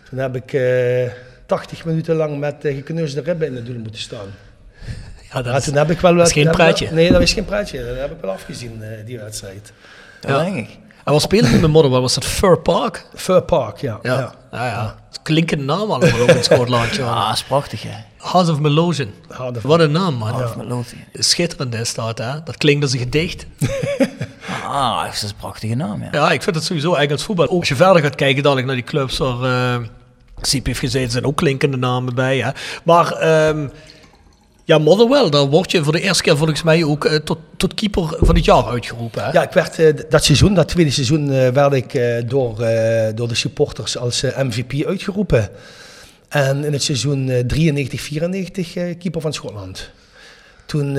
Toen 0.08 0.18
heb 0.18 0.36
ik 0.36 0.52
eh 0.52 1.10
80 1.46 1.84
minuten 1.84 2.14
lang 2.16 2.38
met 2.38 2.54
gekneusde 2.60 3.20
ribben 3.20 3.48
in 3.48 3.54
het 3.56 3.66
doel 3.66 3.78
moeten 3.78 4.00
staan. 4.00 4.26
Ja, 5.32 5.34
dat 5.42 5.44
Ja, 5.52 5.56
is, 5.56 5.64
toen 5.64 5.74
heb 5.74 5.90
ik 5.90 6.00
wel 6.00 6.14
dat 6.16 6.26
is 6.26 6.32
geen 6.32 6.44
wel- 6.44 6.52
praatje. 6.52 6.88
Nee, 6.90 7.12
dat 7.12 7.20
is 7.22 7.32
geen 7.32 7.44
praatje. 7.44 7.84
Dat 7.86 7.96
heb 7.96 8.10
ik 8.10 8.16
wel 8.20 8.30
afgezien, 8.30 8.82
eh, 8.82 8.88
die 9.06 9.18
wedstrijd. 9.18 9.72
Dat 10.20 10.30
Ja. 10.30 10.44
denk 10.44 10.56
ik. 10.56 10.68
En 11.08 11.14
wat 11.14 11.22
speelde 11.22 11.48
je 11.50 11.58
met 11.58 11.70
Motherwell? 11.70 12.00
Was 12.00 12.14
dat 12.14 12.24
Fur 12.24 12.58
Park? 12.58 13.06
Fur 13.14 13.42
Park, 13.42 13.78
ja. 13.80 13.98
Ja. 14.02 14.18
ja. 14.18 14.34
Ja, 14.52 14.66
ja. 14.66 14.94
Klinkende 15.22 15.64
naam 15.64 15.90
allemaal 15.90 16.20
ook 16.20 16.28
in 16.28 16.44
Schotland. 16.44 16.94
joh. 16.94 17.26
Ah, 17.26 17.32
is 17.32 17.42
prachtig, 17.42 17.82
hè? 17.82 17.90
House 18.16 18.50
of 18.52 18.60
of- 19.56 19.62
Wat 19.62 19.80
een 19.80 19.90
naam, 19.92 20.14
man. 20.14 20.34
Of 20.44 20.56
met 20.56 20.66
Lothian. 20.66 21.02
Schitterend 21.12 21.74
is 21.74 21.94
dat, 21.94 22.18
hè? 22.18 22.42
Dat 22.44 22.56
klinkt 22.56 22.82
als 22.82 22.92
een 22.92 22.98
gedicht. 22.98 23.46
Ah, 24.70 25.04
dat 25.04 25.12
is 25.14 25.22
een 25.22 25.28
prachtige 25.38 25.74
naam, 25.74 26.02
ja. 26.02 26.08
Ja, 26.12 26.30
ik 26.30 26.42
vind 26.42 26.56
het 26.56 26.64
sowieso 26.64 26.86
eigenlijk 26.88 27.12
als 27.18 27.24
voetbal. 27.24 27.48
Ook 27.48 27.58
als 27.58 27.68
je 27.68 27.76
verder 27.76 28.02
gaat 28.02 28.14
kijken, 28.14 28.42
dadelijk 28.42 28.66
naar 28.66 28.76
die 28.76 28.84
clubs 28.84 29.18
waar 29.18 29.42
eh 29.74 29.86
Siep 30.40 30.66
heeft 30.66 30.78
gezeten, 30.78 31.10
zijn 31.10 31.24
ook 31.24 31.36
klinkende 31.36 31.76
namen 31.76 32.14
bij. 32.14 32.38
Hè? 32.38 32.50
Maar 32.84 33.12
ehm, 33.12 33.68
ja, 34.68 34.78
Motherwell, 34.78 35.30
daar 35.30 35.46
word 35.46 35.70
je 35.70 35.84
voor 35.84 35.92
de 35.92 36.00
eerste 36.00 36.22
keer 36.22 36.36
volgens 36.36 36.62
mij 36.62 36.84
ook 36.84 37.04
eh, 37.04 37.16
tot, 37.16 37.38
tot 37.56 37.74
keeper 37.74 38.16
van 38.20 38.34
het 38.34 38.44
jaar 38.44 38.64
uitgeroepen. 38.64 39.24
Hè? 39.24 39.30
Ja, 39.30 39.42
ik 39.42 39.52
werd, 39.52 39.78
eh, 39.78 39.94
dat 40.08 40.24
seizoen, 40.24 40.54
dat 40.54 40.68
tweede 40.68 40.90
seizoen, 40.90 41.30
eh, 41.32 41.48
werd 41.48 41.72
ik 41.72 42.00
door, 42.28 42.56
door 43.14 43.28
de 43.28 43.34
supporters 43.34 43.98
als 43.98 44.22
MVP 44.22 44.86
uitgeroepen. 44.86 45.50
En 46.28 46.64
in 46.64 46.72
het 46.72 46.82
seizoen 46.82 47.28
eh, 47.28 47.44
93-94 47.44 48.76
eh, 48.76 48.98
keeper 48.98 49.20
van 49.20 49.32
Schotland. 49.32 49.90
Toen 50.66 50.98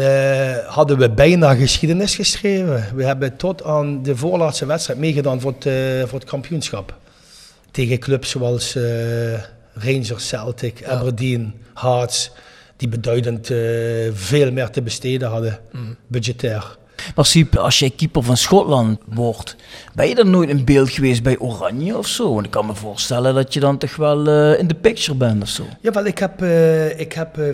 hadden 0.66 0.98
we 0.98 1.10
bijna 1.10 1.56
geschiedenis 1.56 2.16
geschreven. 2.16 2.86
We 2.96 3.04
hebben 3.04 3.38
tot 3.38 3.64
aan 3.64 4.04
de 4.04 4.16
voorlaatste 4.16 4.66
wedstrijd 4.66 5.00
meegedaan 5.00 5.42
voor 5.42 5.54
het, 5.60 5.64
voor 6.10 6.20
het 6.20 6.30
kampioenschap. 6.30 6.98
Tegen 7.72 8.00
clubs 8.00 8.30
zoals 8.30 8.78
Rangers, 9.74 10.28
Celtic, 10.28 10.86
Aberdeen, 10.86 11.54
Hearts. 11.74 12.32
Die 12.80 12.88
beduidend 12.88 13.50
eh, 13.50 13.58
veel 14.14 14.52
meer 14.52 14.70
te 14.70 14.82
besteden 14.82 15.30
hadden, 15.30 15.60
budgetair. 16.08 16.78
Maar 17.16 17.26
Siep, 17.26 17.56
als 17.56 17.80
jij 17.80 17.90
keeper 17.90 18.24
van 18.24 18.38
Schotland 18.38 19.00
wordt, 19.06 19.56
ben 19.94 20.08
je 20.08 20.16
dan 20.16 20.30
nooit 20.30 20.50
in 20.50 20.66
beeld 20.66 20.90
geweest 20.90 21.24
bij 21.24 21.38
Oranje 21.38 21.98
of 21.98 22.08
zo? 22.08 22.34
Want 22.34 22.46
ik 22.46 22.52
kan 22.52 22.66
me 22.66 22.76
voorstellen 22.76 23.34
dat 23.34 23.54
je 23.54 23.60
dan 23.60 23.78
toch 23.78 23.96
wel 23.96 24.28
eh, 24.28 24.60
in 24.60 24.68
de 24.68 24.76
picture 24.76 25.18
bent 25.18 25.42
of 25.42 25.50
zo. 25.50 25.64
Jawel, 25.82 26.06
ik 26.06 26.18
heb, 26.18 26.42
eh, 26.42 27.00
ik 27.00 27.14
heb 27.14 27.38
in 27.38 27.54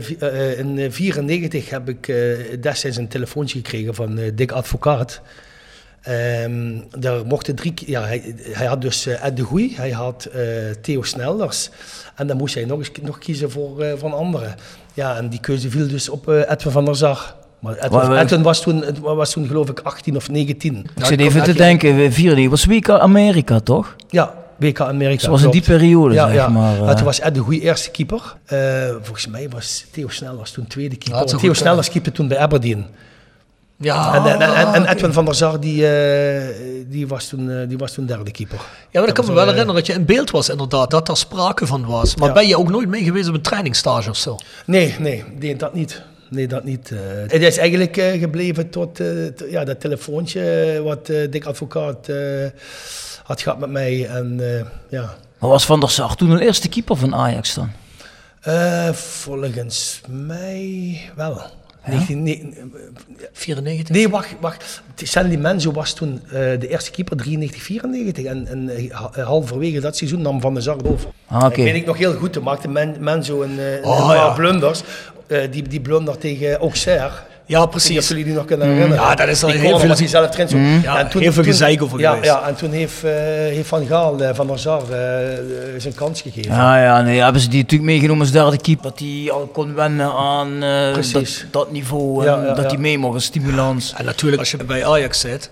1994 0.75 1.69
heb 1.69 1.89
ik 1.89 2.07
eh, 2.07 2.17
destijds 2.61 2.97
een 2.97 3.07
telefoontje 3.07 3.57
gekregen 3.57 3.95
van 3.95 4.19
Dick 4.35 4.51
Advocaat. 4.51 5.21
Ehm 6.05 6.77
daar 6.99 7.25
mochten 7.25 7.55
drie, 7.55 7.73
ja, 7.85 8.01
hij, 8.03 8.35
hij 8.51 8.65
had 8.65 8.81
dus 8.81 9.05
eh, 9.05 9.25
Ed 9.25 9.37
de 9.37 9.43
Goeie, 9.43 9.75
hij 9.75 9.91
had 9.91 10.25
eh, 10.25 10.41
Theo 10.81 11.01
Snelders 11.01 11.69
en 12.15 12.27
dan 12.27 12.37
moest 12.37 12.55
hij 12.55 12.65
nog 12.65 12.79
eens 12.79 12.91
nog 13.01 13.17
kiezen 13.17 13.51
voor, 13.51 13.81
eh 13.81 13.93
van 13.97 14.13
anderen. 14.13 14.55
Ja, 14.93 15.17
en 15.17 15.29
die 15.29 15.39
keuze 15.39 15.69
viel 15.69 15.87
dus 15.87 16.09
op 16.09 16.29
eh, 16.29 16.51
Edwin 16.51 16.71
van 16.71 16.85
der 16.85 16.95
Zag. 16.95 17.35
Maar 17.59 17.75
Edwin, 17.75 17.91
Maar 17.91 18.09
we- 18.09 18.19
Edwin 18.19 18.41
was, 18.41 18.61
toen, 18.61 18.83
het 18.83 18.99
was 18.99 19.31
toen 19.31 19.47
geloof 19.47 19.69
ik 19.69 19.79
18 19.79 20.15
of 20.15 20.29
19. 20.29 20.85
Ik 20.95 21.05
zit 21.05 21.19
even 21.19 21.43
te 21.43 21.53
denken, 21.53 22.11
4 22.13 22.49
was 22.49 22.65
WK 22.65 22.89
Amerika 22.89 23.59
toch? 23.59 23.95
Ja, 24.09 24.33
WK 24.55 24.79
Amerika. 24.81 25.23
Zoals 25.23 25.43
in 25.43 25.49
die 25.51 25.61
periode, 25.61 26.13
ja, 26.13 26.25
zeg 26.25 26.35
ja. 26.35 26.47
maar. 26.47 26.83
Ja, 26.83 26.93
toen 26.93 27.05
was 27.05 27.19
Ed 27.19 27.33
de 27.35 27.39
Goeie 27.39 27.61
eerste 27.61 27.91
keeper. 27.91 28.35
Eh, 28.45 28.59
volgens 29.01 29.27
mij 29.27 29.49
was 29.49 29.85
Theo 29.91 30.07
Snellers 30.07 30.51
toen 30.51 30.67
tweede 30.67 30.95
keeper. 30.95 31.27
Ja, 31.27 31.37
Theo 31.37 31.53
Snellers 31.53 31.89
keepte 31.89 32.11
toen 32.11 32.27
bij 32.27 32.37
Aberdeen. 32.37 32.85
Ja, 33.77 34.15
en, 34.15 34.25
en, 34.41 34.41
en, 34.55 34.73
en 34.73 34.81
oké. 34.81 34.91
Edwin 34.91 35.13
van 35.13 35.25
der 35.25 35.35
Sar, 35.35 35.59
die, 35.59 35.87
eh, 35.87 36.55
die, 36.87 37.07
was 37.07 37.27
toen, 37.27 37.51
eh, 37.51 37.67
die 37.67 37.77
was 37.77 37.91
toen 37.91 38.05
derde 38.05 38.31
keeper. 38.31 38.59
Ja, 38.91 38.99
maar 38.99 39.09
ik 39.09 39.15
kan 39.15 39.25
me 39.25 39.31
wel 39.33 39.39
eh, 39.43 39.49
herinneren 39.49 39.75
dat 39.75 39.85
je 39.85 39.93
in 39.93 40.05
beeld 40.05 40.31
was 40.31 40.49
inderdaad, 40.49 40.91
dat 40.91 41.09
er 41.09 41.17
sprake 41.17 41.65
van 41.67 41.85
was. 41.85 42.15
Maar 42.15 42.27
Ja. 42.27 42.33
ben 42.33 42.47
je 42.47 42.57
ook 42.57 42.69
nooit 42.69 42.87
mee 42.89 43.03
geweest 43.03 43.27
op 43.29 43.33
een 43.33 43.41
trainingsstage 43.41 44.09
of 44.09 44.17
zo? 44.17 44.37
Nee, 44.65 44.95
nee, 44.99 45.23
nee, 45.39 45.55
dat 45.55 45.73
niet. 45.73 46.01
Nee, 46.29 46.47
dat 46.47 46.63
niet. 46.63 46.91
eh. 46.91 46.97
het 47.27 47.41
is 47.41 47.57
eigenlijk 47.57 47.97
eh, 47.97 48.19
gebleven 48.19 48.69
tot, 48.69 48.99
eh, 48.99 49.07
ja, 49.51 49.63
dat 49.63 49.79
telefoontje 49.79 50.81
wat 50.83 51.05
Dick 51.05 51.45
Advocaat 51.45 52.09
eh, 52.09 52.17
had 53.23 53.41
gehad 53.41 53.59
met 53.59 53.69
mij. 53.69 54.07
En 54.07 54.37
eh, 54.39 54.65
ja, 54.89 55.13
Maar 55.39 55.49
was 55.49 55.65
Van 55.65 55.79
der 55.79 55.89
Sar 55.89 56.15
toen 56.15 56.29
de 56.29 56.45
eerste 56.45 56.69
keeper 56.69 56.95
van 56.97 57.15
Ajax 57.15 57.53
dan? 57.53 57.71
Eh, 58.41 58.89
volgens 58.93 60.01
mij 60.09 60.99
wel. 61.15 61.41
19, 61.87 62.23
nee, 62.23 62.53
94? 63.33 63.95
nee, 63.95 64.09
wacht, 64.09 64.35
wacht. 64.39 64.81
Stanley 64.95 65.37
Menzo 65.37 65.71
was 65.71 65.93
toen 65.93 66.21
eh, 66.25 66.31
de 66.31 66.67
eerste 66.69 66.91
keeper, 66.91 67.17
93, 67.17 67.61
94. 67.63 68.25
En, 68.25 68.47
en 68.47 68.69
eh, 68.69 68.91
ha- 68.91 69.09
eh, 69.13 69.25
halverwege 69.25 69.79
dat 69.79 69.97
seizoen 69.97 70.21
nam 70.21 70.41
Van 70.41 70.53
der 70.53 70.63
Sar 70.63 70.77
het 70.77 70.87
over. 70.87 71.09
Ah, 71.27 71.37
oké. 71.37 71.47
Dat 71.47 71.55
weet 71.65 71.75
ik 71.75 71.85
nog 71.85 71.97
heel 71.97 72.13
goed. 72.13 72.33
Toen 72.33 72.43
maakte 72.43 72.67
Men, 72.67 72.95
Menzo 72.99 73.41
een, 73.41 73.59
eh, 73.59 73.73
een 73.75 73.83
Oh, 73.83 74.07
paar 74.07 74.15
ja. 74.15 74.33
blunders. 74.33 74.83
Eh, 75.27 75.51
die, 75.51 75.61
die 75.67 75.81
blunder 75.81 76.17
tegen 76.17 76.57
Auxerre. 76.57 77.11
Ja, 77.47 77.65
Precies. 77.65 77.97
Als 77.97 78.07
jullie 78.07 78.23
die 78.23 78.33
nog 78.33 78.45
kunnen 78.45 78.67
herinneren. 78.67 79.03
Ja, 79.03 79.15
dat 79.15 79.27
is 79.27 79.43
al 79.43 79.49
Die 79.49 79.59
heel 79.59 79.79
veel- 79.79 79.87
hij 79.87 80.07
zelf 80.07 80.35
zo. 80.47 80.57
Ja, 80.57 81.07
heel 81.09 81.31
veel 81.31 81.43
gezeik 81.43 81.83
over 81.83 81.99
ja, 81.99 82.09
geweest. 82.09 82.31
Ja, 82.31 82.47
en 82.47 82.55
toen 82.55 82.71
heeft, 82.71 83.03
eh, 83.03 83.11
heeft 83.13 83.67
Van 83.67 83.85
Gaal, 83.85 84.19
eh, 84.21 84.29
Van 84.35 84.59
Sar, 84.59 84.81
eh, 84.81 84.97
zijn 85.77 85.93
kans 85.95 86.21
gegeven. 86.21 86.51
Ja, 86.51 86.83
ja, 86.83 87.01
nee, 87.01 87.21
hebben 87.21 87.41
ze 87.41 87.49
die 87.49 87.61
natuurlijk 87.61 87.89
meegenomen 87.89 88.21
als 88.21 88.31
derde 88.31 88.57
keeper. 88.57 88.83
Dat 88.83 88.99
hij 88.99 89.31
al 89.31 89.49
kon 89.53 89.73
wennen 89.73 90.13
aan 90.13 90.59
dat, 91.13 91.45
dat 91.51 91.71
niveau. 91.71 92.23
Ja, 92.23 92.37
en 92.37 92.45
ja, 92.45 92.53
dat 92.53 92.65
hij 92.65 92.77
mee 92.77 92.97
mocht, 92.97 93.15
een 93.15 93.21
stimulans. 93.21 93.93
En 93.97 94.05
natuurlijk, 94.05 94.41
als 94.41 94.51
je 94.51 94.63
bij 94.63 94.85
Ajax 94.85 95.19
zit, 95.19 95.49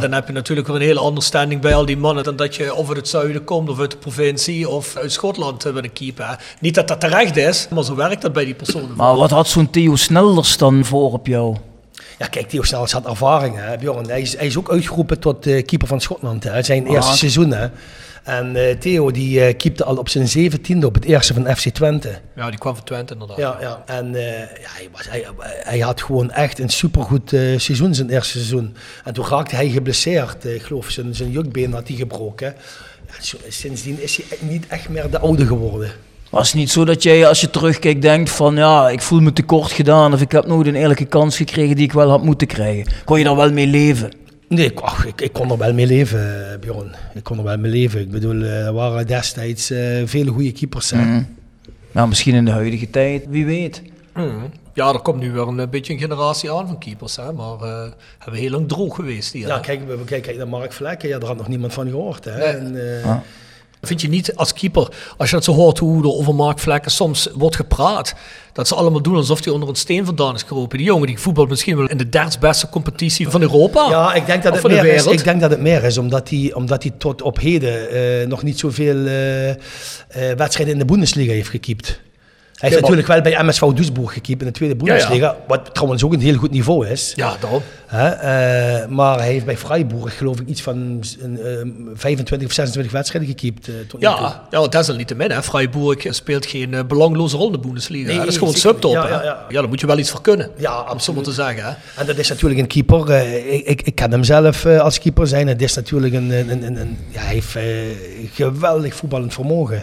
dan 0.00 0.12
heb 0.12 0.26
je 0.26 0.32
natuurlijk 0.32 0.66
weer 0.66 0.76
een 0.76 0.82
hele 0.82 1.00
andere 1.00 1.26
standing 1.26 1.60
bij 1.60 1.74
al 1.74 1.86
die 1.86 1.96
mannen 1.96 2.24
dan 2.24 2.36
dat 2.36 2.56
je 2.56 2.74
of 2.74 2.88
uit 2.88 2.96
het 2.96 3.08
zuiden 3.08 3.44
komt, 3.44 3.68
of 3.70 3.80
uit 3.80 3.90
de 3.90 3.96
provincie, 3.96 4.68
of 4.68 4.96
uit 4.96 5.12
Schotland 5.12 5.72
met 5.74 5.84
een 5.84 5.92
keeper. 5.92 6.38
Niet 6.60 6.74
dat 6.74 6.88
dat 6.88 7.00
terecht 7.00 7.36
is, 7.36 7.66
maar 7.70 7.84
zo 7.84 7.94
werkt 7.94 8.22
dat 8.22 8.32
bij 8.32 8.44
die 8.44 8.54
personen. 8.54 8.90
Maar 8.96 9.16
wat 9.16 9.30
had 9.30 9.48
zo'n 9.48 9.70
Theo 9.70 9.96
Snelders 9.96 10.56
dan 10.56 10.84
voor 10.84 11.03
op 11.12 11.26
jou? 11.26 11.56
Ja, 12.18 12.26
kijk, 12.26 12.48
Theo 12.48 12.62
Snels 12.62 12.92
had 12.92 13.06
ervaring, 13.06 13.56
hè, 13.58 13.76
Bjorn. 13.78 14.08
Hij 14.08 14.20
is, 14.20 14.36
hij 14.36 14.46
is 14.46 14.58
ook 14.58 14.70
uitgeroepen 14.70 15.18
tot 15.18 15.46
eh, 15.46 15.64
keeper 15.64 15.88
van 15.88 16.00
Schotland, 16.00 16.44
hè, 16.44 16.62
zijn 16.62 16.86
eerste 16.86 17.10
Ah. 17.10 17.16
seizoen. 17.16 17.50
Hè. 17.52 17.66
En 18.24 18.56
eh, 18.56 18.76
Theo, 18.78 19.10
die 19.10 19.44
eh 19.44 19.56
keepte 19.56 19.84
al 19.84 19.96
op 19.96 20.08
zijn 20.08 20.28
zeventiende 20.28 20.86
op 20.86 20.94
het 20.94 21.04
eerste 21.04 21.34
van 21.34 21.56
FC 21.56 21.68
Twente. 21.68 22.18
Ja, 22.36 22.50
die 22.50 22.58
kwam 22.58 22.74
van 22.74 22.84
Twente 22.84 23.12
inderdaad. 23.12 23.36
Ja, 23.36 23.56
ja. 23.60 23.82
En 23.86 24.14
eh, 24.14 24.38
ja, 24.38 24.68
hij, 24.68 24.88
was, 24.92 25.08
hij, 25.10 25.26
hij 25.46 25.78
had 25.78 26.02
gewoon 26.02 26.30
echt 26.30 26.58
een 26.58 26.68
supergoed 26.68 27.32
eh 27.32 27.40
seizoen, 27.58 27.94
zijn 27.94 28.10
eerste 28.10 28.30
seizoen. 28.32 28.76
En 29.04 29.12
toen 29.14 29.26
raakte 29.26 29.54
hij 29.54 29.68
geblesseerd. 29.68 30.44
Ik 30.44 30.62
geloof, 30.62 30.90
zijn, 30.90 31.14
zijn 31.14 31.30
jukbeen 31.30 31.72
had 31.72 31.88
hij 31.88 31.96
gebroken. 31.96 32.54
Ja, 33.06 33.36
sindsdien 33.48 34.02
is 34.02 34.16
hij 34.16 34.26
echt 34.30 34.42
niet 34.42 34.66
echt 34.66 34.88
meer 34.88 35.10
de 35.10 35.18
oude 35.18 35.46
geworden. 35.46 35.90
Was 36.34 36.46
het 36.48 36.56
niet 36.56 36.70
zo 36.70 36.84
dat 36.84 37.02
jij 37.02 37.26
als 37.28 37.40
je 37.40 37.50
terugkijkt 37.50 38.02
denkt 38.02 38.30
van 38.30 38.56
ja, 38.56 38.88
ik 38.88 39.02
voel 39.02 39.20
me 39.20 39.32
tekort 39.32 39.72
gedaan 39.72 40.12
of 40.12 40.20
ik 40.20 40.32
heb 40.32 40.46
nooit 40.46 40.66
een 40.66 40.74
eerlijke 40.74 41.04
kans 41.04 41.36
gekregen 41.36 41.76
die 41.76 41.84
ik 41.84 41.92
wel 41.92 42.10
had 42.10 42.22
moeten 42.22 42.46
krijgen? 42.46 42.92
Kon 43.04 43.18
je 43.18 43.24
daar 43.24 43.36
wel 43.36 43.52
mee 43.52 43.66
leven? 43.66 44.10
Nee, 44.48 44.66
ik, 44.66 44.80
ach, 44.80 45.06
ik, 45.06 45.20
ik 45.20 45.32
kon 45.32 45.50
er 45.50 45.58
wel 45.58 45.72
mee 45.74 45.86
leven, 45.86 46.50
eh, 46.52 46.58
Bjorn. 46.58 46.94
Ik 47.14 47.22
kon 47.24 47.38
er 47.38 47.44
wel 47.44 47.58
mee 47.58 47.70
leven. 47.70 48.00
Ik 48.00 48.10
bedoel, 48.10 48.42
eh, 48.42 48.66
er 48.66 48.72
waren 48.72 49.06
destijds 49.06 49.70
eh, 49.70 50.02
vele 50.04 50.30
goede 50.30 50.52
keepers. 50.52 50.90
Hè. 50.90 50.96
Mhm. 51.04 51.22
Nou, 51.92 52.08
misschien 52.08 52.34
in 52.34 52.44
de 52.44 52.50
huidige 52.50 52.90
tijd, 52.90 53.24
wie 53.28 53.44
weet. 53.46 53.82
Mhm. 54.14 54.28
Ja, 54.72 54.88
er 54.92 54.98
komt 55.00 55.20
nu 55.20 55.32
weer 55.32 55.48
een, 55.48 55.70
beetje 55.70 55.92
een 55.92 55.98
generatie 55.98 56.52
aan 56.52 56.66
van 56.66 56.78
keepers, 56.78 57.16
hè, 57.16 57.32
maar 57.32 57.60
eh 57.60 57.90
hebben 58.18 58.40
heel 58.40 58.50
lang 58.50 58.68
droog 58.68 58.94
geweest 58.94 59.32
hier. 59.32 59.46
Ja, 59.46 59.54
hè. 59.54 59.60
kijk, 59.60 59.80
we- 59.86 59.96
we 59.96 60.04
kijken 60.04 60.36
naar 60.36 60.48
Mark 60.48 60.72
Vlekken. 60.72 61.08
Ja, 61.08 61.18
daar 61.18 61.28
had 61.28 61.36
nog 61.36 61.48
niemand 61.48 61.72
van 61.72 61.88
gehoord. 61.88 62.24
Hè. 62.24 62.36
Nee. 62.38 62.46
En, 62.46 63.00
eh, 63.02 63.10
Ah. 63.10 63.16
Vind 63.86 64.00
je 64.00 64.08
niet 64.08 64.36
als 64.36 64.52
keeper, 64.52 64.88
als 65.16 65.30
je 65.30 65.36
dat 65.36 65.44
zo 65.44 65.52
hoort 65.52 65.78
hoe 65.78 66.02
er 66.02 66.08
over 66.08 66.34
Mark 66.34 66.58
Vlekken 66.58 66.90
soms 66.90 67.28
wordt 67.34 67.56
gepraat, 67.56 68.14
dat 68.52 68.68
ze 68.68 68.74
allemaal 68.74 69.02
doen 69.02 69.16
alsof 69.16 69.44
hij 69.44 69.52
onder 69.52 69.68
een 69.68 69.74
steen 69.74 70.04
vandaan 70.04 70.34
is 70.34 70.42
geroepen. 70.42 70.78
Die 70.78 70.86
jongen 70.86 71.06
die 71.06 71.18
voetbalt 71.18 71.48
misschien 71.48 71.76
wel 71.76 71.88
in 71.88 71.96
de 71.96 72.08
derde 72.08 72.38
beste 72.40 72.68
competitie 72.68 73.28
van 73.28 73.40
Europa. 73.40 73.88
Ja, 73.88 74.14
ik 74.14 74.26
denk 74.26 74.42
dat 74.42 74.54
het 74.54 74.66
meer 74.66 74.84
is. 74.84 75.06
Ik 75.06 75.24
denk 75.24 75.40
dat 75.40 75.50
het 75.50 75.60
meer 75.60 75.84
is 75.84 75.98
omdat 75.98 76.28
hij, 76.28 76.52
omdat 76.54 76.82
hij 76.82 76.92
tot 76.98 77.22
op 77.22 77.40
heden 77.40 77.90
eh, 77.90 78.26
nog 78.26 78.42
niet 78.42 78.58
zoveel 78.58 79.06
eh, 79.06 79.54
wedstrijden 80.36 80.72
in 80.72 80.78
de 80.78 80.84
Bundesliga 80.84 81.32
heeft 81.32 81.50
gekiept. 81.50 82.00
Hij 82.54 82.68
heeft 82.68 82.82
Ja, 82.82 82.88
maar- 82.88 82.96
natuurlijk 82.98 83.24
wel 83.24 83.42
bij 83.42 83.44
MSV 83.50 83.60
Duisburg 83.76 84.12
gekiept 84.12 84.40
in 84.40 84.46
de 84.46 84.52
tweede 84.52 84.76
Bundesliga, 84.76 85.36
wat 85.46 85.74
trouwens 85.74 86.04
ook 86.04 86.12
een 86.12 86.20
heel 86.20 86.36
goed 86.36 86.50
niveau 86.50 86.86
is. 86.86 87.12
Ja, 87.16 87.36
daarom. 87.40 87.62
Eh, 87.88 88.86
maar 88.88 89.18
hij 89.18 89.28
heeft 89.32 89.44
bij 89.44 89.56
Freiburg 89.56 90.16
geloof 90.16 90.40
ik 90.40 90.48
iets 90.48 90.62
van 90.62 90.76
een, 91.20 91.38
eh, 91.38 91.68
25 91.94 92.48
of 92.48 92.54
26 92.54 92.92
wedstrijden 92.92 93.30
gekiept. 93.30 93.68
eh, 93.68 93.74
tot 93.88 94.00
nu 94.00 94.06
toe. 94.06 94.16
Ja, 94.20 94.42
ja 94.50 94.66
desalniettemin. 94.68 95.30
Hè. 95.30 95.42
Freiburg 95.42 96.06
speelt 96.10 96.46
geen 96.46 96.84
belangloze 96.88 97.36
rol 97.36 97.46
in 97.46 97.52
de 97.52 97.58
Bundesliga. 97.58 98.06
Nee, 98.08 98.18
dat 98.18 98.26
is 98.26 98.36
gewoon 98.36 98.54
subtop. 98.54 98.94
niet. 98.94 99.02
Ja, 99.02 99.08
ja, 99.08 99.22
ja. 99.22 99.44
ja, 99.48 99.60
daar 99.60 99.68
moet 99.68 99.80
je 99.80 99.86
wel 99.86 99.98
iets 99.98 100.10
voor 100.10 100.20
kunnen. 100.22 100.50
Ja, 100.56 100.80
om 100.92 100.98
zo 100.98 101.12
maar 101.12 101.22
te 101.22 101.32
zeggen. 101.32 101.64
Hè. 101.64 101.70
En 102.00 102.06
dat 102.06 102.16
is 102.18 102.28
natuurlijk 102.28 102.60
een 102.60 102.66
keeper. 102.66 103.10
ik, 103.52 103.66
ik, 103.66 103.82
ik 103.82 103.94
ken 103.94 104.10
hem 104.10 104.24
zelf 104.24 104.66
als 104.66 104.98
keeper 104.98 105.26
zijn. 105.26 105.48
Het 105.48 105.62
is 105.62 105.74
natuurlijk 105.74 106.14
een, 106.14 106.30
een, 106.30 106.50
een, 106.50 106.76
een- 106.80 106.98
ja, 107.10 107.20
hij 107.20 107.32
heeft 107.34 107.56
geweldig 108.34 108.94
voetballend 108.94 109.32
vermogen. 109.34 109.82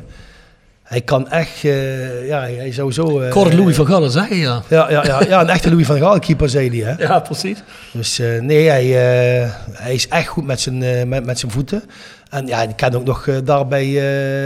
Hij 0.91 1.01
kan 1.01 1.29
echt, 1.29 1.63
eh, 1.63 2.27
ja, 2.27 2.39
hij 2.41 2.71
zou 2.71 2.91
zo... 2.91 3.19
eh, 3.19 3.31
hoorde 3.33 3.55
Louis 3.55 3.75
van 3.75 3.85
Gaal 3.85 4.09
zeggen, 4.09 4.35
ja. 4.35 4.61
Ja, 4.67 4.89
ja, 4.91 5.05
ja, 5.05 5.23
ja, 5.27 5.41
een 5.41 5.49
echte 5.49 5.69
Louis 5.69 5.85
van 5.85 5.97
Gaal 5.97 6.19
keeper, 6.19 6.49
zei 6.49 6.81
hij. 6.81 6.93
Hè? 6.93 7.03
Ja, 7.03 7.19
precies. 7.19 7.63
Dus 7.93 8.19
eh, 8.19 8.41
nee, 8.41 8.67
hij, 8.69 8.83
eh, 9.43 9.51
hij 9.71 9.93
is 9.93 10.07
echt 10.07 10.27
goed 10.27 10.45
met 10.45 10.59
zijn, 10.61 10.83
eh, 10.83 11.03
met, 11.03 11.25
met 11.25 11.39
zijn 11.39 11.51
voeten. 11.51 11.83
En 12.29 12.47
ja, 12.47 12.61
ik 12.61 12.75
kan 12.75 12.95
ook 12.95 13.03
nog 13.05 13.27
daarbij 13.43 13.87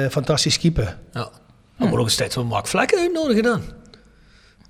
eh, 0.04 0.10
fantastisch 0.12 0.60
keeper. 0.60 0.98
Ja. 1.14 1.30
Dan 1.80 1.89
moet 1.89 2.00
ook 2.00 2.10
tijd 2.10 2.34
van 2.34 2.46
Mark 2.46 2.68
Vlekken 2.68 3.00
uitnodigen 3.00 3.43
dan. 3.43 3.62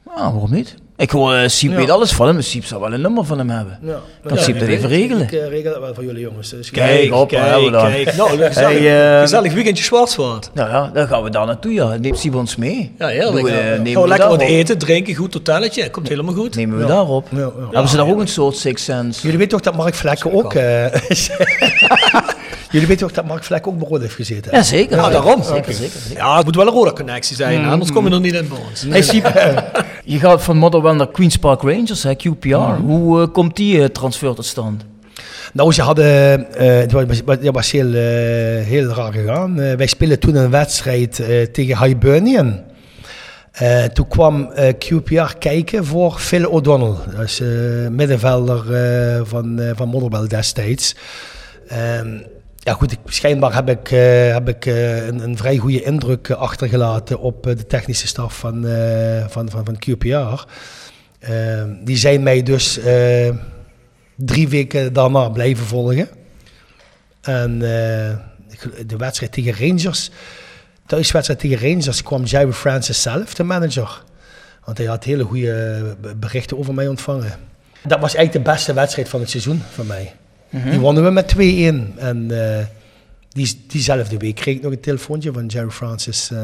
Ja, 0.05 0.13
waarom 0.31 0.51
niet? 0.51 0.75
Ik 0.97 1.09
hoor, 1.11 1.33
uh, 1.33 1.41
Siep 1.47 1.71
Ja. 1.71 1.77
weet 1.77 1.89
alles 1.89 2.11
van 2.11 2.27
hem, 2.27 2.35
dus 2.35 2.49
Siep 2.49 2.65
zou 2.65 2.81
wel 2.81 2.93
een 2.93 3.01
nummer 3.01 3.25
van 3.25 3.37
hem 3.37 3.49
hebben. 3.49 3.79
Ja, 3.81 3.99
Kan 4.27 4.37
Siep 4.37 4.59
dat 4.59 4.67
even 4.67 4.89
regelen? 4.89 5.21
Ik 5.23 5.31
eh, 5.31 5.47
regel 5.47 5.71
dat 5.71 5.81
wel 5.81 5.93
voor 5.93 6.03
jullie 6.03 6.21
jongens. 6.21 6.49
Dus 6.49 6.71
Kijk, 6.71 7.13
op, 7.13 7.27
kijk, 7.29 7.63
we 7.65 7.71
dan. 7.71 7.91
kijk. 7.91 8.15
Nou, 8.15 8.29
gezellig, 8.29 8.79
Hey, 8.79 9.15
eh, 9.15 9.21
gezellig 9.21 9.53
weekendje 9.53 9.83
Schwarzwald. 9.83 10.49
Nou 10.53 10.69
ja, 10.69 10.89
dan 10.93 11.07
gaan 11.07 11.23
we 11.23 11.29
daar 11.29 11.45
naartoe, 11.45 11.73
ja. 11.73 11.95
Neemt 11.95 12.19
Siep 12.19 12.35
ons 12.35 12.55
mee. 12.55 12.91
Ja, 12.99 13.07
heerlijk. 13.07 13.45
We, 13.45 13.51
Ja, 13.51 13.73
ja. 13.83 14.01
we 14.01 14.07
lekker 14.07 14.27
wat 14.29 14.41
eten, 14.41 14.77
drinken, 14.77 15.15
goed 15.15 15.33
hotelletje. 15.33 15.89
Komt 15.89 16.07
helemaal 16.07 16.33
goed. 16.33 16.55
Nemen 16.55 16.75
we 16.77 16.81
Ja. 16.81 16.87
daarop. 16.89 17.27
Ja, 17.31 17.37
ja. 17.39 17.51
Hebben 17.71 17.87
ze 17.89 17.97
daar 17.97 18.07
ook 18.07 18.19
een 18.19 18.27
soort 18.27 18.55
Six 18.57 18.83
Sense? 18.83 19.21
Jullie 19.21 19.37
weten 19.37 19.51
toch 19.57 19.61
dat 19.73 19.75
Mark 19.75 19.95
Vlekken 19.95 20.31
ook... 20.33 20.53
jullie 22.75 22.87
weten 22.87 23.07
toch 23.07 23.15
dat 23.15 23.25
Mark 23.25 23.43
Vlekken 23.43 23.71
ook 23.71 23.79
bij 23.79 23.87
Rode 23.87 24.01
heeft 24.01 24.15
gezeten? 24.15 24.51
Ja, 24.51 24.63
zeker. 24.63 24.97
Ja, 24.97 25.09
daarom. 25.09 25.43
Zeker, 25.43 25.73
zeker. 25.73 25.99
zeker. 25.99 26.23
Ja, 26.23 26.35
het 26.35 26.45
moet 26.45 26.55
wel 26.55 26.67
een 26.67 26.73
rode 26.73 26.93
connectie 26.93 27.35
zijn, 27.35 27.61
Mm. 27.61 27.69
anders 27.69 27.91
kom 27.91 28.07
je 28.07 28.13
er 28.13 28.19
niet 28.19 28.33
in 28.33 28.47
bij 28.47 28.57
ons. 28.69 28.85
Hey 28.89 29.01
Siep, 29.01 29.31
je 30.13 30.19
gaat 30.19 30.43
van 30.43 30.57
Motherwell 30.57 30.93
naar 30.93 31.11
Queen's 31.11 31.37
Park 31.37 31.61
Rangers, 31.61 32.03
hè, 32.03 32.13
QPR. 32.15 32.81
Hoe 32.81 33.21
eh, 33.21 33.27
komt 33.31 33.55
die 33.55 33.81
eh, 33.81 33.85
transfer 33.85 34.35
tot 34.35 34.45
stand? 34.45 34.85
Nou, 35.53 35.73
ze 35.73 35.81
hadden, 35.81 36.05
eh, 36.55 36.77
het 36.77 36.91
was, 36.91 37.03
het 37.25 37.49
was 37.51 37.71
heel, 37.71 37.93
heel 38.63 38.87
raar 38.87 39.13
gegaan. 39.13 39.55
Wij 39.55 39.87
spelen 39.87 40.19
toen 40.19 40.35
een 40.35 40.49
wedstrijd 40.49 41.15
tegen 41.51 41.83
Hibernian. 41.83 42.59
Toen 43.93 44.07
kwam 44.07 44.51
QPR 44.79 45.37
kijken 45.39 45.85
voor 45.85 46.11
Phil 46.11 46.49
O'Donnell. 46.49 46.93
Dat 47.15 47.23
is 47.23 47.41
middenvelder 47.89 48.63
van, 49.25 49.61
van 49.75 49.87
Motherwell 49.87 50.27
destijds. 50.27 50.95
Ehm, 51.67 52.07
ja 52.65 52.73
goed, 52.73 52.97
schijnbaar 53.05 53.53
heb 53.53 53.69
ik, 53.69 53.91
eh, 53.91 54.33
heb 54.33 54.49
ik 54.49 54.65
eh, 54.65 55.05
een, 55.07 55.19
een 55.19 55.37
vrij 55.37 55.57
goede 55.57 55.83
indruk 55.83 56.29
eh, 56.29 56.37
achtergelaten 56.37 57.19
op 57.19 57.43
de 57.43 57.67
technische 57.67 58.07
staf 58.07 58.37
van, 58.37 58.65
van, 59.29 59.49
van, 59.49 59.65
van 59.65 59.77
QPR. 59.79 60.43
Ehm, 61.19 61.83
die 61.83 61.97
zijn 61.97 62.23
mij 62.23 62.43
dus 62.43 62.79
drie 64.15 64.47
weken 64.47 64.93
daarna 64.93 65.29
blijven 65.29 65.65
volgen. 65.65 66.09
En 67.21 67.59
de 67.59 68.97
wedstrijd 68.97 69.31
tegen 69.31 69.67
Rangers, 69.67 70.11
thuiswedstrijd 70.85 71.39
tegen 71.39 71.69
Rangers, 71.69 72.03
kwam 72.03 72.23
Jerry 72.23 72.51
Francis 72.51 73.01
zelf, 73.01 73.33
de 73.33 73.43
manager. 73.43 74.03
Want 74.63 74.77
hij 74.77 74.87
had 74.87 75.03
hele 75.03 75.23
goede 75.23 75.95
berichten 76.17 76.57
over 76.57 76.73
mij 76.73 76.87
ontvangen. 76.87 77.33
Dat 77.83 77.99
was 77.99 78.15
eigenlijk 78.15 78.45
de 78.45 78.51
beste 78.51 78.73
wedstrijd 78.73 79.09
van 79.09 79.19
het 79.19 79.29
seizoen 79.29 79.61
voor 79.73 79.85
mij. 79.85 80.13
Die 80.63 80.79
wonnen 80.79 81.03
we 81.03 81.09
met 81.09 81.33
2-1. 81.35 81.37
En 81.97 82.25
eh, 82.57 82.65
die, 83.29 83.63
diezelfde 83.67 84.17
week 84.17 84.35
kreeg 84.35 84.55
ik 84.55 84.61
nog 84.61 84.71
een 84.71 84.79
telefoontje 84.79 85.33
van 85.33 85.45
Jerry 85.45 85.69
Francis 85.69 86.31
eh, 86.31 86.39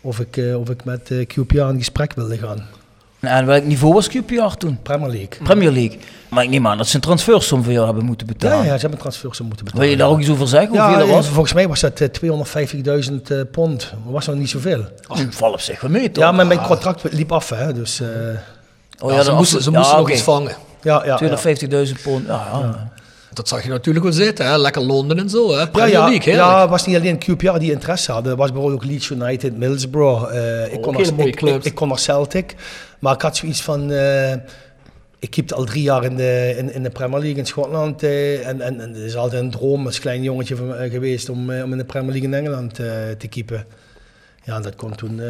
of, 0.00 0.20
ik, 0.20 0.36
eh, 0.36 0.60
of 0.60 0.70
ik 0.70 0.84
met 0.84 1.10
eh 1.10 1.26
QPR 1.26 1.56
in 1.58 1.78
gesprek 1.78 2.12
wilde 2.14 2.38
gaan. 2.38 2.66
En 3.20 3.46
welk 3.46 3.64
niveau 3.64 3.94
was 3.94 4.08
QPR 4.08 4.56
toen? 4.58 4.78
Premier 4.82 5.08
League. 5.08 5.42
Premier 5.42 5.70
League. 5.70 5.98
Maar 6.28 6.44
ik 6.44 6.50
neem 6.50 6.66
aan 6.66 6.76
dat 6.76 6.86
ze 6.88 6.94
een 6.94 7.00
transfersom 7.00 7.62
voor 7.64 7.72
jou 7.72 7.86
hebben 7.86 8.04
moeten 8.04 8.26
Ja, 8.26 8.32
betalen. 8.32 8.64
ja, 8.66 8.74
ze 8.74 8.80
hebben 8.80 8.98
transfers 8.98 9.40
moeten 9.40 9.64
betalen. 9.64 9.80
Wil 9.86 9.90
je 9.96 9.96
daar 10.02 10.08
ook 10.08 10.20
iets 10.20 10.30
over 10.30 10.48
zeggen? 10.48 10.68
Hoeveel 10.68 10.90
Ja, 10.90 10.98
dat 10.98 11.08
was? 11.08 11.26
volgens 11.28 11.52
mij 11.52 11.68
was 11.68 11.80
dat 11.80 12.00
eh, 12.00 12.08
250.000 12.08 13.22
eh, 13.28 13.40
pond. 13.52 13.80
Dat 14.04 14.12
was 14.12 14.26
nog 14.26 14.36
niet 14.36 14.48
zoveel. 14.48 14.84
Oh, 15.08 15.18
val 15.30 15.52
op 15.52 15.60
zich 15.60 15.80
wel 15.80 15.90
mee, 15.90 16.10
toch? 16.12 16.24
Ja, 16.24 16.32
maar 16.32 16.46
mijn 16.46 16.62
contract 16.62 17.12
liep 17.12 17.32
af, 17.32 17.48
hè. 17.48 17.72
Dus, 17.72 18.00
eh, 18.00 18.08
Oh, 19.00 19.12
Ja, 19.12 19.22
ze 19.22 19.32
moesten, 19.32 19.62
ze 19.62 19.70
ja, 19.70 19.78
moesten 19.78 19.98
nog 19.98 20.10
iets 20.10 20.22
vangen. 20.22 20.56
ja, 20.82 21.04
ja, 21.04 21.18
ja. 21.20 21.36
250.000 21.86 22.02
pond. 22.02 22.26
Ja, 22.26 22.48
ja. 22.52 22.90
Dat 23.38 23.48
zag 23.48 23.62
je 23.62 23.68
natuurlijk 23.68 24.04
wel 24.04 24.14
zitten, 24.14 24.46
hè? 24.46 24.58
lekker 24.58 24.82
Londen 24.82 25.18
en 25.18 25.30
zo. 25.30 25.54
Hè? 25.56 25.68
Premier 25.68 25.92
ja, 25.92 26.08
League, 26.08 26.32
ja, 26.32 26.60
het 26.60 26.70
was 26.70 26.86
niet 26.86 26.96
alleen 26.96 27.18
QPR 27.18 27.58
die 27.58 27.72
interesse 27.72 28.12
hadden. 28.12 28.32
Er 28.32 28.38
was 28.38 28.52
bijvoorbeeld 28.52 28.82
ook 28.82 28.90
Leeds 28.90 29.10
United, 29.10 29.56
Middlesbrough. 29.58 30.34
eh, 30.36 30.72
ik, 30.72 30.80
kon 30.80 30.92
naar, 30.92 31.26
ik, 31.26 31.36
clubs. 31.36 31.56
ik, 31.56 31.64
ik 31.64 31.74
kon 31.74 31.88
naar 31.88 31.98
Celtic. 31.98 32.54
Maar 32.98 33.14
ik 33.14 33.22
had 33.22 33.36
zoiets 33.36 33.62
van... 33.62 33.90
eh, 33.90 34.32
ik 35.18 35.30
keepte 35.30 35.54
al 35.54 35.64
drie 35.64 35.82
jaar 35.82 36.04
in 36.04 36.16
de, 36.16 36.54
in, 36.58 36.74
in 36.74 36.82
de 36.82 36.90
Premier 36.90 37.18
League 37.18 37.38
in 37.38 37.46
Schotland. 37.46 38.02
eh, 38.02 38.46
en, 38.46 38.60
en, 38.60 38.80
en 38.80 38.88
het 38.88 39.02
is 39.02 39.16
altijd 39.16 39.42
een 39.42 39.50
droom 39.50 39.86
als 39.86 39.98
klein 40.00 40.22
jongetje 40.22 40.56
van, 40.56 40.74
geweest 40.90 41.28
om, 41.28 41.38
om 41.50 41.72
in 41.72 41.78
de 41.78 41.84
Premier 41.84 42.10
League 42.10 42.28
in 42.28 42.34
Engeland 42.34 42.74
te 43.18 43.28
keepen. 43.30 43.64
Ja, 44.48 44.54
en 44.54 44.62
dat 44.62 44.76
kon 44.76 44.94
toen 44.94 45.20
eh, 45.20 45.26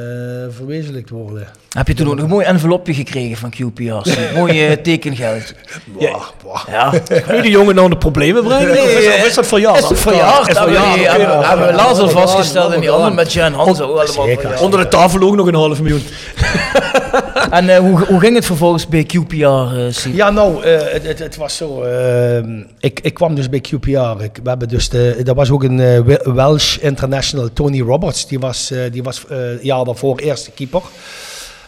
verwezenlijkt 0.56 1.10
worden. 1.10 1.46
Heb 1.70 1.88
je 1.88 1.94
toen 1.94 2.08
ook 2.08 2.14
nog 2.14 2.24
een 2.24 2.30
mooi 2.30 2.44
envelopje 2.44 2.94
gekregen 2.94 3.36
van 3.36 3.50
QPR? 3.50 4.10
Mooi 4.38 4.66
eh, 4.66 4.72
tekengeld. 4.72 5.54
Ja, 5.98 6.18
boah. 6.42 6.60
Ja. 6.68 6.92
Wil 7.26 7.42
die 7.42 7.50
jongen 7.50 7.74
nou 7.74 7.88
de 7.88 7.96
problemen 7.96 8.44
brengen? 8.44 8.68
Nee, 8.68 8.94
is, 8.96 9.06
eh, 9.06 9.24
is 9.24 9.34
dat 9.34 9.46
verjaardag? 9.46 9.82
Is 9.82 9.88
het 9.88 9.98
verjaard? 9.98 10.48
Is 10.48 10.58
Hebben 10.58 11.66
we 11.66 11.72
laatst 11.72 12.02
al 12.02 12.08
vastgesteld 12.08 12.72
en 12.72 12.80
die 12.80 12.90
anderen 12.90 13.14
met 13.14 13.32
Jan 13.32 13.52
Hans 13.52 13.80
ook 13.80 13.98
allemaal. 13.98 14.58
Onder 14.60 14.80
de 14.80 14.88
tafel 14.88 15.20
ook 15.20 15.36
nog 15.36 15.46
een 15.46 15.54
half 15.54 15.80
miljoen. 15.80 16.02
En 17.50 17.68
eh, 17.68 17.78
hoe, 17.78 18.04
hoe 18.04 18.20
ging 18.20 18.34
het 18.34 18.46
vervolgens 18.46 18.86
bij 18.86 19.06
QPR, 19.06 19.34
eh? 19.34 20.14
Ja, 20.14 20.30
nou, 20.30 20.62
eh, 20.62 20.92
het, 20.92 21.06
het, 21.06 21.18
het 21.18 21.36
was 21.36 21.56
zo. 21.56 21.82
ehm, 21.82 22.62
ik, 22.80 23.00
ik 23.00 23.14
kwam 23.14 23.34
dus 23.34 23.48
bij 23.48 23.60
QPR. 23.60 24.22
Ik, 24.22 24.38
we 24.42 24.48
hebben 24.48 24.68
dus 24.68 24.88
de, 24.88 25.22
er 25.26 25.34
was 25.34 25.50
ook 25.50 25.62
een 25.62 26.04
Wel- 26.04 26.32
Welsh 26.34 26.76
international, 26.76 27.48
Tony 27.52 27.80
Roberts. 27.80 28.26
Die 28.26 28.38
was, 28.38 28.70
eh, 28.70 28.78
die 28.92 29.02
was 29.08 29.24
het 29.28 29.62
jaar 29.62 29.84
daarvoor 29.84 30.18
eerste 30.18 30.50
keeper. 30.50 30.82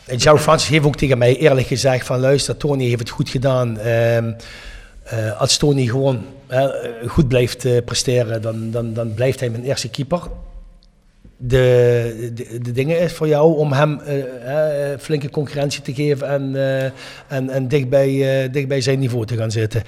En 0.04 0.16
Jerry 0.16 0.38
Francis 0.38 0.68
heeft 0.68 0.84
ook 0.84 0.96
tegen 0.96 1.18
mij 1.18 1.36
eerlijk 1.36 1.66
gezegd 1.66 2.06
van... 2.06 2.20
Luister, 2.20 2.56
Tony 2.56 2.84
heeft 2.84 2.98
het 2.98 3.10
goed 3.10 3.28
gedaan. 3.28 3.78
Ehm, 3.78 4.32
eh, 5.04 5.40
als 5.40 5.56
Tony 5.56 5.86
gewoon 5.86 6.24
goed 7.06 7.28
blijft 7.28 7.64
eh, 7.64 7.84
presteren, 7.84 8.42
dan, 8.42 8.70
dan, 8.70 8.92
dan 8.94 9.14
blijft 9.14 9.40
hij 9.40 9.50
mijn 9.50 9.64
eerste 9.64 9.88
keeper 9.88 10.20
de, 11.42 12.32
de, 12.62 12.72
dingen 12.72 13.00
is 13.00 13.12
voor 13.12 13.28
jou 13.28 13.56
om 13.56 13.72
hem 13.72 14.00
flinke 14.98 15.30
concurrentie 15.30 15.82
te 15.82 15.94
geven 15.94 16.28
en, 16.28 16.54
en, 17.28 17.50
en 17.50 17.68
dicht, 17.68 17.88
bij, 17.88 18.50
dicht 18.50 18.68
bij 18.68 18.80
zijn 18.80 18.98
niveau 18.98 19.26
te 19.26 19.36
gaan 19.36 19.50
zitten. 19.50 19.82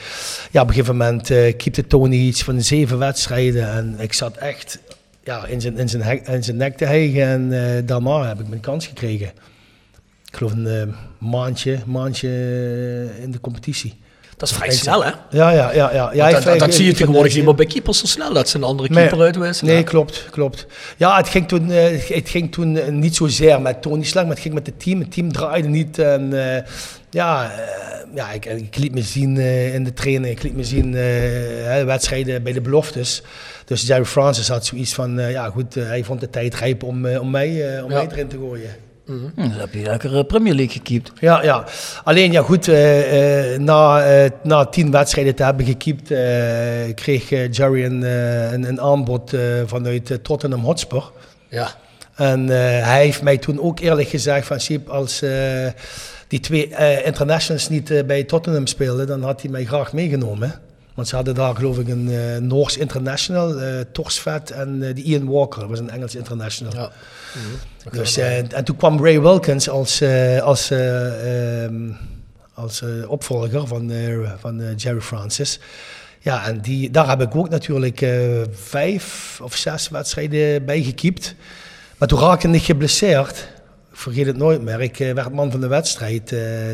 Ja, 0.51 0.63
op 0.63 0.69
een 0.69 0.75
gegeven 0.75 0.97
moment 0.97 1.31
uh, 1.31 1.57
keepte 1.57 1.87
Tony 1.87 2.17
iets 2.17 2.43
van 2.43 2.63
zeven 2.63 2.99
wedstrijden 2.99 3.69
en 3.73 3.95
ik 3.99 4.13
zat 4.13 4.37
echt 4.37 4.79
ja, 5.25 5.47
in, 5.47 5.61
zijn, 5.61 5.79
in, 5.79 5.89
zijn 5.89 6.03
hek- 6.03 6.29
in 6.29 6.45
zijn 6.45 6.57
nek 6.57 6.77
te 6.77 6.85
hijgen 6.85 7.23
en 7.27 7.53
eh, 7.53 7.83
daarna 7.87 8.29
heb 8.29 8.41
ik 8.41 8.49
mijn 8.49 8.61
kans 8.61 8.87
gekregen. 8.87 9.27
Ik 10.31 10.37
geloof 10.39 10.53
een 10.53 10.67
eh, 10.67 10.83
maandje, 11.19 11.79
maandje 11.87 12.29
in 13.21 13.31
de 13.31 13.41
competitie. 13.41 14.01
Dat 14.37 14.51
is 14.51 14.57
vrij 14.57 14.71
snel, 14.71 15.05
hè? 15.05 15.11
Ja, 15.31 15.51
ja, 15.51 15.73
ja. 15.73 15.93
ja. 15.93 16.11
ja 16.13 16.57
dat, 16.57 16.75
zie 16.75 16.87
je 16.87 16.93
tegenwoordig 16.93 17.35
niet 17.35 17.45
meer 17.45 17.55
bij 17.55 17.67
keepers 17.67 17.99
zo 17.99 18.07
snel. 18.07 18.33
Dat 18.33 18.49
ze 18.49 18.57
een 18.57 18.63
andere 18.63 18.89
Nee. 18.89 19.07
keeper 19.07 19.25
uitwisselen. 19.25 19.75
Nee, 19.75 19.83
klopt, 19.83 20.27
klopt. 20.31 20.67
Ja, 20.97 21.17
het 21.17 21.29
ging 21.29 21.49
toen, 21.49 21.71
eh, 21.71 22.09
het 22.09 22.29
ging 22.29 22.53
toen 22.53 22.77
eh, 22.77 22.89
niet 22.89 23.17
zozeer 23.17 23.61
met 23.61 23.83
Tony 23.83 24.05
Slag, 24.05 24.23
maar 24.23 24.33
het 24.33 24.43
ging 24.43 24.55
met 24.55 24.67
het 24.67 24.81
team. 24.81 25.01
Het 25.01 25.13
team 25.13 25.33
draaide 25.33 25.69
niet. 25.69 25.99
En, 25.99 26.33
ja, 27.11 27.53
ja 28.15 28.31
ik, 28.31 28.47
ik 28.47 28.77
liet 28.77 28.95
me 28.95 29.03
zien 29.03 29.37
in 29.73 29.85
de 29.85 29.93
training, 29.93 30.37
ik 30.37 30.43
liet 30.43 30.57
me 30.57 30.65
zien 30.65 30.93
wedstrijden 31.87 32.43
bij 32.43 32.53
de 32.53 32.61
beloftes. 32.61 33.23
Dus 33.65 33.83
Jerry 33.87 34.05
Francis 34.05 34.49
had 34.49 34.67
zoiets 34.67 34.95
van, 34.95 35.19
eh, 35.19 35.31
ja 35.31 35.51
goed, 35.51 35.77
eh, 35.77 35.87
hij 35.87 36.05
vond 36.05 36.21
de 36.21 36.31
tijd 36.31 36.55
rijp 36.55 36.83
om, 36.83 37.07
eh, 37.07 37.21
om, 37.21 37.31
mij, 37.31 37.81
om 37.83 37.91
Ja. 37.91 37.97
mij 37.97 38.09
erin 38.11 38.29
te 38.29 38.37
gooien. 38.39 38.71
Hm, 39.07 39.13
dan 39.37 39.51
heb 39.51 39.75
je 39.75 39.83
lekker 39.83 40.25
Premier 40.25 40.55
League 40.55 40.73
gekiept. 40.73 41.13
Ja, 41.21 41.43
ja. 41.43 41.65
Alleen 42.05 42.33
ja 42.33 42.43
goed, 42.43 42.67
na, 43.59 44.05
na 44.43 44.65
tien 44.65 44.91
wedstrijden 44.91 45.35
te 45.35 45.45
hebben 45.45 45.67
gekiept, 45.67 46.09
kreeg 46.95 47.29
Jerry 47.29 47.85
een, 47.85 48.03
een, 48.53 48.69
een 48.69 48.81
aanbod 48.81 49.35
vanuit 49.67 50.19
Tottenham 50.23 50.61
Hotspur. 50.65 51.11
Ja. 51.49 51.69
En 52.15 52.47
hij 52.83 53.05
heeft 53.05 53.23
mij 53.23 53.39
toen 53.39 53.61
ook 53.61 53.81
eerlijk 53.81 54.09
gezegd 54.09 54.47
van 54.47 54.61
Siep, 54.61 54.89
als 54.89 55.23
die 56.29 56.41
twee 56.41 56.75
internationals 57.05 57.69
niet 57.69 58.07
bij 58.07 58.23
Tottenham 58.25 58.67
speelden, 58.67 59.07
dan 59.07 59.23
had 59.23 59.43
hij 59.43 59.51
mij 59.51 59.65
graag 59.65 59.93
meegenomen. 59.93 60.55
Want 60.95 61.09
ze 61.09 61.15
hadden 61.15 61.35
daar 61.35 61.55
geloof 61.55 61.79
ik 61.79 61.89
een 61.89 62.11
eh, 62.11 62.37
Noors 62.37 62.77
international, 62.77 63.61
eh 63.61 63.81
Torsvet 63.93 64.51
en 64.51 64.83
eh, 64.83 64.95
die 64.95 65.05
Ian 65.05 65.29
Walker, 65.29 65.61
dat 65.61 65.69
was 65.69 65.79
een 65.79 65.91
Engels 65.91 66.15
international. 66.15 66.75
Ja. 66.75 66.91
Dus, 67.91 68.17
eh, 68.17 68.53
en 68.53 68.65
toen 68.65 68.77
kwam 68.77 69.05
Ray 69.05 69.21
Wilkins 69.21 69.69
als, 69.69 70.03
als, 70.41 70.71
eh, 70.71 71.65
ehm, 71.65 71.91
als 72.55 72.83
opvolger 73.07 73.67
van, 73.67 73.93
van 74.41 74.75
Jerry 74.77 75.01
Francis. 75.01 75.61
Ja, 76.19 76.47
en 76.47 76.61
die, 76.61 76.91
daar 76.91 77.09
heb 77.09 77.21
ik 77.21 77.37
ook 77.37 77.49
natuurlijk 77.49 78.07
vijf 78.53 79.39
of 79.43 79.57
zes 79.57 79.89
wedstrijden 79.89 80.65
bij 80.65 80.83
gekiept. 80.83 81.35
Maar 81.99 82.09
toen 82.09 82.21
raakte 82.21 82.49
ik 82.49 82.63
geblesseerd. 82.63 83.49
Ik 83.91 83.99
vergeet 83.99 84.27
het 84.27 84.37
nooit 84.37 84.63
meer. 84.63 84.81
Ik 84.81 84.97
werd 84.97 85.33
man 85.33 85.51
van 85.51 85.61
de 85.61 85.67
wedstrijd 85.67 86.27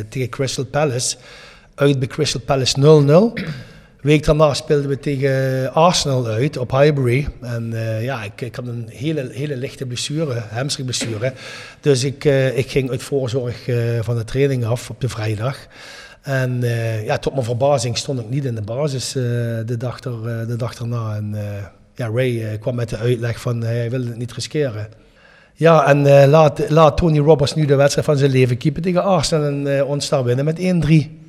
tegen 0.08 0.28
Crystal 0.28 0.64
Palace. 0.64 1.16
Uit 1.74 1.98
bij 1.98 2.08
Crystal 2.08 2.40
Palace 2.40 2.80
0-0. 2.80 3.32
Week 4.00 4.24
daarna 4.24 4.54
speelden 4.54 4.88
we 4.88 4.98
tegen 4.98 5.72
Arsenal 5.74 6.26
uit 6.26 6.56
op 6.56 6.70
Highbury. 6.70 7.28
En 7.40 7.72
eh, 7.72 8.04
ja, 8.04 8.22
ik, 8.22 8.40
ik 8.40 8.54
had 8.54 8.66
een 8.66 8.88
hele, 8.88 9.28
hele 9.32 9.56
lichte 9.56 9.86
blessure, 9.86 10.42
hamstringblessure. 10.50 11.32
Dus 11.80 12.04
ik, 12.04 12.24
eh, 12.24 12.58
ik 12.58 12.70
ging 12.70 12.90
uit 12.90 13.02
voorzorg 13.02 13.68
eh, 13.68 13.76
van 14.00 14.16
de 14.16 14.24
training 14.24 14.64
af 14.64 14.90
op 14.90 15.00
de 15.00 15.08
vrijdag. 15.08 15.56
En 16.22 16.60
ja, 17.04 17.18
tot 17.18 17.32
mijn 17.32 17.44
verbazing 17.44 17.96
stond 17.96 18.20
ik 18.20 18.28
niet 18.28 18.44
in 18.44 18.54
de 18.54 18.62
basis 18.62 19.12
de, 19.12 19.74
dag 19.78 20.00
er, 20.00 20.46
de 20.46 20.56
dag 20.56 20.74
erna. 20.78 21.16
En 21.16 21.36
ja, 21.94 22.08
Ray 22.08 22.58
kwam 22.58 22.74
met 22.74 22.88
de 22.88 22.96
uitleg 22.96 23.40
van 23.40 23.62
hij 23.62 23.90
wilde 23.90 24.08
het 24.08 24.16
niet 24.16 24.32
riskeren. 24.32 24.88
Ja, 25.54 25.86
en 25.86 26.28
laat, 26.28 26.70
laat 26.70 26.96
Tony 26.96 27.18
Roberts 27.18 27.54
nu 27.54 27.66
de 27.66 27.74
wedstrijd 27.74 28.06
van 28.06 28.16
zijn 28.16 28.30
leven 28.30 28.56
keepen 28.56 28.82
tegen 28.82 29.02
Arsenal 29.02 29.44
en 29.44 29.84
ons 29.84 30.08
daar 30.08 30.24
winnen 30.24 30.44
met 30.44 30.58
1-3. 30.58 31.27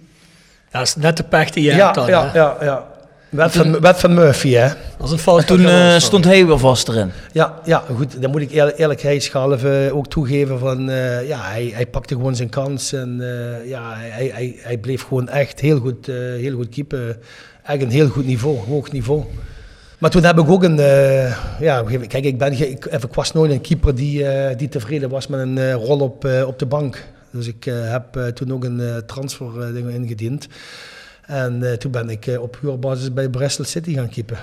Ja, 0.71 0.79
dat 0.79 0.87
is 0.87 0.95
net 0.95 1.17
de 1.17 1.23
pech 1.23 1.49
die 1.49 1.63
je 1.63 1.71
Ja, 1.75 1.83
hebt 1.83 1.95
dan. 1.95 2.07
ja, 2.07 2.29
hè? 2.31 2.37
ja, 2.39 2.57
ja. 2.61 2.87
Wet 3.29 3.51
van, 3.51 3.79
wet 3.79 3.99
van 3.99 4.13
Murphy, 4.13 4.53
hè? 4.53 4.67
Dat 4.97 5.07
is 5.07 5.11
een 5.11 5.19
fout. 5.19 5.47
Toen 5.47 5.65
eh, 5.65 5.97
stond 5.97 6.25
hij 6.25 6.45
weer 6.45 6.59
vast 6.59 6.87
erin. 6.87 7.11
Ja, 7.31 7.53
ja, 7.65 7.83
goed. 7.95 8.21
Dan 8.21 8.31
moet 8.31 8.41
ik 8.41 8.51
eerlijk, 8.51 8.77
eerlijkheidshalve 8.77 9.89
ook 9.93 10.07
toegeven 10.07 10.59
van... 10.59 10.89
eh, 10.89 11.27
ja, 11.27 11.39
hij, 11.41 11.71
hij 11.73 11.85
pakte 11.87 12.13
gewoon 12.13 12.35
zijn 12.35 12.49
kans. 12.49 12.93
En 12.93 13.17
eh, 13.21 13.69
ja, 13.69 13.93
hij, 13.95 14.31
hij, 14.33 14.55
hij 14.61 14.77
bleef 14.77 15.01
gewoon 15.07 15.29
echt 15.29 15.59
heel 15.59 15.79
goed, 15.79 16.07
eh, 16.07 16.15
heel 16.15 16.55
goed 16.55 16.69
keepen. 16.69 17.17
Echt 17.63 17.81
een 17.81 17.89
heel 17.89 18.07
goed 18.07 18.25
niveau, 18.25 18.57
hoog 18.67 18.91
niveau. 18.91 19.23
Maar 19.97 20.09
toen 20.09 20.23
heb 20.23 20.39
ik 20.39 20.49
ook 20.49 20.63
een... 20.63 20.79
eh, 20.79 21.35
ja, 21.59 21.83
kijk, 22.07 22.23
ik, 22.23 22.37
ben, 22.37 22.51
ik, 22.51 22.85
ik 22.85 23.13
was 23.13 23.31
nooit 23.33 23.51
een 23.51 23.61
keeper 23.61 23.95
die, 23.95 24.25
eh, 24.27 24.57
die 24.57 24.69
tevreden 24.69 25.09
was 25.09 25.27
met 25.27 25.39
een 25.39 25.57
eh, 25.57 25.73
rol 25.73 25.99
op, 25.99 26.25
eh, 26.25 26.47
op 26.47 26.59
de 26.59 26.65
bank. 26.65 27.03
Dus 27.31 27.47
ik 27.47 27.65
eh, 27.65 27.91
heb 27.91 28.15
eh, 28.15 28.25
toen 28.27 28.53
ook 28.53 28.63
een 28.63 28.79
eh, 28.79 28.97
transfer 28.97 29.61
eh, 29.61 29.73
ding 29.73 29.89
ingediend. 29.89 30.47
En 31.25 31.63
eh, 31.71 31.73
toen 31.77 31.91
ben 31.91 32.09
ik 32.09 32.27
eh, 32.27 32.41
op 32.41 32.57
huurbasis 32.61 33.13
bij 33.13 33.29
Bristol 33.29 33.65
City 33.65 33.93
gaan 33.93 34.09
keepen. 34.09 34.37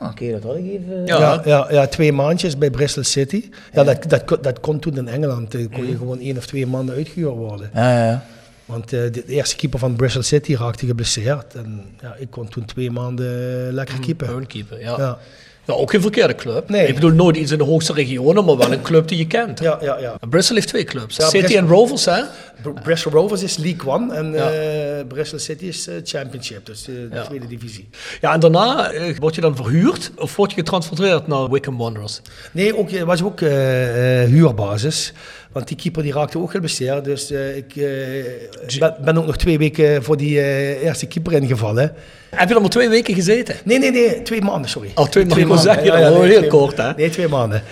Oké, 0.00 0.30
dat 0.32 0.42
had 0.42 0.56
ik 0.56 0.64
even... 0.64 1.06
Ja. 1.06 1.18
Ja, 1.18 1.42
ja, 1.44 1.66
ja, 1.70 1.86
twee 1.86 2.12
maandjes 2.12 2.58
bij 2.58 2.70
Bristol 2.70 3.02
City. 3.04 3.50
Ja, 3.72 3.84
Dat, 3.84 4.04
dat, 4.08 4.24
kon- 4.24 4.38
dat 4.42 4.60
kon 4.60 4.78
toen 4.78 4.96
in 4.96 5.08
Engeland. 5.08 5.54
eh, 5.54 5.66
kon 5.72 5.86
je 5.86 5.96
gewoon 5.96 6.18
één 6.20 6.36
of 6.36 6.46
twee 6.46 6.66
maanden 6.66 6.94
uitgehuurd 6.94 7.34
worden. 7.34 7.70
Ja, 7.74 7.98
ja, 7.98 8.04
ja. 8.10 8.24
Want 8.64 8.92
eh, 8.92 9.00
de, 9.00 9.10
de 9.10 9.24
eerste 9.26 9.56
keeper 9.56 9.78
van 9.78 9.96
Bristol 9.96 10.22
City 10.22 10.54
raakte 10.54 10.86
geblesseerd. 10.86 11.54
En 11.54 11.84
ja, 12.00 12.14
ik 12.18 12.30
kon 12.30 12.48
toen 12.48 12.64
twee 12.64 12.90
maanden 12.90 13.72
lekker 13.72 14.00
keepen. 14.00 14.26
Gewoon 14.26 14.46
keeper, 14.46 14.80
ja. 14.80 14.98
Ja, 14.98 15.18
Ja, 15.66 15.74
ook 15.74 15.90
geen 15.90 16.00
verkeerde 16.00 16.34
club. 16.34 16.68
Nee. 16.68 16.86
Ik 16.86 16.94
bedoel, 16.94 17.10
nooit 17.10 17.36
iets 17.36 17.50
in 17.52 17.58
de 17.58 17.64
hoogste 17.64 17.92
regionen, 17.92 18.44
maar 18.44 18.56
wel 18.56 18.72
een 18.72 18.82
club 18.82 19.08
die 19.08 19.18
je 19.18 19.26
kent. 19.26 19.60
ja, 19.60 19.78
ja. 19.82 19.98
ja. 19.98 20.16
En 20.20 20.28
Bristol 20.28 20.54
heeft 20.56 20.68
twee 20.68 20.84
clubs. 20.84 21.16
Ja, 21.16 21.24
City 21.24 21.38
Bristol- 21.38 21.58
en 21.62 21.68
Rovers, 21.68 22.04
hè? 22.04 22.22
Br- 22.62 22.80
Bristol 22.82 23.12
Rovers 23.12 23.42
is 23.42 23.56
League 23.56 23.92
One 23.92 24.14
en 24.14 24.32
Ja. 24.32 24.50
eh, 24.50 25.06
Bristol 25.08 25.38
City 25.38 25.64
is 25.64 25.86
eh, 25.86 25.94
Championship, 26.04 26.66
dus 26.66 26.82
de, 26.84 27.08
de 27.08 27.14
Ja. 27.16 27.22
tweede 27.24 27.46
divisie. 27.46 27.88
Ja, 28.20 28.32
en 28.32 28.40
daarna 28.40 28.90
eh, 28.90 29.16
word 29.18 29.34
je 29.34 29.40
dan 29.40 29.56
verhuurd 29.56 30.10
of 30.16 30.36
word 30.36 30.50
je 30.50 30.56
getransfereerd 30.56 31.26
naar 31.26 31.50
Wickham 31.50 31.76
Wanderers? 31.78 32.20
Nee, 32.52 32.76
ook, 32.78 32.90
was 32.90 33.22
ook 33.22 33.40
eh, 33.40 34.22
eh, 34.22 34.28
huurbasis. 34.28 35.12
Want 35.52 35.68
die 35.68 35.76
keeper 35.76 36.02
die 36.02 36.12
raakte 36.12 36.38
ook 36.38 36.50
geblesseerd. 36.50 37.04
Dus 37.04 37.30
eh, 37.30 37.56
ik 37.56 37.76
eh, 37.76 38.78
ben, 38.78 38.96
ben 39.04 39.18
ook 39.18 39.26
nog 39.26 39.36
twee 39.36 39.58
weken 39.58 40.02
voor 40.02 40.16
die 40.16 40.40
eh, 40.40 40.82
eerste 40.82 41.06
keeper 41.06 41.32
ingevallen. 41.32 41.92
Heb 42.30 42.48
je 42.48 42.52
dan 42.52 42.62
maar 42.62 42.70
twee 42.70 42.88
weken 42.88 43.14
gezeten? 43.14 43.54
Nee, 43.64 43.78
nee, 43.78 43.90
nee, 43.90 44.22
twee 44.22 44.42
maanden, 44.42 44.70
sorry. 44.70 44.90
Oh, 44.94 45.08
twee 45.08 45.24
maanden, 45.24 45.48
nee, 45.48 45.56
was 45.56 45.76
heel 45.76 46.38
twee 46.38 46.46
kort, 46.46 46.76
hè? 46.76 46.92
Nee, 46.94 47.10
twee 47.10 47.28
maanden. 47.28 47.62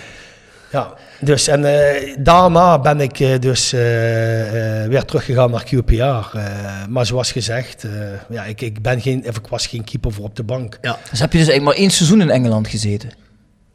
Ja, 0.71 0.93
dus 1.19 1.47
en 1.47 1.65
daarna 2.19 2.79
ben 2.79 3.01
ik 3.01 3.41
dus 3.41 3.71
weer 4.87 5.05
teruggegaan 5.05 5.51
naar 5.51 5.65
QPR. 5.65 6.37
maar 6.89 7.05
zoals 7.05 7.31
gezegd, 7.31 7.83
eh, 7.83 7.91
ja, 8.29 8.43
ik, 8.43 8.61
ik, 8.61 8.81
ben 8.81 9.01
geen, 9.01 9.25
ik 9.25 9.47
was 9.49 9.67
geen 9.67 9.83
keeper 9.83 10.11
voor 10.11 10.25
op 10.25 10.35
de 10.35 10.43
bank. 10.43 10.77
Ja. 10.81 10.97
Dus 11.09 11.19
heb 11.19 11.31
je 11.31 11.37
dus 11.37 11.47
eigenlijk 11.47 11.63
maar 11.63 11.85
één 11.85 11.89
seizoen 11.89 12.21
in 12.21 12.29
Engeland 12.29 12.67
gezeten? 12.67 13.11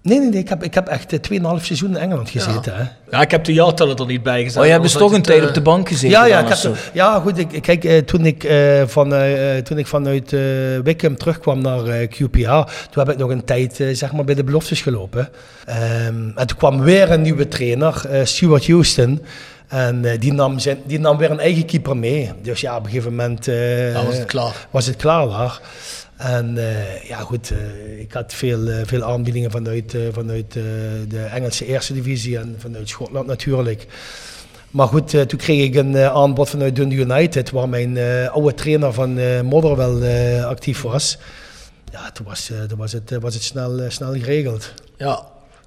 Nee, 0.07 0.19
nee, 0.19 0.29
nee, 0.29 0.41
ik 0.41 0.49
heb, 0.49 0.63
ik 0.65 0.75
heb 0.75 0.89
echt 0.89 1.13
eh, 1.31 1.41
2,5 1.59 1.65
seizoen 1.65 1.89
in 1.91 1.97
Engeland 1.97 2.31
gezeten. 2.31 2.77
Hè. 2.77 2.83
Ja, 3.11 3.21
ik 3.23 3.31
heb 3.31 3.45
de 3.45 3.53
jaartallen 3.53 3.97
er 3.97 4.07
niet 4.07 4.23
bij 4.23 4.43
gezet. 4.43 4.59
Oh, 4.59 4.65
je 4.65 4.71
hebt 4.71 4.83
dus 4.83 4.93
toch 4.93 5.13
een 5.13 5.23
tijd 5.23 5.49
op 5.49 5.55
de 5.55 5.61
bank 5.61 5.89
gezeten 5.89 6.09
Ja, 6.09 6.25
ja, 6.27 6.41
ik 6.41 6.49
heb, 6.49 6.77
ja, 6.93 7.21
goed. 7.21 7.39
Ik, 7.39 7.63
kijk, 7.63 7.85
eh, 7.85 7.99
toen, 7.99 8.27
ik, 8.27 8.45
eh, 8.45 8.83
van, 8.87 9.15
eh, 9.15 9.57
eh, 9.57 9.65
toen 9.65 9.79
ik 9.79 9.87
vanuit 9.87 10.33
eh 10.33 10.41
Wickham 10.83 11.17
terugkwam 11.17 11.61
naar 11.63 11.85
eh, 11.87 12.09
QPR, 12.09 12.71
toen 12.91 13.05
heb 13.05 13.11
ik 13.11 13.17
nog 13.19 13.31
een 13.31 13.45
tijd 13.45 13.81
eh, 13.81 13.95
zeg 13.95 14.13
maar 14.13 14.25
bij 14.25 14.35
de 14.35 14.45
beloftes 14.45 14.81
gelopen. 14.83 15.29
Ehm, 15.65 16.29
en 16.35 16.47
toen 16.47 16.57
kwam 16.57 16.81
weer 16.81 17.11
een 17.11 17.23
nieuwe 17.23 17.49
trainer, 17.49 18.03
eh, 18.11 18.25
Stuart 18.25 18.67
Houston. 18.67 19.23
En 19.69 20.05
eh, 20.05 20.21
die, 20.21 20.33
nam 20.33 20.59
zijn, 20.59 20.79
die 20.87 20.99
nam 21.01 21.17
weer 21.17 21.31
een 21.31 21.41
eigen 21.41 21.65
keeper 21.67 21.97
mee. 21.97 22.31
Dus 22.43 22.61
ja, 22.61 22.77
op 22.77 22.85
een 22.85 22.91
gegeven 22.91 23.11
moment 23.15 23.49
eh, 23.49 23.93
Ja, 23.93 24.05
was 24.05 24.17
het 24.17 24.27
klaar. 24.27 24.67
was 24.71 24.87
het 24.87 24.97
klaar 24.97 25.29
daar. 25.29 25.61
En 26.17 26.59
eh, 26.59 27.03
ja, 27.03 27.19
goed, 27.19 27.51
eh, 27.51 28.01
ik 28.01 28.13
had 28.13 28.35
veel, 28.35 28.69
eh, 28.69 28.81
veel 28.85 29.05
aanbiedingen 29.05 29.51
vanuit, 29.51 29.97
vanuit 30.13 30.53
de 31.09 31.29
Engelse 31.31 31.67
Eerste 31.67 31.95
Divisie 31.95 32.39
en 32.39 32.57
vanuit 32.59 32.89
Schotland 32.89 33.27
natuurlijk. 33.27 33.87
Maar 34.71 34.87
goed, 34.89 35.11
toen 35.11 35.39
kreeg 35.39 35.65
ik 35.65 35.75
een 35.75 35.97
aanbod 35.99 36.49
vanuit 36.49 36.77
Dundee 36.77 36.99
United, 36.99 37.51
waar 37.51 37.69
mijn 37.69 37.99
oude 38.29 38.55
trainer 38.55 38.93
van 38.93 39.45
Motherwell 39.45 40.43
actief 40.43 40.83
was. 40.83 41.19
Ja, 41.93 42.11
toen 42.11 42.27
was, 42.27 42.51
toen 42.69 42.79
was 42.79 42.93
het, 42.93 43.17
was 43.21 43.35
het 43.35 43.43
snel, 43.43 43.91
snel 43.91 44.13
geregeld. 44.13 44.75
Ja, 44.97 45.27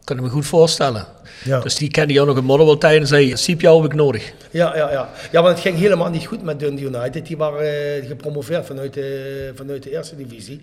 kan 0.10 0.18
ik 0.18 0.24
me 0.24 0.30
goed 0.30 0.46
voorstellen. 0.46 1.06
Ja. 1.44 1.60
Dus 1.60 1.76
die 1.76 1.90
kende 1.90 2.14
jou 2.14 2.28
nog 2.28 2.38
in 2.38 2.44
Modderwell 2.44 2.78
tijd 2.78 3.02
en 3.02 3.08
zei, 3.08 3.38
Siep, 3.38 3.62
jou 3.62 3.82
heb 3.82 3.92
ik 3.92 3.98
nodig. 3.98 4.34
Ja, 4.52 4.76
ja, 4.76 4.92
ja. 4.92 5.10
ja, 5.32 5.42
want 5.42 5.54
het 5.54 5.64
ging 5.66 5.78
helemaal 5.78 6.10
niet 6.10 6.26
goed 6.26 6.44
met 6.44 6.60
Dundee 6.60 6.86
United. 6.86 7.28
Die 7.28 7.38
waren 7.38 7.60
eh, 7.62 8.08
gepromoveerd 8.08 8.66
vanuit 8.66 8.94
de, 8.94 9.52
vanuit 9.56 9.84
de 9.84 9.92
eerste 9.92 10.16
divisie. 10.16 10.62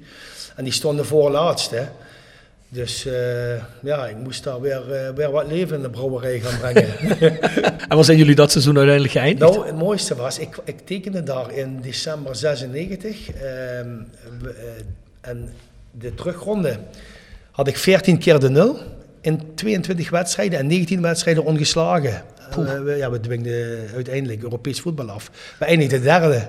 En 0.56 0.64
die 0.64 0.72
stonden 0.72 1.06
voorlaatste. 1.06 1.88
Dus 2.68 3.06
eh, 3.06 3.56
ja, 3.82 4.06
ik 4.06 4.16
moest 4.16 4.44
daar 4.44 4.60
weer, 4.60 4.92
eh, 4.92 5.14
weer 5.14 5.30
wat 5.30 5.46
leven 5.46 5.76
in 5.76 5.82
de 5.82 5.90
brouwerij 5.90 6.40
gaan 6.40 6.58
brengen. 6.58 6.94
En 7.88 7.96
waar 7.96 8.04
zijn 8.04 8.18
jullie 8.18 8.34
dat 8.34 8.50
seizoen 8.50 8.76
uiteindelijk 8.76 9.14
geëindigd? 9.14 9.52
nou, 9.52 9.66
het 9.66 9.76
mooiste 9.76 10.14
was, 10.14 10.38
ik, 10.38 10.58
ik 10.64 10.86
tekende 10.86 11.22
daar 11.22 11.52
in 11.52 11.80
december 11.80 12.36
96. 12.36 13.30
ehm, 13.30 13.40
eh, 13.40 14.50
en 15.20 15.52
de 15.90 16.14
terugronde 16.14 16.76
had 17.50 17.66
ik 17.66 17.76
14 17.76 18.18
keer 18.18 18.38
de 18.38 18.50
nul. 18.50 18.78
In 19.26 19.40
22 19.54 20.10
wedstrijden 20.10 20.58
en 20.58 20.66
19 20.66 21.02
wedstrijden 21.02 21.44
ongeslagen. 21.44 22.22
Eh, 22.50 22.56
we, 22.56 22.94
ja, 22.96 23.10
we 23.10 23.20
dwingden 23.20 23.88
uiteindelijk 23.94 24.42
Europees 24.42 24.80
voetbal 24.80 25.10
af. 25.10 25.30
We 25.58 25.64
eindigden 25.64 26.02
derde. 26.02 26.48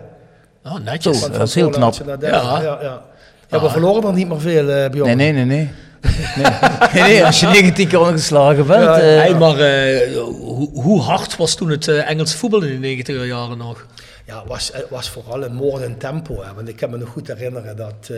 Oh, 0.63 0.78
netjes. 0.84 1.19
Zo. 1.19 1.30
dat 1.30 1.47
is 1.47 1.55
heel 1.55 1.69
knap. 1.69 1.95
Ja. 2.05 2.17
Ja, 2.21 2.78
ja. 2.82 3.01
Ja, 3.49 3.61
we 3.61 3.69
verloren 3.69 4.03
er 4.03 4.13
niet 4.13 4.28
meer 4.28 4.41
veel, 4.41 4.69
eh 4.69 4.89
Bjorn. 4.89 5.17
Nee, 5.17 5.32
nee, 5.32 5.45
nee, 5.45 5.57
nee. 5.57 5.69
Nee. 6.36 6.45
nee, 6.93 7.03
nee, 7.03 7.25
als 7.25 7.39
je 7.39 7.47
19 7.47 7.88
keer 7.88 7.99
ongeslagen 7.99 8.67
bent. 8.67 8.84
Ja, 8.84 8.99
eh, 8.99 9.17
Hey, 9.17 9.34
maar 9.34 9.59
eh, 9.59 10.17
hoe, 10.21 10.69
hoe 10.82 11.01
hard 11.01 11.38
was 11.38 11.55
toen 11.55 11.69
het 11.69 11.88
eh, 11.88 12.09
Engelse 12.09 12.38
voetbal 12.38 12.63
in 12.63 12.82
de 12.82 13.03
90er 13.03 13.28
jaren 13.28 13.57
nog? 13.57 13.86
Ja, 14.28 14.39
het 14.39 14.47
was, 14.47 14.69
het 14.73 14.89
was 14.89 15.09
vooral 15.09 15.43
een 15.43 15.53
moordend 15.53 15.99
tempo. 15.99 16.43
Hè. 16.43 16.53
Want 16.53 16.67
ik 16.67 16.75
kan 16.75 16.89
me 16.89 16.97
nog 16.97 17.09
goed 17.09 17.28
herinneren 17.28 17.75
dat 17.75 18.09
eh, 18.11 18.17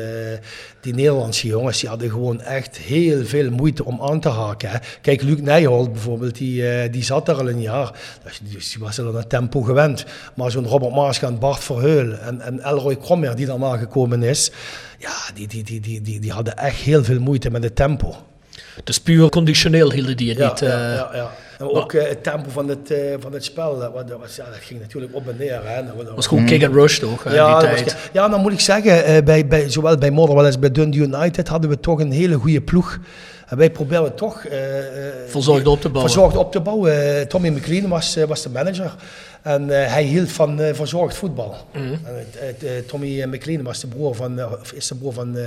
die 0.82 0.94
Nederlandse 0.94 1.48
jongens, 1.48 1.80
die 1.80 1.90
hadden 1.90 2.10
gewoon 2.10 2.42
echt 2.42 2.78
heel 2.78 3.26
veel 3.26 3.52
moeite 3.52 3.86
om 3.86 4.02
aan 4.02 4.20
te 4.20 4.30
haken. 4.30 4.70
Hè. 4.70 4.78
Kijk, 5.02 5.22
Luc 5.22 5.40
Nijholt 5.42 5.92
bijvoorbeeld, 5.92 6.38
die, 6.38 6.70
eh, 6.70 6.92
die 6.92 7.04
zat 7.04 7.26
daar 7.26 7.36
al 7.36 7.50
een 7.50 7.62
jaar. 7.62 7.92
Dus, 8.24 8.40
dus 8.54 8.72
die 8.72 8.84
was 8.84 9.00
al 9.00 9.08
aan 9.08 9.16
het 9.16 9.30
tempo 9.30 9.62
gewend. 9.62 10.06
Maar 10.36 10.52
zo'n 10.52 10.68
Robert 10.68 10.94
Maaskant, 10.94 11.40
Bart 11.40 11.64
Verheul 11.64 12.14
en, 12.14 12.42
en 12.42 12.60
Elroy 12.64 12.96
Krommer 12.98 13.36
die 13.36 13.46
daarna 13.46 13.78
gekomen 13.78 14.24
is, 14.24 14.52
ja, 14.98 15.16
die, 15.34 15.48
die, 15.48 15.64
die, 15.64 15.80
die, 15.80 16.02
die, 16.02 16.20
die 16.20 16.32
hadden 16.32 16.58
echt 16.58 16.76
heel 16.78 17.04
veel 17.04 17.20
moeite 17.20 17.50
met 17.50 17.64
het 17.64 17.76
tempo. 17.76 18.16
Dus 18.84 19.00
puur 19.00 19.30
conditioneel 19.30 19.92
hielden 19.92 20.18
die 20.18 20.30
het 20.30 20.38
Ja, 20.38 20.50
niet. 20.50 20.60
ja, 20.60 20.68
eh, 20.68 20.96
ja, 20.96 21.10
ja. 21.14 21.32
En 21.60 21.70
ook 21.70 21.94
eh, 21.94 22.08
het 22.10 22.24
tempo 22.24 22.50
van 22.50 22.68
het, 22.68 22.92
eh, 22.92 23.00
van 23.20 23.34
het 23.34 23.44
spel, 23.44 23.80
dat, 23.80 23.94
was- 23.94 24.06
dat 24.06 24.20
was, 24.20 24.36
ja, 24.36 24.46
dat 24.46 24.60
ging 24.60 24.80
natuurlijk 24.80 25.16
op 25.16 25.28
en 25.28 25.36
neer. 25.38 25.60
Hè. 25.64 25.86
Dat, 25.86 26.06
dat 26.06 26.16
was 26.16 26.28
gewoon 26.28 26.46
kick 26.46 26.64
and 26.64 26.74
rush 26.74 26.98
toch? 27.00 27.24
ja, 27.24 27.30
die 27.60 27.68
dat 27.68 27.72
was 27.72 27.82
tijd. 27.94 28.10
ja, 28.14 28.28
dan 28.30 28.42
moet 28.42 28.52
ik 28.52 28.60
zeggen, 28.60 29.04
eh, 29.06 29.24
bij, 29.24 29.48
bij, 29.48 29.70
zowel 29.70 29.98
bij 29.98 30.12
Motherwell 30.12 30.46
als 30.46 30.60
bij 30.60 30.72
Dundee 30.72 31.02
United 31.02 31.48
hadden 31.48 31.70
we 31.70 31.80
toch 31.80 32.00
een 32.00 32.12
hele 32.12 32.36
goede 32.36 32.62
ploeg. 32.62 32.98
En 33.50 33.58
wij 33.58 33.72
probeerden 33.72 34.16
toch... 34.16 34.46
eh, 34.46 35.08
eh, 35.08 35.14
Verzorgd 35.28 35.68
op 35.68 35.82
te 35.82 35.90
bouwen. 35.90 36.12
Verzorgd 36.12 36.38
op 36.38 36.52
te 36.52 36.60
bouwen. 36.60 37.18
Eh, 37.20 37.26
Tommy 37.26 37.50
McLean 37.50 37.90
was, 37.90 38.18
was 38.28 38.44
de 38.44 38.50
manager. 38.50 38.96
En 39.42 39.68
hij 39.68 40.04
hield 40.04 40.32
van 40.32 40.60
verzorgd 40.74 41.16
voetbal. 41.16 41.56
Mhm. 41.74 41.94
En 42.40 42.86
Tommy 42.86 43.24
McLean 43.24 43.64
was 43.64 43.80
de 43.80 43.88
broer 43.88 44.16
van, 44.16 44.46
of 44.46 44.72
is 44.72 44.88
de 44.88 44.96
broer 44.96 45.14
van 45.14 45.38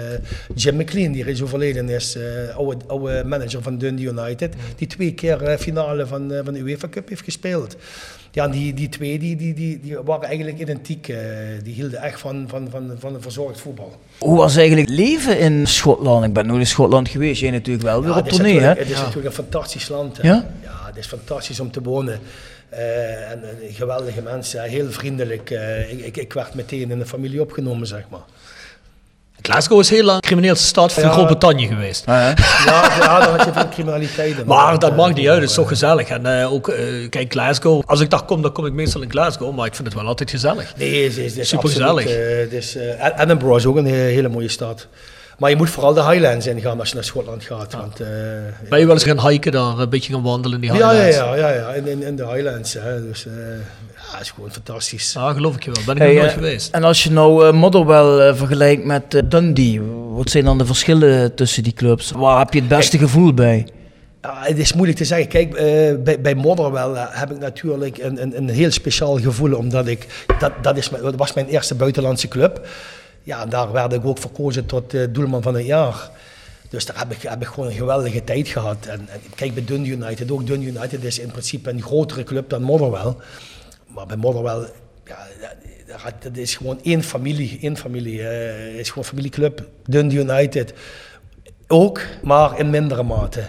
Jim 0.54 0.76
McLean, 0.76 1.12
die 1.12 1.24
is 1.24 1.42
overleden 1.42 1.88
is. 1.88 2.18
oude, 2.56 2.84
oude 2.86 3.24
manager 3.24 3.62
van 3.62 3.78
Dundee 3.78 4.06
United. 4.06 4.54
Mhm. 4.54 4.64
Die 4.76 4.86
twee 4.86 5.14
keer 5.14 5.56
finale 5.58 6.06
van, 6.06 6.32
van 6.44 6.54
de 6.54 6.60
UEFA 6.60 6.88
Cup 6.88 7.08
heeft 7.08 7.24
gespeeld. 7.24 7.76
Ja, 8.34 8.48
die, 8.48 8.74
die 8.74 8.88
twee 8.88 9.18
die, 9.18 9.36
die, 9.36 9.54
die, 9.54 9.80
die 9.80 9.98
waren 10.04 10.28
eigenlijk 10.28 10.58
identiek. 10.58 11.08
eh, 11.08 11.16
die 11.62 11.74
hielden 11.74 12.02
echt 12.02 12.20
van, 12.20 12.44
van, 12.48 12.68
van, 12.70 12.96
van 12.98 13.14
een 13.14 13.22
verzorgd 13.22 13.60
voetbal. 13.60 13.92
Hoe 14.18 14.36
was 14.36 14.56
eigenlijk 14.56 14.88
leven 14.88 15.38
in 15.38 15.66
Schotland? 15.66 16.24
Ik 16.24 16.32
ben 16.32 16.46
nooit 16.46 16.60
in 16.60 16.66
Schotland 16.66 17.08
geweest, 17.08 17.40
jij 17.40 17.50
natuurlijk 17.50 17.84
wel 17.84 18.02
weer 18.02 18.10
op 18.10 18.16
het 18.16 18.26
is 18.26 18.32
tournee, 18.32 18.52
hè? 18.54 18.60
natuurlijk- 18.60 18.88
Het 18.88 18.96
is 18.96 19.02
natuurlijk 19.02 19.26
een 19.26 19.42
fantastisch 19.44 19.88
land. 19.88 20.16
Hè? 20.16 20.28
Ja? 20.28 20.46
Ja, 20.62 20.86
het 20.86 20.96
is 20.96 21.06
fantastisch 21.06 21.60
om 21.60 21.70
te 21.70 21.82
wonen. 21.82 22.20
Eh, 22.68 23.30
en, 23.30 23.42
en 23.44 23.56
geweldige 23.72 24.22
mensen, 24.22 24.62
heel 24.62 24.90
vriendelijk. 24.90 25.50
Eh, 25.50 25.92
ik, 25.92 26.00
ik, 26.00 26.16
ik 26.16 26.32
werd 26.32 26.54
meteen 26.54 26.90
in 26.90 26.98
de 26.98 27.06
familie 27.06 27.40
opgenomen, 27.40 27.86
zeg 27.86 28.04
maar. 28.10 28.24
Glasgow 29.42 29.80
is 29.80 29.90
heel 29.90 30.04
lang 30.04 30.20
crimineelste 30.20 30.66
stad 30.66 30.92
van 30.92 31.02
Ja. 31.02 31.10
Groot-Brittannië 31.12 31.66
geweest. 31.66 32.02
Ja, 32.06 32.12
hè? 32.18 32.28
Ja, 32.28 32.82
ja 33.00 33.18
daar 33.18 33.28
had 33.36 33.44
je 33.44 33.52
veel 33.52 33.68
criminaliteit. 33.68 34.46
Maar 34.46 34.78
dat 34.78 34.96
maakt 34.96 35.14
niet 35.14 35.28
uit, 35.28 35.40
het 35.40 35.48
is 35.50 35.54
toch 35.56 35.68
gezellig. 35.68 36.08
En 36.08 36.40
eh, 36.40 36.52
ook, 36.52 36.68
eh, 36.68 37.08
kijk, 37.10 37.32
Glasgow. 37.32 37.82
Als 37.86 38.00
ik 38.00 38.10
daar 38.10 38.22
kom, 38.22 38.42
dan 38.42 38.52
kom 38.52 38.66
ik 38.66 38.72
meestal 38.72 39.02
in 39.02 39.10
Glasgow, 39.10 39.54
maar 39.56 39.66
ik 39.66 39.74
vind 39.74 39.86
het 39.88 39.96
wel 39.96 40.06
altijd 40.06 40.30
gezellig. 40.30 40.72
Nee, 40.76 41.04
het 41.04 41.16
is, 41.16 41.30
het 41.30 41.38
is 41.38 41.48
Supergezellig. 41.48 42.04
absoluut, 42.04 42.26
eh, 42.28 42.38
het 42.38 42.52
is, 42.52 42.76
Edinburgh 43.18 43.56
is 43.56 43.66
ook 43.66 43.76
een 43.76 43.86
he- 43.86 43.92
hele 44.10 44.28
mooie 44.28 44.48
stad. 44.48 44.86
Maar 45.38 45.50
je 45.50 45.56
moet 45.56 45.70
vooral 45.70 45.94
de 45.94 46.04
Highlands 46.04 46.46
ingaan 46.46 46.78
als 46.78 46.88
je 46.88 46.94
naar 46.94 47.04
Schotland 47.04 47.44
gaat. 47.44 47.72
Want, 47.74 48.00
eh, 48.00 48.08
Ben 48.68 48.78
je 48.78 48.86
wel 48.86 48.94
eens 48.94 49.04
gaan 49.04 49.28
hiken 49.28 49.52
daar, 49.52 49.78
een 49.78 49.88
beetje 49.88 50.12
gaan 50.12 50.22
wandelen 50.22 50.62
in 50.62 50.70
die 50.70 50.80
ja, 50.80 50.92
ja, 50.92 51.04
Highlands? 51.04 51.16
ja, 51.40 51.48
ja, 51.48 51.54
ja. 51.54 51.72
In, 51.72 51.86
in, 51.86 52.02
in 52.02 52.16
de 52.16 52.26
Highlands. 52.26 52.72
Hè. 52.74 53.02
Dus 53.08 53.26
eh, 53.26 53.32
ja, 53.32 54.12
het 54.12 54.20
is 54.20 54.30
gewoon 54.30 54.50
fantastisch. 54.52 55.12
Ja, 55.12 55.32
geloof 55.32 55.54
ik 55.56 55.64
je 55.64 55.70
wel. 55.72 55.84
Ben 55.84 55.94
ik 55.96 56.02
Hey, 56.02 56.10
nog 56.12 56.18
nooit 56.22 56.32
eh, 56.32 56.36
geweest. 56.38 56.74
En 56.74 56.84
als 56.84 57.02
je 57.04 57.10
nou 57.10 57.46
eh, 57.46 57.52
Motherwell 57.52 58.34
vergelijkt 58.34 58.84
met 58.84 59.22
Dundee, 59.30 59.80
wat 60.14 60.30
zijn 60.30 60.44
dan 60.44 60.58
de 60.58 60.66
verschillen 60.66 61.34
tussen 61.34 61.62
die 61.62 61.72
clubs? 61.72 62.10
Waar 62.10 62.38
heb 62.38 62.52
je 62.52 62.58
het 62.58 62.68
beste 62.68 62.98
gevoel 62.98 63.34
bij? 63.34 63.66
Ja, 64.22 64.34
het 64.40 64.58
is 64.58 64.72
moeilijk 64.72 64.98
te 64.98 65.04
zeggen. 65.04 65.28
Kijk, 65.28 65.54
eh, 65.54 65.64
bij, 66.04 66.20
bij 66.20 66.34
Motherwell 66.34 67.06
heb 67.10 67.30
ik 67.30 67.38
natuurlijk 67.38 67.98
een, 67.98 68.22
een, 68.22 68.36
een 68.36 68.48
heel 68.48 68.70
speciaal 68.70 69.18
gevoel, 69.20 69.54
omdat 69.56 69.86
ik, 69.86 70.06
dat, 70.38 70.52
dat, 70.62 70.76
is, 70.76 70.90
mijn- 70.90 71.02
dat 71.02 71.14
was 71.16 71.32
mijn 71.32 71.46
eerste 71.46 71.74
buitenlandse 71.74 72.28
club. 72.28 72.66
Ja, 73.22 73.46
daar 73.46 73.72
werd 73.72 73.92
ik 73.92 74.04
ook 74.04 74.18
verkozen 74.18 74.66
tot 74.66 74.94
eh, 74.94 75.02
doelman 75.10 75.42
van 75.42 75.54
het 75.54 75.66
jaar. 75.66 76.10
Dus 76.68 76.86
daar 76.86 76.98
heb 76.98 77.12
ik, 77.12 77.22
heb 77.22 77.40
ik 77.42 77.46
gewoon 77.48 77.68
een 77.68 77.74
geweldige 77.74 78.24
tijd 78.24 78.48
gehad. 78.48 78.86
En, 78.86 79.08
en 79.08 79.20
kijk, 79.34 79.54
bij 79.54 79.64
Dundee 79.64 79.92
United 79.92 80.30
ook. 80.30 80.46
Dundee 80.46 80.68
United 80.68 81.04
is 81.04 81.18
in 81.18 81.30
principe 81.30 81.70
een 81.70 81.82
grotere 81.82 82.24
club 82.24 82.48
dan 82.50 82.62
Motherwell. 82.62 83.14
Maar 83.86 84.06
bij 84.06 84.16
Motherwell, 84.16 84.68
ja, 85.04 85.18
dat- 86.20 86.36
is 86.36 86.56
gewoon 86.56 86.78
één 86.82 87.02
familie. 87.02 87.58
Één 87.62 87.76
familie. 87.76 88.28
eh, 88.28 88.74
is 88.78 88.88
gewoon 88.88 89.04
familieclub. 89.04 89.68
Dundee 89.84 90.18
United 90.18 90.72
ook, 91.68 92.00
maar 92.22 92.58
in 92.58 92.70
mindere 92.70 93.02
mate. 93.02 93.42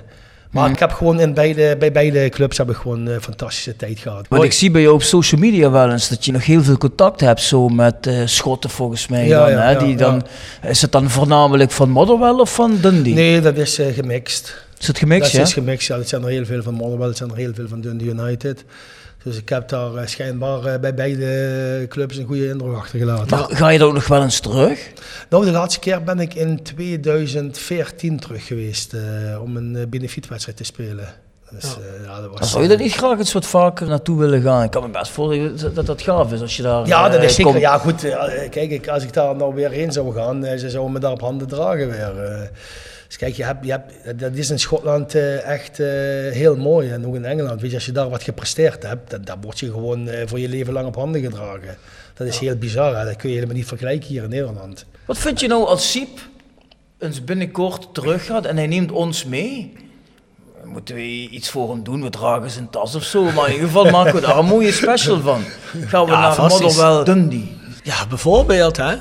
Maar 0.53 0.69
ik 0.69 0.79
heb 0.79 0.91
gewoon 0.91 1.19
in 1.19 1.33
beide, 1.33 1.75
bij 1.79 1.91
beide 1.91 2.29
clubs 2.29 2.57
heb 2.57 2.69
ik 2.69 2.75
gewoon 2.75 3.05
een 3.05 3.21
fantastische 3.21 3.75
tijd 3.75 3.99
gehad. 3.99 4.25
Want 4.29 4.43
ik 4.43 4.53
zie 4.53 4.71
bij 4.71 4.81
jou 4.81 4.93
op 4.93 5.03
social 5.03 5.41
media 5.41 5.71
wel 5.71 5.91
eens 5.91 6.09
dat 6.09 6.25
je 6.25 6.31
nog 6.31 6.45
heel 6.45 6.63
veel 6.63 6.77
contact 6.77 7.19
hebt 7.19 7.41
zo 7.41 7.69
met 7.69 8.07
eh, 8.07 8.21
Schotten 8.25 8.69
volgens 8.69 9.07
mij. 9.07 9.27
Ja, 9.27 9.39
dan, 9.39 9.51
ja, 9.51 9.61
hè? 9.61 9.77
Die 9.77 9.87
ja. 9.87 9.95
dan, 9.95 10.25
Is 10.61 10.81
het 10.81 10.91
dan 10.91 11.09
voornamelijk 11.09 11.71
van 11.71 11.89
Motherwell 11.89 12.31
of 12.33 12.53
van 12.53 12.77
Dundee? 12.81 13.13
Nee, 13.13 13.41
dat 13.41 13.57
is 13.57 13.79
eh, 13.79 13.93
gemixt. 13.93 14.65
Is 14.79 14.87
het 14.87 14.97
gemixt, 14.97 15.31
dat 15.31 15.31
ja? 15.31 15.41
is 15.41 15.53
gemixt, 15.53 15.87
ja. 15.87 15.97
Het 15.97 16.09
zijn 16.09 16.23
er 16.23 16.29
heel 16.29 16.45
veel 16.45 16.63
van 16.63 16.73
Motherwell, 16.73 17.07
het 17.07 17.17
zijn 17.17 17.29
er 17.29 17.35
heel 17.35 17.53
veel 17.53 17.67
van 17.67 17.81
Dundee 17.81 18.07
United. 18.07 18.63
Dus 19.23 19.37
ik 19.37 19.49
heb 19.49 19.69
daar 19.69 19.95
eh, 19.95 20.07
schijnbaar 20.07 20.65
eh, 20.65 20.79
bij 20.79 20.93
beide 20.93 21.85
clubs 21.89 22.17
een 22.17 22.25
goede 22.25 22.47
indruk 22.47 22.75
achtergelaten. 22.75 23.37
Maar 23.37 23.45
ga 23.49 23.69
je 23.69 23.77
dan 23.79 23.87
ook 23.87 23.93
nog 23.93 24.07
wel 24.07 24.21
eens 24.23 24.39
terug? 24.39 24.91
Nou, 25.29 25.45
de 25.45 25.51
laatste 25.51 25.79
keer 25.79 26.03
ben 26.03 26.19
ik 26.19 26.33
in 26.33 26.63
2014 26.63 28.19
terug 28.19 28.47
geweest 28.47 28.93
eh, 28.93 29.01
om 29.41 29.57
een 29.57 29.85
benefietwedstrijd 29.89 30.57
te 30.57 30.63
spelen. 30.63 31.07
Dus, 31.51 31.77
ja, 32.05 32.21
dat 32.21 32.39
was, 32.39 32.51
zou 32.51 32.63
je 32.63 32.69
dat 32.69 32.77
niet 32.79 32.93
graag 32.93 33.17
eens 33.17 33.33
wat 33.33 33.45
vaker 33.45 33.87
naartoe 33.87 34.19
willen 34.19 34.41
gaan? 34.41 34.63
Ik 34.63 34.71
kan 34.71 34.83
me 34.83 34.89
best 34.89 35.11
voorstellen 35.11 35.73
dat- 35.75 35.85
dat 35.85 36.01
gaaf 36.01 36.31
is 36.31 36.41
als 36.41 36.55
je 36.57 36.63
daar 36.63 36.87
Ja, 36.87 37.09
dat 37.09 37.23
is 37.23 37.35
zeker. 37.35 37.51
komt. 37.51 37.63
Ja, 37.63 37.77
goed. 37.77 38.01
Kijk, 38.49 38.87
als 38.87 39.03
ik 39.03 39.13
daar 39.13 39.35
nou 39.35 39.53
weer 39.55 39.69
heen 39.69 39.91
zou 39.91 40.13
gaan, 40.13 40.43
ze 40.57 40.69
zouden 40.69 40.93
me 40.93 40.99
daar 40.99 41.11
op 41.11 41.21
handen 41.21 41.47
dragen 41.47 41.89
weer. 41.89 42.11
Dus 43.13 43.21
kijk, 43.21 43.35
je 43.35 43.43
hebt, 43.43 43.65
je 43.65 43.71
hebt, 43.71 44.19
dat 44.19 44.33
is 44.33 44.49
in 44.49 44.59
Schotland 44.59 45.15
eh, 45.15 45.45
echt 45.45 45.79
eh, 45.79 45.87
heel 46.31 46.55
mooi. 46.55 46.89
En 46.89 47.07
ook 47.07 47.15
in 47.15 47.25
Engeland. 47.25 47.61
Weet 47.61 47.69
je, 47.69 47.75
als 47.75 47.85
je 47.85 47.91
daar 47.91 48.09
wat 48.09 48.23
gepresteerd 48.23 48.83
hebt, 48.83 49.09
dan, 49.09 49.21
dan 49.23 49.41
word 49.41 49.59
je 49.59 49.71
gewoon 49.71 50.07
eh, 50.07 50.27
voor 50.27 50.39
je 50.39 50.49
leven 50.49 50.73
lang 50.73 50.87
op 50.87 50.95
handen 50.95 51.21
gedragen. 51.21 51.77
Dat 52.13 52.27
is 52.27 52.37
heel 52.37 52.55
bizar. 52.55 52.97
Hè? 52.97 53.05
Dat 53.05 53.15
kun 53.15 53.29
je 53.29 53.35
helemaal 53.35 53.55
niet 53.55 53.67
vergelijken 53.67 54.07
hier 54.07 54.23
in 54.23 54.29
Nederland. 54.29 54.85
Wat 55.05 55.17
vind 55.17 55.39
je 55.39 55.47
nou 55.47 55.65
als 55.65 55.91
Siep 55.91 56.19
eens 56.99 57.23
binnenkort 57.23 57.93
terug 57.93 58.25
gaat 58.25 58.45
en 58.45 58.57
hij 58.57 58.67
neemt 58.67 58.91
ons 58.91 59.25
mee? 59.25 59.73
Moeten 60.63 60.95
we 60.95 61.01
iets 61.29 61.49
voor 61.49 61.69
hem 61.69 61.83
doen? 61.83 62.01
We 62.03 62.09
dragen 62.09 62.49
zijn 62.49 62.69
tas 62.69 62.95
of 62.95 63.03
zo. 63.03 63.23
Maar 63.23 63.47
in 63.47 63.53
ieder 63.53 63.67
geval 63.67 63.89
maken 63.91 64.15
we 64.15 64.21
daar 64.21 64.37
een 64.37 64.45
mooie 64.45 64.71
special 64.71 65.19
van. 65.19 65.43
Gaan 65.85 66.05
we 66.05 66.11
Ja, 66.11 66.35
naar. 66.37 66.49
Motherwell 66.49 67.03
Dundee. 67.03 67.57
Ja, 67.83 68.07
bijvoorbeeld, 68.07 68.77
hè. 68.77 68.95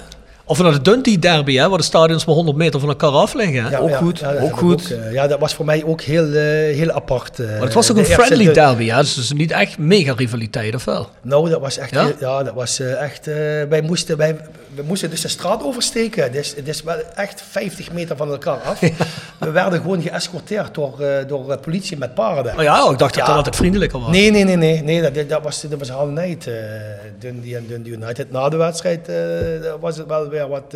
Of 0.44 0.58
naar 0.62 0.72
de 0.72 0.80
Dundee 0.82 1.18
Derby, 1.18 1.54
hè, 1.56 1.68
waar 1.68 1.78
de 1.78 1.84
stadions 1.84 2.24
maar 2.24 2.34
100 2.34 2.56
meter 2.56 2.80
van 2.80 2.88
elkaar 2.88 3.10
af 3.10 3.34
liggen. 3.34 3.64
Hè? 3.64 3.70
Ja, 3.70 3.78
Ook 3.78 3.88
ja, 3.88 3.96
goed, 3.96 4.18
ja, 4.18 4.34
ook 4.40 4.56
goed. 4.58 4.90
eh, 4.98 5.12
ja, 5.12 5.26
dat 5.26 5.38
was 5.38 5.54
voor 5.54 5.64
mij 5.64 5.84
ook 5.84 6.00
heel, 6.00 6.26
eh, 6.26 6.32
heel 6.76 6.90
apart. 6.90 7.38
eh. 7.40 7.46
Maar 7.50 7.60
het 7.60 7.74
was 7.74 7.90
ook 7.90 7.96
een 7.96 8.04
friendly 8.04 8.52
derby, 8.52 8.88
hè? 8.88 8.96
dus 9.00 9.32
niet 9.32 9.50
echt 9.50 9.78
mega 9.78 10.12
rivaliteit, 10.16 10.74
of 10.74 10.84
wel? 10.84 11.08
Nou, 11.22 11.50
dat 11.50 11.60
was 11.60 11.78
echt, 11.78 11.90
Ja? 11.90 12.04
heel- 12.04 12.14
ja, 12.20 12.42
dat 12.42 12.54
was 12.54 12.80
eh, 12.80 13.02
echt, 13.02 13.26
eh, 13.26 13.34
wij, 13.68 13.82
moesten, 13.86 14.16
wij, 14.16 14.36
we 14.74 14.82
moesten 14.82 15.10
dus 15.10 15.20
de 15.20 15.28
straat 15.28 15.62
oversteken. 15.62 16.22
Het 16.22 16.34
is, 16.34 16.56
het 16.56 16.68
is 16.68 16.82
wel 16.82 16.96
echt 17.14 17.42
50 17.50 17.92
meter 17.92 18.16
van 18.16 18.30
elkaar 18.30 18.58
af. 18.60 18.80
We 19.38 19.50
werden 19.50 19.80
gewoon 19.80 20.02
geëscorteerd 20.02 20.74
door, 20.74 21.00
eh, 21.00 21.28
door 21.28 21.50
eh, 21.50 21.60
politie 21.60 21.96
met 21.98 22.14
paarden. 22.14 22.56
Oh 22.58 22.62
ja, 22.62 22.90
ik 22.90 22.98
dacht 22.98 22.98
dat 22.98 23.14
Ja. 23.14 23.24
dat 23.26 23.36
altijd 23.36 23.56
vriendelijker 23.56 24.00
was. 24.00 24.10
Nee, 24.10 24.30
nee, 24.30 24.44
nee, 24.44 24.56
nee, 24.56 24.82
nee 24.82 25.02
dat, 25.10 25.28
dat 25.28 25.42
was, 25.42 25.60
dat 25.60 25.78
was 25.78 25.88
half 25.88 26.08
night. 26.08 26.48
Dundee 27.18 27.56
en 27.56 27.66
Dundee 27.66 27.92
United. 27.92 28.30
Na 28.30 28.48
de 28.48 28.56
wedstrijd 28.56 29.08
eh, 29.08 29.16
was 29.80 29.96
het 29.96 30.06
wel 30.06 30.28
weer 30.28 30.48
wat, 30.48 30.74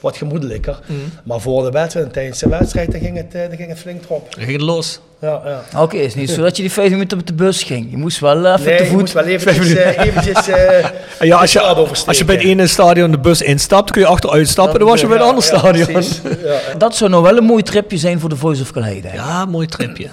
wat 0.00 0.16
gemoedelijker. 0.16 0.78
Mm. 0.86 1.12
Maar 1.24 1.40
voor 1.40 1.62
de 1.64 1.70
wedstrijd 1.70 2.06
en 2.06 2.12
tijdens 2.12 2.38
de 2.38 2.48
wedstrijd 2.48 2.92
dan 2.92 3.00
ging, 3.00 3.16
het, 3.16 3.32
dan 3.32 3.56
ging 3.56 3.68
het 3.68 3.78
flink 3.78 4.04
erop. 4.04 4.34
Dan 4.34 4.44
ging 4.44 4.56
het 4.56 4.66
los. 4.66 5.00
Ja, 5.20 5.40
ja. 5.44 5.80
Oké, 5.82 5.96
het 5.96 6.06
is 6.06 6.14
niet 6.14 6.30
zo 6.30 6.42
dat 6.42 6.56
je 6.56 6.62
die 6.62 6.72
50 6.72 6.92
minuten 6.92 7.16
met 7.16 7.26
de 7.26 7.32
bus 7.32 7.62
ging. 7.62 7.90
Je 7.90 7.96
moest 7.96 8.18
wel 8.18 8.46
even 8.46 8.64
Nee, 8.66 8.76
te 8.76 8.82
je 8.82 8.88
voet. 8.88 8.98
moest 9.00 9.12
wel 9.12 9.24
eventjes, 9.24 9.74
eh, 9.74 9.98
eventjes 10.06 10.48
eh, 10.48 10.84
En 11.20 11.26
ja, 11.26 11.36
als 11.36 11.52
je, 11.52 11.60
oversteken. 11.62 12.08
als 12.08 12.18
je 12.18 12.24
bij 12.24 12.34
het 12.34 12.44
ene 12.44 12.66
stadion 12.66 13.10
de 13.10 13.18
bus 13.18 13.42
instapt, 13.42 13.90
kun 13.90 14.00
je 14.00 14.06
achteruit 14.06 14.48
stappen, 14.48 14.78
dan 14.78 14.88
was 14.88 15.00
je 15.00 15.06
bij 15.06 15.16
het 15.16 15.24
Ja, 15.24 15.30
andere 15.32 15.92
ja, 15.92 16.00
stadion. 16.02 16.38
Dat 16.78 16.96
zou 16.96 17.10
nou 17.10 17.22
wel 17.22 17.36
een 17.36 17.44
mooi 17.44 17.62
tripje 17.62 17.96
zijn 17.98 18.20
voor 18.20 18.28
de 18.28 18.36
Voice 18.36 18.62
of 18.62 18.70
Calais. 18.70 19.02
Ja, 19.14 19.44
mooi 19.44 19.66
tripje. 19.66 20.08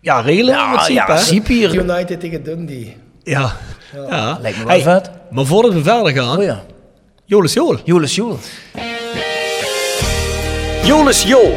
Ja, 0.00 0.20
regelen 0.20 0.54
in 0.54 0.60
ja, 0.60 0.70
principe, 0.72 1.12
ja? 1.12 1.16
Siep 1.16 1.46
hier. 1.46 1.74
United 1.74 2.20
tegen 2.20 2.42
Dundee. 2.42 2.96
Ja. 3.22 3.56
ja. 4.08 4.38
Lijkt 4.42 4.58
me 4.58 4.64
wel 4.66 4.80
vet. 4.80 5.10
Maar 5.30 5.44
voordat 5.44 5.72
we 5.72 5.82
verder 5.82 6.12
gaan, 6.12 6.36
Oh 6.38 6.44
ja. 6.44 6.62
Jolis 7.24 7.52
Jol. 7.52 7.76
Jolis 7.84 8.14
Joel. 8.14 8.38
Jolis 10.84 11.22
Jol 11.22 11.56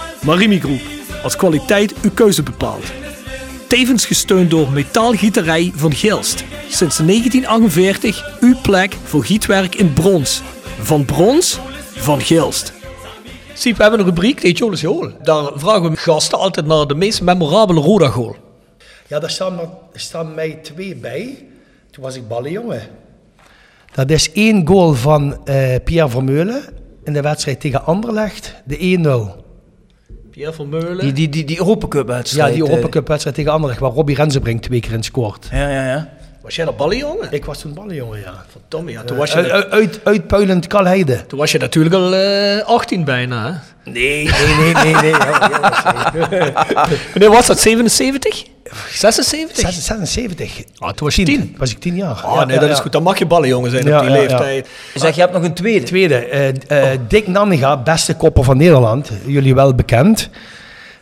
Marimi 0.25 0.59
Groep, 0.59 0.81
als 1.23 1.35
kwaliteit 1.35 1.93
uw 2.01 2.11
keuze 2.13 2.43
bepaalt. 2.43 2.91
Tevens 3.67 4.05
gesteund 4.05 4.49
door 4.49 4.71
Metaalgieterij 4.71 5.71
van 5.75 5.93
Gilst. 5.93 6.43
Sinds 6.69 6.97
1948 6.97 8.37
uw 8.39 8.55
plek 8.61 8.93
voor 9.03 9.23
gietwerk 9.23 9.75
in 9.75 9.93
brons. 9.93 10.41
Van 10.79 11.05
brons, 11.05 11.59
van 11.95 12.21
Gilst. 12.21 12.73
Siep, 13.53 13.75
we 13.75 13.81
hebben 13.81 13.99
een 13.99 14.05
rubriek, 14.05 14.41
die 14.41 14.53
Jolis. 14.53 14.81
Daar 15.23 15.51
vragen 15.55 15.89
we 15.91 15.97
gasten 15.97 16.37
altijd 16.39 16.65
naar 16.65 16.87
de 16.87 16.95
meest 16.95 17.21
memorabele 17.21 17.79
Roda-goal. 17.79 18.35
Ja, 19.07 19.19
daar 19.19 19.29
staan, 19.29 19.59
er- 19.59 19.69
staan 19.93 20.33
mij 20.33 20.59
twee 20.61 20.95
bij. 20.95 21.45
Toen 21.91 22.03
was 22.03 22.15
ik 22.15 22.27
ballenjongen. 22.27 22.81
Dat 23.93 24.09
is 24.09 24.31
één 24.31 24.67
goal 24.67 24.93
van 24.93 25.45
eh, 25.45 25.75
Pierre 25.83 26.09
Vermeulen 26.09 26.63
in 27.03 27.13
de 27.13 27.21
wedstrijd 27.21 27.59
tegen 27.59 27.85
Anderlecht. 27.85 28.55
De 28.65 28.77
1-0. 29.37 29.40
Pierre 30.31 30.53
van 30.53 30.69
Meulen. 30.69 30.99
Die, 30.99 31.13
die, 31.13 31.29
die, 31.29 31.43
die 31.45 31.57
Europa 31.59 31.87
Cup 31.87 32.07
Ja, 32.07 32.13
wedstrijd. 32.15 32.53
die 32.53 32.63
eh. 32.63 32.69
Europa 32.69 32.89
Cup 32.89 33.07
wedstrijd 33.07 33.35
tegen 33.35 33.51
Anderlecht, 33.51 33.79
waar 33.81 33.91
Robbie 33.91 34.15
Rensenbrink 34.15 34.61
twee 34.61 34.79
keer 34.79 34.91
in 34.93 35.03
scoort. 35.03 35.47
Ja, 35.51 35.69
ja, 35.69 35.85
ja. 35.87 36.09
Was 36.41 36.55
jij 36.55 36.65
dat 36.65 36.77
ballenjongen? 36.77 37.27
Ik 37.31 37.45
was 37.45 37.59
toen 37.59 37.73
ballenjongen, 37.73 38.19
ja. 38.19 38.45
Verdomme, 38.51 38.91
ja. 38.91 39.03
Toen 39.03 39.17
was 39.17 39.31
je, 39.31 39.35
Uit, 39.37 39.51
uit, 39.51 39.71
uit, 39.71 39.99
uitpuilend 40.03 40.67
Kalheide. 40.67 41.25
toen 41.27 41.39
was 41.39 41.51
je 41.51 41.57
natuurlijk 41.57 41.95
al 41.95 42.15
eh, 42.15 42.65
18 42.65 43.03
bijna, 43.03 43.45
hè? 43.83 43.91
Nee, 43.91 44.23
nee, 44.23 44.73
nee, 44.73 44.93
nee. 44.93 44.93
nee. 45.01 45.09
Ja, 45.11 46.87
Wanneer 47.13 47.29
was 47.31 47.47
dat? 47.47 47.59
77? 47.59 48.43
76? 48.91 49.71
76. 49.71 50.63
Ah, 50.77 50.89
toen 50.89 51.05
was 51.07 51.15
je 51.15 51.23
10. 51.25 51.55
Was 51.57 51.71
ik 51.71 51.79
tien 51.79 51.95
jaar. 51.95 52.15
Ah, 52.21 52.35
Ja, 52.35 52.45
nee, 52.45 52.55
ja, 52.55 52.61
dat 52.61 52.69
is 52.69 52.79
goed. 52.79 52.91
Dan 52.91 53.03
mag 53.03 53.19
je 53.19 53.25
ballenjongen 53.25 53.71
zijn 53.71 53.85
Ja, 53.85 53.97
op 53.99 54.01
die 54.05 54.11
ja, 54.11 54.15
ja. 54.21 54.21
leeftijd. 54.27 54.67
Zeg, 54.95 55.15
je 55.15 55.21
hebt 55.21 55.33
nog 55.33 55.43
een 55.43 55.53
tweede. 55.53 55.85
Tweede, 55.85 56.15
eh, 56.15 56.93
eh, 56.93 56.99
Dick 57.07 57.27
Nanninga, 57.27 57.77
beste 57.81 58.15
kopper 58.15 58.43
van 58.43 58.57
Nederland. 58.57 59.11
Jullie 59.25 59.55
wel 59.55 59.75
bekend. 59.75 60.29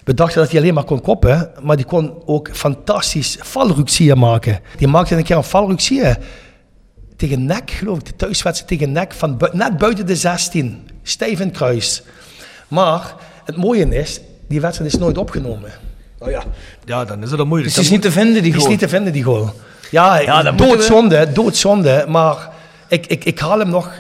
We 0.04 0.14
dachten 0.14 0.42
dat 0.42 0.52
hij 0.52 0.60
alleen 0.60 0.74
maar 0.74 0.84
kon 0.84 1.02
koppen, 1.02 1.52
maar 1.62 1.76
die 1.76 1.86
kon 1.86 2.14
ook 2.26 2.50
fantastisch 2.54 3.38
valruksieën 3.40 4.18
maken. 4.20 4.60
Die 4.78 4.88
maakte 4.88 5.16
een 5.16 5.24
keer 5.24 5.36
een 5.38 5.44
valruksie 5.44 6.02
tegen 7.16 7.46
nek, 7.46 7.72
geloof 7.72 7.98
ik, 7.98 8.06
de 8.06 8.16
thuiswedstrijd 8.16 8.68
tegen 8.68 8.92
nek, 8.92 9.14
van 9.14 9.38
bu- 9.38 9.50
net 9.52 9.78
buiten 9.78 10.06
de 10.06 10.16
16. 10.16 10.88
Stijf 11.04 11.40
in 11.40 11.48
het 11.48 11.58
kruis. 11.58 12.02
Maar 12.68 13.14
het 13.46 13.56
mooie 13.56 13.96
is, 13.96 14.20
die 14.48 14.62
wedstrijd 14.62 14.94
is 14.94 15.00
nooit 15.00 15.18
opgenomen. 15.18 15.72
Oh 16.20 16.30
ja. 16.30 16.44
ja, 16.86 17.06
dan 17.06 17.24
is 17.24 17.30
het 17.30 17.38
dan 17.38 17.48
moeilijk. 17.48 17.76
Dus 17.76 17.84
die 17.84 17.84
is 17.86 17.90
niet 18.02 18.02
te 18.12 18.12
vinden, 18.20 18.34
die 18.34 18.42
Die 18.42 18.52
is 18.52 18.58
goal. 18.58 18.70
niet 18.70 18.80
te 18.80 18.90
vinden, 18.90 19.14
die 19.14 19.24
goal. 19.24 19.54
Ja, 19.92 20.18
we- 20.44 20.56
doodzonde, 20.56 21.32
doodzonde. 21.32 22.06
Maar 22.08 22.50
ik, 22.88 23.06
ik, 23.08 23.24
ik 23.26 23.40
haal 23.40 23.60
hem 23.60 23.70
nog 23.70 23.92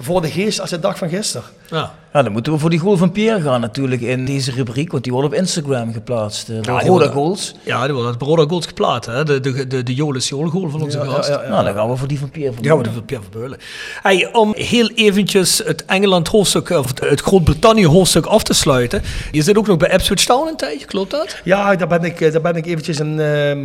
voor 0.00 0.20
de 0.20 0.30
geest 0.30 0.60
als 0.60 0.70
de 0.70 0.78
dag 0.80 0.98
van 0.98 1.08
gisteren. 1.08 1.46
Ja. 1.70 1.94
Ja, 2.12 2.22
dan 2.22 2.32
moeten 2.32 2.52
we 2.52 2.58
voor 2.58 2.70
die 2.70 2.78
goal 2.78 2.96
van 2.96 3.12
Pierre 3.12 3.40
gaan 3.40 3.60
natuurlijk 3.60 4.00
in 4.02 4.24
deze 4.24 4.50
rubriek, 4.52 4.90
want 4.92 5.04
die 5.04 5.12
wordt 5.12 5.28
op 5.28 5.34
Instagram 5.34 5.92
geplaatst. 5.92 6.48
eh, 6.48 6.56
Roda 6.62 6.86
worden- 6.86 7.12
Goals. 7.12 7.54
Ja, 7.64 7.84
die 7.84 7.94
wordt 7.94 8.22
Roda 8.22 8.44
Goals 8.48 8.66
geplaatst, 8.66 9.10
hè? 9.10 9.24
De, 9.24 9.40
de, 9.40 9.66
de, 9.66 9.82
de 9.82 9.94
Jolis 9.94 10.28
goal 10.30 10.68
van 10.70 10.82
onze 10.82 11.00
gast. 11.00 11.28
Nou, 11.28 11.64
dan 11.64 11.74
gaan 11.74 11.90
we 11.90 11.96
voor 11.96 12.08
die 12.08 12.18
van 12.18 12.30
Pierre. 12.30 12.60
Die 12.60 12.70
gaan 12.70 12.78
we 12.78 12.82
de 12.92 13.02
Pierre 13.02 13.26
Verbeulen. 13.30 13.58
Hey, 14.02 14.28
om 14.32 14.52
heel 14.56 14.88
eventjes 14.94 15.58
het 15.64 15.84
Engeland 15.84 16.28
hoofdstuk, 16.28 16.70
of 16.70 16.92
het- 17.00 17.20
Groot-Brittannië 17.20 17.86
hoofdstuk 17.86 18.26
af 18.26 18.42
te 18.42 18.54
sluiten. 18.54 19.02
Je 19.32 19.42
zit 19.42 19.58
ook 19.58 19.66
nog 19.66 19.76
bij 19.76 19.90
Ipswich 19.92 20.24
Town 20.24 20.48
een 20.48 20.56
tijdje, 20.56 20.86
klopt 20.86 21.10
dat? 21.10 21.36
Ja, 21.44 21.76
daar 21.76 21.88
ben 21.88 22.02
ik, 22.04 22.20
eh, 22.20 22.32
daar 22.32 22.40
ben 22.40 22.54
ik 22.56 22.66
eventjes 22.66 22.98
een 22.98 23.20
eh, 23.20 23.56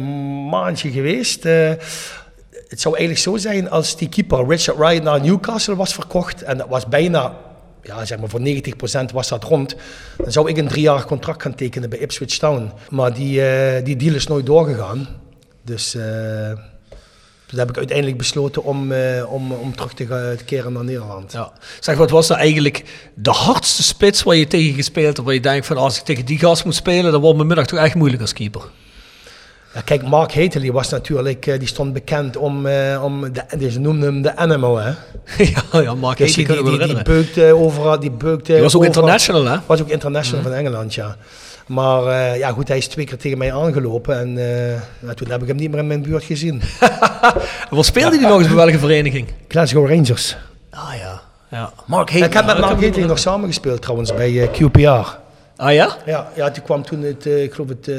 maandje 0.50 0.90
geweest. 0.92 1.46
Eh, 1.46 1.72
het 2.68 2.82
zou 2.82 2.96
eigenlijk 2.98 3.26
zo 3.26 3.38
zijn 3.50 3.70
als 3.70 3.98
die 3.98 4.10
keeper 4.10 4.48
Richard 4.48 4.78
Wright 4.78 5.04
naar 5.04 5.22
Newcastle 5.22 5.76
was 5.76 5.94
verkocht. 5.94 6.42
En 6.44 6.58
dat 6.58 6.68
was 6.68 6.86
bijna, 6.88 7.34
ja, 7.84 8.06
zeg 8.06 8.20
maar 8.20 8.30
voor 8.30 8.40
90% 8.40 9.14
was 9.14 9.28
dat 9.28 9.44
rond. 9.44 9.76
Dan 10.18 10.32
zou 10.32 10.50
ik 10.50 10.58
een 10.58 10.68
driejarig 10.68 11.06
contract 11.06 11.42
gaan 11.42 11.56
tekenen 11.56 11.90
bij 11.90 12.00
Ipswich 12.00 12.38
Town. 12.38 12.72
Maar 12.90 13.14
die, 13.14 13.48
eh, 13.48 13.84
die 13.86 13.96
deal 13.96 14.16
is 14.16 14.28
nooit 14.28 14.46
doorgegaan. 14.46 15.08
Dus... 15.64 15.96
eh, 15.96 16.04
dus 17.50 17.60
heb 17.60 17.70
ik 17.70 17.78
uiteindelijk 17.78 18.18
besloten 18.18 18.64
om, 18.64 18.92
eh, 18.92 19.32
om, 19.34 19.52
om 19.52 19.76
terug 19.76 19.94
te, 19.94 20.06
gaan- 20.06 20.38
keren 20.46 20.74
naar 20.74 20.84
Nederland. 20.84 21.32
Ja. 21.32 21.52
Zeg, 21.80 21.98
wat 21.98 22.10
was 22.10 22.28
nou 22.28 22.40
eigenlijk 22.42 22.84
de 23.16 23.30
hardste 23.32 23.84
spits 23.84 24.24
waar 24.24 24.36
je 24.36 24.48
tegen 24.48 24.76
gespeeld 24.76 25.06
hebt? 25.06 25.26
Waar 25.26 25.34
je 25.34 25.40
denkt 25.40 25.66
van 25.66 25.78
als 25.78 25.98
ik 25.98 26.04
tegen 26.04 26.26
die 26.26 26.40
gast 26.40 26.66
moet 26.66 26.76
spelen, 26.76 27.12
dan 27.12 27.22
wordt 27.22 27.36
mijn 27.36 27.48
middag 27.48 27.66
toch 27.66 27.80
echt 27.80 27.96
moeilijk 27.96 28.22
als 28.22 28.34
keeper. 28.34 28.62
Ja, 29.76 29.82
kijk, 29.82 30.04
Mark 30.08 30.32
Heteley 30.32 30.72
was 30.72 30.90
natuurlijk, 30.90 31.48
eh, 31.48 31.60
die 31.60 31.68
stond 31.68 31.94
bekend 31.94 32.38
om, 32.38 32.66
eh, 32.66 33.04
om 33.04 33.34
de, 33.34 33.44
die- 33.58 33.72
ze 33.72 33.80
noemden 33.80 34.14
hem 34.14 34.22
de 34.22 34.36
Animal, 34.36 34.78
hè. 34.78 34.90
ja, 35.72 35.82
ja, 35.82 35.94
Mark 35.96 36.18
Dus 36.18 36.34
die, 36.34 36.48
die, 36.48 36.64
die, 36.64 36.78
die, 36.78 36.88
die 36.88 37.04
beukte 37.04 37.54
overal, 37.56 38.00
die 38.00 38.12
beukte 38.12 38.52
Die 38.54 38.62
was 38.62 38.76
ook 38.76 38.82
overal. 38.82 39.02
international, 39.04 39.46
hè? 39.46 39.58
Was 39.66 39.82
ook 39.82 39.90
international 39.90 40.44
van 40.44 40.54
Engeland, 40.54 40.94
ja. 40.94 41.16
Maar 41.68 42.06
eh, 42.06 42.38
ja, 42.38 42.52
goed, 42.52 42.68
hij 42.68 42.78
is 42.78 42.88
twee 42.88 43.06
keer 43.06 43.18
tegen 43.18 43.38
mij 43.38 43.54
aangelopen 43.54 44.20
en 44.20 45.16
toen 45.16 45.30
heb 45.30 45.42
ik 45.42 45.48
hem 45.48 45.56
niet 45.58 45.70
meer 45.72 45.80
in 45.80 45.88
mijn 45.88 46.02
buurt 46.02 46.24
gezien. 46.24 46.62
Wat 47.70 47.86
speelde 47.86 48.18
hij 48.20 48.28
nog 48.30 48.38
eens 48.38 48.48
bij 48.48 48.56
welke 48.56 48.80
vereniging? 48.80 49.28
Glasgow 49.48 49.90
Rangers. 49.90 50.38
Ah 50.70 50.94
ja. 51.00 51.22
ja. 51.50 51.72
Mark 51.86 52.12
ik 52.12 52.34
heb 52.34 52.46
met 52.46 52.58
Mark 52.60 52.72
hem 52.72 52.80
Heteley 52.80 53.08
nog 53.08 53.20
samengespeeld 53.20 53.82
trouwens 53.82 54.14
bij 54.14 54.50
QPR. 54.52 55.18
Ah 55.56 55.74
ja? 55.74 55.96
Ja, 56.06 56.28
ja, 56.36 56.52
toen 56.52 56.64
kwam 56.64 56.84
toen 56.84 57.02
het, 57.02 57.26
ik 57.26 57.54
geloof 57.54 57.70
het 57.70 57.90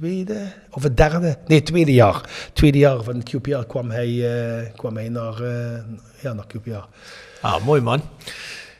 tweede 0.00 0.52
of 0.70 0.82
het 0.82 0.96
derde, 0.96 1.38
nee, 1.46 1.62
tweede 1.62 1.92
jaar. 1.92 2.20
Tweede 2.52 2.78
jaar 2.78 3.02
van 3.02 3.22
QPR 3.22 3.64
kwam 3.66 3.90
hij, 3.90 4.08
eh, 4.08 4.72
kwam 4.76 4.96
hij 4.96 5.08
naar, 5.08 5.42
eh, 5.42 5.82
ja, 6.20 6.32
naar 6.32 6.46
QPR. 6.46 6.86
Ah, 7.40 7.64
mooi 7.64 7.80
man. 7.80 8.02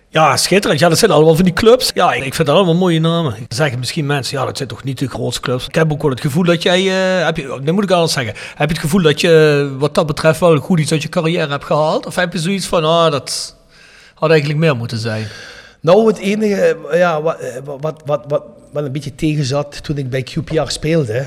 Ja, 0.08 0.36
schitterend. 0.36 0.80
Ja, 0.80 0.88
dat 0.88 0.98
zijn 0.98 1.10
allemaal 1.10 1.34
van 1.34 1.44
die 1.44 1.52
clubs. 1.52 1.90
Ja, 1.94 2.12
ik 2.12 2.34
vind 2.34 2.46
dat 2.48 2.56
allemaal 2.56 2.74
mooie 2.74 3.00
namen. 3.00 3.30
Dan 3.32 3.46
zeggen 3.48 3.78
misschien 3.78 4.06
mensen, 4.06 4.38
ja, 4.38 4.44
dat 4.44 4.56
zijn 4.56 4.68
toch 4.68 4.84
niet 4.84 4.98
de 4.98 5.08
grootste 5.08 5.40
clubs. 5.40 5.66
Ik 5.66 5.74
heb 5.74 5.92
ook 5.92 6.02
wel 6.02 6.10
het 6.10 6.20
gevoel 6.20 6.44
dat 6.44 6.62
jij, 6.62 6.80
eh, 6.80 7.24
heb 7.24 7.36
je, 7.36 7.46
dat 7.46 7.74
moet 7.74 7.84
ik 7.84 7.90
anders 7.90 8.12
zeggen. 8.12 8.34
Heb 8.54 8.68
je 8.68 8.74
het 8.74 8.82
gevoel 8.84 9.02
dat 9.02 9.20
je 9.20 9.74
wat 9.78 9.94
dat 9.94 10.06
betreft 10.06 10.40
wel 10.40 10.56
goed 10.56 10.80
iets 10.80 10.92
uit 10.92 11.02
je 11.02 11.08
carrière 11.08 11.50
hebt 11.50 11.64
gehaald? 11.64 12.06
Of 12.06 12.14
heb 12.14 12.32
je 12.32 12.38
zoiets 12.38 12.66
van, 12.66 12.84
ah, 12.84 13.10
dat 13.10 13.56
had 14.14 14.30
eigenlijk 14.30 14.60
meer 14.60 14.76
moeten 14.76 14.98
zijn? 14.98 15.26
Nou, 15.84 16.06
het 16.06 16.18
enige 16.18 16.76
eh, 16.90 16.98
ja, 16.98 17.22
wat, 17.22 17.38
eh, 17.38 17.56
wat, 17.64 18.02
wat, 18.04 18.22
wat, 18.26 18.44
wat 18.72 18.84
een 18.84 18.92
beetje 18.92 19.14
tegen 19.14 19.44
zat 19.44 19.82
toen 19.84 19.96
ik 19.96 20.10
bij 20.10 20.22
QPR 20.22 20.66
speelde. 20.70 21.12
eh, 21.12 21.26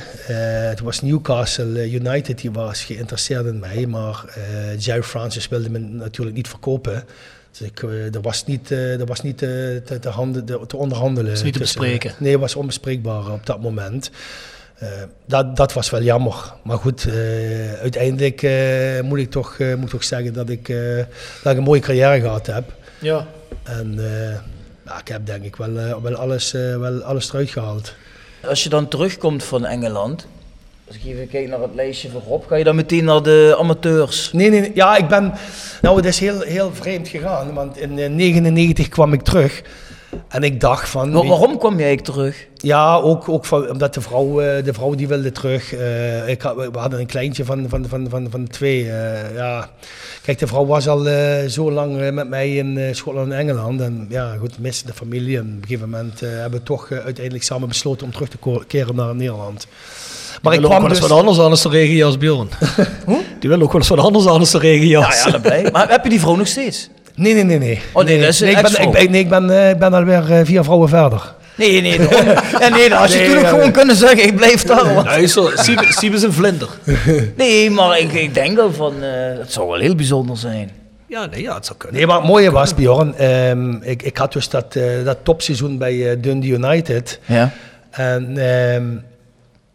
het 0.70 0.80
was 0.80 1.02
Newcastle 1.02 1.92
United, 1.92 2.42
die 2.42 2.52
was 2.52 2.84
geïnteresseerd 2.84 3.46
in 3.46 3.60
mij. 3.60 3.86
Maar 3.86 4.24
eh 4.36 4.80
Jerry 4.80 5.04
Francis 5.04 5.48
wilde 5.48 5.70
me 5.70 5.80
natuurlijk 5.80 6.36
niet 6.36 6.48
verkopen. 6.48 7.04
Dus 7.52 7.68
ik, 7.68 7.82
er 8.14 8.22
was 8.22 8.46
niet, 8.46 8.70
er 8.72 9.06
was 9.06 9.22
niet 9.22 9.38
te, 9.38 9.82
te, 10.02 10.10
handen, 10.10 10.46
te, 10.46 10.78
onderhandelen. 10.78 11.32
is 11.32 11.44
niet 11.44 11.54
te 11.54 11.60
tussen- 11.60 11.80
bespreken. 11.82 12.14
Nee, 12.20 12.32
het 12.32 12.42
was 12.42 12.56
onbespreekbaar 12.56 13.32
op 13.32 13.46
dat 13.46 13.62
moment. 13.62 14.12
Dat, 15.26 15.56
dat 15.56 15.74
was 15.74 15.90
wel 15.90 16.02
jammer. 16.02 16.54
Maar 16.64 16.78
goed, 16.78 17.08
uiteindelijk 17.82 18.42
moet, 19.04 19.20
ik 19.20 19.32
toch, 19.32 19.58
moet 19.78 19.90
toch 19.90 20.04
zeggen 20.04 20.34
dat 20.34 20.50
ik, 20.50 20.68
dat 21.44 21.52
ik 21.52 21.58
een 21.58 21.64
mooie 21.64 21.82
carrière 21.82 22.20
gehad 22.22 22.46
heb. 22.48 22.74
Ja. 23.00 23.28
En 23.64 23.96
eh, 24.00 24.40
ja, 24.86 25.00
ik 25.00 25.08
heb 25.08 25.26
denk 25.26 25.44
ik 25.44 25.56
wel, 25.56 25.78
eh, 25.78 25.96
wel, 26.02 26.16
alles, 26.16 26.54
eh, 26.54 26.78
wel 26.78 27.02
alles 27.02 27.30
eruit 27.30 27.50
gehaald. 27.50 27.94
Als 28.48 28.64
je 28.64 28.70
dan 28.70 28.88
terugkomt 28.88 29.44
van 29.44 29.66
Engeland, 29.66 30.28
als 30.88 30.96
ik 30.96 31.04
even 31.06 31.28
kijk 31.28 31.48
naar 31.48 31.60
het 31.60 31.76
lijstje 31.76 32.10
voorop, 32.10 32.48
ga 32.48 32.56
je 32.56 32.64
dan 32.64 32.76
meteen 32.76 33.04
naar 33.04 33.24
de 33.24 33.56
amateurs? 33.60 34.32
Nee, 34.32 34.50
nee, 34.50 34.60
nee, 34.60 34.72
ja, 34.74 34.98
ik 34.98 35.08
ben... 35.08 35.34
Nou, 35.82 35.96
het 35.96 36.06
is 36.06 36.20
heel, 36.20 36.42
heel 36.42 36.74
vreemd 36.74 37.08
gegaan, 37.08 37.54
want 37.54 37.78
in 37.78 37.96
1999 37.96 38.88
kwam 38.88 39.14
ik 39.14 39.22
terug. 39.22 39.62
En 40.28 40.44
ik 40.44 40.60
dacht 40.62 40.90
van... 40.90 41.12
Wa- 41.12 41.26
waarom 41.26 41.58
kwam 41.58 41.80
jij 41.80 41.98
terug? 41.98 42.48
Ja, 42.56 42.96
ook, 42.96 43.30
ook 43.30 43.46
van, 43.46 43.70
omdat 43.70 43.94
de 43.94 44.02
vrouw, 44.02 44.42
eh, 44.42 44.64
de 44.64 44.74
vrouw 44.74 44.96
die 44.96 45.08
wilde 45.08 45.32
terug. 45.32 45.74
Eh, 45.74 46.28
ik 46.30 46.42
had, 46.42 46.56
we 46.56 46.70
hadden 46.80 47.00
een 47.00 47.06
kleintje 47.06 47.46
van, 47.46 47.66
van, 47.70 47.86
van, 47.90 48.08
van, 48.10 48.28
van 48.32 48.48
twee. 48.48 48.82
eh, 48.92 49.36
ja. 49.36 49.70
Kijk, 50.24 50.40
de 50.40 50.48
vrouw 50.48 50.66
was 50.66 50.88
al 50.88 51.08
eh, 51.08 51.48
zo 51.48 51.72
lang 51.72 52.12
met 52.12 52.30
mij 52.30 52.56
in 52.56 52.78
eh, 52.78 52.94
Schotland 52.94 53.32
en 53.32 53.38
Engeland. 53.38 53.82
En 53.82 54.06
ja, 54.10 54.36
goed, 54.40 54.60
miste 54.60 54.86
de 54.86 54.94
familie. 54.94 55.38
En 55.38 55.44
op 55.44 55.48
een 55.62 55.68
gegeven 55.68 55.90
moment 55.90 56.22
eh, 56.22 56.30
hebben 56.30 56.60
we 56.60 56.66
toch 56.66 56.92
uiteindelijk 56.92 57.44
samen 57.44 57.68
besloten 57.68 58.06
om 58.06 58.12
terug 58.14 58.30
te 58.30 58.38
keren 58.68 58.96
naar 58.96 59.16
Nederland. 59.16 59.68
Maar 60.42 60.54
ik 60.54 60.60
wil 60.60 60.70
ook 60.70 60.76
kwam 60.76 60.82
wel 60.88 60.92
eens 60.92 61.00
dus... 61.02 61.10
wat 61.10 61.20
anders 61.20 61.40
aan 61.40 61.50
als 61.50 61.62
de 61.62 61.70
regenjas, 61.70 62.18
Bjorn. 62.18 62.50
Die 63.40 63.50
wil 63.50 63.62
ook 63.62 63.72
wel 63.72 63.82
eens 63.82 63.90
wat 63.90 64.00
anders 64.00 64.28
aan 64.28 64.40
als 64.40 64.52
de 64.52 64.58
Ja, 64.58 64.64
regenjas. 64.64 65.24
ja, 65.24 65.32
dat 65.32 65.42
blij. 65.42 65.70
Maar 65.72 65.90
heb 65.90 66.04
je 66.04 66.10
die 66.10 66.20
vrouw 66.20 66.36
nog 66.36 66.48
steeds? 66.48 66.90
Nee, 67.18 67.34
nee, 67.34 67.44
nee, 67.44 67.58
nee. 67.58 67.82
Oh, 67.94 68.04
nee, 68.04 68.20
dat 68.20 68.30
is 68.30 68.42
ik 68.42 68.62
ben, 68.62 68.82
ik, 68.82 68.92
ben, 68.92 69.12
nee, 69.12 69.22
ik 69.22 69.30
ben, 69.30 69.50
eh, 69.50 69.70
ik 69.70 69.78
ben 69.78 69.94
alweer 69.94 70.32
eh, 70.32 70.40
vier 70.46 70.64
vrouwen 70.64 70.90
verder. 70.90 71.34
Nee, 71.56 71.82
nee, 71.82 72.00
ja, 72.60 72.68
nee, 72.70 72.90
dan 72.90 72.98
had 72.98 73.12
je 73.12 73.18
Nee, 73.18 73.28
toen 73.28 73.36
ook 73.38 73.42
ja, 73.42 73.48
gewoon 73.48 73.64
nee. 73.64 73.72
kunnen 73.72 73.96
zeggen, 73.96 74.24
ik 74.24 74.36
blijf 74.36 74.64
daar. 74.64 74.94
want- 74.94 75.08
Nee, 75.08 75.26
zo, 75.28 75.50
Siebe 75.56 75.86
Siebe 75.90 76.16
is 76.16 76.24
een 76.24 76.34
vlinder. 76.34 76.70
Nee, 77.38 77.70
maar 77.70 78.00
ik, 78.00 78.14
ik 78.14 78.34
denk 78.34 78.56
wel 78.56 78.74
van, 78.74 78.94
eh 79.04 79.38
het 79.40 79.54
zou 79.54 79.68
wel 79.68 79.80
heel 79.80 79.96
bijzonder 79.96 80.38
zijn. 80.38 80.72
Ja, 81.08 81.26
nee, 81.26 81.42
ja, 81.42 81.56
het 81.56 81.66
zou 81.66 81.78
kunnen. 81.78 81.98
Nee, 81.98 82.08
maar 82.08 82.18
het 82.18 82.26
mooie 82.26 82.52
was, 82.52 82.76
Bjorn, 82.76 83.16
ehm, 83.16 83.72
ik, 83.82 84.02
ik 84.04 84.18
had 84.18 84.34
dus 84.34 84.50
dat, 84.50 84.76
eh, 84.76 84.84
dat 85.04 85.18
topseizoen 85.24 85.78
bij 85.78 86.10
eh, 86.12 86.18
Dundee 86.22 86.52
United. 86.52 87.20
Ja. 87.26 87.52
En 87.92 88.38
ehm, 88.38 88.84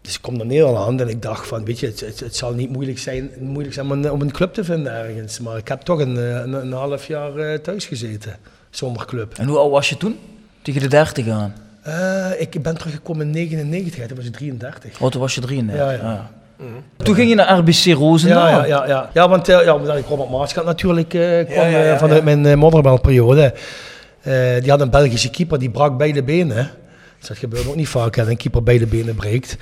dus 0.02 0.14
ik 0.14 0.22
kom 0.22 0.36
naar 0.36 0.46
Nederland 0.46 1.00
en 1.00 1.08
ik 1.08 1.22
dacht 1.22 1.46
van, 1.46 1.64
weet 1.64 1.80
je, 1.80 1.86
het, 1.86 2.00
het, 2.00 2.20
het 2.20 2.36
zal 2.36 2.52
niet 2.52 2.70
moeilijk 2.70 2.98
zijn, 2.98 3.30
moeilijk 3.40 3.74
zijn 3.74 3.86
om 3.86 3.92
een, 3.92 4.10
om 4.10 4.20
een 4.20 4.32
club 4.32 4.54
te 4.54 4.64
vinden 4.64 4.92
ergens. 4.92 5.40
Maar 5.40 5.56
ik 5.56 5.68
heb 5.68 5.80
toch 5.80 5.98
een, 5.98 6.16
eh, 6.16 6.36
een, 6.36 6.52
een 6.52 6.72
half 6.72 7.06
jaar 7.06 7.36
eh, 7.36 7.58
thuis 7.58 7.84
gezeten, 7.84 8.36
zonder 8.70 9.06
club. 9.06 9.34
En 9.38 9.46
hoe 9.46 9.58
oud 9.58 9.70
was 9.70 9.88
je 9.88 9.96
toen? 9.96 10.18
Tegen 10.62 10.80
de 10.80 10.88
30 10.88 11.28
aan. 11.28 11.54
Eh, 11.82 12.40
ik 12.40 12.62
ben 12.62 12.76
teruggekomen 12.78 13.26
in 13.26 13.32
99, 13.32 14.06
toen 14.06 14.16
was 14.16 14.26
ik 14.26 14.32
33. 14.32 15.00
Oh, 15.00 15.10
toen 15.10 15.20
was 15.20 15.34
je 15.34 15.40
33. 15.40 15.86
Ja, 15.86 15.92
ja. 15.92 16.30
Toen 16.96 17.14
ging 17.14 17.28
je 17.28 17.34
naar 17.34 17.58
RBC 17.58 17.84
Roosendaal. 17.84 18.48
Ja, 18.48 18.64
ja, 18.64 18.66
ja, 18.66 18.86
ja. 18.86 19.10
ja 19.12 19.28
want 19.28 19.46
ja, 19.46 19.74
omdat 19.74 19.96
ik 19.96 20.06
Robert 20.06 20.30
Maaskant 20.30 20.66
natuurlijk 20.66 21.14
eh, 21.14 21.20
kwam 21.44 21.70
ja, 21.70 21.78
ja, 21.78 21.98
vanuit 21.98 22.24
mijn 22.24 22.44
uh, 22.44 22.54
modderbelperiode. 22.54 23.54
Eh, 24.22 24.60
die 24.60 24.70
had 24.70 24.80
een 24.80 24.90
Belgische 24.90 25.30
keeper, 25.30 25.58
die 25.58 25.70
brak 25.70 25.98
beide 25.98 26.22
benen. 26.22 26.70
Dus 27.18 27.28
dat 27.28 27.38
gebeurt 27.38 27.66
ook 27.66 27.76
niet 27.76 27.88
vaak, 27.88 28.14
hè, 28.16 28.22
dat 28.22 28.30
een 28.30 28.36
keeper 28.36 28.62
beide 28.62 28.86
benen 28.86 29.14
breekt. 29.14 29.56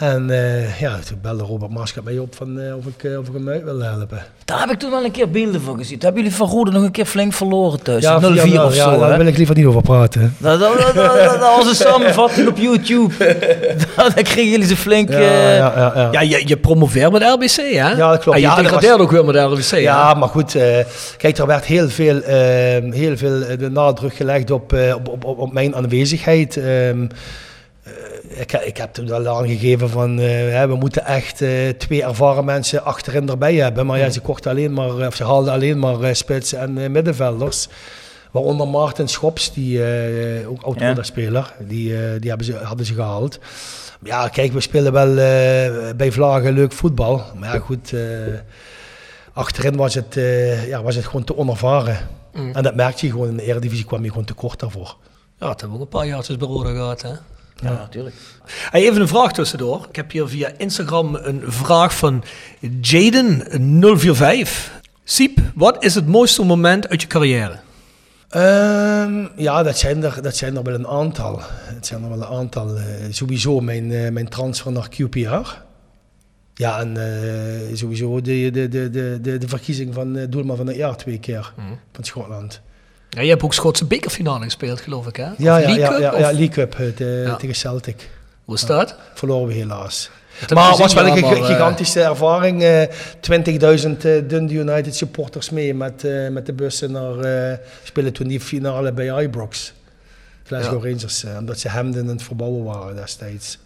En 0.00 0.30
eh, 0.30 0.80
ja, 0.80 0.98
toen 1.06 1.18
belde 1.22 1.44
Robert 1.44 1.72
Maaskant 1.72 2.04
mij 2.04 2.18
op 2.18 2.34
van, 2.34 2.60
eh, 2.60 2.76
of, 2.76 2.84
ik, 2.86 3.04
eh, 3.04 3.18
of 3.18 3.26
ik 3.26 3.32
hem 3.34 3.48
uit 3.48 3.64
wil 3.64 3.80
helpen. 3.80 4.22
Daar 4.44 4.60
heb 4.60 4.70
ik 4.70 4.78
toen 4.78 4.90
wel 4.90 5.04
een 5.04 5.10
keer 5.10 5.30
beelden 5.30 5.60
van 5.60 5.76
gezien. 5.78 5.98
Toen 5.98 6.04
hebben 6.04 6.22
jullie 6.22 6.36
van 6.36 6.48
Rode 6.48 6.70
nog 6.70 6.82
een 6.82 6.90
keer 6.90 7.04
flink 7.04 7.32
verloren 7.32 7.82
thuis. 7.82 8.02
Ja, 8.02 8.20
0-4 8.20 8.52
ja, 8.52 8.64
of 8.64 8.74
ja, 8.74 8.92
zo. 8.92 8.98
daar 9.00 9.10
hè? 9.10 9.16
wil 9.16 9.26
ik 9.26 9.36
liever 9.36 9.54
niet 9.56 9.66
over 9.66 9.82
praten. 9.82 10.34
Dat, 10.38 10.60
dat, 10.60 10.78
dat, 10.78 10.94
dat- 10.94 11.40
dat 11.40 11.56
was 11.56 11.68
een 11.68 11.74
samenvatting 11.74 12.48
op 12.48 12.56
YouTube. 12.56 13.14
Daar 13.96 14.12
kregen 14.22 14.48
jullie 14.50 14.66
ze 14.66 14.76
flink... 14.76 15.10
Ja, 15.10 15.18
ja, 15.18 15.54
ja, 15.56 15.92
ja. 15.94 16.08
Ja, 16.12 16.20
je, 16.20 16.42
je 16.46 16.56
promoveert 16.56 17.12
met 17.12 17.22
RBC, 17.22 17.56
hè? 17.56 17.90
Ja, 17.90 18.10
dat 18.10 18.18
klopt. 18.18 18.36
En 18.36 18.42
je 18.42 18.48
Ja, 18.48 18.56
degradeert 18.56 18.98
ook 18.98 19.10
weer 19.10 19.24
met 19.24 19.34
RBC, 19.36 19.70
hè? 19.70 19.76
Ja, 19.76 20.14
maar 20.14 20.28
goed, 20.28 20.54
eh, 20.54 20.78
kijk, 21.16 21.38
er 21.38 21.46
werd 21.46 21.64
heel 21.64 21.88
veel, 21.88 22.22
ehm, 22.22 22.92
heel 22.92 23.16
veel 23.16 23.42
de 23.58 23.70
nadruk 23.70 24.14
gelegd 24.14 24.50
op, 24.50 24.72
eh, 24.72 24.94
op, 24.94 25.08
op, 25.08 25.24
op, 25.38 25.52
mijn 25.52 25.74
aanwezigheid. 25.74 26.56
Ehm, 26.56 26.66
eh, 26.66 27.08
ik, 28.30 28.52
ik 28.52 28.76
heb 28.76 28.92
toen 28.92 29.06
wel 29.06 29.28
aangegeven 29.28 29.88
van, 29.90 30.18
eh, 30.18 30.64
we 30.64 30.74
moeten 30.74 31.04
echt 31.04 31.42
eh, 31.42 31.68
twee 31.68 32.02
ervaren 32.04 32.44
mensen 32.44 32.84
achterin 32.84 33.28
erbij 33.28 33.54
hebben. 33.54 33.86
Maar 33.86 33.98
ja, 33.98 34.10
ze 34.10 34.20
kochten 34.20 34.50
alleen 34.50 34.72
maar, 34.72 34.98
eh, 34.98 35.06
of 35.06 35.14
ze 35.14 35.24
haalden 35.24 35.52
alleen 35.52 35.78
maar 35.78 36.16
spitsen 36.16 36.58
en 36.58 36.92
middenvelders. 36.92 37.68
Waaronder 38.30 38.68
Maarten 38.68 39.08
Schops, 39.08 39.52
die 39.52 39.82
ook 40.64 40.78
Ja. 40.78 40.86
oud-speler, 40.88 41.54
die, 41.58 42.18
die 42.18 42.28
hebben 42.28 42.46
ze, 42.46 42.56
hadden 42.56 42.86
ze 42.86 42.94
gehaald. 42.94 43.38
Maar 44.00 44.10
Ja, 44.10 44.28
kijk, 44.28 44.52
we 44.52 44.60
spelen 44.60 44.92
wel 44.92 45.14
bij 45.96 46.12
Vlagen 46.12 46.52
leuk 46.52 46.72
voetbal. 46.72 47.22
Maar 47.38 47.54
ja, 47.54 47.60
goed, 47.60 47.94
achterin 49.32 49.76
was 49.76 49.94
het, 49.94 50.14
ja, 50.66 50.82
was 50.82 50.94
het 50.94 51.04
gewoon 51.04 51.24
te 51.24 51.36
onervaren. 51.36 51.98
En 52.32 52.62
dat 52.62 52.74
merkte 52.74 53.06
je 53.06 53.12
gewoon 53.12 53.28
in 53.28 53.36
de 53.36 53.42
Eredivisie, 53.42 53.84
kwam 53.84 54.02
je 54.02 54.08
gewoon 54.08 54.24
te 54.24 54.34
kort 54.34 54.60
daarvoor. 54.60 54.96
Ja, 55.38 55.46
dat 55.46 55.60
hebben 55.60 55.78
we 55.78 55.84
ook 55.84 55.92
een 55.92 55.98
paar 56.00 56.38
bij 56.38 56.48
Roda 56.48 56.70
gehad, 56.70 57.02
hè? 57.02 57.12
Ja, 57.62 57.70
natuurlijk. 57.70 58.16
Hey, 58.70 58.80
even 58.80 59.00
een 59.00 59.08
vraag 59.08 59.32
tussendoor. 59.32 59.86
Ik 59.88 59.96
heb 59.96 60.10
hier 60.10 60.28
via 60.28 60.50
Instagram 60.56 61.14
een 61.14 61.42
vraag 61.46 61.96
van 61.96 62.24
Jaden045. 62.80 64.48
Siep, 65.04 65.38
wat 65.54 65.84
is 65.84 65.94
het 65.94 66.06
mooiste 66.06 66.44
moment 66.44 66.88
uit 66.88 67.00
je 67.00 67.06
carrière? 67.06 67.58
Ehm, 68.30 69.26
ja, 69.36 69.62
dat 69.62 69.78
zijn, 69.78 70.04
er, 70.04 70.22
dat 70.22 70.36
zijn 70.36 70.56
er 70.56 70.62
wel 70.62 70.74
een 70.74 70.86
aantal. 70.86 71.40
Het 71.42 71.86
zijn 71.86 72.02
er 72.02 72.08
wel 72.08 72.18
een 72.18 72.38
aantal. 72.38 72.76
Eh, 72.76 72.84
sowieso 73.10 73.60
mijn, 73.60 73.92
eh, 73.92 74.10
mijn 74.10 74.28
transfer 74.28 74.72
naar 74.72 74.88
QPR. 74.88 75.62
Ja, 76.54 76.80
en 76.80 76.96
eh, 76.96 77.76
sowieso 77.76 78.20
de, 78.20 78.50
de, 78.50 78.68
de, 78.68 78.90
de, 78.90 79.18
de, 79.20 79.38
de 79.38 79.48
verkiezing 79.48 79.94
van 79.94 80.26
doelman 80.28 80.56
van 80.56 80.66
het 80.66 80.76
jaar 80.76 80.96
twee 80.96 81.18
keer 81.18 81.52
van 81.92 82.04
Schotland. 82.04 82.60
Ja, 83.10 83.22
je 83.22 83.28
hebt 83.28 83.42
ook 83.42 83.54
Schotse 83.54 83.84
bekerfinale 83.84 84.44
gespeeld, 84.44 84.80
geloof 84.80 85.06
ik, 85.06 85.16
hè? 85.16 85.22
Ja, 85.22 85.30
Of 85.32 85.38
ja, 85.38 85.52
League 85.54 85.78
ja, 85.78 85.88
Cup, 85.88 85.98
ja, 86.00 86.12
of- 86.12 86.18
ja, 86.18 86.26
League 86.32 86.48
Cup 86.48 86.74
eh, 86.74 87.22
Ja. 87.24 87.36
tegen 87.36 87.54
Celtic. 87.54 88.08
Hoe 88.44 88.54
is 88.54 88.64
dat? 88.64 88.94
Verloren 89.14 89.46
we 89.48 89.54
helaas. 89.54 90.10
Maar 90.54 90.68
het 90.68 90.78
was 90.78 90.94
wel 90.94 91.06
een 91.06 91.14
ja, 91.16 91.32
eh, 91.34 91.44
gigantische 91.46 92.02
ervaring. 92.02 92.62
eh 92.62 92.82
20.000 93.20 94.04
eh, 94.04 94.12
Dundee 94.28 94.56
United 94.56 94.94
supporters 94.96 95.50
mee 95.50 95.74
met, 95.74 96.04
eh, 96.04 96.28
met 96.28 96.46
de 96.46 96.52
bussen 96.52 96.92
naar 96.92 97.58
spelen 97.82 98.12
toen 98.12 98.28
die 98.28 98.40
finale 98.40 98.92
bij 98.92 99.22
Ibrox. 99.24 99.72
Glasgow 100.44 100.84
Rangers, 100.84 101.24
omdat 101.38 101.58
ze 101.58 101.68
Hemden 101.68 102.02
aan 102.02 102.08
het 102.08 102.22
verbouwen 102.22 102.64
waren 102.64 102.96
destijds. 102.96 103.58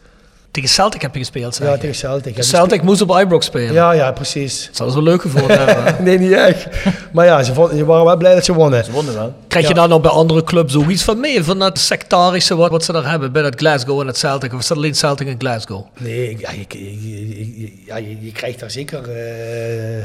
Tegen 0.55 0.69
Celtic 0.71 1.03
heb 1.03 1.13
je 1.15 1.19
gespeeld, 1.21 1.55
zeg 1.55 1.69
Ja, 1.69 1.77
tegen 1.77 1.95
Celtic. 1.95 2.43
Celtic 2.43 2.83
moest 2.83 3.01
op 3.01 3.19
Ibrox 3.21 3.47
spelen. 3.47 3.67
spe- 3.69 3.75
Ja, 3.77 3.93
ja, 3.93 4.13
precies. 4.13 4.67
Dat 4.67 4.77
zou 4.77 4.89
ze 4.89 4.95
wel 4.95 5.05
leuk 5.05 5.21
gevonden 5.21 5.59
hebben. 5.59 5.97
Nee, 6.05 6.19
niet 6.19 6.33
echt. 6.33 6.67
Maar 7.13 7.27
ja, 7.27 7.43
ze, 7.43 7.55
vonden- 7.55 7.77
ze 7.77 7.85
waren 7.85 8.05
wel 8.05 8.17
blij 8.17 8.35
dat 8.35 8.45
ze 8.45 8.53
wonnen. 8.55 8.85
Ze 8.85 8.91
wonnen 8.93 9.15
wel. 9.15 9.35
Krijg 9.49 9.65
je 9.69 9.75
Ja. 9.75 9.81
daar 9.81 9.89
nog 9.89 10.01
bij 10.01 10.11
andere 10.11 10.45
clubs 10.45 10.73
zoiets 10.73 11.03
van 11.03 11.21
mee? 11.21 11.45
Van 11.45 11.59
dat 11.59 11.79
sectarische 11.79 12.57
wat, 12.57 12.71
wat 12.71 12.85
ze 12.85 12.93
daar 12.93 13.11
hebben 13.11 13.33
bij 13.33 13.43
dat 13.43 13.55
Glasgow 13.57 14.01
en 14.01 14.07
het 14.07 14.17
Celtic? 14.19 14.53
Of 14.55 14.61
is 14.61 14.67
dat 14.67 14.77
alleen 14.77 14.95
Celtic 14.95 15.27
en 15.29 15.35
Glasgow? 15.39 15.87
Nee, 15.99 16.31
ik- 16.31 16.41
ja, 16.41 16.51
je, 16.51 16.65
je, 16.69 17.09
je- 17.09 17.61
je- 17.61 17.73
ja, 17.87 17.97
je, 17.97 18.17
je 18.21 18.33
krijgt 18.33 18.61
daar 18.61 18.71
zeker 18.71 19.09
eh, 19.11 19.99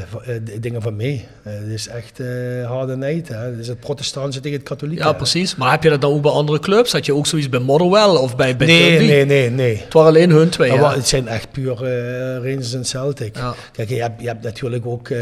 dingen 0.60 0.82
van 0.82 0.96
mee. 0.96 1.24
Eh, 1.42 1.52
het 1.52 1.68
is 1.72 1.88
echt 1.88 2.20
eh 2.20 2.26
harde 2.66 2.96
nijd. 2.96 3.28
Hè. 3.28 3.36
Het 3.36 3.58
is 3.58 3.68
het 3.68 3.80
protestantse 3.80 4.40
tegen 4.40 4.58
het 4.58 4.68
katholieke. 4.68 5.02
Ja, 5.02 5.08
hè. 5.10 5.16
precies. 5.16 5.56
Maar 5.56 5.70
heb 5.70 5.82
je 5.82 5.88
dat 5.90 6.00
dan 6.00 6.12
ook 6.12 6.22
bij 6.22 6.30
andere 6.30 6.58
clubs? 6.58 6.92
Had 6.92 7.06
je 7.06 7.14
ook 7.14 7.26
zoiets 7.26 7.48
bij 7.48 7.60
Motherwell 7.60 8.04
of 8.16 8.36
bij, 8.36 8.56
bij 8.56 8.66
Nee, 8.66 8.98
Dundee? 8.98 9.08
nee, 9.08 9.24
nee, 9.24 9.50
nee. 9.50 9.76
Het 9.84 9.92
waren 9.92 10.08
alleen 10.08 10.30
hun 10.30 10.39
hun 10.40 10.50
twee. 10.50 10.68
Ja, 10.68 10.74
hè? 10.74 10.80
maar 10.80 10.94
het 10.94 11.08
zijn 11.08 11.28
echt 11.28 11.50
puur 11.50 11.84
eh, 11.84 12.34
Rangers 12.36 12.74
en 12.74 12.84
Celtic. 12.84 13.36
Ja. 13.36 13.54
Kijk, 13.72 13.88
je 13.88 14.00
hebt, 14.00 14.20
je 14.20 14.26
hebt 14.26 14.42
natuurlijk 14.42 14.86
ook 14.86 15.08
eh 15.08 15.18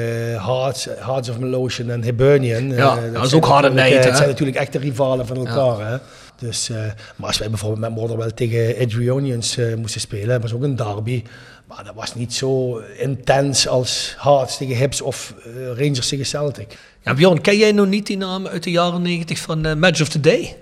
Hearts, 0.47 0.89
Hearts 0.99 1.29
of 1.29 1.39
Melotion 1.39 1.91
en 1.91 2.03
Hibernian. 2.03 2.71
Ja, 2.71 2.97
Eh, 2.97 3.13
dat 3.13 3.25
is 3.25 3.31
zijn 3.31 3.43
ook 3.43 3.73
nijd, 3.73 3.93
eh, 3.95 4.01
hè? 4.01 4.07
Het 4.07 4.17
zijn 4.17 4.29
natuurlijk 4.29 4.59
echte 4.59 4.79
rivalen 4.79 5.27
van 5.27 5.37
elkaar. 5.37 5.91
Hè? 5.91 5.97
Dus, 6.39 6.69
maar 7.17 7.27
als 7.27 7.39
wij 7.39 7.49
bijvoorbeeld 7.49 7.81
met 7.81 7.91
Motherwell 7.91 8.31
tegen 8.31 8.75
Adrionians 8.85 9.57
eh 9.57 9.75
moesten 9.75 10.01
spelen, 10.01 10.29
dat 10.29 10.43
was 10.43 10.53
ook 10.55 10.63
een 10.63 10.77
derby. 10.77 11.23
Maar 11.67 11.85
dat 11.85 11.95
was 11.95 12.15
niet 12.15 12.35
zo 12.35 12.83
intens 12.97 13.69
als 13.69 14.15
Hearts 14.19 14.57
tegen 14.57 14.77
Hibs 14.77 15.01
of 15.01 15.35
Rangers 15.77 16.09
tegen 16.09 16.27
Celtic. 16.27 16.77
Ja, 17.03 17.15
Bjorn, 17.15 17.41
ken 17.41 17.57
jij 17.57 17.73
nog 17.73 17.87
niet 17.87 18.07
die 18.07 18.17
namen 18.17 18.51
uit 18.51 18.63
de 18.63 18.71
jaren 18.71 19.03
90 19.03 19.39
van 19.39 19.79
Match 19.79 20.01
of 20.01 20.09
the 20.09 20.21
Day? 20.21 20.57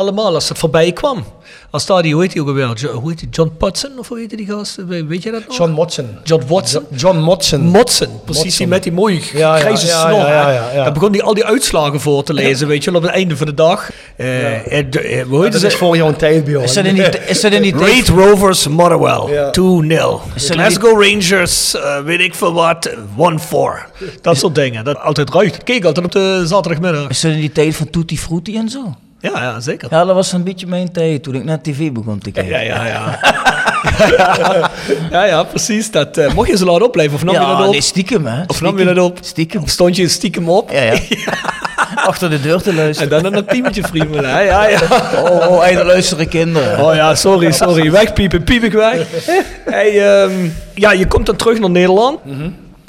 Allemaal, 0.00 0.34
als 0.34 0.48
het 0.48 0.58
voorbij 0.58 0.92
kwam. 0.92 1.24
Als 1.70 1.86
daar 1.86 2.02
die, 2.02 2.12
hoe 2.12 2.22
heet 2.22 2.32
die 2.32 2.40
ook 2.42 2.48
alweer? 2.48 2.70
Jo- 2.74 2.92
hoe 2.92 3.08
heet 3.10 3.18
die? 3.18 3.28
John 3.30 3.52
Potson, 3.58 3.90
of 3.98 4.08
hoe 4.08 4.18
heet 4.18 4.36
die 4.36 4.46
gast? 4.46 4.76
We- 4.86 5.04
Weet 5.06 5.22
je 5.22 5.30
dat 5.30 5.46
nog? 5.48 5.56
John 5.56 5.70
Motson. 5.70 6.06
John 6.24 6.44
Watson? 6.48 6.84
John 6.96 7.16
Motson. 7.18 7.60
Motson, 7.60 8.08
precies, 8.24 8.42
Motson. 8.44 8.58
die 8.58 8.66
met 8.66 8.82
die 8.82 8.92
mooie 8.92 9.20
Ja, 9.32 9.38
ja, 9.56 9.60
grijze 9.60 9.86
ja, 9.86 10.00
snor. 10.00 10.18
ja, 10.18 10.28
ja, 10.28 10.46
hè. 10.46 10.54
ja, 10.54 10.70
ja. 10.74 10.84
Dan 10.84 10.92
begon 10.92 11.10
hij 11.12 11.22
al 11.22 11.34
die 11.34 11.44
uitslagen 11.44 12.00
voor 12.00 12.22
te 12.22 12.34
lezen, 12.34 12.68
weet 12.68 12.84
je 12.84 12.90
wel, 12.90 13.00
op 13.00 13.06
het 13.06 13.16
einde 13.16 13.36
van 13.36 13.46
de 13.46 13.54
dag. 13.54 13.90
Eh, 14.16 14.78
eh, 14.78 14.86
de- 14.90 15.00
eh, 15.00 15.24
hoe 15.26 15.42
heet 15.42 15.52
dat 15.52 15.60
ze? 15.60 15.66
is 15.66 15.74
voor 15.74 15.96
jouw 15.96 16.12
tijd, 16.16 16.44
Bjorn. 16.44 16.64
Is 16.64 16.72
dat 16.74 16.84
in 16.84 16.94
die, 16.94 17.04
is 17.26 17.40
dat 17.40 17.52
in 17.52 17.62
die 17.62 17.74
Great 17.76 18.08
Rovers 18.08 18.68
Motherwell, 18.68 19.34
Ja. 19.34 19.50
2-0. 19.50 20.20
Is 20.34 20.46
dat 20.46 20.56
Glasgow 20.56 21.02
Rangers, 21.02 21.74
eh, 21.74 22.00
weet 22.00 22.20
ik 22.20 22.34
veel 22.34 22.52
wat, 22.52 22.90
1-4. 23.16 23.86
Dat 24.22 24.36
soort 24.36 24.54
dingen. 24.54 24.84
Dat 24.84 24.98
altijd 24.98 25.30
ruikt. 25.34 25.54
Ik 25.56 25.64
keek 25.64 25.84
altijd 25.84 26.06
op 26.06 26.12
de 26.12 26.42
zaterdagmiddag. 26.46 27.08
Is 27.08 27.20
dat 27.20 27.32
in 27.32 27.40
die 27.40 27.52
tijd 27.52 27.76
van 27.76 27.90
Tutti 27.90 28.18
Frutti 28.18 28.56
en 28.56 28.68
zo? 28.68 28.94
Ja, 29.20 29.42
ja, 29.42 29.60
zeker. 29.60 29.88
Ja, 29.90 30.04
dat 30.04 30.14
was 30.14 30.32
een 30.32 30.44
beetje 30.44 30.66
mijn 30.66 30.92
tijd 30.92 31.22
toen 31.22 31.34
ik 31.34 31.44
naar 31.44 31.60
tv 31.60 31.92
begon 31.92 32.18
te 32.18 32.30
kijken. 32.30 32.52
Ja, 32.52 32.60
ja, 32.60 32.86
ja. 32.86 33.18
ja, 35.10 35.24
ja, 35.24 35.42
precies. 35.42 35.90
Dat, 35.90 36.16
eh, 36.16 36.32
mocht 36.34 36.48
je 36.48 36.56
zo 36.56 36.64
laat 36.64 36.82
opblijven 36.82 37.14
of 37.14 37.24
nam 37.24 37.34
je 37.34 37.40
dat 37.40 37.66
op? 37.66 37.70
nee, 37.72 37.80
stiekem 37.80 38.26
hè. 38.26 38.42
Of 38.46 38.60
nam 38.60 38.70
je 38.72 38.76
Stiekem. 38.78 38.94
dat 38.94 39.10
op? 39.10 39.18
Stiekem. 39.20 39.62
Of 39.62 39.68
stond 39.68 39.96
je 39.96 40.08
stiekem 40.08 40.48
op? 40.48 40.70
Ja, 40.70 40.82
ja. 40.82 40.98
Achter 42.10 42.30
de 42.30 42.40
deur 42.40 42.62
te 42.62 42.70
En 42.70 42.76
luisteren. 42.76 43.22
dan 43.22 43.34
een 43.34 43.44
teametje 43.44 43.82
friemelen, 43.82 44.30
hè? 44.30 44.40
Ja, 44.40 44.68
ja. 44.68 44.78
Oh, 45.16 45.50
oh, 45.50 45.60
hey, 45.60 45.84
luisteren 45.84 46.28
kinderen. 46.28 46.84
Oh 46.84 46.94
ja, 46.94 47.14
sorry, 47.14 47.50
sorry. 47.52 47.90
Wegpiepen, 47.90 48.44
piep 48.44 48.62
ik 48.62 48.72
weg. 48.72 49.06
Hey, 49.64 50.22
ehm, 50.22 50.48
ja, 50.74 50.92
je 50.92 51.06
komt 51.06 51.26
dan 51.26 51.36
terug 51.36 51.58
naar 51.58 51.70
Nederland. 51.70 52.18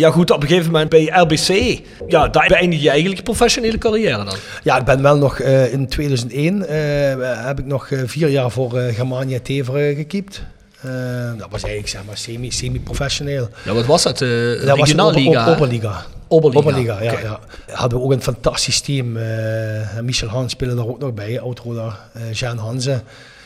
Ja 0.02 0.12
goed, 0.12 0.32
op 0.32 0.42
een 0.42 0.48
gegeven 0.48 0.72
moment 0.72 0.90
bij 0.90 1.06
RBC. 1.06 1.80
Ja, 2.08 2.28
daar 2.28 2.46
beëindig 2.48 2.82
je 2.82 2.88
eigenlijk 2.90 3.18
je 3.18 3.24
professionele 3.24 3.78
carrière 3.78 4.24
dan. 4.24 4.36
Ja, 4.64 4.78
ik 4.78 4.86
ben 4.86 5.02
wel 5.02 5.18
nog 5.18 5.40
eh, 5.40 5.74
in 5.74 5.88
2001 5.88 6.68
eh, 6.68 7.46
heb 7.46 7.60
ik 7.60 7.66
nog 7.66 7.90
eh, 7.90 8.00
vier 8.06 8.30
jaar 8.30 8.52
voor 8.52 8.72
Germania 8.72 9.40
Tevere 9.44 9.96
gekiept. 9.96 10.42
Dat 11.38 11.48
was 11.50 11.62
eigenlijk 11.62 11.88
zeg 11.88 12.02
maar 12.08 12.18
semi- 12.18 12.52
semi-professioneel. 12.52 13.50
Ja, 13.66 13.74
wat 13.74 13.86
was 13.86 14.04
dat? 14.04 14.18
Dat 14.18 14.78
was? 14.78 14.90
Ober- 15.46 15.56
Oberliga. 15.56 16.06
Oberliga. 16.28 16.60
Oberliga, 16.60 17.02
ja, 17.04 17.20
ja. 17.20 17.40
Hadden 17.72 18.00
we 18.00 18.06
ook 18.06 18.12
een 18.12 18.22
fantastisch 18.22 18.80
team. 18.82 19.18
Michel 20.02 20.28
Hans 20.28 20.52
speelde 20.52 20.76
daar 20.76 20.88
ook 20.88 21.00
nog 21.00 21.14
bij, 21.14 21.40
Oudroda, 21.42 22.00
eh 22.14 22.22
Jean 22.34 22.58
Hanze. 22.58 23.02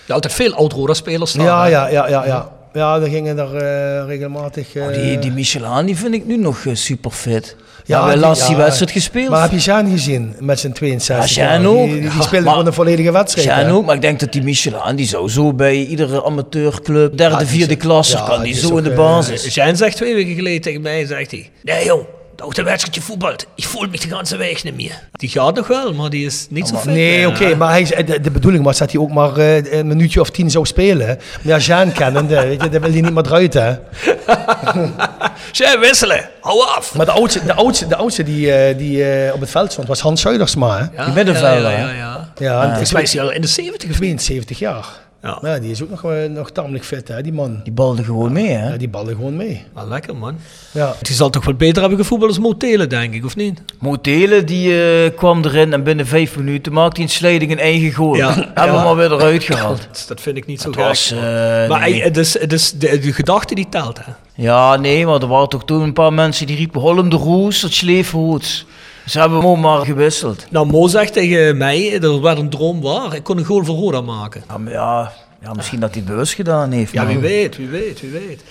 Ja, 0.06 0.14
altijd 0.14 0.34
veel 0.34 0.54
oud-Roda-spelers 0.54 1.30
staan. 1.32 1.44
Ja, 1.46 1.66
ja, 1.66 1.88
ja, 1.88 2.08
ja, 2.08 2.26
ja. 2.26 2.50
Ja, 2.76 3.00
we 3.00 3.10
gingen 3.10 3.36
daar 3.36 3.54
eh, 3.54 4.06
regelmatig... 4.08 4.76
eh, 4.76 4.84
Oh, 4.84 4.94
die, 4.94 5.20
die 5.20 5.32
Michelin 5.32 5.86
die 5.86 5.96
vind 5.98 6.14
ik 6.14 6.26
nu 6.26 6.38
nog 6.38 6.66
super 6.74 7.12
fit. 7.12 7.56
Ja, 7.86 8.06
we 8.06 8.12
die- 8.12 8.20
laatst 8.20 8.48
die 8.48 8.56
ja. 8.56 8.62
wedstrijd 8.64 8.92
gespeeld. 8.92 9.30
Maar 9.30 9.42
heb 9.42 9.52
je 9.52 9.58
Jean 9.58 9.90
gezien 9.90 10.36
met 10.40 10.60
zijn 10.60 10.74
62 10.74 11.30
Ja, 11.36 11.44
Jean 11.44 11.62
jaar? 11.62 11.72
ook. 11.72 11.88
Die, 11.90 12.10
speelde 12.12 12.42
maar- 12.42 12.52
gewoon 12.52 12.66
een 12.66 12.74
volledige 12.74 13.12
wedstrijd. 13.12 13.48
En 13.66 13.72
ook, 13.72 13.86
maar 13.86 13.96
ik 13.96 14.02
denk 14.02 14.20
dat 14.20 14.32
die 14.32 14.44
Michelin, 14.44 14.96
die 14.96 15.08
zou 15.08 15.30
zo 15.30 15.54
bij 15.54 15.76
iedere 15.76 16.24
amateurclub, 16.24 17.18
derde, 17.18 17.46
vierde 17.46 17.76
klasse, 17.76 18.18
ja, 18.18 18.24
kan 18.28 18.42
die 18.44 18.54
zo 18.56 18.72
ook, 18.72 18.78
in 18.78 18.84
de 18.84 18.90
eh, 18.90 18.96
basis. 18.96 19.54
Jean 19.56 19.76
zegt 19.76 19.96
twee 19.96 20.14
weken 20.14 20.36
geleden 20.36 20.62
tegen 20.62 20.82
mij, 20.82 21.06
zegt 21.06 21.32
hij... 21.32 21.50
Nee 21.64 21.86
jong, 21.86 22.06
ook 22.42 22.56
de 22.56 22.64
wedstrijdje 22.64 23.02
voetbalt. 23.02 23.46
Ik 23.56 23.64
voel 23.66 23.82
me 23.88 24.00
de 24.00 24.08
ganse 24.10 24.38
weg 24.38 24.64
niet 24.64 24.76
meer. 24.76 25.00
Die 25.12 25.30
gaat 25.30 25.56
nog 25.56 25.68
wel, 25.68 25.94
maar 25.94 26.10
die 26.10 26.26
is 26.26 26.48
niet 26.50 26.68
zo 26.68 26.76
fit. 26.76 26.86
Nee, 26.94 27.20
Ja. 27.20 27.28
oké, 27.28 27.56
maar 27.56 27.70
hij, 27.70 27.82
is- 27.82 27.90
de, 28.06 28.20
de 28.22 28.32
bedoeling 28.32 28.64
was 28.64 28.78
dat 28.78 28.92
hij 28.92 29.02
ook 29.02 29.12
maar 29.12 29.38
eh, 29.38 29.74
een 29.74 29.88
minuutje 29.88 30.20
of 30.22 30.30
tien 30.30 30.52
zou 30.52 30.66
spelen. 30.66 31.08
Maar 31.08 31.18
ja, 31.42 31.58
Jean 31.58 31.92
kennende, 31.92 32.36
weet 32.42 32.62
je, 32.64 32.70
dat 32.70 32.82
wil 32.82 32.92
hij 32.92 33.02
niet 33.02 33.14
meer 33.14 33.26
eruit, 33.26 33.54
hè. 33.54 33.74
Jean, 35.52 35.80
wisselen. 35.80 36.30
Hou 36.42 36.60
af. 36.76 36.96
Maar 36.96 37.06
de 37.06 37.12
oudste, 37.12 37.46
de 37.46 37.54
oudste, 37.54 37.88
de 37.88 37.96
oudste 37.96 38.24
die, 38.24 38.52
eh, 38.54 38.78
die 38.78 39.04
eh, 39.12 39.34
op 39.34 39.40
het 39.40 39.50
veld 39.50 39.72
stond 39.72 39.88
was 39.88 40.00
Hans 40.00 40.22
Zuidersma, 40.22 40.78
hè. 40.78 40.86
Ja, 40.98 41.06
Die 41.06 41.14
middenvelder, 41.14 41.72
Ja, 41.72 41.78
ja, 41.80 41.90
ja. 41.92 42.30
ja. 42.38 42.64
Ja, 42.64 42.98
is 43.00 43.14
hij 43.14 43.22
al 43.22 43.32
in 43.32 43.42
de 43.42 43.48
70 43.48 43.90
of 43.90 44.00
niet? 44.00 44.18
72 44.18 44.60
jaar. 44.60 44.86
Ja. 45.26 45.38
Ja, 45.42 45.60
die 45.60 45.72
is 45.72 45.84
ook 45.84 45.90
nog, 45.90 46.04
eh, 46.04 46.30
nog 46.30 46.52
tamelijk 46.52 46.84
fit, 46.86 47.08
hè, 47.08 47.22
die 47.22 47.34
man. 47.34 47.60
Die 47.64 47.74
balde 47.74 48.04
gewoon 48.04 48.32
mee, 48.32 48.48
hè? 48.50 48.70
Ja, 48.72 48.78
die 48.78 48.90
ballen 48.90 49.16
gewoon 49.16 49.36
mee. 49.36 49.64
Wel 49.74 49.88
lekker, 49.88 50.16
man. 50.16 50.36
Ja. 50.72 50.96
Die 51.02 51.16
zal 51.16 51.30
toch 51.30 51.46
wat 51.46 51.58
beter 51.58 51.82
hebben 51.82 52.00
gevoetbald 52.00 52.32
als 52.32 52.40
Motelen, 52.40 52.90
denk 52.90 53.14
ik, 53.14 53.26
of 53.26 53.36
niet? 53.36 53.62
Motelen, 53.80 54.46
die 54.46 54.84
eh, 54.84 55.18
kwam 55.18 55.44
erin 55.44 55.74
en 55.74 55.84
binnen 55.84 56.08
vijf 56.08 56.38
minuten 56.38 56.74
maakte 56.74 56.96
hij 56.96 57.04
een 57.10 57.16
slijding 57.16 57.52
een 57.52 57.60
eigen 57.60 57.94
goal. 57.94 58.16
Ja. 58.16 58.34
Hebben 58.54 58.64
Ja. 58.74 58.78
we 58.78 58.84
maar 58.84 58.96
weer 58.96 59.12
eruit 59.14 59.44
gehaald. 59.54 59.88
Dat, 59.92 60.06
dat 60.08 60.22
vind 60.22 60.38
ik 60.38 60.46
niet 60.46 60.62
zo 60.62 60.72
gek. 60.72 60.84
was, 60.84 61.12
eh, 61.12 61.20
maar 61.22 61.68
nee. 61.80 61.94
hij- 61.94 62.00
het 62.00 62.18
is, 62.18 62.40
het 62.40 62.54
is 62.54 62.72
de, 62.72 63.00
de 63.00 63.14
gedachte 63.14 63.56
die 63.56 63.70
telt, 63.70 63.98
hè? 64.06 64.12
Ja, 64.36 64.76
nee, 64.76 65.06
maar 65.06 65.22
er 65.22 65.28
waren 65.28 65.50
toch 65.50 65.66
toen 65.66 65.82
een 65.82 65.94
paar 65.94 66.14
mensen 66.14 66.48
die 66.48 66.56
riepen 66.56 66.82
Holm 66.82 67.10
de 67.10 67.16
Roes, 67.16 67.60
dat 67.62 67.72
Sleefhoots. 67.72 68.66
Ze 69.06 69.20
hebben 69.20 69.38
hem 69.38 69.48
ook 69.48 69.58
maar 69.58 69.86
gewisseld. 69.86 70.46
Nou, 70.50 70.68
Mo 70.68 70.88
zegt 70.88 71.14
tegen 71.14 71.58
mij, 71.58 72.00
dat 72.00 72.20
werd 72.20 72.38
een 72.38 72.50
droom 72.50 72.82
waar. 72.82 73.16
Ik 73.16 73.24
kon 73.24 73.38
een 73.38 73.46
goal 73.46 73.64
voor 73.66 73.76
Roda 73.76 74.02
maken. 74.02 74.44
Ja, 74.48 74.58
maar 74.58 74.72
ja, 74.72 75.12
ja, 75.42 75.54
misschien 75.54 75.80
dat 75.80 75.90
hij 75.94 76.00
het 76.00 76.10
bewust 76.10 76.34
gedaan 76.34 76.72
heeft. 76.72 76.92
Ja, 76.92 77.04
maar- 77.04 77.12
wie 77.12 77.22
weet, 77.22 77.58
wie 77.58 77.68
weet, 77.68 78.02
wie 78.02 78.12
weet. 78.12 78.44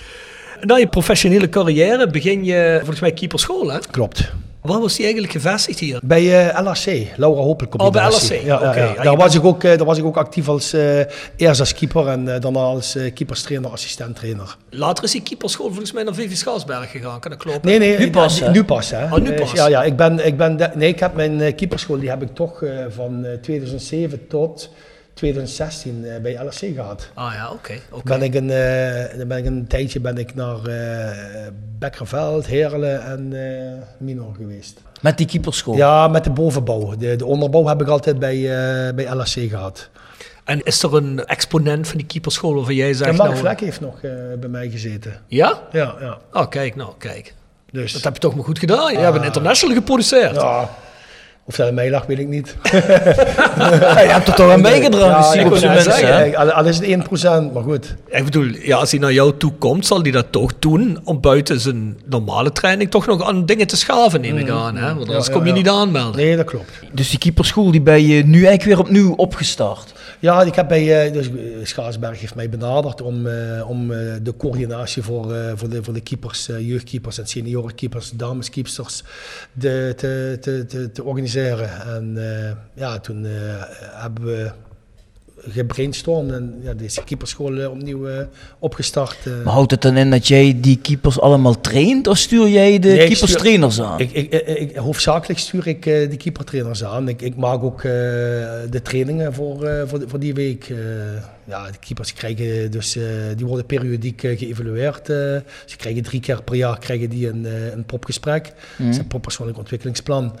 Na 0.61 0.75
je 0.75 0.87
professionele 0.87 1.49
carrière 1.49 2.07
begin 2.09 2.43
je 2.43 2.75
volgens 2.77 2.99
mij 2.99 3.11
keeperschool, 3.11 3.71
hè? 3.71 3.79
Klopt. 3.91 4.31
Waar 4.65 4.79
was 4.79 4.93
die 4.95 5.03
eigenlijk 5.03 5.33
gevestigd 5.33 5.79
hier? 5.79 5.99
Bij 6.03 6.47
eh, 6.49 6.61
LHC, 6.63 7.07
Laura 7.17 7.41
Hopel 7.41 7.67
Oh, 7.77 7.91
bij. 7.91 8.05
LHC, 8.07 8.29
Ja. 8.43 8.75
Ja, 8.75 8.87
je 8.89 8.95
Daar, 9.03 9.15
was 9.15 9.31
bent- 9.31 9.33
ik 9.33 9.43
ook, 9.49 9.63
eh, 9.63 9.77
daar 9.77 9.85
was 9.85 9.97
ik 9.97 10.05
ook 10.05 10.17
actief 10.17 10.47
als, 10.47 10.73
eh, 10.73 10.99
eerst 11.35 11.59
als 11.59 11.73
keeper 11.73 12.07
en 12.07 12.33
eh, 12.35 12.41
daarna 12.41 12.59
als 12.59 12.97
keeperstrainer, 13.13 13.71
assistent-trainer. 13.71 14.57
Later 14.69 15.03
is 15.03 15.11
die 15.11 15.21
keeperschool 15.21 15.67
volgens 15.67 15.91
mij 15.91 16.03
naar 16.03 16.13
VV 16.13 16.35
Schaarsberg 16.35 16.91
gegaan, 16.91 17.19
kan 17.19 17.31
dat 17.31 17.39
kloppen? 17.39 17.69
Nee, 17.69 17.79
nee. 17.79 17.97
Nu 17.97 18.09
pas? 18.09 18.41
Nu 18.51 18.63
pas, 18.63 18.89
hè. 18.91 19.03
Oh, 19.03 19.17
nu 19.17 19.33
pas. 19.33 19.51
ja, 19.51 19.67
ja. 19.67 19.83
Ik 19.83 19.95
ben, 19.95 20.25
ik 20.25 20.37
ben 20.37 20.57
de- 20.57 20.71
nee, 20.75 20.89
ik 20.89 20.99
heb 20.99 21.15
mijn 21.15 21.55
keeperschool, 21.55 21.99
die 21.99 22.09
heb 22.09 22.21
ik 22.21 22.33
toch 22.35 22.63
van 22.95 23.25
eh, 23.25 23.33
2007 23.41 24.27
tot 24.27 24.69
2016 25.15 26.05
eh, 26.05 26.21
bij 26.21 26.33
LHC 26.43 26.75
gehad. 26.75 27.09
Ah 27.13 27.33
ja, 27.33 27.51
oké. 27.51 27.73
oké. 27.91 28.03
Ben 28.03 28.21
ik 28.21 28.33
een, 28.35 28.49
eh, 28.49 29.17
dan 29.17 29.27
ben 29.27 29.37
ik 29.37 29.45
een 29.45 29.67
tijdje 29.67 29.99
ben 29.99 30.17
ik 30.17 30.35
naar 30.35 30.65
eh 30.65 31.47
Bekkerveld, 31.79 32.45
Heerlen 32.45 33.03
en 33.03 33.33
eh 33.33 33.81
Minor 33.97 34.33
geweest. 34.37 34.81
Met 35.01 35.17
die 35.17 35.27
keeperschool. 35.27 35.75
Ja, 35.75 36.07
met 36.07 36.23
de 36.23 36.29
bovenbouw. 36.29 36.95
De, 36.95 37.15
de 37.15 37.25
onderbouw 37.25 37.65
heb 37.65 37.81
ik 37.81 37.87
altijd 37.87 38.19
bij, 38.19 38.35
eh, 38.35 38.93
bij 38.93 39.09
LHC 39.15 39.49
gehad. 39.49 39.89
En 40.43 40.63
is 40.63 40.83
er 40.83 40.95
een 40.95 41.25
exponent 41.25 41.87
van 41.87 41.97
die 41.97 42.05
keeperschool 42.05 42.53
waarvan 42.55 42.75
jij 42.75 42.93
zegt... 42.93 43.09
En 43.09 43.15
Mark 43.15 43.29
nou, 43.29 43.41
Vlek 43.41 43.59
heeft 43.59 43.79
nog 43.81 44.01
eh, 44.01 44.11
bij 44.39 44.49
mij 44.49 44.69
gezeten. 44.69 45.21
Ja? 45.27 45.61
Ja, 45.71 45.95
ja. 45.99 46.17
Oh, 46.33 46.49
kijk, 46.49 46.75
nou, 46.75 46.89
kijk. 46.97 47.33
Dus, 47.71 47.93
Dat 47.93 48.03
heb 48.03 48.13
je 48.13 48.19
toch 48.19 48.35
maar 48.35 48.43
goed 48.43 48.59
gedaan. 48.59 48.91
Je 48.91 48.97
hebt 48.97 49.15
een 49.15 49.23
international 49.23 49.75
geproduceerd. 49.75 50.35
ja. 50.35 50.69
Of 51.47 51.55
dat 51.55 51.67
aan 51.67 51.73
mij 51.73 51.89
lag, 51.89 52.05
weet 52.05 52.19
ik 52.19 52.27
niet. 52.27 52.55
Ja, 53.57 53.99
je 54.01 54.09
hebt 54.09 54.27
er 54.27 54.33
toch 54.33 54.51
aan 54.51 54.61
bijgedragen, 54.61 55.09
Ja, 55.09 55.31
zie 55.31 55.45
op 55.45 55.81
zijn? 55.81 56.35
Al, 56.35 56.51
al 56.51 56.65
is 56.65 56.77
het 56.77 56.87
1%, 56.87 57.53
maar 57.53 57.63
goed. 57.63 57.95
Ik 58.07 58.23
bedoel, 58.23 58.45
ja, 58.45 58.77
als 58.77 58.91
hij 58.91 58.99
naar 58.99 59.13
jou 59.13 59.37
toe 59.37 59.51
komt, 59.51 59.85
zal 59.85 60.01
hij 60.01 60.11
dat 60.11 60.25
toch 60.29 60.53
doen 60.59 60.99
om 61.03 61.21
buiten 61.21 61.59
zijn 61.59 61.97
normale 62.05 62.51
training 62.51 62.91
toch 62.91 63.05
nog 63.05 63.23
aan 63.23 63.45
dingen 63.45 63.67
te 63.67 63.77
schaven, 63.77 64.21
neem 64.21 64.37
ik 64.37 64.49
aan. 64.49 64.75
Hè? 64.75 64.95
Want 64.95 65.07
anders 65.07 65.27
ja, 65.27 65.33
kom 65.33 65.41
je 65.41 65.49
ja. 65.49 65.55
niet 65.55 65.69
aanmelden. 65.69 66.21
Nee, 66.21 66.35
dat 66.35 66.45
klopt. 66.45 66.71
Dus 66.91 67.09
die 67.09 67.19
keeperschool 67.19 67.71
die 67.71 67.81
ben 67.81 68.07
je 68.07 68.23
nu 68.23 68.45
eigenlijk 68.45 68.63
weer 68.63 68.79
opnieuw 68.79 69.13
opgestart. 69.13 69.93
Ja, 70.19 70.41
ik 70.41 70.55
heb 70.55 70.67
bij, 70.67 71.05
eh, 71.05 71.13
dus, 71.13 71.27
eh, 71.27 71.33
Schaarsberg 71.63 72.19
heeft 72.19 72.35
mij 72.35 72.49
benaderd 72.49 73.01
om, 73.01 73.27
eh, 73.27 73.69
om 73.69 73.91
eh, 73.91 73.97
de 74.21 74.33
coördinatie 74.37 75.03
voor, 75.03 75.33
eh, 75.33 75.51
voor, 75.55 75.69
de, 75.69 75.83
voor 75.83 75.93
de 75.93 76.01
keepers, 76.01 76.49
jeugdkeepers 76.59 77.17
en 77.17 77.27
seniorenkeepers, 77.27 78.11
dameskeepsters 78.11 79.03
de, 79.53 79.93
te, 79.97 80.37
te, 80.41 80.65
te, 80.65 80.91
te 80.91 81.03
organiseren. 81.03 81.33
En 81.35 82.13
eh, 82.15 82.51
ja, 82.73 82.99
toen 82.99 83.25
eh, 83.25 83.31
hebben 83.79 84.25
we 84.25 84.51
gebrainstormd 85.47 86.31
en 86.31 86.59
ja, 86.63 86.73
deze 86.73 87.03
keeperschool 87.03 87.57
eh, 87.57 87.71
opnieuw 87.71 88.07
opgestart. 88.59 89.17
Maar 89.43 89.53
houdt 89.53 89.71
het 89.71 89.81
dan 89.81 89.97
in 89.97 90.09
dat 90.11 90.27
jij 90.27 90.57
die 90.61 90.77
keepers 90.77 91.19
allemaal 91.19 91.61
traint 91.61 92.07
of 92.07 92.17
stuur 92.17 92.47
jij 92.47 92.79
de 92.79 92.87
Nee, 92.87 93.07
keeperstrainers 93.07 93.81
aan? 93.81 93.99
Ik, 93.99 94.11
ik, 94.11 94.33
ik, 94.33 94.75
hoofdzakelijk 94.75 95.39
stuur 95.39 95.67
ik 95.67 95.85
eh 95.85 96.09
de 96.09 96.17
keepertrainers 96.17 96.83
aan. 96.83 97.09
Ik, 97.09 97.21
ik 97.21 97.35
maak 97.35 97.63
ook 97.63 97.81
de 97.81 98.79
trainingen 98.83 99.33
voor, 99.33 99.87
voor, 99.87 100.03
voor 100.07 100.19
die 100.19 100.33
week. 100.33 100.73
Ja, 101.47 101.71
de 101.71 101.77
keepers 101.79 102.13
krijgen 102.13 102.71
dus, 102.71 102.97
die 103.35 103.45
worden 103.45 103.65
periodiek 103.65 104.21
geëvalueerd. 104.21 105.05
ze 105.05 105.77
krijgen 105.77 106.03
drie 106.03 106.19
keer 106.19 106.43
per 106.43 106.55
jaar 106.55 106.79
krijgen 106.79 107.09
die 107.09 107.29
een, 107.29 107.47
een 107.73 107.85
popgesprek. 107.85 108.53
Dat 108.77 108.87
is 108.87 108.97
een 108.97 109.07
poppersoonlijk 109.07 109.57
ontwikkelingsplan. 109.57 110.33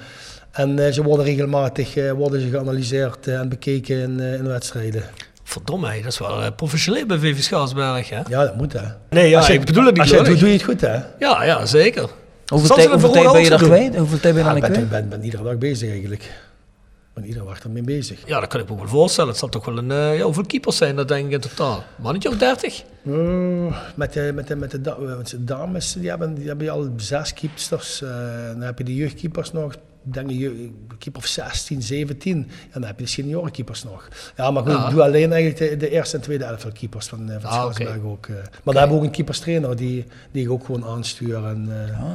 En 0.55 0.79
eh, 0.85 0.91
ze 0.91 1.03
worden 1.03 1.25
regelmatig 1.25 1.95
eh, 1.95 2.11
worden 2.11 2.41
ze 2.41 2.49
geanalyseerd 2.49 3.27
eh, 3.27 3.39
en 3.39 3.49
bekeken 3.49 3.97
in, 3.99 4.19
eh, 4.19 4.33
in 4.33 4.47
wedstrijden. 4.47 5.03
Verdomme, 5.43 5.95
dat 6.01 6.11
is 6.11 6.19
wel 6.19 6.41
eh, 6.41 6.47
professioneel 6.55 7.05
bij 7.05 7.17
VV 7.17 7.41
Schaarsberg, 7.41 8.09
hè? 8.09 8.21
Ja, 8.27 8.43
dat 8.43 8.55
moet 8.55 8.73
hè. 8.73 8.81
Nee, 9.09 9.29
ja, 9.29 9.37
als 9.37 9.47
je, 9.47 9.53
ik 9.53 9.65
bedoel 9.65 9.85
het 9.85 9.91
niet 9.93 10.01
Als 10.01 10.09
je 10.09 10.17
het 10.17 10.25
doet, 10.25 10.39
doe 10.39 10.47
je 10.47 10.53
het 10.53 10.63
goed 10.63 10.81
hè. 10.81 10.99
Ja, 11.19 11.43
ja, 11.43 11.65
zeker. 11.65 12.09
Hoeveel, 12.47 12.75
tijd, 12.75 12.89
hoeveel 12.89 13.11
tijd 13.11 13.31
ben 13.31 13.41
je 13.41 13.49
daar 13.49 13.63
kwijt? 13.63 13.95
Hoeveel 13.95 14.19
tijd 14.19 14.33
ben 14.35 14.43
je 14.43 14.49
Ja, 14.49 14.57
kwijt? 14.59 14.73
ben, 14.73 14.89
ben, 14.89 15.09
ben 15.09 15.23
iedere 15.23 15.43
dag 15.43 15.57
bezig 15.57 15.89
eigenlijk. 15.89 16.23
Ik 16.23 17.21
ben 17.21 17.25
iedere 17.25 17.45
dag 17.45 17.59
ermee 17.63 17.81
bezig. 17.83 18.19
Ja, 18.25 18.39
dat 18.39 18.49
kan 18.49 18.59
ik 18.59 18.65
me 18.67 18.71
ook 18.73 18.79
wel 18.79 18.87
voorstellen. 18.87 19.29
Het 19.29 19.39
zal 19.39 19.49
toch 19.49 19.65
wel 19.65 19.77
een... 19.77 19.91
eh, 19.91 20.17
ja, 20.17 20.23
hoeveel 20.23 20.45
keepers 20.45 20.77
zijn 20.77 20.95
dat 20.95 21.07
denk 21.07 21.25
ik 21.25 21.31
in 21.31 21.39
totaal? 21.39 21.83
Mannetje 21.95 22.29
of 22.29 22.37
30? 22.37 22.83
Mm, 23.01 23.73
met 23.95 24.13
de, 24.13 24.31
met 24.35 24.47
de, 24.47 24.55
met 24.55 24.71
de, 24.71 25.43
dames, 25.43 25.93
die 25.93 26.09
hebben, 26.09 26.33
die 26.35 26.47
hebben 26.47 26.69
al 26.69 26.89
zes 26.97 27.33
keepsters. 27.33 28.01
eh, 28.01 28.09
dan 28.51 28.61
heb 28.61 28.77
je 28.77 28.83
de 28.83 28.95
jeugdkeepers 28.95 29.51
nog, 29.51 29.73
denk 30.13 30.29
je- 30.31 30.71
keeper 30.99 31.21
of 31.21 31.27
16, 31.27 31.81
17. 31.81 32.37
En 32.37 32.47
dan 32.71 32.83
heb 32.83 32.99
je 32.99 33.05
de 33.05 33.11
seniorenkeepers 33.11 33.83
nog. 33.83 34.07
Ja, 34.37 34.51
maar 34.51 34.63
goed, 34.63 34.83
ik 34.85 34.89
doe 34.89 35.03
alleen 35.03 35.31
eigenlijk 35.33 35.71
de, 35.71 35.77
de 35.77 35.89
eerste 35.89 36.15
en 36.17 36.21
tweede 36.23 36.43
elftal 36.43 36.71
keepers 36.71 37.07
van, 37.07 37.29
eh, 37.29 37.41
van 37.41 37.49
Ah, 37.49 37.65
ook. 38.05 38.27
eh. 38.27 38.35
Maar 38.35 38.73
daar 38.73 38.75
hebben 38.75 38.89
we 38.91 38.95
ook 38.95 39.03
een 39.03 39.11
keeperstrainer 39.11 39.75
die, 39.75 40.05
die 40.31 40.43
ik 40.43 40.51
ook 40.51 40.65
gewoon 40.65 40.85
aanstuur 40.85 41.45
en 41.45 41.67
eh, 41.89 42.03
Ah, 42.03 42.11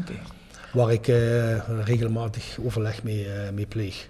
waar 0.72 0.92
ik 0.92 1.06
regelmatig 1.84 2.56
overleg 2.64 3.02
mee, 3.02 3.26
mee 3.54 3.66
pleeg. 3.66 4.08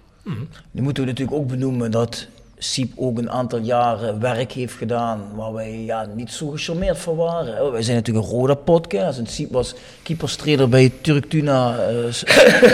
Nu 0.71 0.81
moeten 0.81 1.03
we 1.03 1.09
natuurlijk 1.09 1.37
ook 1.37 1.47
benoemen 1.47 1.91
dat 1.91 2.27
Siep 2.63 2.91
ook 2.95 3.17
een 3.17 3.31
aantal 3.31 3.59
jaren 3.59 4.19
werk 4.19 4.51
heeft 4.51 4.73
gedaan 4.73 5.21
waar 5.35 5.53
wij 5.53 5.83
ja, 5.85 6.05
niet 6.15 6.31
zo 6.31 6.49
gecharmeerd 6.49 6.97
van 6.97 7.15
waren. 7.15 7.65
Oh, 7.65 7.71
Wij 7.71 7.81
zijn 7.81 7.95
natuurlijk 7.95 8.25
een 8.25 8.31
Roda 8.31 8.53
podcast 8.53 9.19
en 9.19 9.27
Siep 9.27 9.51
was 9.51 9.75
keeperstrainer 10.03 10.69
bij 10.69 10.91
Turk 11.01 11.29
Tuna 11.29 11.75
uh, 11.89 11.95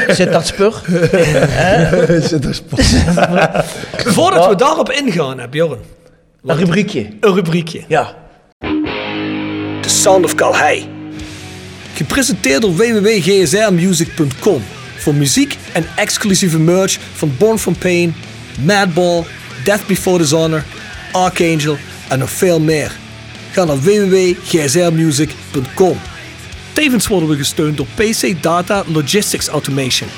Sittard-Spur. 0.07 0.73
Voordat 4.15 4.47
we 4.47 4.55
daarop 4.55 4.91
ingaan, 4.91 5.39
hè, 5.39 5.47
Bjorn. 5.47 5.79
Een 6.45 6.57
rubriekje. 6.57 7.07
Een 7.19 7.33
rubriekje. 7.33 7.83
Ja. 7.87 8.15
The 9.81 9.89
Sound 9.89 10.25
of 10.25 10.35
Calhei. 10.35 10.89
Gepresenteerd 11.93 12.61
door 12.61 12.75
www.gsrmusic.com 12.75 14.61
voor 14.97 15.15
muziek 15.15 15.57
en 15.73 15.85
exclusieve 15.95 16.59
merch 16.59 16.97
van 17.13 17.31
Born 17.37 17.57
From 17.57 17.77
Pain, 17.77 18.15
Madball, 18.65 19.23
Death 19.67 19.87
Before 19.87 20.17
Dishonor, 20.17 20.63
Archangel 21.11 21.77
en 22.07 22.19
nog 22.19 22.29
veel 22.29 22.59
meer. 22.59 22.97
Ga 23.51 23.63
naar 23.63 23.79
www.gsrmusic.com. 23.79 25.97
Tevens 26.73 27.07
worden 27.07 27.29
we 27.29 27.35
gesteund 27.35 27.77
door 27.77 27.85
PC 27.95 28.41
Data 28.41 28.83
Logistics 28.85 29.47
Automation. 29.47 30.09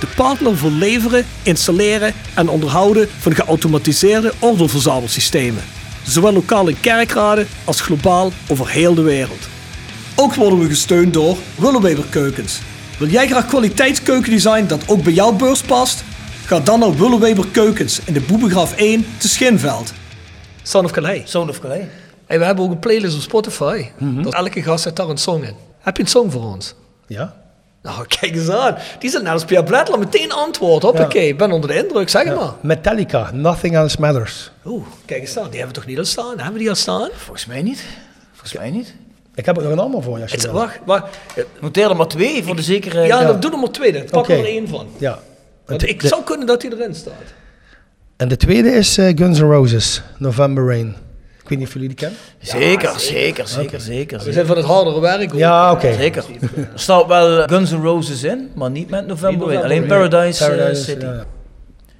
De 0.00 0.06
partner 0.16 0.56
voor 0.56 0.70
leveren, 0.70 1.26
installeren 1.42 2.14
en 2.34 2.48
onderhouden 2.48 3.08
van 3.18 3.34
geautomatiseerde 3.34 4.32
ordeelverzamelsystemen. 4.38 5.62
Zowel 6.02 6.32
lokaal 6.32 6.68
in 6.68 6.80
kerkraden 6.80 7.48
als 7.64 7.80
globaal 7.80 8.32
over 8.48 8.68
heel 8.68 8.94
de 8.94 9.02
wereld. 9.02 9.48
Ook 10.14 10.34
worden 10.34 10.58
we 10.58 10.68
gesteund 10.68 11.14
door 11.14 11.36
Willeweber 11.54 12.04
Keukens. 12.10 12.58
Wil 12.98 13.08
jij 13.08 13.26
graag 13.26 13.46
kwaliteitskeukendesign 13.46 14.66
dat 14.66 14.82
ook 14.86 15.02
bij 15.02 15.12
jouw 15.12 15.32
beurs 15.32 15.60
past? 15.60 16.04
Ga 16.50 16.60
dan 16.60 16.80
naar 16.80 16.96
Willeweber 16.96 17.46
Keukens 17.48 18.00
in 18.04 18.12
de 18.12 18.20
Boebegraaf 18.20 18.76
1 18.76 19.06
te 19.18 19.28
Schinveld. 19.28 19.92
Son 20.62 20.84
of 20.84 20.90
Calais. 20.90 21.30
Sound 21.30 21.50
of 21.50 21.60
Calais. 21.60 21.84
Hey, 22.26 22.38
we 22.38 22.44
hebben 22.44 22.64
ook 22.64 22.70
een 22.70 22.78
playlist 22.78 23.14
op 23.14 23.20
Spotify. 23.20 23.86
Dat 23.98 24.34
elke 24.34 24.62
gast 24.62 24.82
zet 24.82 24.96
daar 24.96 25.08
een 25.08 25.18
song 25.18 25.42
in. 25.42 25.54
Heb 25.80 25.96
je 25.96 26.02
een 26.02 26.08
song 26.08 26.30
voor 26.30 26.42
ons? 26.42 26.74
Ja? 27.06 27.36
Nou, 27.82 28.06
kijk 28.20 28.34
eens 28.34 28.48
aan. 28.48 28.76
Die 28.98 29.10
zit 29.10 29.22
net 29.22 29.32
als 29.32 29.44
Pierre 29.44 29.98
meteen 29.98 30.32
antwoord. 30.32 30.82
Hoppakee, 30.82 31.28
ik 31.28 31.38
ben 31.38 31.52
onder 31.52 31.70
de 31.70 31.76
indruk. 31.76 32.08
Zeg 32.08 32.24
maar. 32.24 32.52
Metallica, 32.60 33.30
Nothing 33.32 33.74
Else 33.74 33.96
Matters. 34.00 34.50
Oeh, 34.64 34.86
kijk 35.04 35.20
eens 35.20 35.36
aan. 35.36 35.50
Die 35.50 35.58
hebben 35.58 35.74
we 35.74 35.80
toch 35.80 35.86
niet 35.88 35.98
al 35.98 36.04
staan? 36.04 36.36
Hebben 36.36 36.52
we 36.52 36.58
die 36.58 36.68
al 36.68 36.74
staan? 36.74 37.08
Volgens 37.14 37.46
mij 37.46 37.62
niet. 37.62 37.84
Volgens 38.32 38.52
mij 38.52 38.70
niet. 38.70 38.94
Ik 39.34 39.46
heb 39.46 39.58
ook 39.58 39.62
nog 39.64 39.72
een 39.72 39.78
ander 39.78 40.02
voor 40.02 40.16
je. 40.16 40.22
Als 40.22 40.32
je 40.32 40.52
wacht, 40.52 40.78
wacht. 40.84 41.18
Noteer 41.60 41.90
er 41.90 41.96
maar 41.96 42.08
twee 42.08 42.44
voor 42.44 42.56
de 42.56 42.62
zekere... 42.62 43.00
Ja, 43.00 43.20
ja. 43.20 43.26
dan 43.26 43.40
doe 43.40 43.52
er 43.52 43.58
maar 43.58 43.70
twee. 43.70 43.92
dan. 43.92 44.04
Pak 44.04 44.20
Oké. 44.20 44.32
er 44.32 44.38
maar 44.38 44.46
één 44.46 44.68
van. 44.68 44.86
Ja. 44.98 45.18
Het- 45.72 45.88
ik 45.88 46.00
de- 46.00 46.08
zou 46.08 46.22
kunnen 46.24 46.46
dat 46.46 46.62
hij 46.62 46.70
erin 46.72 46.94
staat. 46.94 47.12
En 48.16 48.28
de 48.28 48.36
tweede 48.36 48.68
is 48.70 48.98
eh, 48.98 49.16
Guns 49.16 49.38
N' 49.38 49.42
Roses, 49.42 50.02
November 50.18 50.66
Rain. 50.66 50.88
Ik 51.42 51.48
weet 51.48 51.58
niet 51.58 51.66
of 51.66 51.72
jullie 51.72 51.88
die 51.88 51.96
kennen. 51.96 52.18
Zeker, 52.40 52.92
zeker, 53.00 53.48
zeker, 53.48 53.80
zeker. 53.80 54.16
We 54.16 54.22
zeker. 54.22 54.32
zijn 54.32 54.46
van 54.46 54.56
het 54.56 54.66
hardere 54.66 55.00
werk. 55.00 55.30
hoor. 55.30 55.38
Ja, 55.40 55.72
oké. 55.72 55.92
Zeker. 55.94 56.24
Er 56.56 56.68
staat 56.74 57.06
wel 57.06 57.42
Guns 57.48 57.70
N' 57.70 57.82
Roses 57.82 58.22
in, 58.22 58.50
maar 58.54 58.70
niet 58.70 58.90
met 58.90 59.06
November 59.06 59.48
Rain. 59.48 59.62
Alleen 59.62 59.86
Paradise, 59.86 60.44
eh, 60.44 60.50
Paradise, 60.56 60.82
City. 60.82 61.04
ja. 61.04 61.24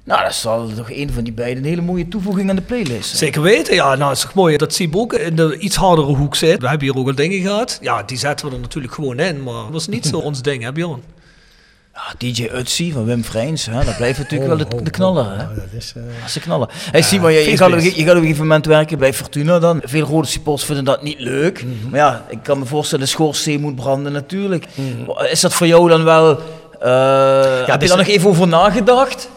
Nou, 0.03 0.21
dat 0.21 0.31
is 0.31 0.43
wel 0.43 0.69
toch 0.75 0.91
een 0.91 1.11
van 1.11 1.23
die 1.23 1.33
beiden 1.33 1.63
een 1.63 1.69
hele 1.69 1.81
mooie 1.81 2.07
toevoeging 2.07 2.49
aan 2.49 2.55
de 2.55 2.61
playlist. 2.61 3.05
zijn. 3.05 3.17
Zeker 3.17 3.41
weten, 3.41 3.75
ja. 3.75 3.95
Nou, 3.95 4.09
het 4.09 4.17
is 4.17 4.23
toch 4.23 4.33
mooi 4.33 4.57
dat 4.57 4.73
Siep 4.73 4.95
ook 4.95 5.13
in 5.13 5.35
de 5.35 5.57
iets 5.57 5.75
hardere 5.75 6.07
hoek 6.15 6.35
zit. 6.35 6.61
We 6.61 6.67
hebben 6.67 6.87
hier 6.87 6.97
ook 6.97 7.07
al 7.07 7.15
dingen 7.15 7.41
gehad. 7.41 7.77
Ja, 7.81 8.03
die 8.03 8.17
zetten 8.17 8.47
we 8.49 8.53
er 8.55 8.59
natuurlijk 8.61 8.93
gewoon 8.93 9.19
in, 9.19 9.43
maar 9.43 9.53
dat 9.63 9.71
was 9.71 9.87
niet 9.87 10.05
zo 10.05 10.17
ons 10.29 10.41
ding, 10.41 10.63
hè 10.63 10.71
Bjorn? 10.71 11.01
Ja, 12.07 12.13
DJ 12.17 12.49
Utsi 12.55 12.91
van 12.91 13.05
Wim 13.05 13.23
Vrijns, 13.23 13.65
hè, 13.65 13.85
dat 13.85 13.97
blijft 13.97 14.17
natuurlijk 14.19 14.49
wel 14.49 14.57
de, 14.67 14.75
Oh, 14.75 14.83
de 14.83 14.89
knaller. 14.89 15.23
oh, 15.25 15.37
Hè? 15.37 15.45
dat 15.55 15.63
is, 15.77 15.93
Dat 15.93 16.03
is 16.27 16.33
de 16.33 16.39
knaller. 16.39 16.69
Hey, 16.91 17.01
Simon, 17.01 17.31
je, 17.33 17.49
je, 17.49 17.57
gaat 17.57 17.73
op, 17.73 17.79
je 17.79 17.91
gaat 17.91 18.09
op 18.09 18.15
een 18.15 18.21
gegeven 18.21 18.41
moment 18.41 18.65
werken 18.65 18.99
bij 18.99 19.13
Fortuna 19.13 19.59
dan. 19.59 19.81
Veel 19.83 20.05
rode 20.05 20.27
supporters 20.27 20.65
vinden 20.65 20.85
dat 20.85 21.03
niet 21.03 21.19
leuk. 21.19 21.63
Mhm. 21.63 21.89
Maar 21.89 21.99
ja, 21.99 22.25
ik 22.29 22.39
kan 22.43 22.59
me 22.59 22.65
voorstellen, 22.65 23.05
de 23.05 23.11
schoorsteen 23.11 23.61
moet 23.61 23.75
branden 23.75 24.11
natuurlijk. 24.11 24.65
Is 25.31 25.39
dat 25.41 25.53
voor 25.53 25.67
jou 25.67 25.89
dan 25.89 26.03
wel... 26.03 26.39
eh, 26.79 27.57
heb 27.57 27.67
je 27.67 27.77
dus 27.77 27.87
daar 27.89 27.97
nog 27.97 28.07
even 28.07 28.29
over 28.29 28.47
nagedacht? 28.47 29.29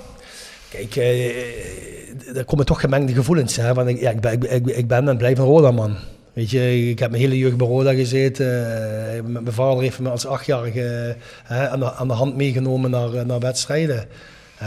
Kijk, 0.69 0.97
eh, 0.97 2.37
er 2.37 2.45
komen 2.45 2.67
toch 2.67 2.81
gemengde 2.81 3.13
gevoelens. 3.13 3.57
Hè? 3.57 3.75
Want 3.75 3.89
ik, 3.89 4.01
ja, 4.01 4.11
ik, 4.11 4.21
ben, 4.21 4.33
ik, 4.33 4.45
ik, 4.45 4.67
ik 4.67 4.89
ben 4.89 5.09
en 5.09 5.17
blijf 5.17 5.39
een 5.39 5.45
Roda 5.45 5.71
man. 5.71 5.97
Weet 6.35 6.51
je, 6.51 6.89
ik 6.91 6.99
heb 6.99 7.11
mijn 7.11 7.23
hele 7.23 7.39
jeugd 7.39 7.57
bij 7.57 7.67
Roda 7.67 7.93
gezeten. 7.95 8.77
Eh, 9.17 9.23
Met 9.23 9.43
mijn 9.43 9.53
vader 9.55 9.83
heeft 9.83 9.99
me 9.99 10.11
als 10.11 10.27
achtjarige 10.27 11.17
hè, 11.45 11.69
aan, 11.69 11.81
de, 11.81 11.93
aan 11.93 12.09
de 12.09 12.15
hand 12.15 12.37
meegenomen 12.37 12.91
naar, 12.91 13.15
eh, 13.15 13.25
naar 13.25 13.41
wedstrijden. 13.41 14.07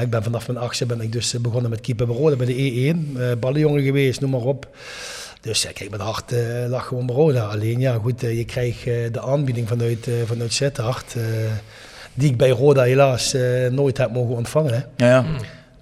Ik 0.02 0.10
ben 0.10 0.24
vanaf 0.24 0.48
mijn 0.48 0.60
achtste 0.60 0.86
ben 0.86 1.02
ik 1.02 1.12
dus 1.12 1.34
eh, 1.34 1.42
begonnen 1.42 1.70
met 1.70 1.82
keeper 1.82 2.08
bij 2.08 2.16
Roda, 2.16 2.36
bij 2.36 2.46
de 2.46 2.54
E1. 2.54 3.18
eh 3.20 3.32
ballenjongen 3.40 3.84
geweest, 3.84 4.22
noem 4.22 4.30
maar 4.30 4.42
op. 4.42 4.68
Dus 5.42 5.62
ja, 5.62 5.72
kijk, 5.74 5.90
mijn 5.90 6.02
hart 6.02 6.32
eh, 6.32 6.40
lag 6.68 6.88
gewoon 6.88 7.06
bij 7.06 7.16
Roda. 7.16 7.44
Alleen 7.46 7.80
ja, 7.80 7.94
goed, 8.02 8.22
je 8.22 8.46
krijgt 8.46 8.78
eh, 8.88 8.94
de 9.12 9.22
aanbieding 9.22 9.68
vanuit, 9.68 10.08
uh, 10.08 10.16
vanuit 10.26 10.62
eh, 11.16 11.24
die 12.14 12.30
ik 12.32 12.38
bij 12.38 12.50
Roda 12.50 12.82
helaas 12.84 13.34
eh, 13.34 13.68
nooit 13.72 13.98
heb 13.98 14.12
mogen 14.12 14.36
ontvangen. 14.36 14.74
Hè. 14.74 15.06
Ja, 15.08 15.16
ja. 15.16 15.26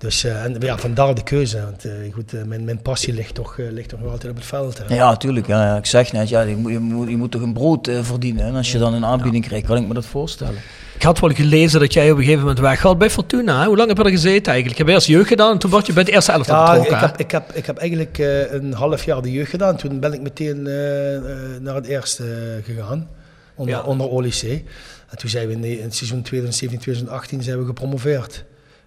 Dus 0.06 0.24
eh, 0.24 0.44
en, 0.44 0.56
ja, 0.60 0.78
vandaar 0.78 1.16
de 1.16 1.24
keuze. 1.24 1.62
Want 1.62 1.86
eh, 1.86 1.92
goed, 2.14 2.34
eh, 2.34 2.44
mijn, 2.44 2.64
mijn 2.64 2.82
passie 2.82 3.14
ligt 3.14 3.34
toch, 3.36 3.58
ligt 3.58 3.90
toch 3.90 4.00
nog 4.02 4.12
altijd 4.12 4.32
op 4.32 4.38
het 4.38 4.46
veld. 4.48 4.78
Hè. 4.88 4.96
Ja, 4.96 5.18
tuurlijk. 5.18 5.48
Ja, 5.48 5.66
ja. 5.66 5.78
Ik 5.78 5.86
zeg 5.86 6.12
net, 6.12 6.30
ja, 6.30 6.42
je, 6.42 6.56
moet, 6.56 6.72
je, 6.72 6.80
moet, 6.80 7.10
je 7.10 7.18
moet 7.18 7.32
toch 7.32 7.42
een 7.42 7.54
brood 7.54 7.90
verdienen. 8.02 8.46
En 8.46 8.56
als 8.56 8.72
je 8.72 8.78
dan 8.78 8.94
een 8.94 9.06
aanbieding 9.06 9.46
krijgt, 9.48 9.66
kan 9.66 9.78
ik 9.78 9.88
me 9.88 9.94
dat 9.94 10.06
voorstellen. 10.06 10.56
Ik 10.96 11.02
had 11.04 11.20
wel 11.20 11.30
gelezen 11.30 11.80
dat 11.80 11.94
jij 11.94 12.12
op 12.12 12.18
een 12.18 12.24
gegeven 12.24 12.42
moment 12.42 12.60
weggaat 12.60 12.98
bij 12.98 13.10
Fortuna. 13.10 13.60
Hè? 13.62 13.66
Hoe 13.68 13.76
lang 13.78 13.88
heb 13.90 13.98
je 13.98 14.04
er 14.04 14.10
gezeten 14.10 14.52
eigenlijk? 14.52 14.80
Ik 14.80 14.86
heb 14.86 14.96
eerst 14.96 15.08
jeugd 15.08 15.28
gedaan 15.28 15.52
en 15.52 15.58
toen 15.58 15.72
word 15.72 15.86
je 15.86 15.94
bij 15.94 16.04
het 16.04 16.12
eerste 16.12 16.32
elftal 16.32 16.56
Ja, 16.56 16.74
ik 16.74 16.80
betrokken. 16.82 17.08
heb, 17.08 17.20
ik, 17.20 17.32
heb, 17.32 17.52
ik 17.54 17.66
heb 17.66 17.78
eigenlijk 17.78 18.18
eh, 18.18 18.52
een 18.54 18.74
half 18.74 19.04
jaar 19.06 19.22
de 19.22 19.32
jeugd 19.32 19.50
gedaan. 19.50 19.76
Toen 19.78 20.00
ben 20.00 20.14
ik 20.14 20.22
meteen 20.22 20.68
eh, 20.68 21.16
eh, 21.16 21.22
naar 21.62 21.76
het 21.76 21.86
eerste 21.86 22.24
gegaan, 22.64 23.08
onder, 23.56 23.76
Ja. 23.76 23.82
onder 23.82 24.10
Olysee. 24.10 24.64
En 25.10 25.18
toen 25.18 25.30
zijn 25.30 25.48
we 25.48 25.54
in, 25.54 25.62
de- 25.62 25.78
in 25.78 25.84
het 25.84 25.96
seizoen 25.96 26.22
2017, 26.22 26.80
2018 26.82 27.44
zijn 27.44 27.60
we 27.60 27.66
gepromoveerd. 27.66 28.44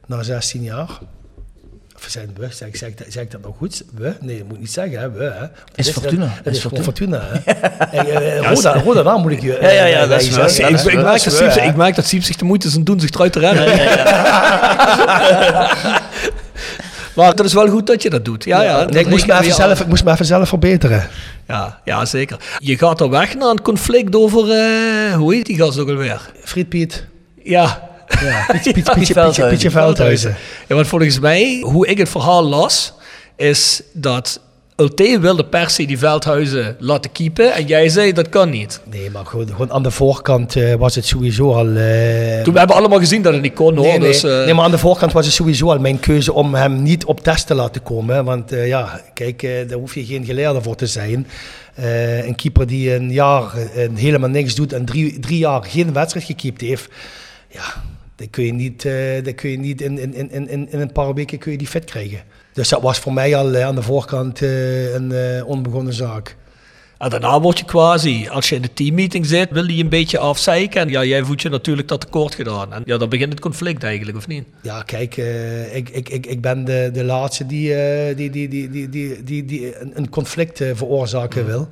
Na 0.09 0.23
16 0.23 0.63
jaar. 0.63 0.89
Of 1.97 2.05
zijn 2.09 2.31
we? 2.39 2.47
Zeg, 2.51 2.77
zeg, 2.77 2.91
zeg 3.09 3.23
ik 3.23 3.31
dat 3.31 3.41
nog 3.41 3.57
goed? 3.57 3.83
We? 3.95 4.13
Nee, 4.21 4.39
dat 4.39 4.47
moet 4.47 4.55
ik 4.55 4.61
niet 4.61 4.73
zeggen. 4.73 5.01
Hè? 5.01 5.11
We, 5.11 5.25
hè? 5.25 5.41
Het 5.41 5.51
Is 5.75 5.91
Fortuna. 5.91 6.27
Het 6.27 6.47
Is 6.47 6.57
is 6.57 6.63
gewoon 6.63 6.83
Fortuna. 6.85 7.21
hè. 7.23 7.53
En, 7.99 8.07
eh, 8.07 8.41
Ja, 8.41 8.49
Roda, 8.53 8.73
Roda, 8.81 9.03
daar 9.03 9.19
moet 9.19 9.31
ik 9.33 9.41
je... 9.41 9.59
Ja, 9.63 9.71
ja, 9.71 9.85
ja, 9.85 10.03
eh, 10.03 10.09
dat 10.09 10.21
is 10.21 10.31
waar. 10.31 10.51
ik, 10.71 10.81
ik, 10.81 11.03
merk 11.03 11.25
dat 11.25 11.33
Siep, 11.33 11.51
ik 11.51 11.77
merk 11.77 11.95
dat 11.95 12.07
Siep 12.07 12.23
zich 12.23 12.37
de 12.37 12.45
moeite 12.45 12.69
zijn 12.69 12.85
doen 12.85 13.01
zich 13.01 13.11
eruit 13.11 13.33
te 13.33 13.39
rennen. 13.39 13.65
maar 17.17 17.35
dat 17.35 17.45
is 17.47 17.53
wel 17.53 17.69
goed 17.69 17.87
dat 17.87 18.03
je 18.03 18.11
dat 18.11 18.25
doet. 18.25 18.45
Ja, 18.45 18.63
ja, 18.63 18.85
Nee, 18.85 19.03
ik, 19.03 19.09
moest 19.09 19.27
me 19.27 19.33
even 19.41 19.55
zelf, 19.55 19.81
ik 19.81 19.87
moest 19.87 20.05
me 20.05 20.11
even 20.13 20.27
zelf 20.27 20.49
verbeteren. 20.49 21.09
Ja, 21.49 21.81
ja, 21.85 22.05
zeker. 22.05 22.37
Je 22.59 22.79
gaat 22.79 23.01
er 23.01 23.11
weg 23.11 23.35
naar 23.35 23.49
een 23.49 23.63
conflict 23.63 24.15
over, 24.17 24.51
eh, 24.51 25.13
hoe 25.15 25.35
heet 25.35 25.47
die 25.47 25.57
gast 25.57 25.79
ook 25.79 25.89
alweer? 25.89 26.21
Friet 26.45 26.69
Piet. 26.69 27.07
Ja. 27.43 27.87
Ja, 28.21 28.47
Pietje, 28.53 28.73
Pietje, 28.73 28.93
Pietje, 28.95 29.13
Veldhuizen. 29.15 29.49
Pietje, 29.49 29.49
Pietje 29.49 29.71
Veldhuizen. 29.71 30.37
Ja, 30.67 30.75
want 30.75 30.87
volgens 30.87 31.19
mij, 31.19 31.59
hoe 31.63 31.87
ik 31.87 31.99
het 31.99 32.09
verhaal 32.09 32.43
las, 32.45 32.93
is 33.37 33.83
dat 33.93 34.41
Ulte 34.77 35.19
wilde 35.21 35.45
per 35.45 35.71
se 35.71 35.87
die 35.87 35.99
Veldhuizen 35.99 36.77
laten 36.79 37.13
keepen 37.13 37.53
en 37.55 37.67
jij 37.67 37.89
zei 37.89 38.13
dat 38.13 38.29
kan 38.29 38.51
niet. 38.51 38.81
Nee, 38.91 39.11
maar 39.11 39.27
gewoon, 39.27 39.47
gewoon 39.47 39.73
aan 39.73 39.83
de 39.83 39.91
voorkant 39.91 40.57
eh, 40.57 40.75
was 40.75 40.95
het 40.95 41.07
sowieso 41.07 41.53
al... 41.53 41.67
eh, 41.67 42.43
Toen 42.43 42.53
we 42.53 42.59
hebben 42.59 42.77
allemaal 42.77 42.99
gezien 42.99 43.23
dat 43.23 43.33
het 43.33 43.43
niet 43.43 43.55
kon 43.55 43.77
hoor. 43.77 43.87
nee, 43.87 43.99
nee. 43.99 44.09
Dus, 44.09 44.23
eh, 44.25 44.45
nee, 44.45 44.55
maar 44.55 44.65
aan 44.65 44.71
de 44.71 44.79
voorkant 44.79 45.13
was 45.13 45.25
het 45.27 45.35
sowieso 45.35 45.71
al 45.71 45.79
mijn 45.79 46.01
keuze 46.01 46.33
om 46.33 46.55
hem 46.55 46.83
niet 46.83 47.05
op 47.05 47.21
test 47.21 47.47
te 47.47 47.55
laten 47.55 47.83
komen. 47.83 48.25
Want 48.25 48.51
ja, 48.51 49.01
kijk, 49.15 49.41
daar 49.69 49.79
hoef 49.79 49.95
je 49.95 50.05
geen 50.05 50.25
geleerde 50.25 50.63
voor 50.63 50.75
te 50.77 50.87
zijn. 50.87 51.27
Een 52.27 52.35
keeper 52.35 52.67
die 52.67 52.95
een 52.95 53.13
jaar 53.13 53.45
helemaal 53.95 54.29
niks 54.31 54.55
doet 54.55 54.73
en 54.73 54.85
drie, 54.85 55.19
drie 55.21 55.39
jaar 55.39 55.63
geen 55.65 55.93
wedstrijd 55.93 56.27
gekiept 56.27 56.61
heeft. 56.61 56.89
Ja, 57.51 57.65
dat 58.19 58.31
kun 58.31 58.45
je 58.45 58.53
niet, 58.53 58.85
eh, 58.85 59.25
dat 59.25 59.35
kun 59.35 59.51
je 59.51 59.59
niet 59.59 59.81
in, 59.81 59.99
in, 59.99 60.15
in, 60.15 60.49
in, 60.49 60.71
in 60.71 60.81
een 60.81 60.93
paar 60.93 61.15
weken 61.15 61.39
kun 61.39 61.53
je 61.53 61.59
die 61.59 61.67
fit 61.67 61.85
krijgen. 61.85 62.23
Dus 62.53 62.69
dat 62.69 62.83
was 62.83 62.99
voor 62.99 63.13
mij 63.13 63.37
al 63.37 63.55
eh, 63.55 63.67
aan 63.67 63.75
de 63.75 63.83
voorkant 63.83 64.43
eh, 64.43 64.95
een 64.95 65.45
onbegonnen 65.45 65.93
zaak. 65.93 66.37
En 66.99 67.11
daarna 67.11 67.41
word 67.41 67.59
je 67.59 67.65
quasi, 67.65 68.29
als 68.29 68.49
je 68.49 68.55
in 68.55 68.63
de 68.63 68.73
teammeeting 68.73 69.27
zit, 69.27 69.51
wil 69.51 69.69
je 69.69 69.83
een 69.83 69.89
beetje 69.89 70.19
afzeiken. 70.19 70.81
En 70.81 70.89
ja, 70.89 71.05
jij 71.05 71.25
voelt 71.25 71.43
je 71.43 71.49
natuurlijk 71.49 71.89
dat 71.89 72.01
tekort 72.01 72.35
gedaan. 72.35 72.73
En 72.73 72.83
ja, 72.87 72.97
dan 72.97 73.09
begint 73.09 73.33
het 73.33 73.41
conflict 73.41 73.83
eigenlijk, 73.83 74.17
of 74.17 74.27
niet? 74.27 74.45
Ja, 74.63 74.83
kijk, 74.83 75.17
ik, 75.73 75.89
ik, 75.89 76.09
ik, 76.09 76.27
ik 76.27 76.41
ben 76.41 76.65
de, 76.65 76.91
de 76.93 77.05
laatste 77.05 77.47
die, 77.47 77.75
die, 78.15 78.31
die, 78.31 78.49
die, 78.49 78.71
die, 78.71 78.89
die, 78.89 79.23
die, 79.23 79.45
die 79.45 79.81
een, 79.97 80.09
conflict 80.09 80.63
veroorzaken 80.75 81.47
wil. 81.47 81.69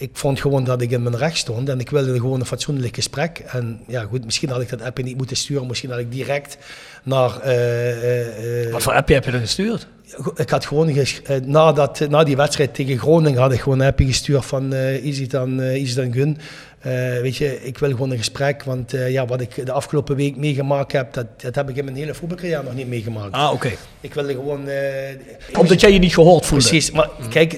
Ik 0.00 0.10
vond 0.12 0.40
gewoon 0.40 0.64
dat 0.64 0.82
ik 0.82 0.90
in 0.90 1.02
mijn 1.02 1.16
recht 1.16 1.36
stond 1.36 1.68
en 1.68 1.80
ik 1.80 1.90
wilde 1.90 2.14
gewoon 2.14 2.40
een 2.40 2.46
fatsoenlijk 2.46 2.94
gesprek. 2.94 3.38
En 3.38 3.80
ja, 3.86 4.02
goed, 4.02 4.24
misschien 4.24 4.48
had 4.48 4.60
ik 4.60 4.68
dat 4.68 4.82
appje 4.82 5.02
niet 5.04 5.16
moeten 5.16 5.36
sturen. 5.36 5.66
Misschien 5.66 5.90
had 5.90 5.98
ik 5.98 6.12
direct 6.12 6.58
naar... 7.02 7.40
eh, 7.40 7.90
eh, 7.90 8.66
eh, 8.66 8.72
Wat 8.72 8.82
voor 8.82 8.92
appje 8.92 9.14
heb 9.14 9.24
je 9.24 9.30
dan 9.30 9.40
gestuurd? 9.40 9.86
ik 10.34 10.50
had 10.50 10.66
gewoon, 10.66 10.88
eh, 10.88 11.04
nadat, 11.44 12.00
na 12.08 12.24
die 12.24 12.36
wedstrijd 12.36 12.74
tegen 12.74 12.98
Groningen, 12.98 13.40
had 13.40 13.52
ik 13.52 13.60
gewoon 13.60 13.80
een 13.80 13.86
appje 13.86 14.06
gestuurd 14.06 14.44
van 14.44 14.72
eh 14.72 15.04
is 15.04 15.18
het 15.18 15.30
dan, 15.30 15.60
eh, 15.60 15.74
is 15.74 15.88
het 15.88 15.96
dan 15.96 16.12
Gun. 16.12 16.38
Eh, 16.80 16.92
weet 17.20 17.36
je, 17.36 17.62
ik 17.62 17.78
wil 17.78 17.90
gewoon 17.90 18.10
een 18.10 18.18
gesprek, 18.18 18.62
want 18.62 18.94
eh, 18.94 19.10
ja, 19.10 19.26
wat 19.26 19.40
ik 19.40 19.66
de 19.66 19.72
afgelopen 19.72 20.16
week 20.16 20.36
meegemaakt 20.36 20.92
heb, 20.92 21.12
dat, 21.12 21.26
dat 21.42 21.54
heb 21.54 21.68
ik 21.68 21.76
in 21.76 21.84
mijn 21.84 21.96
hele 21.96 22.14
voetbalcarrière 22.14 22.62
nog 22.62 22.74
niet 22.74 22.88
meegemaakt. 22.88 23.32
Ah, 23.32 23.52
oké. 23.52 23.70
Ik 24.00 24.14
wilde 24.14 24.32
gewoon... 24.32 24.68
eh, 24.68 25.58
Omdat 25.58 25.80
jij 25.80 25.92
je 25.92 25.98
niet 25.98 26.14
gehoord 26.14 26.46
voelde. 26.46 26.64
Precies, 26.68 26.90
maar 26.90 27.08
kijk, 27.30 27.52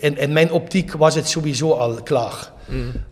in, 0.00 0.18
in 0.18 0.32
mijn 0.32 0.50
optiek 0.52 0.92
was 0.92 1.14
het 1.14 1.28
sowieso 1.28 1.70
al 1.72 2.02
klaar. 2.02 2.52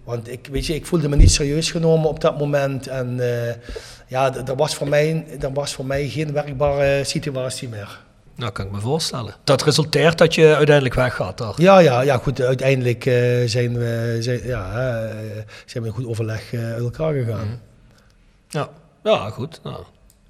Want 0.04 0.30
ik, 0.30 0.48
weet 0.50 0.66
je, 0.66 0.74
ik 0.74 0.86
voelde 0.86 1.08
me 1.08 1.16
niet 1.16 1.30
serieus 1.32 1.70
genomen 1.70 2.08
op 2.08 2.20
dat 2.20 2.38
moment. 2.38 2.86
En 2.86 3.20
eh, 3.20 3.54
ja, 4.08 4.34
er 4.46 4.56
was, 4.56 4.74
voor 4.74 4.88
mij, 4.88 5.24
er 5.40 5.52
was 5.52 5.74
voor 5.74 5.86
mij 5.86 6.08
geen 6.08 6.32
werkbare 6.32 7.04
situatie 7.04 7.68
meer. 7.68 8.00
Nou, 8.36 8.52
kan 8.52 8.66
ik 8.66 8.72
me 8.72 8.80
voorstellen. 8.80 9.34
Dat 9.44 9.62
resulteert 9.62 10.18
dat 10.18 10.34
je 10.34 10.54
uiteindelijk 10.54 10.94
weggaat 10.94 11.38
daar. 11.38 11.54
Ja, 11.56 11.78
ja, 11.78 12.00
ja 12.00 12.18
goed. 12.18 12.40
Uiteindelijk 12.40 13.06
eh, 13.06 13.14
zijn, 13.46 13.78
we, 13.78 14.16
zijn, 14.20 14.46
ja, 14.46 14.92
eh, 15.00 15.14
zijn 15.66 15.82
we 15.82 15.88
in 15.88 15.94
goed 15.94 16.06
overleg 16.06 16.52
eh, 16.52 16.72
uit 16.72 16.82
elkaar 16.82 17.12
gegaan. 17.12 17.60
Ja, 18.48 18.68
ja 19.02 19.30
goed. 19.30 19.60
Nou, 19.62 19.84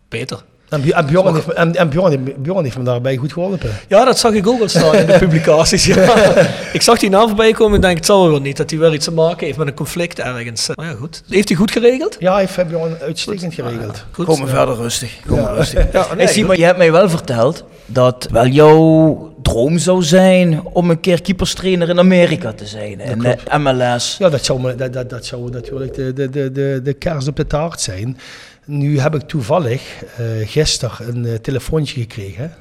beter. 0.09 0.45
En, 0.83 0.93
en, 0.93 1.07
Bjorn 1.07 1.35
heeft, 1.35 1.47
me- 1.47 1.53
en, 1.53 1.75
en 1.75 1.89
Bjorn, 1.89 2.33
Bjorn 2.39 2.65
heeft 2.65 2.79
me 2.79 2.85
daarbij 2.85 3.17
goed 3.17 3.33
geholpen. 3.33 3.71
Ja, 3.89 4.05
dat 4.05 4.19
zag 4.19 4.33
ik 4.33 4.47
ook 4.47 4.61
al 4.61 4.69
staan 4.69 4.95
in 4.95 5.07
de 5.07 5.19
publicaties. 5.25 5.85
Ja. 5.87 6.15
Ik 6.73 6.83
zag 6.83 6.99
die 6.99 7.11
naam 7.11 7.27
voorbij 7.29 7.53
komen 7.53 7.75
en 7.75 7.81
denk, 7.81 7.97
het 7.97 8.07
zal 8.07 8.31
wel 8.31 8.41
niet 8.41 8.57
dat 8.57 8.71
hij 8.71 8.79
wel 8.79 8.93
iets 8.95 9.05
te 9.05 9.13
maken 9.13 9.47
heeft 9.47 9.59
met 9.59 9.67
een 9.67 9.75
conflict 9.75 10.19
ergens. 10.19 10.69
Maar 10.75 10.87
ja, 10.87 10.93
goed. 10.95 11.23
Heeft 11.29 11.49
hij 11.49 11.57
goed 11.57 11.71
geregeld? 11.71 12.17
Ja, 12.19 12.37
heeft 12.37 12.67
Bjorn 12.69 12.97
uitstekend 13.01 13.55
geregeld. 13.55 14.05
Goed. 14.11 14.25
Kom 14.27 14.39
maar 14.39 14.49
verder 14.49 14.75
rustig. 14.77 15.17
Kom 15.27 15.41
maar 15.41 15.55
rustig. 15.55 15.85
Ja, 15.93 16.07
nee, 16.17 16.27
Hey, 16.27 16.43
goed. 16.43 16.57
je 16.57 16.65
hebt 16.65 16.79
mij 16.79 16.93
wel 16.93 17.09
verteld 17.11 17.65
dat 17.87 18.29
wel 18.31 18.47
jouw 18.47 19.33
droom 19.43 19.79
zou 19.79 20.03
zijn 20.03 20.61
om 20.73 20.91
een 20.91 21.01
keer 21.01 21.23
keeperstrainer 21.23 21.89
in 21.89 21.99
Amerika 21.99 22.53
te 22.53 22.67
zijn. 22.67 23.01
In 23.01 23.19
de 23.19 23.59
MLS. 23.59 24.17
Ja, 24.19 24.29
dat 24.29 24.45
zou, 24.45 24.61
me, 24.61 24.75
dat, 24.75 24.93
dat, 24.93 25.11
dat 25.11 25.25
zou 25.27 25.51
natuurlijk 25.51 25.95
de, 25.95 26.13
de, 26.13 26.31
de, 26.31 26.53
de, 26.53 26.81
de 26.83 26.93
kaars 26.93 27.29
op 27.29 27.37
de 27.37 27.47
taart 27.47 27.81
zijn. 27.81 28.19
Nu 28.67 28.99
heb 28.99 29.15
ik 29.15 29.23
toevallig 29.23 30.03
eh 30.17 30.49
gisteren 30.49 31.09
een 31.09 31.25
eh, 31.25 31.35
telefoontje 31.35 32.01
gekregen. 32.01 32.53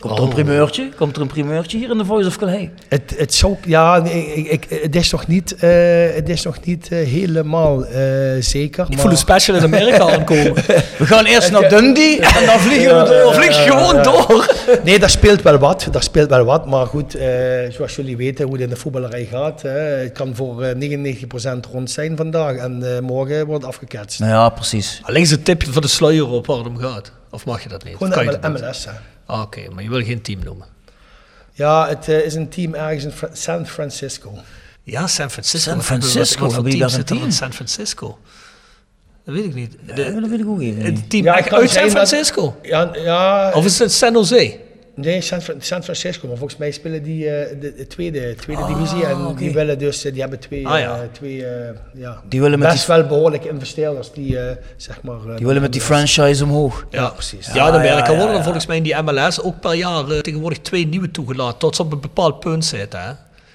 Komt 0.00 0.18
er 0.18 0.24
een 0.24 0.28
primeurtje? 0.28 0.88
Komt 0.96 1.16
er 1.16 1.22
een 1.22 1.28
primeurtje 1.28 1.78
hier 1.78 1.90
in 1.90 1.98
de 1.98 2.04
Voice 2.04 2.28
of 2.28 2.36
Calais? 2.36 2.68
Het, 2.88 3.14
het 3.16 3.34
zou, 3.34 3.56
ja, 3.66 4.04
ik, 4.04 4.46
ik, 4.46 4.66
het 4.82 4.96
is 4.96 5.10
nog 5.10 5.26
niet, 5.26 5.54
eh, 5.54 5.70
het 6.14 6.28
is 6.28 6.42
nog 6.42 6.64
niet 6.64 6.88
eh, 6.88 6.98
helemaal 7.06 7.84
eh, 7.86 8.02
zeker. 8.40 8.86
Ik 8.88 8.98
voel 8.98 9.10
een 9.10 9.16
special 9.16 9.56
in 9.56 9.62
Amerika 9.62 10.10
aankomen. 10.18 10.54
We 10.54 11.06
gaan 11.06 11.24
eerst 11.24 11.50
naar 11.50 11.68
Dundee 11.68 12.20
en 12.20 12.46
dan 12.46 12.58
vliegen 12.60 13.02
we 13.02 13.08
door. 13.22 13.34
Vlieg 13.34 13.64
gewoon 13.64 14.02
door. 14.02 14.54
Nee, 14.84 14.98
daar 14.98 15.10
speelt 15.10 15.42
wel 15.42 15.58
wat. 15.58 15.88
Daar 15.90 16.02
speelt 16.02 16.28
wel 16.30 16.44
wat. 16.44 16.66
Maar 16.66 16.86
goed, 16.86 17.14
eh, 17.14 17.28
zoals 17.70 17.96
jullie 17.96 18.16
weten 18.16 18.44
hoe 18.44 18.52
het 18.54 18.62
in 18.62 18.68
de 18.68 18.76
voetballerij 18.76 19.24
gaat. 19.30 19.62
hè, 19.62 19.70
het 19.78 20.12
kan 20.12 20.34
voor 20.34 20.62
eh, 20.62 20.74
99% 20.74 21.70
rond 21.72 21.90
zijn 21.90 22.16
vandaag. 22.16 22.56
En 22.56 22.94
eh, 22.96 23.00
morgen 23.00 23.46
wordt 23.46 23.62
het 23.64 23.72
afgeketst. 23.72 24.18
Nou 24.20 24.30
ja, 24.32 24.48
precies. 24.48 25.00
Alleen 25.02 25.30
een 25.30 25.42
tipje 25.42 25.72
van 25.72 25.82
de 25.82 25.88
sluier 25.88 26.28
op 26.28 26.46
waar 26.46 26.56
het 26.56 26.66
om 26.66 26.76
gaat. 26.78 27.12
Of 27.30 27.44
mag 27.46 27.62
je 27.62 27.68
dat 27.68 27.84
niet? 27.84 27.92
Gewoon 27.96 28.12
Kan 28.12 28.24
je 28.24 28.30
ML- 28.30 28.40
dat 28.40 28.52
niet? 28.52 28.60
MLS. 28.62 28.86
Ah, 29.26 29.40
Oké, 29.40 29.70
maar 29.72 29.82
je 29.82 29.88
wil 29.88 30.02
geen 30.04 30.22
team 30.22 30.40
noemen. 30.44 30.66
Ja, 31.52 31.88
het 31.88 32.08
eh, 32.08 32.24
is 32.24 32.34
een 32.34 32.48
team 32.48 32.74
ergens 32.74 33.04
in 33.04 33.10
Fra- 33.12 33.28
San 33.32 33.66
Francisco. 33.66 34.32
Ja, 34.82 35.06
San 35.06 35.30
Francisco. 35.30 35.70
San 35.70 35.82
Francisco, 35.82 36.42
Wat, 36.48 36.54
zit 36.54 36.64
er 36.82 36.82
een 36.92 36.98
in 36.98 37.04
team? 37.04 37.30
San 37.30 37.52
Francisco? 37.52 38.18
Dat 39.24 39.34
weet 39.34 39.44
ik 39.44 39.54
niet. 39.54 39.76
Ja, 39.86 39.94
De, 39.94 40.20
dat 40.20 40.30
weet 40.30 40.40
ik 40.40 40.46
ook 40.48 40.62
het 40.62 40.76
niet. 40.82 41.10
team 41.10 41.24
Ja, 41.24 41.34
uit 41.34 41.46
San 41.48 41.68
zijn 41.68 41.84
dat- 41.84 41.92
Francisco? 42.08 42.56
Ja, 42.62 42.90
ja 42.94 43.50
Of 43.54 43.64
is 43.64 43.78
het 43.78 43.92
San 43.92 44.12
Jose? 44.12 44.60
Nee, 44.94 45.20
San, 45.20 45.40
San 45.58 45.82
Francisco. 45.82 46.28
Maar 46.28 46.36
volgens 46.36 46.58
mij 46.58 46.70
spelen 46.70 47.02
die 47.02 47.28
eh, 47.30 47.60
de, 47.60 47.74
de 47.74 47.86
tweede, 47.86 48.34
tweede 48.34 48.66
divisie. 48.66 49.06
En 49.06 49.34
die 49.36 49.52
willen 49.52 49.78
dus, 49.78 50.04
eh, 50.04 50.12
die 50.12 50.20
hebben 50.20 50.38
twee, 50.38 50.66
Ah, 50.68 50.78
ja. 50.78 50.94
eh, 50.94 51.00
twee 51.12 51.44
ja, 51.94 52.22
Die 52.28 52.40
willen 52.40 52.58
met 52.58 52.68
best 52.68 52.86
wel 52.86 53.06
behoorlijke 53.06 53.48
investeerders. 53.48 54.12
Die, 54.12 54.38
eh, 54.38 54.56
zeg 54.76 55.02
maar, 55.02 55.36
Die 55.36 55.46
willen 55.46 55.62
met 55.62 55.72
die 55.72 55.80
franchise 55.80 56.44
omhoog. 56.44 56.86
Ja, 56.90 57.08
precies. 57.08 57.46
Ja, 57.52 57.68
in 57.68 57.74
Amerika 57.74 58.06
ja, 58.06 58.12
ja, 58.12 58.18
worden 58.18 58.36
ja. 58.36 58.42
volgens 58.42 58.66
mij 58.66 58.76
in 58.76 58.82
die 58.82 59.02
MLS 59.02 59.40
ook 59.42 59.60
per 59.60 59.74
jaar 59.74 60.04
tegenwoordig 60.22 60.58
twee 60.58 60.86
nieuwe 60.86 61.10
toegelaten. 61.10 61.58
Tot 61.58 61.76
ze 61.76 61.82
op 61.82 61.92
een 61.92 62.00
bepaald 62.00 62.40
punt 62.40 62.64
zitten. 62.64 63.00
Hè? 63.00 63.12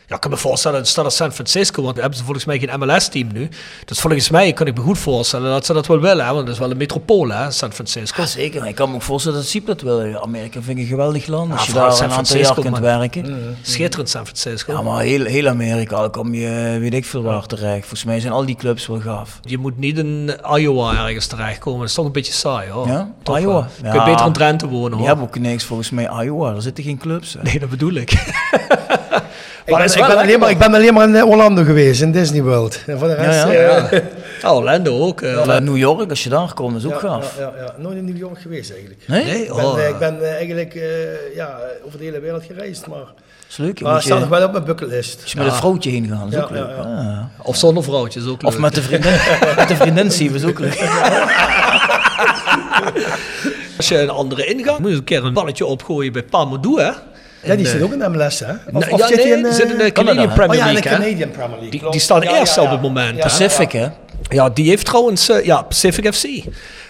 Ja, 0.10 0.16
ik 0.16 0.22
kan 0.22 0.32
me 0.32 0.38
voorstellen, 0.38 0.86
stel 0.86 1.04
dat 1.04 1.14
San 1.14 1.32
Francisco, 1.32 1.84
want 1.84 1.98
hebben 1.98 2.18
ze 2.18 2.24
volgens 2.24 2.46
mij 2.46 2.60
geen 2.60 2.80
MLS-team 2.80 3.28
nu. 3.34 3.50
Dus 3.86 4.00
volgens 4.00 4.30
mij 4.30 4.54
kan 4.54 4.68
ik 4.68 4.76
me 4.78 4.82
goed 4.82 4.98
voorstellen 4.98 5.50
dat 5.52 5.66
ze 5.66 5.74
dat 5.74 5.88
wel 5.88 6.00
willen. 6.00 6.26
Hè? 6.26 6.34
Want 6.34 6.46
dat 6.46 6.54
is 6.54 6.60
wel 6.62 6.72
een 6.72 6.78
metropool, 6.78 7.30
hè, 7.30 7.52
San 7.52 7.72
Francisco. 7.74 8.22
Ja, 8.22 8.28
zeker. 8.28 8.68
Ik 8.68 8.76
kan 8.76 8.90
me 8.90 8.96
ook 8.96 9.02
voorstellen 9.02 9.38
dat 9.38 9.48
Siep 9.48 9.66
dat 9.66 9.82
wil. 9.82 10.22
Amerika 10.24 10.62
vind 10.62 10.78
ik 10.78 10.84
een 10.84 10.90
geweldig 10.90 11.28
land. 11.28 11.52
Als 11.52 11.62
Ja, 11.62 11.68
je 11.68 11.74
daar 11.80 11.92
San 11.94 12.06
een 12.10 12.12
aantal 12.16 12.36
jaar 12.38 12.46
Francisco, 12.46 12.62
kunt 12.62 12.74
man. 12.74 13.00
werken. 13.00 13.56
Schitterend 13.62 14.10
San 14.10 14.24
Francisco. 14.26 14.72
Ja, 14.74 14.82
maar 14.82 15.02
heel, 15.02 15.26
heel 15.26 15.48
Amerika, 15.48 16.00
dan 16.02 16.12
kom 16.12 16.34
je 16.34 16.78
weet 16.80 16.94
ik 16.94 17.06
veel 17.06 17.22
waar 17.22 17.46
terecht. 17.46 17.80
Volgens 17.80 18.04
mij 18.04 18.20
zijn 18.20 18.34
al 18.34 18.46
die 18.46 18.56
clubs 18.56 18.88
wel 18.88 19.00
gaaf. 19.00 19.40
Je 19.42 19.58
moet 19.58 19.78
niet 19.78 19.98
in 19.98 20.32
Iowa 20.56 21.06
ergens 21.08 21.28
terechtkomen. 21.28 21.80
Dat 21.80 21.90
is 21.90 21.94
toch 21.96 22.06
een 22.06 22.12
beetje 22.12 22.34
saai, 22.34 22.70
hoor. 22.70 22.88
Ja? 22.88 23.12
Toch 23.24 23.40
Iowa? 23.40 23.68
je 23.82 23.88
Ja. 23.88 24.06
beter 24.06 24.26
in 24.26 24.34
Drenthe 24.34 24.68
wonen, 24.68 24.98
hoor. 24.98 25.08
hebben 25.08 25.26
ook 25.26 25.40
niks 25.40 25.64
volgens 25.64 25.90
mij 25.90 26.10
Iowa. 26.24 26.54
Er 26.56 26.62
zitten 26.62 26.84
geen 26.84 26.98
clubs. 26.98 27.34
hè. 27.34 27.42
Nee, 27.42 27.60
dat 27.60 27.70
bedoel 27.70 27.94
ik. 27.94 28.12
Ik 29.70 29.76
ben, 29.76 29.84
is 29.86 29.96
ik, 29.96 30.02
alleen 30.04 30.40
maar, 30.40 30.50
ik 30.50 30.58
ben 30.58 30.74
alleen 30.74 30.94
maar 30.94 31.08
in 31.08 31.16
eh, 31.16 31.28
Orlando 31.30 31.64
geweest, 31.64 32.02
in 32.02 32.12
Disney 32.12 32.42
World. 32.42 32.80
En 32.88 33.00
voor 33.00 33.08
de 33.08 33.14
rest... 33.14 33.44
Ja, 33.44 33.50
eh, 33.52 33.92
ja. 33.92 34.02
Ja, 34.42 34.54
Orlando 34.56 35.00
ook. 35.00 35.22
eh. 35.22 35.58
New 35.60 35.78
York, 35.78 36.10
als 36.10 36.24
je 36.24 36.30
daar 36.30 36.54
komt, 36.54 36.78
is 36.78 36.86
ook 36.86 36.92
ja, 36.92 36.98
gaaf. 37.00 37.36
Ja, 37.38 37.52
ja, 37.58 37.64
ja. 37.64 37.74
Nooit 37.78 37.98
in 37.98 38.06
New 38.06 38.18
York 38.18 38.42
geweest 38.42 38.72
eigenlijk. 38.72 39.02
Nee? 39.08 39.24
Nee, 39.24 39.42
Ik 39.44 39.54
ben, 39.56 39.66
oh, 39.66 39.80
ik 39.90 39.98
ben 40.00 40.30
eigenlijk 40.36 40.76
eh, 40.76 41.36
ja, 41.36 41.58
over 41.86 41.98
de 41.98 42.04
hele 42.04 42.20
wereld 42.20 42.44
gereisd, 42.46 42.88
maar, 42.88 42.98
is 43.50 43.58
leuk. 43.58 43.82
maar 43.82 43.94
het 43.94 44.04
staat 44.04 44.20
nog 44.20 44.30
wel 44.30 44.44
op 44.46 44.52
mijn 44.52 44.64
bucketlist. 44.64 45.20
als 45.22 45.32
je 45.32 45.38
met 45.38 45.48
een 45.48 45.54
vrouwtje 45.54 45.90
heen 45.90 46.08
gaat, 46.08 46.28
is 46.28 46.34
Ja, 46.34 46.42
ook 46.44 46.50
leuk. 46.50 46.68
ja, 46.70 46.76
ja. 46.84 47.30
Ah. 47.40 47.48
Of 47.48 47.56
zonder 47.56 47.84
vrouwtjes 47.84 48.24
ook 48.28 48.42
leuk. 48.42 48.52
Of 48.52 48.58
met 48.58 48.76
de 48.76 48.82
vriendin, 48.82 49.12
met 49.58 49.68
de 49.68 49.76
vriendin 49.76 50.12
zien, 50.12 50.34
is 50.36 50.44
ook 50.46 50.60
leuk. 50.60 50.80
Als 53.78 53.88
je 53.88 53.98
een 54.02 54.10
andere 54.10 54.46
ingang 54.46 54.80
moet 54.80 54.90
je 54.90 54.96
een 54.96 55.04
keer 55.04 55.26
een 55.26 55.34
balletje 55.34 55.66
opgooien 55.66 56.14
bij 56.14 56.24
Palmadou, 56.24 56.82
hè? 56.82 56.92
Ja, 57.44 57.56
die 57.56 57.66
zit 57.68 57.76
eh, 57.78 57.84
ook 57.84 57.94
in 57.94 58.00
de 58.00 58.10
MLS, 58.10 58.40
hè? 58.40 58.52
Of, 58.52 58.60
nou, 58.72 58.90
of 58.92 59.00
ja, 59.00 59.08
zit 59.08 59.18
nee, 59.24 59.34
in... 59.38 59.46
eh, 59.46 59.52
zit 59.54 59.70
in 59.72 59.78
de 59.78 59.92
Canada, 59.92 59.92
Canadian? 59.92 60.34
Premier 60.34 60.50
Oh 60.50 60.56
ja, 60.56 60.68
in 60.70 60.76
de 60.76 60.82
League? 60.82 60.92
Canadian 61.00 61.32
Premier 61.32 61.60
League. 61.60 61.80
Die- 61.82 61.92
die 61.92 62.00
staan 62.00 62.22
eerst 62.22 62.58
op 62.58 62.70
het 62.70 62.82
moment? 62.82 63.20
Pacific, 63.20 63.72
hè? 63.72 63.88
Ja, 64.30 64.50
die 64.50 64.70
heeft 64.70 64.86
trouwens, 64.86 65.30
eh, 65.30 65.46
ja, 65.46 65.62
Pacific 65.62 66.14
FC. 66.14 66.26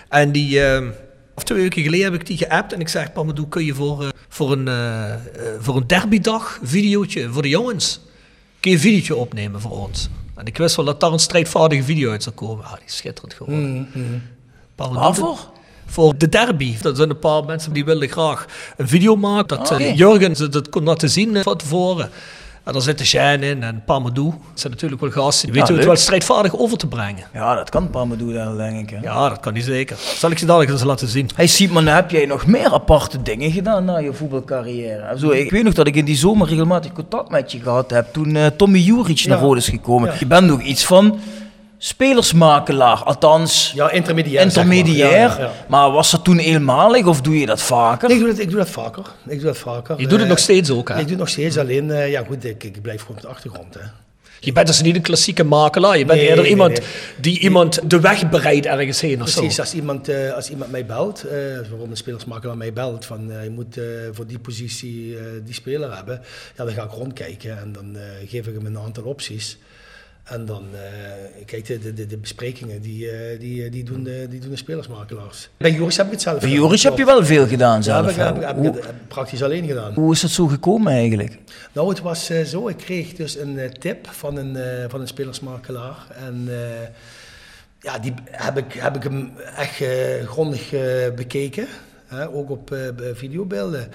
En 0.10 0.32
die, 0.32 0.64
eh, 0.66 0.84
of 1.36 1.44
twee 1.44 1.62
weken 1.62 1.84
geleden 1.84 2.12
heb 2.12 2.22
ik 2.22 2.28
die 2.28 2.38
geappt 2.38 2.74
en 2.74 2.80
ik 2.80 2.88
zeg, 2.88 3.12
Palmadou, 3.14 3.48
kun 3.48 3.66
je 3.66 3.74
voor, 3.74 4.04
eh, 4.04 4.10
voor, 4.30 4.52
een, 4.52 4.68
eh, 4.68 5.14
eh, 5.14 5.20
voor 5.60 5.76
een 5.76 5.88
derbydag 5.88 6.60
videootje 6.64 7.30
voor 7.30 7.42
de 7.42 7.50
jongens, 7.50 8.00
kun 8.60 8.72
je 8.72 8.78
een 8.78 8.84
videootje 8.84 9.16
opnemen 9.16 9.62
voor 9.62 9.72
ons? 9.88 10.10
En 10.36 10.46
ik 10.46 10.58
wist 10.58 10.76
wel 10.76 10.86
dat 10.86 11.00
daar 11.00 11.12
een 11.12 11.20
strijdvaardige 11.20 11.84
video 11.84 12.12
uit 12.12 12.24
zou 12.24 12.36
komen. 12.36 12.66
Ah, 12.66 12.74
die 12.74 12.86
is 12.88 12.96
schitterend 12.96 13.34
geworden. 13.34 13.88
Palmadou- 14.76 15.04
Waarvoor? 15.06 15.40
Voor 15.90 16.18
de 16.18 16.30
derby. 16.30 16.76
Er 16.84 16.95
zijn 16.95 17.10
een 17.10 17.20
paar 17.20 17.44
mensen 17.45 17.74
die 17.74 17.86
willen 17.86 18.07
graag 18.10 18.45
een 18.78 18.88
video 18.88 19.16
maken. 19.16 19.48
Dat 19.57 19.72
Oké. 19.72 19.84
eh, 19.84 19.95
Jurgen 19.98 20.36
ze 20.36 20.49
dat 20.49 20.70
kon 20.70 20.84
laten 20.84 21.10
zien 21.10 21.36
eh, 21.36 21.44
van 21.44 21.57
tevoren. 21.57 22.10
En 22.64 22.74
daar 22.76 22.82
zitten 22.84 23.06
Shane 23.06 23.45
in 23.49 23.64
en 23.64 23.82
Palmadou. 23.86 24.30
Dat 24.30 24.40
zijn 24.60 24.74
natuurlijk 24.74 25.02
wel 25.02 25.11
gasten 25.11 25.45
die 25.45 25.53
weten 25.53 25.68
hoe 25.70 25.78
het 25.78 25.86
wel 25.88 25.95
strijdvaardig 25.95 26.57
over 26.57 26.78
te 26.78 26.88
brengen. 26.88 27.24
Ja, 27.34 27.56
dat 27.56 27.70
kan 27.70 27.90
Palmadou 27.90 28.34
wel, 28.34 28.56
denk 28.56 28.80
ik. 28.80 28.90
Hè? 28.90 28.98
Ja, 29.02 29.30
dat 29.30 29.40
kan 29.40 29.53
hij 29.53 29.61
zeker. 29.61 29.98
Zal 30.16 30.32
ik 30.32 30.38
je 30.40 30.45
dadelijk 30.45 30.72
eens 30.72 30.84
laten 30.84 31.07
zien. 31.07 31.30
Hey 31.36 31.48
Simon, 31.48 31.86
heb 31.86 32.11
jij 32.11 32.26
nog 32.26 32.45
meer 32.45 32.74
aparte 32.74 33.22
dingen 33.22 33.52
gedaan 33.52 33.86
na 33.86 33.98
je 33.98 34.14
voetbalcarrière? 34.14 35.18
Zo, 35.18 35.30
ik 35.30 35.52
weet 35.52 35.64
nog 35.64 35.74
dat 35.74 35.88
ik 35.88 35.95
in 35.95 36.06
die 36.06 36.16
zomer 36.18 36.48
regelmatig 36.48 36.91
contact 36.91 37.30
met 37.30 37.52
je 37.52 37.60
gehad 37.60 37.90
heb 37.90 38.07
toen 38.14 38.36
eh, 38.36 38.45
Tommy 38.45 38.80
Juric 38.80 39.26
naar 39.26 39.38
Ja. 39.38 39.44
Rode 39.44 39.60
is 39.60 39.70
gekomen. 39.70 40.10
Ja. 40.10 40.16
Je 40.20 40.26
bent 40.28 40.48
nog 40.48 40.61
iets 40.61 40.86
van 40.86 41.20
spelersmakelaar, 41.81 43.03
althans 43.03 43.72
Ja, 43.76 43.91
intermediair. 43.91 44.51
zeg 44.51 44.65
maar. 44.65 44.76
intermediair. 44.76 45.11
Ja, 45.11 45.35
ja, 45.38 45.39
ja. 45.39 45.51
Maar 45.68 45.91
was 45.91 46.11
dat 46.11 46.23
toen 46.23 46.38
eenmalig 46.39 47.06
of 47.06 47.22
doe 47.22 47.39
je 47.39 47.45
dat 47.45 47.61
vaker? 47.61 48.07
Nee, 48.07 48.18
ik, 48.18 48.23
doe 48.23 48.31
dat, 48.34 48.41
ik 48.41 48.49
doe 48.49 48.57
dat 48.57 48.69
vaker. 48.69 49.03
Ik 49.27 49.35
doe 49.38 49.45
dat 49.47 49.57
vaker. 49.57 49.95
Je 49.99 50.03
doet 50.03 50.11
het 50.11 50.22
Eh, 50.22 50.27
nog 50.30 50.39
steeds 50.39 50.69
ook, 50.72 50.88
hè? 50.89 50.93
Ik 50.93 51.01
doe 51.01 51.10
het 51.10 51.19
nog 51.19 51.30
steeds, 51.30 51.57
alleen, 51.57 51.91
eh, 51.91 52.11
ja 52.11 52.23
goed, 52.27 52.45
ik, 52.45 52.64
ik 52.64 52.81
blijf 52.81 53.01
gewoon 53.01 53.15
op 53.15 53.22
de 53.22 53.27
achtergrond. 53.27 53.73
Hè. 53.73 53.80
Je 54.41 54.51
bent 54.51 54.68
dus 54.68 54.81
niet 54.81 54.95
een 54.95 55.01
klassieke 55.01 55.43
makelaar. 55.43 55.97
Je 55.97 56.06
bent 56.06 56.18
Nee, 56.19 56.27
eerder 56.27 56.43
nee, 56.43 56.51
iemand 56.51 56.80
nee. 56.80 56.88
die 57.22 57.39
iemand 57.39 57.89
de 57.89 57.99
weg 57.99 58.30
bereidt 58.30 58.65
ergens 58.65 59.01
heen 59.01 59.22
of 59.22 59.30
zo. 59.30 59.39
Precies, 59.39 59.60
als 59.60 59.73
iemand, 59.73 60.07
eh, 60.10 60.34
als 60.34 60.49
iemand 60.49 60.72
mij 60.72 60.85
belt, 60.85 61.23
eh 61.23 61.31
bijvoorbeeld 61.60 61.89
een 61.89 61.97
spelersmakelaar 61.97 62.57
mij 62.57 62.73
belt 62.73 63.06
van 63.06 63.31
eh, 63.31 63.43
je 63.43 63.49
moet 63.49 63.77
eh, 63.77 63.84
voor 64.11 64.27
die 64.27 64.39
positie 64.39 65.18
eh, 65.18 65.23
die 65.45 65.53
speler 65.53 65.95
hebben, 65.95 66.22
ja, 66.57 66.64
dan 66.65 66.73
ga 66.73 66.84
ik 66.84 66.91
rondkijken 66.91 67.60
en 67.60 67.72
dan 67.72 67.95
eh, 67.95 68.01
geef 68.30 68.47
ik 68.47 68.53
hem 68.56 68.65
een 68.65 68.77
aantal 68.77 69.03
opties. 69.03 69.57
En 70.30 70.45
dan, 70.45 70.64
eh 70.73 71.45
kijk, 71.45 71.65
de, 71.65 71.93
de, 71.93 72.06
de 72.07 72.18
besprekingen, 72.18 72.81
die, 72.81 73.10
eh, 73.11 73.39
die, 73.39 73.69
die, 73.69 73.84
doen 73.84 74.03
de, 74.03 74.26
die 74.30 74.39
doen 74.39 74.49
de 74.49 74.56
spelersmakelaars. 74.56 75.49
Bij 75.57 75.72
Joris 75.72 75.97
heb 75.97 76.06
ik 76.06 76.11
het 76.11 76.22
zelf 76.22 76.39
Bij. 76.39 76.49
Joris 76.49 76.84
heb 76.84 76.97
je 76.97 77.06
wel 77.06 77.26
veel 77.26 77.47
gedaan 77.47 77.76
Ja, 77.76 77.81
zelf. 77.81 78.15
heb 78.15 78.35
ik, 78.35 78.41
heb, 78.41 78.57
ik- 78.57 78.64
heb 78.64 78.76
ik 78.76 79.07
praktisch 79.07 79.43
alleen 79.43 79.68
gedaan. 79.68 79.93
hoe 79.93 80.14
is 80.14 80.22
dat 80.22 80.30
zo 80.30 80.47
gekomen 80.47 80.91
eigenlijk? 80.93 81.38
Nou, 81.73 81.89
het 81.89 81.99
was 82.01 82.30
eh, 82.30 82.43
zo. 82.43 82.68
Ik 82.68 82.77
kreeg 82.77 83.14
dus 83.14 83.38
een 83.38 83.60
eh, 83.60 83.69
tip 83.69 84.07
van 84.07 84.38
een, 84.38 84.56
eh, 84.56 84.85
van 84.89 85.01
een 85.01 85.07
spelersmakelaar. 85.07 85.97
En 86.26 86.47
eh, 86.49 86.88
ja, 87.81 87.99
die 87.99 88.14
heb 88.31 88.57
ik, 88.57 88.73
heb 88.73 88.95
ik 88.95 89.03
hem 89.03 89.31
echt 89.57 89.81
eh, 89.81 90.27
grondig 90.27 90.73
eh, 90.73 90.81
bekeken. 91.15 91.68
Hè, 92.07 92.30
ook 92.30 92.49
op 92.49 92.72
eh, 92.72 92.80
videobeelden. 93.14 93.88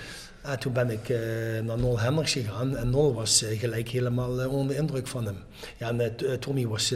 En 0.45 0.59
toen 0.59 0.73
ben 0.73 0.91
ik 0.91 1.09
eh, 1.09 1.19
naar 1.65 1.79
Nol 1.79 2.01
Hendricks 2.01 2.33
gegaan. 2.33 2.77
En 2.77 2.91
Nol 2.91 3.15
was 3.15 3.43
eh, 3.45 3.59
gelijk 3.59 3.89
helemaal 3.89 4.41
eh, 4.41 4.53
onder 4.53 4.75
de 4.75 4.81
indruk 4.81 5.07
van 5.07 5.25
hem. 5.25 5.37
Ja, 5.77 5.89
en 5.99 6.16
Tommy 6.41 6.66
was 6.66 6.95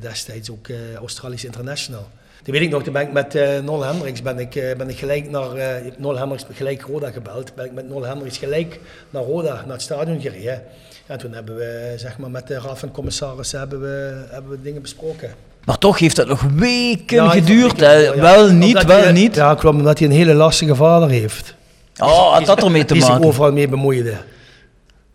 destijds 0.00 0.50
ook 0.50 0.66
Australisch 0.98 1.44
international. 1.44 2.08
Toen 2.42 2.54
weet 2.54 2.62
ik 2.62 2.70
nog, 2.70 2.82
toen 2.82 2.92
ben 2.92 3.02
ik 3.02 3.12
met 3.12 3.34
eh, 3.34 3.58
Nol 3.58 3.84
Hendricks 3.84 4.22
ben 4.22 4.38
ik, 4.38 4.50
ben 4.76 4.88
ik 4.88 4.98
gelijk 4.98 5.30
naar 5.30 5.52
eh, 5.56 5.92
Nol 5.98 6.18
Hendricks 6.18 6.44
gelijk 6.54 6.82
Roda 6.82 7.10
gebeld. 7.10 7.54
Ben 7.54 7.64
ik 7.64 7.72
met 7.72 7.88
Nol 7.88 8.02
Hendricks 8.04 8.38
gelijk 8.38 8.80
naar 9.10 9.22
Roda, 9.22 9.54
naar 9.54 9.72
het 9.72 9.82
stadion 9.82 10.20
gereden. 10.20 10.62
Ja, 11.08 11.16
toen 11.16 11.32
hebben 11.32 11.56
we 11.56 11.92
zeg 11.96 12.18
maar, 12.18 12.30
met 12.30 12.46
de 12.46 12.60
raad 12.60 12.78
van 12.78 12.90
commissarissen 12.90 13.58
hebben 13.58 13.80
we, 13.80 14.24
hebben 14.30 14.50
we 14.50 14.62
dingen 14.62 14.82
besproken. 14.82 15.30
Maar 15.64 15.78
toch 15.78 15.98
heeft 15.98 16.16
dat 16.16 16.26
nog 16.28 16.42
weken 16.54 17.22
Ja, 17.24 17.28
geduurd. 17.30 17.78
ja. 17.78 18.14
Wel 18.16 18.50
niet, 18.52 18.84
wel 18.84 19.00
hij- 19.02 19.12
niet. 19.12 19.34
Ja, 19.34 19.54
klopt, 19.54 19.76
omdat 19.76 19.98
hij 19.98 20.08
een 20.08 20.14
hele 20.14 20.34
lastige 20.34 20.74
vader 20.74 21.08
heeft. 21.08 21.54
Oh, 22.00 22.32
had 22.32 22.46
dat 22.46 22.62
ermee 22.62 22.84
te 22.84 22.92
Die 22.94 23.02
zich 23.02 23.22
overal 23.22 23.52
mee 23.52 23.68
bemoeide. 23.68 24.14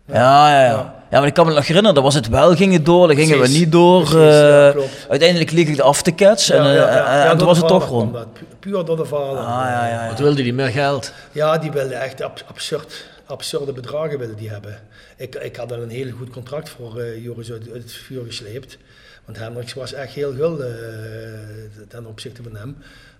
Ja, 0.06 0.50
ja, 0.50 0.64
ja. 0.64 0.94
Ja, 1.10 1.18
maar 1.18 1.26
ik 1.28 1.34
kan 1.34 1.46
me 1.46 1.52
nog 1.52 1.66
herinneren, 1.66 1.94
dat 1.94 2.04
was 2.04 2.14
het 2.14 2.28
wel, 2.28 2.54
ging 2.56 2.72
het 2.72 2.84
door, 2.84 3.06
dan 3.06 3.16
gingen 3.16 3.40
we 3.40 3.48
niet 3.48 3.72
door. 3.72 4.00
precies, 4.02 4.20
ja, 4.40 4.68
eh, 4.72 4.82
uiteindelijk 5.08 5.50
liep 5.50 5.68
ik 5.68 5.76
de 5.76 5.82
af 5.82 6.02
te 6.02 6.14
catch 6.14 6.50
en, 6.50 6.62
Ja, 6.62 6.68
eh, 6.70 6.74
ja, 6.76 6.94
ja. 6.96 7.20
en 7.22 7.28
Ja, 7.30 7.36
toen 7.36 7.46
was 7.46 7.56
het 7.58 7.68
toch 7.68 7.88
rond. 7.88 8.12
Pu- 8.12 8.44
Puur 8.60 8.84
door 8.84 8.96
de 8.96 9.04
vader. 9.04 9.38
Ah, 9.38 9.64
ja, 9.68 9.88
ja, 9.88 10.08
Wat 10.08 10.18
wilde 10.18 10.42
die 10.42 10.54
meer 10.54 10.68
geld? 10.68 11.12
Ja, 11.32 11.58
die 11.58 11.70
wilde 11.70 11.94
echt 11.94 12.22
ab- 12.22 12.44
absurd, 12.48 13.04
absurde 13.26 13.72
bedragen 13.72 14.18
wilde 14.18 14.34
die 14.34 14.48
hebben. 14.50 14.78
Ik, 15.16 15.34
ik 15.34 15.56
had 15.56 15.72
al 15.72 15.78
een 15.82 15.90
heel 15.90 16.10
goed 16.18 16.30
contract 16.30 16.68
voor 16.68 16.98
eh, 17.00 17.24
Joris 17.24 17.50
uit, 17.52 17.62
uit 17.72 17.82
het 17.82 17.92
vuur 17.92 18.22
gesleept. 18.26 18.78
Want 19.24 19.38
Hendricks 19.38 19.74
was 19.74 19.92
echt 19.92 20.12
heel 20.12 20.32
gulden 20.34 20.78
eh, 20.78 21.82
ten 21.88 22.06
opzichte 22.06 22.42
van 22.42 22.56
hem. 22.56 22.76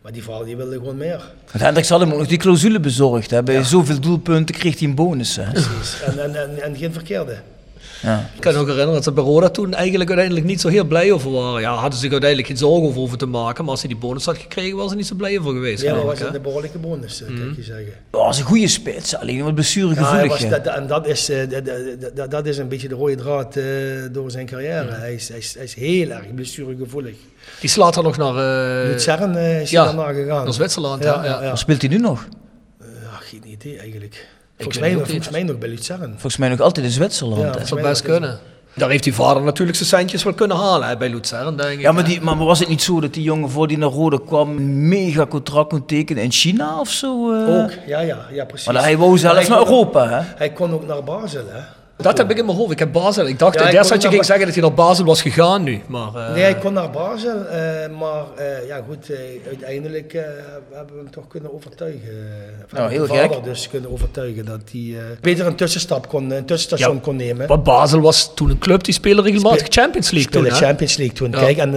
Maar 0.07 0.15
die 0.15 0.25
vader 0.25 0.47
die 0.47 0.57
wilde 0.57 0.77
gewoon 0.77 0.97
meer. 0.97 1.21
Want 1.51 1.65
Hendricks 1.65 1.89
had 1.89 2.01
hem 2.01 2.13
ook 2.13 2.19
nog 2.19 2.27
die 2.27 2.39
clausule 2.39 2.81
bezorgd. 2.81 3.31
Hè. 3.31 3.43
Bij 3.43 3.63
zoveel 3.63 4.01
doelpunten 4.01 4.55
kreeg 4.55 4.79
hij 4.79 4.89
een 4.89 4.95
bonus. 4.95 5.37
Hè. 5.37 5.51
Precies. 5.51 6.03
En, 6.03 6.23
en, 6.23 6.35
en, 6.35 6.63
en 6.63 6.77
geen 6.77 6.93
verkeerde. 6.93 7.37
Ja. 8.03 8.31
Ik 8.35 8.41
kan 8.41 8.53
me 8.53 8.59
ook 8.59 8.65
herinneren 8.67 8.95
dat 8.95 9.05
ze 9.05 9.13
bij 9.13 9.25
Roda 9.25 9.49
toen 9.49 9.75
eigenlijk 9.75 10.09
uiteindelijk 10.09 10.47
niet 10.47 10.61
zo 10.61 10.69
heel 10.69 10.85
blij 10.85 11.13
over 11.13 11.31
waren. 11.33 11.61
Ja, 11.61 11.73
hadden 11.75 11.93
ze 11.93 11.99
zich 11.99 12.11
uiteindelijk 12.11 12.49
geen 12.49 12.57
zorgen 12.59 12.83
over 12.87 12.99
hoeven 12.99 13.19
te 13.19 13.27
maken. 13.27 13.63
Maar 13.63 13.73
als 13.73 13.81
hij 13.83 13.89
die 13.91 13.99
bonus 13.99 14.25
had 14.25 14.39
gekregen, 14.39 14.77
was 14.77 14.91
ze 14.91 14.97
niet 14.97 15.07
zo 15.07 15.15
blij 15.15 15.39
over 15.39 15.53
geweest. 15.53 15.83
Ja, 15.83 15.91
maar 15.91 16.01
geloof 16.01 16.19
was 16.19 16.29
hè? 16.29 16.35
een 16.37 16.43
behoorlijke 16.43 16.79
bonus, 16.79 17.23
kan 17.27 17.49
ik 17.51 17.57
je 17.57 17.63
zeggen. 17.63 17.93
Dat 18.11 18.21
was 18.21 18.39
een 18.39 18.45
goede 18.45 18.69
spits, 18.69 19.17
alleen 19.17 19.39
wat 19.39 19.47
Ja, 19.47 19.53
blessuregevoelig. 19.53 20.49
dat, 20.49 20.67
en 20.67 20.87
dat 20.87 21.07
is, 21.07 21.29
eh, 21.29 21.39
dat, 21.51 21.65
dat- 21.65 22.17
dat, 22.17 22.31
dat 22.31 22.47
is 22.47 22.59
een 22.59 22.69
beetje 22.69 22.89
de 22.89 22.95
rode 22.95 23.15
draad 23.15 23.57
eh, 23.57 23.65
door 24.13 24.31
zijn 24.31 24.47
carrière. 24.47 24.91
Hij, 24.91 25.15
is, 25.15 25.29
hij, 25.29 25.39
is, 25.39 25.55
hij 25.55 25.65
is 25.65 25.75
heel 25.75 26.11
erg 26.11 26.35
blessuregevoelig. 26.35 27.15
Die 27.61 27.71
slaat 27.71 27.95
dan 27.95 28.05
nog 28.05 28.17
naar, 28.17 28.37
eh, 28.85 28.91
Luzern 28.93 29.37
eh, 29.37 29.61
is 29.61 29.71
ja, 29.71 29.85
hij 29.87 29.95
daarna 29.97 30.13
gegaan. 30.13 30.45
naar 30.45 30.53
Zwitserland. 30.53 31.03
Ja, 31.03 31.15
Ja, 31.15 31.25
ja. 31.25 31.31
ja, 31.31 31.41
ja. 31.43 31.47
Waar 31.49 31.59
speelt 31.59 31.81
hij 31.83 31.91
nu 31.91 31.99
nog? 31.99 32.27
Ja, 32.81 33.17
geen 33.21 33.43
idee 33.47 33.79
eigenlijk. 33.79 34.27
Volgens 34.57 34.79
mij, 34.79 34.93
volgens 34.93 35.31
nog 35.45 35.59
bij 35.59 35.69
Luzern. 35.69 36.11
Volgens 36.11 36.37
mij 36.37 36.49
nog 36.49 36.61
altijd 36.61 36.87
in 36.87 36.93
Zwitserland. 36.93 37.41
Ja. 37.43 37.51
Dat 37.51 37.69
zou 37.69 37.83
best 37.83 38.03
kunnen. 38.03 38.39
Daar 38.75 38.91
heeft 38.91 39.05
die 39.05 39.15
vader 39.15 39.43
natuurlijk 39.43 39.77
zijn 39.77 39.89
centjes 39.89 40.23
wel 40.23 40.33
kunnen 40.35 40.57
halen 40.57 40.89
hè, 40.89 40.97
bij 40.97 41.09
Luzern, 41.09 41.57
denk 41.57 41.71
ik. 41.73 41.81
Ja, 41.81 41.93
maar, 41.93 42.05
die, 42.05 42.21
maar 42.21 42.37
was 42.37 42.59
het 42.59 42.69
niet 42.69 42.83
zo 42.83 43.01
dat 43.01 43.15
die 43.15 43.23
jongen 43.23 43.51
voor 43.51 43.67
die 43.69 43.79
naar 43.79 43.89
Rode 43.89 44.25
kwam 44.25 44.57
een 44.57 44.89
mega 44.89 45.27
contract 45.27 45.69
kon 45.69 45.87
tekenen 45.87 46.23
in 46.23 46.33
China 46.33 46.81
of 46.81 46.89
zo? 46.89 47.33
eh? 47.33 47.63
Ook, 47.63 47.71
ja, 47.87 48.01
ja, 48.01 48.27
ja, 48.33 48.45
precies. 48.45 48.67
Maar 48.67 48.83
hij 48.83 48.97
wou 48.97 49.19
zelf 49.19 49.33
Maar 49.35 49.43
hij 49.43 49.51
naar 49.51 49.59
kon- 49.59 49.69
Europa, 49.69 50.09
hè? 50.09 50.21
Hij 50.37 50.53
kon 50.53 50.73
ook 50.73 50.87
naar 50.87 51.05
Basel, 51.05 51.45
hè. 51.49 51.61
Dat 51.97 52.19
heb 52.19 52.31
ik 52.31 52.39
in 52.39 52.45
mijn 52.45 52.57
hoofd. 52.57 52.71
Ik 52.73 52.79
heb 52.79 52.93
Basel. 52.93 53.27
Ik 53.27 53.39
dacht 53.39 53.55
Ja, 53.55 53.61
ik 53.69 53.75
dat 53.75 53.87
je 53.89 53.95
naar 53.99 54.13
ging 54.13 54.25
zeggen 54.25 54.45
dat 54.47 54.55
hij 54.55 54.63
naar 54.65 54.75
Basel 54.75 55.05
was 55.05 55.23
gegaan 55.23 55.63
nu. 55.63 55.81
Maar, 55.87 56.15
eh, 56.15 56.33
Nee, 56.33 56.43
hij 56.43 56.55
kon 56.57 56.73
naar 56.73 56.91
Basel, 56.91 57.45
eh, 57.47 57.59
maar 57.99 58.23
eh, 58.37 58.67
ja 58.69 58.81
goed, 58.89 59.11
eh, 59.11 59.17
uiteindelijk 59.47 60.13
eh, 60.15 60.23
hebben 60.73 60.95
we 60.95 61.01
hem 61.03 61.11
toch 61.11 61.27
kunnen 61.29 61.55
overtuigen. 61.55 62.11
Of 62.65 62.73
Nou, 62.73 62.91
heel 62.91 63.01
de 63.01 63.07
vader 63.09 63.35
gek. 63.35 63.45
dus 63.45 63.69
kunnen 63.69 63.93
overtuigen 63.93 64.45
dat 64.45 64.61
hij 64.73 64.81
eh, 64.97 65.03
beter 65.21 65.47
een 65.47 65.55
tussenstap 65.55 66.09
kon, 66.09 66.31
een 66.31 66.45
tussenstation 66.45 66.95
Ja. 66.95 67.01
kon 67.03 67.17
nemen. 67.17 67.49
maar 67.49 67.63
Basel 67.63 68.01
was 68.01 68.31
toen 68.35 68.51
een 68.51 68.59
club 68.59 68.85
die 68.85 68.95
speelde 68.95 69.23
regelmatig 69.23 69.67
Champions 69.69 70.11
League 70.11 70.31
toen. 70.31 70.45
Hè? 70.45 70.51
Champions 70.51 70.97
League 70.97 71.15
toen. 71.17 71.31
Ja. 71.31 71.39
Kijk, 71.39 71.57
en 71.57 71.73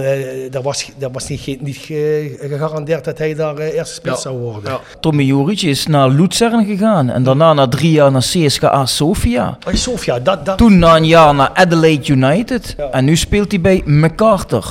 dat 0.50 0.62
was, 0.62 0.90
dat 0.98 1.10
was 1.12 1.28
niet, 1.28 1.60
niet 1.62 1.76
ge- 1.76 2.36
gegarandeerd 2.40 3.04
dat 3.04 3.18
hij 3.18 3.34
daar 3.34 3.58
eerste 3.58 3.94
spits 3.94 4.14
Ja. 4.14 4.20
zou 4.20 4.38
worden. 4.38 4.70
Ja. 4.70 4.80
Tommy 5.00 5.22
Juric 5.22 5.62
is 5.62 5.86
naar 5.86 6.08
Luzern 6.08 6.64
gegaan 6.66 7.10
en 7.10 7.22
daarna 7.22 7.52
na 7.52 7.68
drie 7.68 7.90
jaar 7.92 8.10
naar 8.12 8.22
CSKA 8.22 8.86
Sofia. 8.86 9.58
Oh, 9.68 9.74
Sofia, 9.74 10.09
dat, 10.18 10.46
dat, 10.46 10.58
Toen 10.58 10.78
na 10.78 10.96
een 10.96 11.06
jaar 11.06 11.34
naar 11.34 11.50
Adelaide 11.54 12.12
United 12.12 12.74
Ja. 12.78 12.88
en 12.90 13.04
nu 13.04 13.16
speelt 13.16 13.50
hij 13.50 13.60
bij 13.60 13.82
MacArthur. 13.84 14.64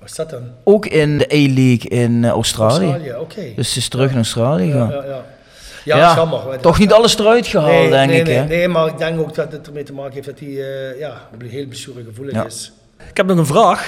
wat 0.00 0.08
is 0.10 0.14
dat 0.16 0.30
dan? 0.30 0.42
Ook 0.64 0.86
in 0.86 1.18
de 1.18 1.24
A-League 1.32 1.88
in 1.88 2.24
eh, 2.24 2.30
Australië. 2.30 2.84
Australië, 2.86 3.14
oké. 3.20 3.42
Dus 3.56 3.72
ze 3.72 3.78
is 3.78 3.88
terug 3.88 4.08
naar 4.08 4.16
Australië 4.16 4.66
Ja, 4.66 4.86
gegaan. 4.86 5.04
ja, 5.84 5.96
ja. 5.96 6.14
Jammer. 6.16 6.60
toch 6.60 6.78
niet 6.78 6.92
alles 6.92 7.18
eruit 7.18 7.46
gehaald, 7.46 7.70
nee, 7.70 7.90
denk 7.90 8.08
nee, 8.10 8.20
ik. 8.20 8.26
nee, 8.26 8.36
hè? 8.36 8.44
nee, 8.44 8.68
maar 8.68 8.86
ik 8.86 8.98
denk 8.98 9.20
ook 9.20 9.34
dat 9.34 9.52
het 9.52 9.66
ermee 9.66 9.82
te 9.82 9.92
maken 9.92 10.12
heeft 10.12 10.26
dat 10.26 10.38
hij 10.38 10.48
eh, 10.48 10.98
ja, 10.98 11.20
heel 11.48 11.66
blessuregevoelig 11.66 12.34
Ja. 12.34 12.44
is. 12.44 12.72
Ik 13.10 13.16
heb 13.16 13.26
nog 13.26 13.38
een 13.38 13.46
vraag 13.46 13.86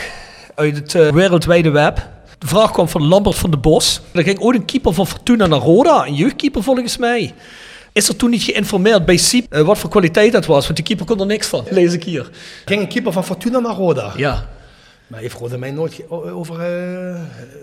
uit 0.55 0.77
het 0.77 0.95
eh, 0.95 1.09
wereldwijde 1.13 1.71
web. 1.71 2.09
De 2.39 2.47
vraag 2.47 2.71
kwam 2.71 2.89
van 2.89 3.07
Lambert 3.09 3.37
van 3.37 3.51
de 3.51 3.57
Bos. 3.57 4.01
Er 4.13 4.23
ging 4.23 4.41
ooit 4.41 4.57
een 4.59 4.65
keeper 4.65 4.93
van 4.95 5.07
Fortuna 5.07 5.47
naar 5.47 5.59
Roda, 5.59 6.07
een 6.07 6.15
jeugdkeeper 6.15 6.63
volgens 6.63 6.97
mij. 6.97 7.35
Is 7.97 8.09
er 8.09 8.17
toen 8.17 8.31
niet 8.31 8.43
geïnformeerd 8.43 9.05
bij 9.05 9.17
Siep 9.17 9.53
eh, 9.53 9.61
wat 9.63 9.79
voor 9.79 9.91
kwaliteit 9.91 10.33
dat 10.33 10.47
was? 10.47 10.65
Want 10.65 10.77
die 10.77 10.85
keeper 10.85 11.07
kon 11.07 11.21
er 11.21 11.27
niks 11.27 11.47
van, 11.47 11.65
lees 11.71 11.93
ik 11.93 12.05
hier. 12.05 12.31
Ging 12.65 12.81
een 12.81 12.89
keeper 12.89 13.13
van 13.13 13.25
Fortuna 13.25 13.59
naar 13.59 13.75
Roda. 13.75 14.13
Ja. 14.17 14.49
Maar 15.07 15.21
heeft 15.21 15.35
Roda 15.39 15.57
mij 15.57 15.71
nooit 15.71 16.01
over... 16.11 16.55
eh, 16.61 17.21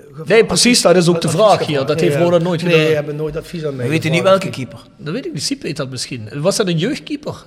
gevraagd? 0.07 0.29
Nee, 0.29 0.45
precies, 0.45 0.81
dat 0.81 0.95
is 0.95 1.07
ook 1.07 1.21
de 1.21 1.29
vraag 1.29 1.49
gevraagd. 1.49 1.65
hier. 1.65 1.85
Dat 1.85 1.99
Nee, 1.99 2.09
heeft. 2.09 2.21
Roda 2.21 2.37
nooit 2.37 2.61
Nee, 2.61 2.71
gedaan. 2.71 2.85
die 2.85 2.95
hebben 2.95 3.15
nooit 3.15 3.37
advies 3.37 3.65
aan 3.65 3.75
mij 3.75 3.85
We 3.85 3.91
weten 3.91 4.11
niet 4.11 4.21
welke 4.23 4.49
keeper. 4.49 4.79
Dat 4.97 5.13
weet 5.13 5.25
ik 5.25 5.33
niet, 5.33 5.43
Siep 5.43 5.61
weet 5.61 5.77
dat 5.77 5.89
misschien. 5.89 6.29
Was 6.33 6.55
dat 6.55 6.67
een 6.67 6.77
jeugdkeeper? 6.77 7.43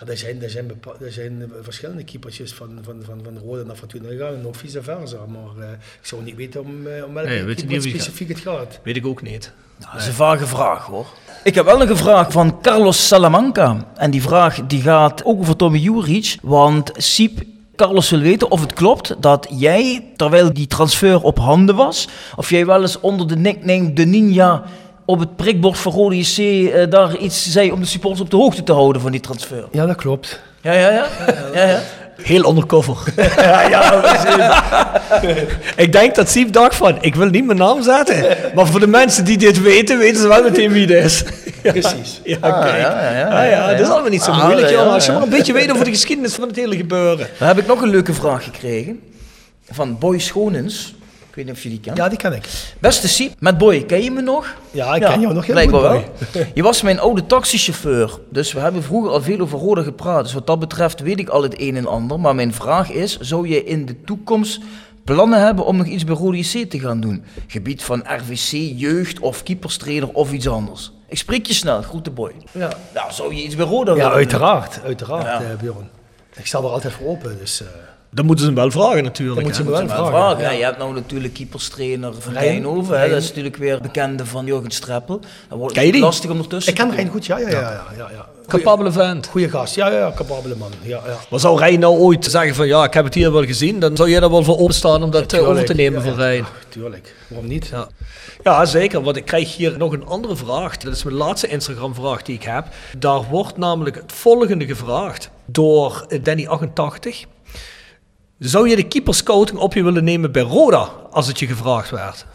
Ja, 0.00 0.06
er 0.06 0.16
zijn, 0.16 0.42
er 0.42 0.50
zijn, 0.50 0.70
er 1.00 1.12
zijn 1.12 1.42
eh, 1.42 1.48
verschillende 1.62 2.04
keepertjes 2.04 2.52
van, 2.52 2.78
van, 2.82 3.02
van, 3.04 3.20
van 3.24 3.38
Roda 3.38 3.62
naar 3.62 3.76
Fortuna 3.76 4.08
gegaan 4.08 4.34
en 4.34 4.46
ook 4.46 4.54
vice 4.54 4.82
versa. 4.82 5.16
Maar 5.26 5.68
eh, 5.68 5.72
ik 5.72 6.06
zou 6.06 6.22
niet 6.22 6.36
weten 6.36 6.60
om, 6.60 6.86
eh, 6.86 7.04
om 7.04 7.14
welke 7.14 7.28
Nee, 7.28 7.44
weet 7.44 7.60
je 7.60 7.66
keeper 7.66 7.88
specifiek 7.88 8.28
het 8.28 8.38
gaat. 8.38 8.80
Weet 8.82 8.96
ik 8.96 9.06
ook 9.06 9.22
niet. 9.22 9.52
Dat 9.78 10.00
is 10.00 10.06
een 10.06 10.12
vage 10.12 10.46
vraag 10.46 10.86
hoor. 10.86 11.06
Ik 11.44 11.54
heb 11.54 11.64
wel 11.64 11.78
nog 11.78 11.88
een 11.88 11.96
vraag 11.96 12.32
van 12.32 12.60
Carlos 12.60 13.06
Salamanca. 13.06 13.92
En 13.96 14.10
die 14.10 14.22
vraag 14.22 14.66
die 14.66 14.82
gaat 14.82 15.24
ook 15.24 15.38
over 15.38 15.56
Tommy 15.56 15.78
Juric. 15.78 16.36
Want 16.42 16.90
Siep, 16.96 17.42
Carlos 17.76 18.10
wil 18.10 18.20
weten 18.20 18.50
of 18.50 18.60
het 18.60 18.72
klopt 18.72 19.22
dat 19.22 19.46
jij, 19.50 20.12
terwijl 20.16 20.52
die 20.52 20.66
transfer 20.66 21.22
op 21.22 21.38
handen 21.38 21.76
was, 21.76 22.08
of 22.36 22.50
jij 22.50 22.66
wel 22.66 22.80
eens 22.80 23.00
onder 23.00 23.28
de 23.28 23.36
nickname 23.36 23.92
de 23.92 24.04
Ninja 24.04 24.64
op 25.04 25.18
het 25.18 25.36
prikbord 25.36 25.78
van 25.78 25.92
Rode 25.92 26.16
JC 26.18 26.38
eh, 26.72 26.90
daar 26.90 27.16
iets 27.16 27.50
zei 27.50 27.72
om 27.72 27.80
de 27.80 27.86
supporters 27.86 28.20
op 28.22 28.30
de 28.30 28.36
hoogte 28.36 28.62
te 28.62 28.72
houden 28.72 29.02
van 29.02 29.10
die 29.10 29.20
transfer. 29.20 29.64
Ja, 29.72 29.86
dat 29.86 29.96
klopt. 29.96 30.40
Ja, 30.60 30.72
ja, 30.72 30.90
ja. 30.90 31.06
ja, 31.54 31.64
ja. 31.68 31.80
Heel 32.22 32.48
undercover. 32.48 32.96
ik 35.76 35.92
denk 35.92 36.14
dat 36.14 36.28
Siep 36.30 36.52
dacht 36.52 36.76
van, 36.76 36.96
ik 37.00 37.14
wil 37.14 37.26
niet 37.26 37.44
mijn 37.46 37.58
naam 37.58 37.82
zetten. 37.82 38.36
Maar 38.54 38.66
voor 38.66 38.80
de 38.80 38.86
mensen 38.86 39.24
die 39.24 39.38
dit 39.38 39.62
weten, 39.62 39.98
weten 39.98 40.20
ze 40.20 40.28
wel 40.28 40.42
meteen 40.42 40.72
wie 40.72 40.86
het 40.86 41.04
is. 41.04 41.24
Ja. 41.62 41.70
Precies. 41.72 42.20
Ja, 42.24 42.36
Ah, 42.40 42.60
kijk. 42.62 42.80
ja, 42.80 43.02
ja, 43.02 43.10
ja, 43.18 43.24
Ah, 43.24 43.32
ja, 43.32 43.42
ja, 43.42 43.50
ja. 43.50 43.70
dat 43.70 43.80
is 43.80 43.88
allemaal 43.88 44.10
niet 44.10 44.22
zo 44.22 44.30
Ah, 44.30 44.44
moeilijk, 44.44 44.70
ja. 44.70 44.82
Als 44.82 45.04
je 45.04 45.10
ja. 45.12 45.18
maar 45.18 45.26
een 45.26 45.32
beetje 45.34 45.52
weet 45.52 45.70
over 45.72 45.84
de 45.84 45.90
geschiedenis 45.90 46.34
van 46.34 46.48
het 46.48 46.56
hele 46.56 46.76
gebeuren. 46.76 47.28
Dan 47.38 47.48
heb 47.48 47.58
ik 47.58 47.66
nog 47.66 47.82
een 47.82 47.88
leuke 47.90 48.14
vraag 48.14 48.44
gekregen 48.44 49.00
van 49.70 49.98
Boy 49.98 50.18
Schonens. 50.18 50.94
Ik 51.34 51.40
weet 51.40 51.48
niet 51.48 51.58
of 51.58 51.62
je 51.62 51.68
die 51.68 51.80
kent. 51.80 51.96
Ja, 51.96 52.08
die 52.08 52.18
ken 52.18 52.32
ik. 52.32 52.48
Beste 52.80 53.08
Siep, 53.08 53.32
met 53.40 53.58
Boy, 53.58 53.84
ken 53.84 54.02
je 54.02 54.10
me 54.10 54.20
nog? 54.20 54.54
Ja, 54.70 54.94
ik 54.94 55.02
ken 55.02 55.20
jou 55.20 55.34
nog 55.34 55.44
heel 55.46 55.54
blijkbaar 55.54 56.00
goed, 56.00 56.32
wel. 56.32 56.44
Je 56.54 56.62
was 56.62 56.82
mijn 56.82 56.98
oude 57.00 57.26
taxichauffeur, 57.26 58.18
dus 58.30 58.52
we 58.52 58.60
hebben 58.60 58.82
vroeger 58.82 59.10
al 59.10 59.22
veel 59.22 59.38
over 59.40 59.58
Roda 59.58 59.82
gepraat. 59.82 60.22
Dus 60.24 60.32
wat 60.32 60.46
dat 60.46 60.58
betreft 60.58 61.00
weet 61.00 61.18
ik 61.18 61.28
al 61.28 61.42
het 61.42 61.60
een 61.60 61.76
en 61.76 61.86
ander. 61.86 62.20
Maar 62.20 62.34
mijn 62.34 62.54
vraag 62.54 62.90
is, 62.90 63.18
zou 63.20 63.48
je 63.48 63.64
in 63.64 63.86
de 63.86 64.00
toekomst 64.04 64.60
plannen 65.04 65.44
hebben 65.44 65.64
om 65.66 65.76
nog 65.76 65.86
iets 65.86 66.04
bij 66.04 66.14
Roda 66.14 66.36
JC 66.36 66.70
te 66.70 66.78
gaan 66.80 67.00
doen? 67.00 67.24
Gebied 67.46 67.82
van 67.82 68.04
RVC, 68.06 68.50
jeugd 68.76 69.18
of 69.20 69.42
keeperstrainer 69.42 70.08
of 70.12 70.32
iets 70.32 70.48
anders? 70.48 70.92
Ik 71.08 71.18
spreek 71.18 71.46
je 71.46 71.54
snel, 71.54 71.82
groete 71.82 72.10
Boy. 72.10 72.32
Ja, 72.52 72.72
Nou, 72.94 73.12
zou 73.12 73.34
je 73.34 73.42
iets 73.42 73.56
bij 73.56 73.66
Roda 73.66 73.90
ja 73.90 73.96
willen 73.96 74.08
doen? 74.10 74.16
uiteraard. 74.18 74.80
Uiteraard, 74.84 75.24
Ja. 75.24 75.40
eh, 75.50 75.56
Bjorn. 75.60 75.88
Ik 76.36 76.46
sta 76.46 76.58
er 76.58 76.64
altijd 76.64 76.92
voor 76.92 77.06
open, 77.06 77.38
dus... 77.38 77.60
eh, 77.62 77.66
Dan 78.14 78.26
moeten 78.26 78.44
ze 78.44 78.50
hem 78.50 78.60
wel 78.60 78.70
vragen 78.70 79.02
natuurlijk. 79.02 79.36
Dan 79.36 79.44
moeten 79.44 79.64
ze 79.64 79.70
hem 79.70 79.86
wel 79.86 79.96
vragen. 79.96 80.06
vragen. 80.06 80.42
ja. 80.42 80.50
Ja, 80.50 80.56
je 80.58 80.64
hebt 80.64 80.78
nou 80.78 80.94
natuurlijk 80.94 81.34
keeperstrainer 81.34 82.14
van 82.18 82.32
Rijn. 82.32 82.46
Rijnhoven. 82.46 82.96
Rijn. 82.96 83.10
Dat 83.10 83.22
is 83.22 83.28
natuurlijk 83.28 83.56
weer 83.56 83.80
bekende 83.80 84.26
van 84.26 84.46
Jurgen 84.46 84.70
Streppel. 84.70 85.20
Dan 85.48 85.58
wordt 85.58 85.74
Ken 85.74 85.82
je 85.82 85.88
het 85.88 85.96
die? 85.96 86.04
lastig 86.04 86.30
om 86.30 86.38
ertussen 86.38 86.72
Ik 86.72 86.78
ken 86.78 86.86
Rijn 86.90 86.96
komen. 86.96 87.12
goed, 87.12 87.26
ja, 87.26 87.38
ja, 87.38 87.48
ja. 87.48 87.60
ja, 87.60 87.84
ja, 87.96 88.10
ja. 88.12 88.26
Capabele 88.46 88.92
vent. 88.92 89.26
Goeie 89.26 89.48
gast, 89.48 89.74
ja, 89.74 89.88
ja, 89.88 89.98
ja, 89.98 90.12
capabele 90.14 90.54
man. 90.56 90.70
Ja, 90.82 91.00
ja. 91.06 91.16
Maar 91.30 91.40
zou 91.40 91.58
Rijn 91.58 91.80
nou 91.80 91.98
ooit 91.98 92.24
zeggen 92.24 92.54
van 92.54 92.66
ja, 92.66 92.84
ik 92.84 92.94
heb 92.94 93.04
het 93.04 93.14
hier 93.14 93.32
wel 93.32 93.44
gezien, 93.44 93.80
dan 93.80 93.96
zou 93.96 94.10
jij 94.10 94.20
daar 94.20 94.30
wel 94.30 94.44
voor 94.44 94.58
openstaan 94.58 95.02
om 95.02 95.10
dat 95.10 95.32
eh, 95.32 95.48
over 95.48 95.64
te 95.64 95.74
nemen 95.74 95.98
ja, 95.98 96.04
van 96.04 96.18
ja. 96.18 96.24
Rijn. 96.24 96.44
Tuurlijk, 96.68 97.14
waarom 97.28 97.48
niet? 97.48 97.66
Ja. 97.66 97.88
ja, 98.42 98.64
zeker. 98.64 99.02
Want 99.02 99.16
ik 99.16 99.24
krijg 99.24 99.56
hier 99.56 99.78
nog 99.78 99.92
een 99.92 100.06
andere 100.06 100.36
vraag. 100.36 100.76
Dat 100.76 100.94
is 100.94 101.04
mijn 101.04 101.16
laatste 101.16 101.48
Instagram-vraag 101.48 102.22
die 102.22 102.34
ik 102.34 102.42
heb. 102.42 102.66
Daar 102.98 103.22
wordt 103.30 103.56
namelijk 103.56 103.96
het 103.96 104.12
volgende 104.12 104.66
gevraagd 104.66 105.30
door 105.46 106.04
eh, 106.08 106.18
Danny88. 106.18 107.32
Zou 108.38 108.68
je 108.68 108.76
de 108.76 108.82
keeperscouting 108.88 109.58
op 109.58 109.74
je 109.74 109.82
willen 109.82 110.04
nemen 110.04 110.32
bij 110.32 110.42
Roda 110.42 110.88
als 111.10 111.26
het 111.26 111.38
je 111.38 111.46
gevraagd 111.46 111.90
werd? 111.90 112.26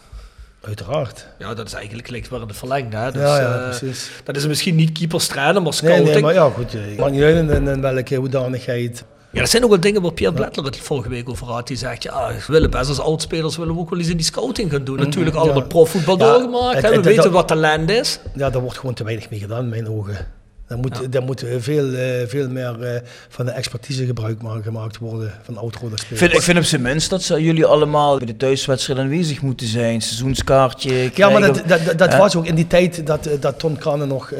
Uiteraard. 0.62 1.26
Ja, 1.38 1.54
dat 1.54 1.66
is 1.66 1.72
eigenlijk 1.72 2.06
gelijk 2.06 2.26
weer 2.26 2.40
in 2.40 2.46
het 2.48 2.56
verlengde. 2.56 2.96
Hè? 2.96 3.12
Dus, 3.12 3.22
Ja, 3.22 3.40
ja, 3.40 3.54
eh, 3.54 3.68
precies. 3.78 4.10
dat 4.24 4.36
is 4.36 4.46
misschien 4.46 4.74
niet 4.74 4.92
keeperstrainer, 4.92 5.54
maar 5.62 5.62
Nee, 5.62 5.72
scouting. 5.72 6.08
nee, 6.12 6.22
maar 6.22 6.34
ja, 6.34 6.50
goed. 6.50 6.74
eh, 6.74 6.98
Maakt 6.98 7.10
niet 7.12 7.22
uit 7.22 7.36
in, 7.50 7.68
in, 7.68 7.80
welke 7.80 8.14
hoedanigheid. 8.14 9.04
Ja, 9.32 9.40
dat 9.40 9.50
zijn 9.50 9.62
ook 9.64 9.70
wel 9.70 9.80
dingen 9.80 10.02
waar 10.02 10.12
Pierre 10.12 10.34
Blettler 10.34 10.64
het 10.64 10.76
vorige 10.76 11.08
week 11.08 11.28
over 11.28 11.46
had. 11.46 11.66
Die 11.66 11.76
zegt, 11.76 12.02
ja, 12.02 12.28
we 12.28 12.42
willen 12.52 12.70
best 12.70 12.88
als 12.88 13.00
oudspelers 13.00 13.56
willen 13.56 13.74
we 13.74 13.80
ook 13.80 13.90
wel 13.90 13.98
eens 13.98 14.08
in 14.08 14.16
die 14.16 14.26
scouting 14.26 14.70
gaan 14.70 14.84
doen. 14.84 14.96
Natuurlijk 14.96 15.36
allemaal 15.36 15.56
ja. 15.62 15.66
profvoetbal 15.66 16.18
Ja, 16.18 16.24
doorgemaakt. 16.32 16.74
het- 16.80 16.88
we 16.88 16.94
het- 16.96 17.04
weten 17.04 17.22
dat- 17.22 17.32
wat 17.32 17.48
talent 17.48 17.90
is. 17.90 18.18
Ja, 18.34 18.50
daar 18.50 18.62
wordt 18.62 18.78
gewoon 18.78 18.94
te 18.94 19.04
weinig 19.04 19.30
mee 19.30 19.40
gedaan, 19.40 19.62
in 19.62 19.68
mijn 19.68 19.88
ogen. 19.88 20.26
Daar 20.70 20.78
moet, 20.78 21.12
daar 21.12 21.22
moet 21.22 21.44
veel, 21.58 21.94
eh, 21.94 22.26
veel 22.26 22.48
meer 22.48 22.82
eh, 22.82 23.00
van 23.28 23.44
de 23.46 23.50
expertise 23.50 24.06
gebruik 24.06 24.42
ma- 24.42 24.60
gemaakt 24.62 24.98
worden 24.98 25.32
van 25.42 25.56
oud-rode 25.56 25.94
Ik 26.10 26.20
ik 26.32 26.42
vind 26.42 26.58
op 26.58 26.64
zijn 26.64 26.82
minst 26.82 27.10
dat 27.10 27.22
ze, 27.22 27.42
jullie 27.42 27.64
allemaal 27.64 28.16
bij 28.16 28.26
de 28.26 28.36
thuiswedstrijd 28.36 28.98
aanwezig 28.98 29.42
moeten 29.42 29.66
zijn. 29.66 30.00
Seizoenskaartje 30.02 31.10
Ja, 31.14 31.28
maar 31.28 31.40
dat, 31.40 31.62
dat, 31.66 31.98
dat, 31.98 32.16
was 32.16 32.36
ook 32.36 32.46
in 32.46 32.54
die 32.54 32.66
tijd 32.66 33.06
dat, 33.06 33.26
eh, 33.26 33.40
dat 33.40 33.58
Ton 33.58 33.76
Kranen 33.76 34.08
nog 34.08 34.32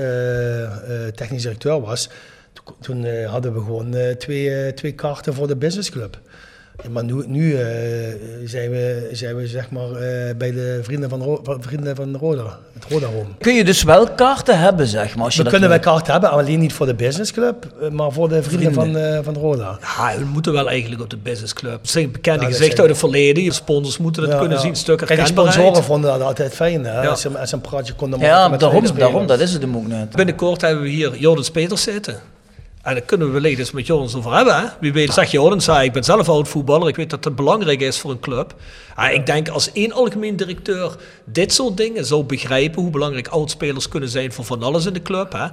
technisch 1.15 1.43
directeur 1.43 1.81
was. 1.81 2.09
Toen, 2.53 2.75
toen 2.81 3.25
hadden 3.25 3.55
we 3.55 3.61
gewoon 3.61 3.95
twee, 4.19 4.75
twee 4.75 4.93
kaarten 4.93 5.35
voor 5.35 5.47
de 5.47 5.57
businessclub. 5.57 6.19
Ja, 6.83 6.91
maar 6.91 7.05
nu, 7.05 7.23
nu 7.27 7.55
eh, 7.55 7.67
zijn, 8.45 8.71
we, 8.71 9.09
zijn 9.13 9.37
we 9.37 9.47
zeg 9.47 9.71
maar 9.71 9.91
eh, 9.91 10.35
bij 10.37 10.53
de 10.53 10.79
vrienden 10.83 11.09
van, 11.09 11.23
Ro 11.23 11.43
vrienden 11.61 11.97
van 11.97 12.17
Roda, 12.17 12.59
het 12.75 12.85
Roda 12.89 13.07
Home. 13.07 13.25
Kun 13.39 13.55
je 13.55 13.65
dus 13.65 13.83
wel 13.83 14.09
kaarten 14.11 14.59
hebben, 14.59 14.87
zeg 14.87 15.15
maar. 15.17 15.25
Als 15.25 15.33
je 15.35 15.39
We 15.39 15.43
dat 15.45 15.53
kunnen 15.53 15.71
wij 15.71 15.81
wil. 15.81 15.93
kaarten 15.93 16.13
hebben, 16.13 16.31
alleen 16.31 16.59
niet 16.59 16.73
voor 16.73 16.87
de 16.87 16.95
businessclub, 16.95 17.67
eh, 17.81 17.89
maar 17.91 18.13
voor 18.13 18.29
de 18.29 18.43
vrienden, 18.43 18.73
Vrienden. 18.73 19.03
van, 19.03 19.19
eh, 19.19 19.25
van 19.25 19.35
Roda. 19.35 19.79
Ja, 19.81 20.19
we 20.19 20.25
moeten 20.25 20.53
wel 20.53 20.69
eigenlijk 20.69 21.03
op 21.03 21.11
de 21.11 21.17
businessclub. 21.17 21.81
Het 21.81 21.91
zijn 21.91 22.11
bekende 22.13 22.45
Ja, 22.45 22.51
gezichten 22.51 22.81
uit 22.81 22.89
het 22.91 22.99
verleden. 22.99 23.43
Je 23.43 23.53
sponsors 23.53 23.99
moeten 23.99 24.23
het 24.23 24.33
Ja, 24.33 24.39
kunnen 24.39 24.57
ja. 24.57 24.63
zien. 24.63 24.77
Stukken 24.77 25.07
Kijk, 25.07 25.27
sponsoren 25.27 25.85
vonden 25.85 26.11
dat 26.11 26.23
altijd 26.23 26.55
fijn, 26.55 26.85
hè? 26.85 27.03
Ja. 27.03 27.09
Als, 27.09 27.21
ze, 27.21 27.39
als 27.39 27.49
ze 27.49 27.55
een 27.55 27.61
praatje 27.61 27.93
konden 27.95 28.19
maken 28.19 28.35
Ja, 28.35 28.49
met 28.49 28.61
daarom, 28.61 28.85
daarom, 28.97 29.27
dat 29.27 29.41
is 29.41 29.53
het 29.53 29.63
hem 29.63 29.77
ook 29.77 29.87
net. 29.87 30.17
Binnenkort 30.17 30.61
hebben 30.61 30.83
we 30.83 30.89
hier 30.91 31.17
Jordans 31.17 31.51
Peters 31.51 31.83
zitten. 31.83 32.15
En 32.83 32.95
daar 32.95 33.03
kunnen 33.03 33.27
we 33.27 33.33
wellicht 33.33 33.59
eens 33.59 33.71
met 33.71 33.87
Jordans 33.87 34.15
over 34.15 34.35
hebben. 34.35 34.61
Hè? 34.61 34.67
Wie 34.81 34.93
weet, 34.93 35.13
zeg 35.13 35.31
zei, 35.57 35.85
ik 35.85 35.93
ben 35.93 36.05
zelf 36.05 36.29
oud 36.29 36.49
voetballer. 36.49 36.89
Ik 36.89 36.97
weet 36.97 37.11
dat 37.11 37.25
het 37.25 37.37
belangrijk 37.37 37.81
is 37.81 37.99
voor 37.99 38.11
een 38.11 38.21
club. 38.21 38.55
Ah, 38.95 39.13
ik 39.13 39.27
denk 39.27 39.49
als 39.49 39.73
één 39.73 39.93
algemeen 39.93 40.37
directeur 40.37 40.97
dit 41.25 41.53
soort 41.53 41.77
dingen 41.77 42.05
zou 42.05 42.25
begrijpen... 42.25 42.83
hoe 42.83 42.91
belangrijk 42.91 43.29
oudspelers 43.29 43.89
kunnen 43.89 44.09
zijn 44.09 44.33
voor 44.33 44.45
van 44.45 44.63
alles 44.63 44.87
in 44.87 44.93
de 44.93 45.03
club... 45.03 45.33
Hè? 45.33 45.47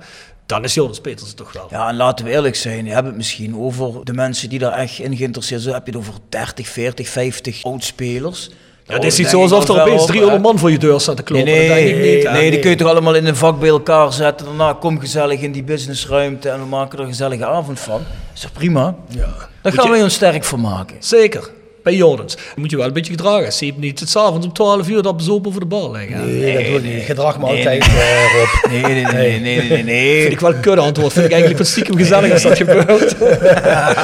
dan 0.48 0.64
is 0.64 0.74
Jordans 0.74 1.00
Peters 1.00 1.28
het 1.28 1.38
toch 1.38 1.54
wel. 1.54 1.68
Ja, 1.70 1.90
en 1.90 1.96
laten 1.96 2.26
we 2.26 2.32
eerlijk 2.32 2.56
zijn, 2.56 2.86
je 2.86 2.92
hebt 2.92 3.08
het 3.08 3.16
misschien 3.16 3.58
over 3.58 4.06
de 4.06 4.14
mensen 4.14 4.50
die 4.50 4.60
daar 4.60 4.72
echt 4.72 5.00
in 5.00 5.18
geïnteresseerd 5.18 5.62
zijn. 5.62 5.74
Heb 5.74 5.86
je 5.86 5.92
het 5.92 6.02
over 6.02 6.14
30, 6.30 6.68
40, 6.68 7.08
50 7.08 7.64
oudspelers. 7.64 8.50
Ja, 8.88 8.94
het 8.94 9.04
is 9.04 9.18
niet 9.18 9.28
zo 9.28 9.42
alsof 9.42 9.68
er 9.68 9.82
opeens 9.82 10.06
300 10.06 10.42
man 10.42 10.60
voor 10.60 10.72
je 10.72 10.78
deur 10.78 11.00
staat 11.00 11.16
te 11.26 11.34
Nee, 11.34 11.44
kloppen. 11.44 11.54
nee, 11.54 11.68
dat 11.68 11.78
denk 11.78 11.90
ik 12.06 12.16
niet. 12.16 12.24
hè. 12.24 12.32
nee, 12.32 12.52
die 12.52 12.60
kun 12.60 12.70
je 12.70 12.76
toch 12.76 12.88
allemaal 12.88 13.16
in 13.16 13.26
een 13.26 13.36
vak 13.36 13.60
bij 13.60 13.70
elkaar 13.70 14.14
zetten. 14.14 14.46
Daarna 14.46 14.74
kom 14.74 15.00
gezellig 15.00 15.40
in 15.42 15.52
die 15.52 15.64
businessruimte 15.64 16.50
en 16.50 16.60
we 16.60 16.66
maken 16.66 16.98
er 16.98 17.04
een 17.04 17.10
gezellige 17.10 17.46
avond 17.46 17.80
van. 17.80 18.02
is 18.34 18.42
toch 18.42 18.52
prima? 18.52 18.96
Ja. 19.08 19.28
Daar 19.62 19.74
gaan 19.74 19.92
we 19.92 20.04
ons 20.04 20.14
sterk 20.14 20.44
voor 20.44 20.60
maken. 20.60 20.96
Zeker. 21.00 21.50
Bij 21.88 21.96
Jordans. 21.96 22.36
Dan 22.36 22.44
moet 22.56 22.70
je 22.70 22.78
wel 22.78 22.86
een 22.86 22.94
beetje 22.94 23.12
gedragen. 23.12 23.66
Je 23.66 23.74
niet 23.78 24.00
het 24.00 24.10
s'avonds 24.10 24.46
om 24.46 24.54
12 24.54 24.90
uur 24.90 25.02
dat 25.02 25.18
bezopen 25.18 25.50
over 25.50 25.60
de 25.60 25.66
bal 25.66 25.92
liggen. 25.92 26.40
Nee, 26.40 26.54
dat 26.54 26.66
doe 26.66 26.76
ik 26.76 26.84
niet. 26.84 27.04
Gedrag 27.04 27.40
me 27.40 27.46
Nee, 27.46 27.58
altijd, 27.58 27.84
eh, 27.84 28.34
Rob. 28.34 28.72
Nee, 28.72 28.82
nee, 28.82 29.04
nee, 29.04 29.40
nee, 29.40 29.70
nee, 29.70 29.84
nee. 29.84 30.22
Vind 30.22 30.34
ik 30.34 30.40
wel 30.40 30.54
een 30.54 30.60
kudde 30.60 30.82
antwoord. 30.82 31.14
Vind 31.14 31.26
ik 31.26 31.32
eigenlijk 31.32 31.62
wat 31.62 31.72
stiekem 31.72 31.98
gezellig 31.98 32.32
als 32.32 32.42
dat 32.42 32.58
gebeurt. 32.64 33.16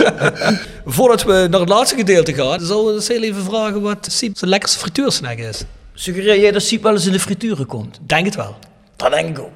Voordat 0.98 1.24
we 1.24 1.48
naar 1.50 1.60
het 1.60 1.70
laatste 1.70 1.96
gedeelte 1.96 2.34
gaan, 2.34 2.60
zouden 2.60 2.88
we 2.88 2.94
eens 3.00 3.08
heel 3.08 3.24
even 3.24 3.44
vragen 3.44 3.82
wat 3.82 4.08
Siep 4.12 4.38
zijn 4.38 4.50
lekkerste 4.50 4.80
frituursnack 4.80 5.38
is. 5.38 5.64
Suggereer 5.94 6.40
jij 6.40 6.52
dat 6.52 6.62
Siep 6.62 6.84
wel 6.84 6.94
eens 6.94 7.06
in 7.06 7.12
de 7.12 7.20
frituren 7.20 7.66
komt? 7.66 8.00
Denk 8.06 8.26
het 8.26 8.36
wel. 8.36 8.56
Dat 8.96 9.12
denk 9.12 9.30
ik 9.30 9.40
ook. 9.40 9.52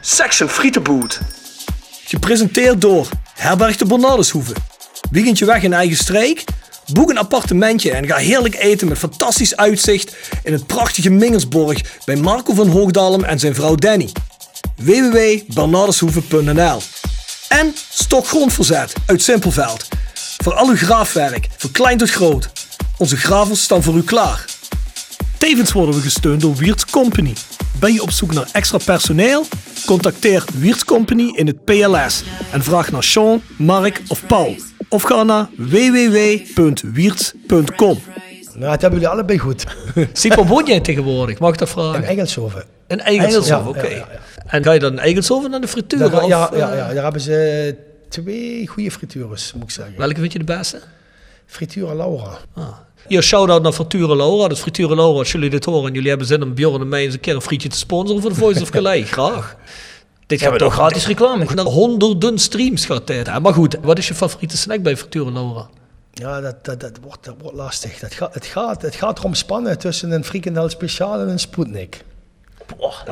Section 0.00 0.48
Frietenboot. 0.48 1.20
Gepresenteerd 2.04 2.80
door 2.80 3.08
Herberg 3.34 3.76
de 3.76 3.86
Bernardeshoeve. 3.86 4.52
Weekendje 5.10 5.44
weg 5.44 5.62
in 5.62 5.72
eigen 5.72 5.96
streek? 5.96 6.44
Boek 6.92 7.10
een 7.10 7.18
appartementje 7.18 7.90
en 7.90 8.06
ga 8.06 8.16
heerlijk 8.16 8.54
eten 8.54 8.88
met 8.88 8.98
fantastisch 8.98 9.56
uitzicht 9.56 10.16
in 10.42 10.52
het 10.52 10.66
prachtige 10.66 11.10
Mingersborg 11.10 11.80
bij 12.04 12.16
Marco 12.16 12.54
van 12.54 12.68
Hoogdalem 12.68 13.24
en 13.24 13.38
zijn 13.38 13.54
vrouw 13.54 13.74
Danny. 13.74 14.12
www.bernardeshoeve.nl 14.76 16.80
En 17.48 17.74
Stokgrondverzet 17.90 18.92
uit 19.06 19.22
Simpelveld. 19.22 19.88
Voor 20.42 20.54
al 20.54 20.68
uw 20.68 20.76
graafwerk, 20.76 21.48
van 21.56 21.70
klein 21.70 21.98
tot 21.98 22.10
groot. 22.10 22.50
Onze 22.96 23.16
gravels 23.16 23.62
staan 23.62 23.82
voor 23.82 23.96
u 23.96 24.02
klaar. 24.02 24.44
Tevens 25.38 25.72
worden 25.72 25.94
we 25.94 26.00
gesteund 26.00 26.40
door 26.40 26.54
Wiert's 26.54 26.84
Company. 26.86 27.32
Ben 27.80 27.92
je 27.92 28.02
op 28.02 28.10
zoek 28.10 28.32
naar 28.32 28.48
extra 28.52 28.78
personeel? 28.84 29.44
Contacteer 29.86 30.44
Wiert's 30.54 30.84
Company 30.84 31.32
in 31.36 31.46
het 31.46 31.64
PLS 31.64 32.22
en 32.52 32.62
vraag 32.62 32.90
naar 32.90 33.02
Sean, 33.02 33.42
Mark 33.56 34.00
of 34.08 34.26
Paul. 34.26 34.54
Of 34.88 35.02
ga 35.02 35.22
naar 35.22 35.48
www.wierts.com. 35.56 37.98
Nou, 38.54 38.70
het 38.72 38.80
hebben 38.80 39.00
jullie 39.00 39.14
allebei 39.14 39.38
goed. 39.38 39.64
Siep, 40.12 40.34
woon 40.34 40.64
jij 40.66 40.80
tegenwoordig? 40.80 41.38
Mag 41.38 41.52
ik 41.52 41.58
dat 41.58 41.68
In 41.68 41.74
vragen? 41.74 42.04
Engelshoven. 42.04 42.64
In 42.86 43.00
Eigelshoven, 43.00 43.72
Ja, 43.72 43.78
oké. 43.78 43.86
ja, 43.86 43.96
ja, 43.96 44.08
En 44.46 44.64
ga 44.64 44.72
je 44.72 44.78
dan 44.80 44.92
in 44.92 44.98
Eigelshoven 44.98 45.50
naar 45.50 45.60
de 45.60 45.68
frituur? 45.68 45.98
Daar, 46.10 46.22
of, 46.22 46.28
ja, 46.28 46.52
eh, 46.52 46.58
ja, 46.58 46.74
ja, 46.74 46.92
daar 46.92 47.02
hebben 47.02 47.20
ze 47.22 47.74
twee 48.08 48.66
goede 48.66 48.90
frituurs, 48.90 49.52
moet 49.52 49.62
ik 49.62 49.70
zeggen. 49.70 49.94
Welke 49.98 50.20
vind 50.20 50.32
je 50.32 50.38
de 50.38 50.44
beste? 50.44 50.80
Frituur 51.48 51.94
Laura. 51.94 52.38
Ah. 52.54 52.64
Hier, 53.06 53.22
shout-out 53.22 53.62
naar 53.62 53.72
Frituren 53.72 54.16
Laura. 54.16 54.48
Dus 54.48 54.60
Frituren 54.60 54.96
Laura, 54.96 55.18
als 55.18 55.32
jullie 55.32 55.50
dit 55.50 55.64
horen 55.64 55.88
en 55.88 55.94
jullie 55.94 56.08
hebben 56.08 56.26
zin 56.26 56.42
om 56.42 56.54
Bjorn 56.54 56.80
en 56.80 56.88
mij 56.88 57.04
eens 57.04 57.14
een 57.14 57.20
keer 57.20 57.34
een 57.34 57.42
frietje 57.42 57.68
te 57.68 57.76
sponsoren 57.76 58.22
voor 58.22 58.30
de 58.30 58.36
Voice 58.36 58.62
of 58.62 58.70
Calais, 58.70 59.10
graag. 59.18 59.56
Dit 60.26 60.50
we 60.50 60.56
toch 60.56 60.72
gratis 60.72 61.06
reclame? 61.06 61.44
Naar 61.54 61.64
honderden 61.64 62.38
streams 62.38 62.84
gaat 62.84 63.06
dit. 63.06 63.38
Maar 63.42 63.54
goed, 63.54 63.76
wat 63.82 63.98
is 63.98 64.08
je 64.08 64.14
favoriete 64.14 64.56
snack 64.56 64.82
bij 64.82 64.96
Frituren 64.96 65.32
Laura? 65.32 65.68
Ja, 66.12 66.40
dat, 66.40 66.64
dat, 66.64 66.80
dat, 66.80 66.92
wordt, 67.02 67.24
dat 67.24 67.34
wordt 67.40 67.56
lastig. 67.56 67.98
Dat 67.98 68.14
gaat, 68.14 68.34
het, 68.34 68.46
gaat, 68.46 68.82
het 68.82 68.94
gaat 68.94 69.18
erom 69.18 69.34
spannen 69.34 69.78
tussen 69.78 70.10
een 70.10 70.24
frikandel 70.24 70.68
speciaal 70.68 71.20
en 71.20 71.28
een 71.28 71.38
Sputnik. 71.38 72.04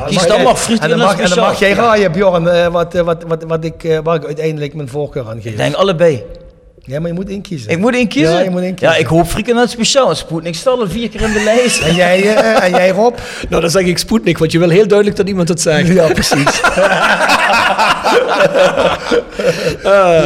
Kies 0.07 0.27
dan 0.27 0.37
jij- 0.37 0.45
maar 0.45 0.57
friet 0.57 0.81
en 0.81 0.91
en 0.91 0.99
dan 1.29 1.39
mag 1.39 1.59
jij 1.59 1.73
raaien, 1.73 2.13
Bjorn, 2.13 2.49
eh, 2.49 2.67
wat, 2.67 2.95
eh, 2.95 3.03
wat, 3.03 3.23
wat, 3.23 3.43
wat 3.43 3.65
ik, 3.65 3.85
eh, 3.85 3.99
waar 4.03 4.17
ik 4.17 4.25
uiteindelijk 4.25 4.75
mijn 4.75 4.89
voorkeur 4.89 5.29
aan 5.29 5.41
geef. 5.43 5.51
Ik 5.53 5.57
denk 5.57 5.75
allebei. 5.75 6.25
Ja, 6.87 6.99
maar 7.01 7.09
je 7.09 7.15
moet 7.15 7.29
inkiezen. 7.29 7.71
Ik 7.71 7.79
moet 7.79 7.95
één 7.95 8.09
kiezen? 8.09 8.33
Ja, 8.33 8.41
je 8.41 8.51
moet 8.51 8.61
één 8.63 8.75
kiezen. 8.75 8.95
Ja, 8.95 9.01
ik 9.01 9.07
hoop 9.07 9.27
frikandel 9.27 9.69
speciaal. 9.69 10.15
Sputnik 10.15 10.55
staat 10.55 10.79
al 10.79 10.89
vier 10.89 11.09
keer 11.09 11.21
in 11.23 11.33
de 11.33 11.43
lijst. 11.45 11.81
En 11.83 11.95
jij, 11.95 12.35
eh, 12.37 12.65
en 12.65 12.71
jij 12.71 12.91
Rob? 12.91 13.15
Nou, 13.49 13.61
dan 13.61 13.71
zeg 13.71 13.83
ik 13.85 13.99
Sputnik, 13.99 14.39
want 14.39 14.53
je 14.53 14.59
wil 14.59 14.69
heel 14.69 14.87
duidelijk 14.87 15.17
dat 15.17 15.29
iemand 15.29 15.49
het 15.49 15.61
zegt. 15.61 15.87
Ja, 15.89 16.07
precies. 16.07 16.45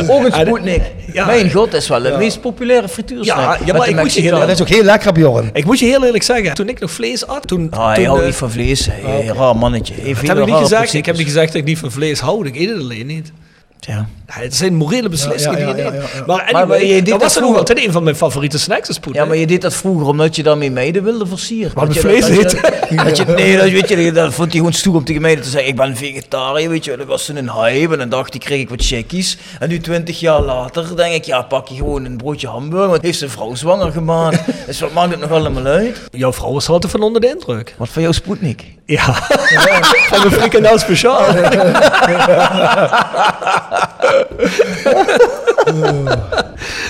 Ook 0.09 0.24
een 0.24 0.32
Sputnik. 0.32 0.82
ja. 1.12 1.27
Mijn 1.27 1.51
god, 1.53 1.70
dat 1.70 1.81
is 1.81 1.89
wel 1.89 2.03
de 2.03 2.15
meest 2.19 2.41
populaire 2.41 2.89
frituursnack. 2.89 3.59
Ja, 3.65 3.77
maar 3.77 3.89
ik 3.89 3.97
moet 3.97 4.15
je 4.15 4.20
heel- 4.20 4.39
dat 4.39 4.49
is 4.49 4.61
ook 4.61 4.69
heel 4.69 4.82
lekker, 4.82 5.12
Bjorn. 5.12 5.51
Ik 5.53 5.65
moet 5.65 5.78
je 5.78 5.87
heel 5.87 6.05
eerlijk 6.05 6.23
zeggen, 6.23 6.55
toen 6.55 6.69
ik 6.69 6.81
nog 6.81 6.91
vlees 6.91 7.27
at, 7.27 7.47
toen... 7.47 7.66
Ah, 7.70 7.93
toen 7.93 8.03
je 8.03 8.07
houdt 8.09 8.20
eh, 8.23 8.27
niet 8.28 8.37
van 8.37 8.51
vlees. 8.51 8.89
Hey, 8.91 9.31
Raar 9.37 9.57
mannetje. 9.57 9.95
Hey, 9.95 10.05
dat 10.05 10.16
veel 10.19 10.28
heb 10.28 10.39
ik 10.39 10.47
niet 10.47 10.55
gezegd. 10.57 10.95
Ik 10.95 11.07
heb 11.07 11.16
niet 11.16 11.27
gezegd 11.27 11.47
dat 11.47 11.57
ik 11.57 11.65
niet 11.65 11.78
van 11.78 11.91
vlees 11.91 12.20
hou. 12.20 12.47
Ik 12.47 12.57
eet 12.57 12.69
het 12.69 12.78
alleen 12.78 13.07
niet. 13.07 13.32
Ja. 13.81 14.07
Ja, 14.27 14.40
het 14.43 14.55
zijn 14.57 14.74
morele 14.74 15.09
beslissingen 15.09 15.59
Ja, 15.59 15.66
ja, 15.66 15.73
die 15.74 15.82
je 15.85 15.90
ja, 15.90 15.90
neemt. 15.90 16.02
ja, 16.12 16.19
ja. 16.19 16.24
Maar 16.27 16.36
Maar- 16.36 16.44
anyway, 16.47 16.66
maar 16.66 16.81
je 16.86 16.94
deed 17.02 17.07
dat 17.09 17.23
was 17.23 17.32
vroeger. 17.36 17.59
altijd 17.59 17.85
een 17.86 17.93
van 17.93 18.02
mijn 18.02 18.16
favoriete 18.16 18.59
snacks, 18.59 18.89
een 18.89 18.94
Sputnik. 18.94 19.23
ja, 19.23 19.28
maar 19.28 19.36
je 19.36 19.47
deed 19.47 19.62
dat 19.62 19.74
vroeger 19.74 20.07
omdat 20.07 20.36
je 20.36 20.43
daarmee 20.43 20.70
meiden 20.70 21.02
wilde 21.05 21.27
versieren. 21.27 21.70
Wat 21.74 21.85
Dat 21.86 21.94
met 21.94 21.94
je- 21.94 22.01
vlees 22.01 22.20
dat 22.20 22.52
je- 22.52 22.59
eten? 22.89 22.97
dat 23.05 23.16
je- 23.16 23.24
Nee, 23.24 23.57
dat, 23.57 23.70
weet 23.70 23.89
je, 23.89 24.12
dat 24.12 24.35
vond 24.35 24.48
hij 24.48 24.57
gewoon 24.57 24.73
stoer 24.73 24.94
om 24.94 25.05
tegen 25.05 25.23
meiden 25.23 25.44
te 25.44 25.51
zeggen, 25.51 25.69
ik 25.70 25.77
ben 25.77 25.97
vegetariër, 25.97 26.69
weet 26.70 26.85
je. 26.85 26.97
Dat 26.97 27.07
was 27.07 27.24
toen 27.24 27.36
een 27.36 27.51
hype 27.52 27.93
en 27.93 27.98
dan 27.98 28.09
dacht 28.09 28.35
ik, 28.35 28.40
kreeg 28.40 28.61
ik 28.61 28.69
wat 28.69 28.85
checkies. 28.85 29.39
En 29.59 29.69
nu 29.69 29.81
twintig 29.81 30.20
jaar 30.20 30.40
later 30.40 30.97
denk 30.97 31.15
ik, 31.15 31.24
ja, 31.24 31.43
pak 31.43 31.69
je 31.69 31.74
gewoon 31.77 32.05
een 32.05 32.16
broodje 32.16 32.48
hamburger, 32.48 32.89
want 32.89 33.02
heeft 33.02 33.19
zijn 33.19 33.31
vrouw 33.31 33.55
zwanger 33.55 33.93
gemaakt. 33.93 34.40
dus 34.66 34.81
wat 34.81 34.93
maakt 34.93 35.11
het 35.11 35.20
nog 35.20 35.31
allemaal 35.31 35.65
uit? 35.65 36.01
Jouw 36.11 36.32
vrouw 36.32 36.52
was 36.52 36.66
er 36.66 36.73
altijd 36.73 36.93
van 36.93 37.02
onder 37.02 37.20
de 37.20 37.28
indruk. 37.28 37.74
Wat 37.78 37.89
van 37.89 38.02
jou 38.02 38.15
Sputnik? 38.15 38.65
Ja, 38.86 39.02
van 40.11 40.19
mijn 40.20 40.32
frikandel 40.32 40.78
speciaal. 40.78 41.24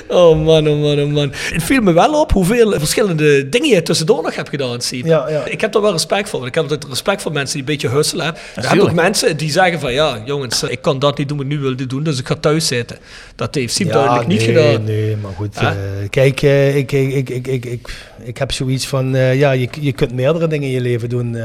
Oh 0.08 0.44
man, 0.44 0.68
oh 0.68 0.80
man, 0.80 1.00
oh 1.00 1.12
man. 1.12 1.32
Het 1.52 1.62
viel 1.62 1.80
me 1.82 1.92
wel 1.92 2.20
op 2.20 2.32
hoeveel 2.32 2.78
verschillende 2.78 3.48
dingen 3.48 3.68
je 3.68 3.82
tussendoor 3.82 4.22
nog 4.22 4.34
hebt 4.34 4.48
gedaan, 4.48 4.80
Siep. 4.80 5.06
Ja, 5.06 5.28
ja. 5.28 5.44
Ik 5.44 5.60
heb 5.60 5.74
er 5.74 5.80
wel 5.82 5.92
respect 5.92 6.28
voor. 6.28 6.46
Ik 6.46 6.54
heb 6.54 6.62
altijd 6.62 6.84
respect 6.84 7.22
voor 7.22 7.32
mensen 7.32 7.52
die 7.52 7.60
een 7.68 7.72
beetje 7.78 7.88
husselen. 7.96 8.26
Er 8.54 8.62
zijn 8.62 8.80
ook 8.80 8.92
mensen 8.92 9.36
die 9.36 9.50
zeggen 9.50 9.80
van, 9.80 9.92
ja, 9.92 10.22
jongens, 10.24 10.62
ik 10.62 10.82
kan 10.82 10.98
dat 10.98 11.18
niet 11.18 11.28
doen 11.28 11.36
wat 11.36 11.46
ik 11.46 11.52
nu 11.52 11.58
wilde 11.58 11.86
doen, 11.86 12.02
dus 12.02 12.18
ik 12.18 12.26
ga 12.26 12.34
thuis 12.34 12.66
zitten. 12.66 12.96
Dat 13.34 13.54
heeft 13.54 13.74
Siep 13.74 13.92
duidelijk 13.92 14.26
niet 14.26 14.42
gedaan. 14.42 14.84
Nee, 14.84 15.16
maar 15.16 15.32
goed. 15.36 15.56
Eh, 15.56 15.70
kijk, 16.10 16.42
eh, 16.42 16.76
ik, 16.76 16.92
ik, 16.92 17.12
ik, 17.14 17.30
ik, 17.30 17.46
ik, 17.46 17.64
ik, 17.64 17.88
ik 18.22 18.38
heb 18.38 18.52
zoiets 18.52 18.86
van, 18.86 19.14
eh, 19.14 19.38
ja, 19.38 19.50
je, 19.50 19.68
je 19.80 19.92
kunt 19.92 20.12
meerdere 20.12 20.46
dingen 20.46 20.68
in 20.68 20.74
je 20.74 20.80
leven 20.80 21.08
doen. 21.08 21.34
eh. 21.36 21.42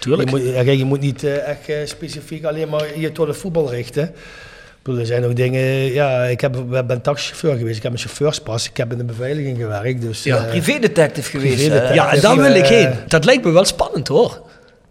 Tuurlijk. 0.00 0.30
Je 0.30 0.36
moet, 0.64 0.78
je 0.78 0.84
moet 0.84 1.00
niet 1.00 1.24
eh, 1.24 1.48
echt 1.48 1.68
eh, 1.68 1.76
specifiek 1.84 2.44
alleen 2.44 2.68
maar 2.68 2.98
je 2.98 3.12
tot 3.12 3.26
het 3.26 3.36
voetbal 3.36 3.70
richten. 3.70 4.14
Bedoel, 4.86 5.00
er 5.00 5.06
zijn 5.06 5.24
ook 5.24 5.36
dingen, 5.36 5.60
ja, 5.92 6.22
ik 6.24 6.40
heb, 6.40 6.56
ben 6.86 7.00
taxichauffeur 7.02 7.56
geweest, 7.56 7.76
ik 7.76 7.82
heb 7.82 7.92
een 7.92 7.98
chauffeurspas, 7.98 8.68
ik 8.68 8.76
heb 8.76 8.92
in 8.92 8.98
de 8.98 9.04
beveiliging 9.04 9.58
gewerkt. 9.58 10.00
Dus, 10.00 10.22
Ja, 10.22 10.36
eh, 10.44 10.48
Privédetective 10.50 11.30
geweest. 11.30 11.54
Privédetective. 11.54 12.00
hè? 12.00 12.06
Ja, 12.06 12.12
en 12.14 12.20
daar 12.20 12.36
wil 12.36 12.54
ik 12.54 12.62
eh, 12.62 12.68
heen. 12.68 12.90
Dat 13.08 13.24
lijkt 13.24 13.44
me 13.44 13.50
wel 13.50 13.64
spannend 13.64 14.08
hoor. 14.08 14.40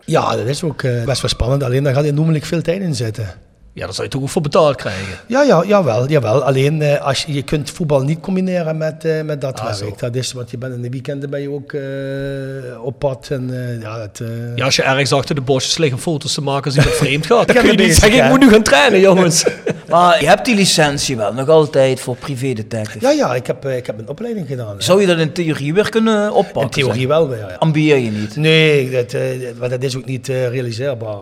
ja, 0.06 0.36
dat 0.36 0.46
is 0.48 0.64
ook 0.64 0.82
eh, 0.84 1.04
best 1.04 1.22
wel 1.22 1.30
spannend, 1.30 1.64
alleen 1.64 1.84
daar 1.84 1.94
gaat 1.94 2.04
enormelijk 2.06 2.46
veel 2.46 2.62
tijd 2.62 2.82
in 2.82 2.96
zitten. 2.96 3.28
Ja, 3.74 3.86
daar 3.86 3.94
zou 3.94 4.08
je 4.08 4.14
toch 4.14 4.22
ook 4.22 4.30
voor 4.30 4.42
betaald 4.42 4.76
krijgen. 4.76 5.18
Ja, 5.28 5.42
ja, 5.44 5.64
jawel, 5.68 6.10
jawel. 6.10 6.44
Alleen 6.44 6.82
eh, 6.82 7.02
als 7.06 7.24
je, 7.24 7.34
je 7.34 7.42
kunt 7.44 7.70
voetbal 7.72 8.02
niet 8.02 8.20
combineren 8.20 8.78
met, 8.78 9.06
eh, 9.06 9.22
met 9.22 9.42
dat 9.42 9.60
Ah, 9.60 9.74
zo. 9.74 9.86
werk. 9.86 10.00
Dat 10.00 10.16
is, 10.16 10.32
want 10.34 10.52
je 10.52 10.58
bent 10.58 10.74
in 10.74 10.82
de 10.82 10.90
weekenden 10.90 11.30
ben 11.30 11.42
je 11.42 11.50
ook 11.52 11.74
eh, 11.74 12.84
op 12.84 13.00
pad. 13.00 13.28
En, 13.32 13.50
eh, 13.54 13.82
ja, 13.82 13.98
dat, 13.98 14.20
eh, 14.20 14.28
Ja, 14.56 14.66
als 14.66 14.76
je 14.76 14.84
ergens 14.84 15.12
achter 15.14 15.36
de 15.36 15.42
bosjes 15.42 15.78
liggen 15.78 16.00
foto's 16.00 16.34
te 16.34 16.42
maken 16.42 16.66
als 16.66 16.76
iemand 16.76 16.96
vreemd 17.04 17.26
gaat, 17.26 17.48
dan 17.48 17.56
kun 17.56 17.72
je 17.72 17.78
niet 17.78 17.96
zeggen, 17.96 18.24
ik 18.24 18.30
moet 18.30 18.40
nu 18.40 18.50
gaan 18.50 18.64
trainen, 18.64 19.00
jongens. 19.00 19.44
Maar 19.90 20.22
je 20.22 20.28
hebt 20.28 20.46
die 20.46 20.56
licentie 20.56 21.18
wel, 21.18 21.34
nog 21.34 21.50
altijd 21.50 22.00
voor 22.00 22.16
privédetective. 22.16 23.00
ja, 23.06 23.12
ja, 23.12 23.36
ik 23.36 23.48
heb, 23.48 23.66
eh, 23.66 23.78
ik 23.78 23.86
heb 23.86 24.00
een 24.00 24.10
opleiding 24.10 24.48
gedaan. 24.48 24.76
Zou 24.78 25.02
je 25.02 25.08
dat 25.08 25.18
in 25.18 25.32
theorie 25.32 25.74
weer 25.74 25.90
kunnen 25.90 26.34
oppakken? 26.34 26.62
in 26.62 26.70
theorie 26.70 27.08
zeg? 27.08 27.08
wel. 27.08 27.36
Ja. 27.36 27.56
Ambieer 27.60 27.98
je 27.98 28.12
niet? 28.12 28.36
Nee, 28.36 28.92
dat, 28.92 29.14
eh, 29.14 29.22
maar 29.60 29.70
dat 29.70 29.84
is 29.84 29.98
ook 29.98 30.06
niet 30.06 30.30
eh, 30.30 30.48
realiseerbaar. 30.48 31.20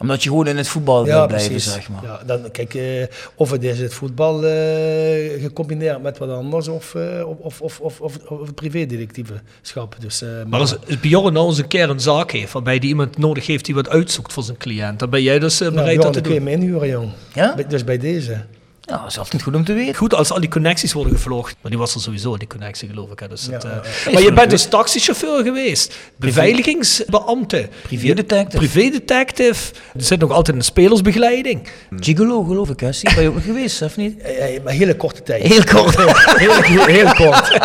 Omdat 0.00 0.22
je 0.22 0.28
gewoon 0.28 0.46
in 0.46 0.56
het 0.56 0.68
voetbal 0.68 1.04
wil 1.04 1.14
ja, 1.14 1.26
blijven, 1.26 1.50
precies. 1.50 1.72
zeg 1.72 1.88
maar. 1.88 2.02
Ja, 2.02 2.20
dan, 2.26 2.50
kijk, 2.50 2.74
eh, 2.74 3.04
of 3.34 3.50
het 3.50 3.64
is 3.64 3.78
het 3.80 3.94
voetbal 3.94 4.44
eh, 4.46 5.42
gecombineerd 5.42 6.02
met 6.02 6.18
wat 6.18 6.30
anders, 6.30 6.68
of, 6.68 6.94
eh, 6.94 7.28
of, 7.28 7.36
of, 7.40 7.60
of, 7.60 7.80
of, 7.80 8.00
of, 8.00 8.16
of 8.28 8.46
het 8.46 8.54
privédetectiveschap. 8.54 9.96
Dus, 10.00 10.22
eh, 10.22 10.28
Maar 10.46 10.60
als, 10.60 10.76
als 10.86 11.00
Bjorn 11.00 11.32
nou 11.32 11.48
eens 11.48 11.58
een 11.58 11.68
keer 11.68 11.90
een 11.90 12.00
zaak 12.00 12.30
heeft, 12.30 12.52
waarbij 12.52 12.78
die 12.78 12.88
iemand 12.88 13.18
nodig 13.18 13.46
heeft 13.46 13.64
die 13.64 13.74
wat 13.74 13.88
uitzoekt 13.88 14.32
voor 14.32 14.42
zijn 14.42 14.56
cliënt, 14.56 14.98
dan 14.98 15.10
ben 15.10 15.22
jij 15.22 15.38
dus 15.38 15.58
nou, 15.58 15.72
bereid 15.72 15.88
Bjorn, 15.98 16.02
dat 16.12 16.12
te 16.12 16.20
dan 16.20 16.32
kun 16.32 16.44
je 16.44 16.56
doen. 16.56 16.62
inhuren, 16.62 16.88
jong. 16.88 17.10
Ja? 17.34 17.54
Dus 17.68 17.84
bij 17.84 17.98
deze. 17.98 18.44
Ja, 18.88 18.96
dat 18.98 19.06
is 19.10 19.18
altijd 19.18 19.42
goed 19.42 19.54
om 19.54 19.64
te 19.64 19.72
weten. 19.72 19.94
Goed 19.94 20.14
als 20.14 20.30
al 20.32 20.40
die 20.40 20.48
connecties 20.50 20.92
worden 20.92 21.12
gevlogen. 21.12 21.54
Maar 21.60 21.70
die 21.70 21.80
was 21.80 21.94
er 21.94 22.00
sowieso, 22.00 22.36
die 22.36 22.48
connectie 22.48 22.88
geloof 22.88 23.10
ik. 23.10 23.18
Hè. 23.20 23.28
Dus 23.28 23.46
Ja, 23.50 23.58
eh, 23.58 23.70
ja, 24.04 24.10
Maar 24.12 24.22
je 24.22 24.32
bent 24.32 24.50
dus 24.50 24.64
taxichauffeur 24.64 25.42
geweest, 25.44 25.94
beveiligingsbeambte, 26.16 27.68
Privédetective. 27.82 28.56
privédetective. 28.56 29.74
Er 29.94 30.02
zit 30.04 30.20
nog 30.20 30.30
altijd 30.32 30.56
een 30.56 30.62
spelersbegeleiding. 30.62 31.68
Gigolo, 32.00 32.42
geloof 32.42 32.68
ik, 32.68 32.80
hè? 32.80 32.92
Zie, 32.92 33.14
ben 33.14 33.22
je 33.22 33.28
ook 33.28 33.34
nog 33.34 33.44
geweest, 33.44 33.82
of 33.82 33.96
niet? 33.96 34.22
Maar 34.64 34.72
hele 34.72 34.96
korte 34.96 35.22
tijd. 35.22 35.42
Heel 35.42 35.64
kort. 35.64 35.96
heel, 36.38 36.62
heel, 36.62 36.84
heel 36.84 37.12
kort. 37.14 37.50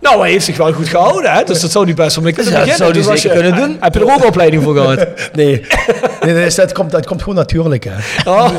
Nou, 0.00 0.20
hij 0.20 0.30
heeft 0.30 0.44
zich 0.44 0.56
wel 0.56 0.72
goed 0.72 0.88
gehouden, 0.88 1.32
hè? 1.32 1.44
dus 1.44 1.60
dat 1.60 1.70
zou 1.70 1.84
hij 1.84 1.94
best 1.94 2.14
wel 2.14 2.24
mee 2.24 2.32
kunnen 2.32 2.52
Ja, 2.52 2.64
dat 2.64 2.76
zou 2.76 2.92
Dus 2.92 3.22
je- 3.22 3.28
kunnen 3.30 3.56
doen. 3.56 3.76
Heb 3.80 3.94
je 3.94 4.00
er 4.00 4.12
ook 4.12 4.24
opleiding 4.24 4.62
voor 4.62 4.74
gehad? 4.74 5.06
Nee, 5.32 5.66
nee, 6.22 6.34
nee 6.34 6.50
dat, 6.54 6.72
komt, 6.72 6.90
dat 6.90 7.06
komt 7.06 7.20
gewoon 7.20 7.34
natuurlijk. 7.34 7.84
Hè. 7.88 8.30
Oh. 8.30 8.50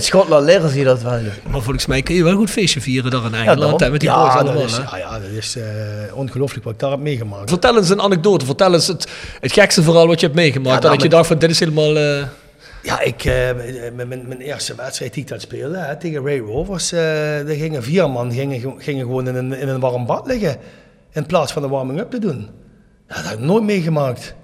In 0.00 0.06
Schotland 0.06 0.44
leren 0.44 0.70
ze 0.70 0.82
dat 0.84 1.02
wel. 1.02 1.20
Maar 1.50 1.60
volgens 1.60 1.86
mij 1.86 2.02
kun 2.02 2.14
je 2.14 2.22
wel 2.22 2.32
een 2.32 2.38
goed 2.38 2.50
feestje 2.50 2.80
vieren 2.80 3.10
daar 3.10 3.24
in 3.24 3.34
Engeland, 3.34 3.80
hè, 3.80 3.90
met 3.90 4.00
die 4.00 4.10
boys 4.10 4.22
Ja, 4.22 4.34
dat 4.38 4.42
allemaal. 4.46 4.62
is, 4.64 4.76
hè. 4.76 4.82
ja, 4.82 4.96
ja, 4.96 5.18
dat 5.18 5.30
is 5.30 5.56
eh, 5.56 5.62
ongelooflijk 6.14 6.64
wat 6.64 6.72
ik 6.72 6.78
daar 6.78 6.90
heb 6.90 7.00
meegemaakt. 7.00 7.48
Vertel 7.50 7.76
eens 7.76 7.88
een 7.90 8.00
anekdote, 8.00 8.44
vertel 8.44 8.72
eens 8.74 8.86
het, 8.86 9.06
het 9.40 9.52
gekste 9.52 9.82
verhaal 9.82 10.06
wat 10.06 10.20
je 10.20 10.26
hebt 10.26 10.38
meegemaakt. 10.38 10.68
Ja, 10.74 10.80
dat 10.80 10.82
nou, 10.82 10.94
je 10.96 11.02
met- 11.02 11.10
dacht 11.10 11.26
van 11.26 11.38
dit 11.38 11.50
is 11.50 11.58
helemaal... 11.60 11.96
eh, 11.96 12.26
Ja, 12.82 13.00
ik, 13.00 13.24
eh, 13.24 13.32
mijn, 13.94 14.08
mijn, 14.08 14.28
mijn 14.28 14.40
eerste 14.40 14.74
wedstrijd 14.74 15.12
die 15.14 15.22
ik 15.22 15.28
dat 15.28 15.40
speelde 15.40 15.76
hè, 15.78 15.96
tegen 15.96 16.24
Ray 16.24 16.38
Rovers, 16.38 16.88
daar 16.90 17.44
gingen 17.46 17.82
vier 17.82 18.10
man 18.10 18.32
gingen, 18.32 18.74
gingen 18.78 19.04
gewoon 19.06 19.28
in 19.28 19.34
een, 19.34 19.52
in 19.52 19.68
een 19.68 19.80
warm 19.80 20.06
bad 20.06 20.26
liggen. 20.26 20.56
In 21.12 21.26
plaats 21.26 21.52
van 21.52 21.62
een 21.62 21.70
warming-up 21.70 22.10
te 22.10 22.18
doen. 22.18 22.48
Ja, 23.08 23.14
dat 23.14 23.24
heb 23.24 23.38
ik 23.38 23.44
nooit 23.44 23.64
meegemaakt. 23.64 24.34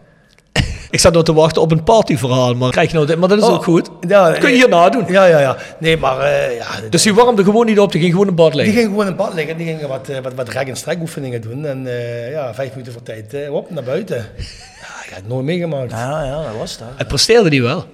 Ik 0.91 1.01
zat 1.01 1.13
nog 1.13 1.23
te 1.25 1.33
wachten 1.33 1.63
op 1.63 1.71
een 1.73 1.83
partyverhaal, 1.83 2.55
maar 2.55 2.71
krijg 2.71 2.89
je 2.89 2.95
nou 2.95 3.07
dit? 3.07 3.19
Maar 3.19 3.29
dat 3.29 3.39
is 3.39 3.45
Oh, 3.45 3.53
ook 3.53 3.65
goed. 3.65 3.91
Ja, 4.09 4.33
Kun 4.33 4.51
je 4.51 4.57
hierna 4.57 4.89
doen. 4.89 5.05
Ja, 5.09 5.25
ja, 5.25 5.39
ja. 5.39 5.57
Nee, 5.79 5.97
maar 5.97 6.19
eh, 6.21 6.57
ja, 6.57 6.67
Dus 6.91 7.03
die 7.03 7.15
warmde 7.15 7.45
gewoon 7.45 7.67
niet 7.67 7.79
op, 7.79 7.93
die 7.93 8.01
ging 8.01 8.13
gewoon 8.13 8.29
in 8.29 8.35
bad 8.35 8.47
die 8.53 8.57
liggen. 8.57 8.75
gingen 8.75 8.91
gewoon 8.91 9.07
in 9.07 9.17
bad 9.17 9.35
liggen. 9.35 9.57
Die 9.57 9.67
gingen 9.67 9.89
wat, 9.89 10.09
eh, 10.09 10.19
wat, 10.23 10.35
wat 10.35 10.49
rek- 10.49 10.69
en 10.69 10.77
strekoefeningen 10.77 11.41
doen. 11.41 11.65
En 11.67 11.87
eh, 11.87 12.31
ja, 12.31 12.55
vijf 12.55 12.71
minuten 12.71 12.93
voor 12.93 13.03
tijd 13.03 13.35
eh, 13.35 13.53
op 13.55 13.71
naar 13.71 13.85
buiten. 13.85 14.17
Ja, 14.81 15.03
ik 15.05 15.09
heb 15.09 15.19
het 15.19 15.29
nooit 15.29 15.45
meegemaakt. 15.45 15.91
Ja, 15.91 16.25
ja, 16.25 16.43
dat 16.43 16.57
was 16.59 16.79
dat. 16.79 16.87
Het 16.97 17.09
presteerde 17.09 17.51
die 17.51 17.63
wel. 17.63 17.85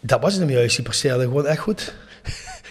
Dat 0.00 0.20
was 0.20 0.32
het 0.32 0.42
hem 0.42 0.50
juist. 0.50 0.74
Die 0.76 0.84
presteerde 0.84 1.22
gewoon 1.22 1.46
echt 1.46 1.58
goed. 1.60 1.94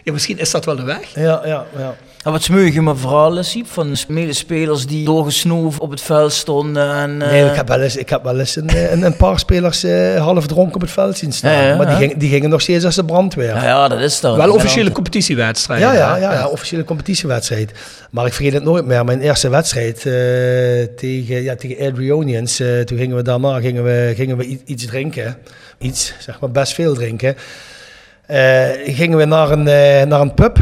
Ja, 0.10 0.16
misschien 0.16 0.40
is 0.40 0.52
dat 0.52 0.66
wel 0.66 0.76
de 0.76 0.84
weg. 0.84 1.16
Ja, 1.16 1.42
ja, 1.46 1.66
ja. 1.78 1.96
En 2.24 2.32
wat 2.32 2.44
smeuig 2.44 2.74
je 2.74 2.82
me 2.82 2.96
vooral 2.96 3.38
is, 3.38 3.50
Siep, 3.50 3.68
van 3.68 3.96
medespelers 4.08 4.86
die 4.86 5.06
doorgesnoven 5.06 5.82
op 5.82 5.90
het 5.90 6.02
veld 6.02 6.34
stonden. 6.34 6.92
En, 6.96 7.22
eh, 7.22 7.30
Nee, 7.30 7.46
ik 7.46 7.56
heb 7.56 7.68
wel 7.68 7.82
eens, 7.82 7.96
ik 7.96 8.10
heb 8.10 8.24
wel 8.24 8.40
eens 8.40 8.56
een, 8.56 8.68
eh, 8.70 8.92
een, 8.92 9.02
een 9.02 9.16
paar 9.18 9.40
spelers 9.40 9.84
eh, 9.84 10.16
half 10.22 10.48
dronken 10.48 10.76
op 10.76 10.82
het 10.82 10.92
veld 10.92 11.18
zien 11.18 11.32
staan. 11.34 11.52
Ja, 11.52 11.62
ja, 11.62 11.76
maar 11.76 11.98
die, 12.00 12.18
die 12.18 12.30
gingen 12.30 12.50
nog 12.50 12.62
steeds 12.62 12.86
als 12.86 12.96
de 12.96 13.06
brandweer. 13.06 13.56
ja, 13.56 13.64
ja, 13.64 13.88
dat 13.88 14.00
is 14.00 14.20
dat. 14.20 14.36
Wel 14.36 14.54
officiële 14.54 14.92
competitiewedstrijden. 14.92 15.88
Ja, 15.88 15.94
ja, 15.94 16.16
ja, 16.18 16.34
ja, 16.34 16.48
officiële 16.48 16.84
competitiewedstrijd. 16.84 17.72
Maar 18.12 18.26
ik 18.26 18.34
vergeet 18.34 18.54
het 18.54 18.64
nooit 18.64 18.86
meer. 18.86 19.06
Mijn 19.06 19.22
eerste 19.22 19.50
wedstrijd 19.50 19.98
eh, 19.98 20.04
tegen, 20.96 21.44
ja, 21.44 21.56
tegen 21.56 21.92
Adrionians. 21.92 22.60
eh, 22.60 22.80
toen 22.80 22.98
gingen 22.98 23.16
we 23.16 23.22
daarna 23.22 23.60
gingen 23.60 23.84
we, 23.84 24.14
gingen 24.16 24.38
we 24.38 24.60
iets 24.66 24.86
drinken. 24.86 25.38
Iets, 25.80 26.14
zeg 26.20 26.40
maar 26.40 26.52
best 26.52 26.74
veel 26.74 26.94
drinken. 26.94 27.36
Eh, 28.30 28.96
gingen 28.96 29.18
we 29.18 29.26
naar 29.26 29.52
een, 29.52 29.68
eh, 29.68 30.08
naar 30.08 30.22
een 30.22 30.34
pub. 30.34 30.58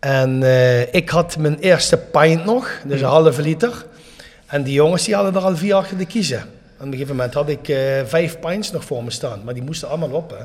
En 0.00 0.42
eh, 0.42 0.94
ik 0.94 1.08
had 1.08 1.36
mijn 1.36 1.58
eerste 1.58 1.96
pint 1.96 2.44
nog, 2.44 2.70
dus 2.84 3.00
een 3.00 3.06
halve 3.06 3.42
liter. 3.42 3.84
En 4.46 4.62
die 4.62 4.72
jongens 4.72 5.04
die 5.04 5.14
hadden 5.14 5.34
er 5.34 5.40
al 5.40 5.56
vier 5.56 5.74
achter 5.74 5.98
de 5.98 6.06
kiezen. 6.06 6.38
En 6.38 6.46
op 6.78 6.84
een 6.84 6.92
gegeven 6.92 7.16
moment 7.16 7.34
had 7.34 7.48
ik 7.48 7.76
vijf 8.06 8.38
pints 8.38 8.70
nog 8.70 8.84
voor 8.84 9.04
me 9.04 9.10
staan. 9.10 9.40
Maar 9.44 9.54
die 9.54 9.62
moesten 9.62 9.88
allemaal 9.88 10.10
op, 10.10 10.30
hè. 10.30 10.44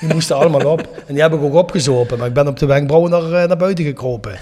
Die 0.00 0.14
moesten 0.14 0.36
allemaal 0.36 0.66
op. 0.66 0.80
En 1.06 1.14
die 1.14 1.22
heb 1.22 1.32
ik 1.32 1.42
ook 1.42 1.54
opgezopen. 1.54 2.18
Maar 2.18 2.26
ik 2.26 2.34
ben 2.34 2.48
op 2.48 2.58
de 2.58 2.66
wenkbrauwen 2.66 3.10
naar, 3.10 3.48
naar 3.48 3.56
buiten 3.56 3.84
gekropen. 3.84 4.32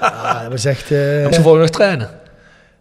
Ja, 0.00 0.42
dat 0.42 0.50
was 0.50 0.64
echt... 0.64 0.86
ze 0.86 1.40
nog 1.44 1.70
trainen. 1.70 2.10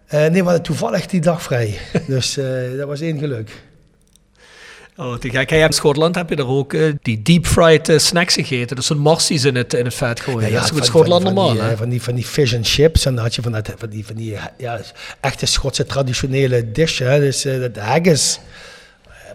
nee, 0.09 0.31
we 0.31 0.41
hadden 0.41 0.61
toevallig 0.61 1.05
die 1.05 1.21
dag 1.21 1.41
vrij. 1.41 1.77
Dus 2.07 2.39
dat 2.77 2.87
was 2.87 3.01
één 3.01 3.19
geluk. 3.19 3.51
Oh, 4.99 5.15
te 5.15 5.29
gek. 5.29 5.49
Hey, 5.49 5.59
in 5.61 5.71
Schotland 5.73 6.15
heb 6.15 6.29
je 6.29 6.35
er 6.35 6.47
ook 6.47 6.73
eh, 6.73 6.81
die 7.01 7.21
deep 7.21 7.45
fried 7.45 7.89
eh, 7.89 7.97
snacks 7.97 8.33
gegeten. 8.33 8.75
Dus 8.75 8.85
zo'n 8.85 8.97
marsties 8.97 9.43
in 9.43 9.55
het, 9.55 9.73
in 9.73 9.85
het 9.85 9.93
vet 9.93 10.19
gooien. 10.19 10.51
dat 10.53 10.63
is 10.63 10.69
van- 10.69 10.83
Schotland 10.83 11.23
van, 11.23 11.33
normaal, 11.33 11.47
van 11.47 11.55
die, 11.57 11.65
hè? 11.65 11.71
eh, 11.71 11.77
van, 11.77 11.89
die, 11.89 12.01
van 12.01 12.15
die 12.15 12.23
fish 12.25 12.53
and 12.53 12.67
chips. 12.67 13.05
En 13.05 13.15
dan 13.15 13.23
had 13.23 13.35
je 13.35 13.41
van, 13.41 13.51
dat, 13.51 13.73
van 13.77 13.89
die, 13.89 14.05
van 14.05 14.15
die 14.15 14.37
ja, 14.57 14.79
echte 15.19 15.45
Schotse 15.45 15.85
traditionele 15.85 16.71
dish. 16.71 16.99
Hè, 16.99 17.19
dus 17.19 17.45
eh, 17.45 17.59
dat 17.59 17.77
haggis. 17.77 18.39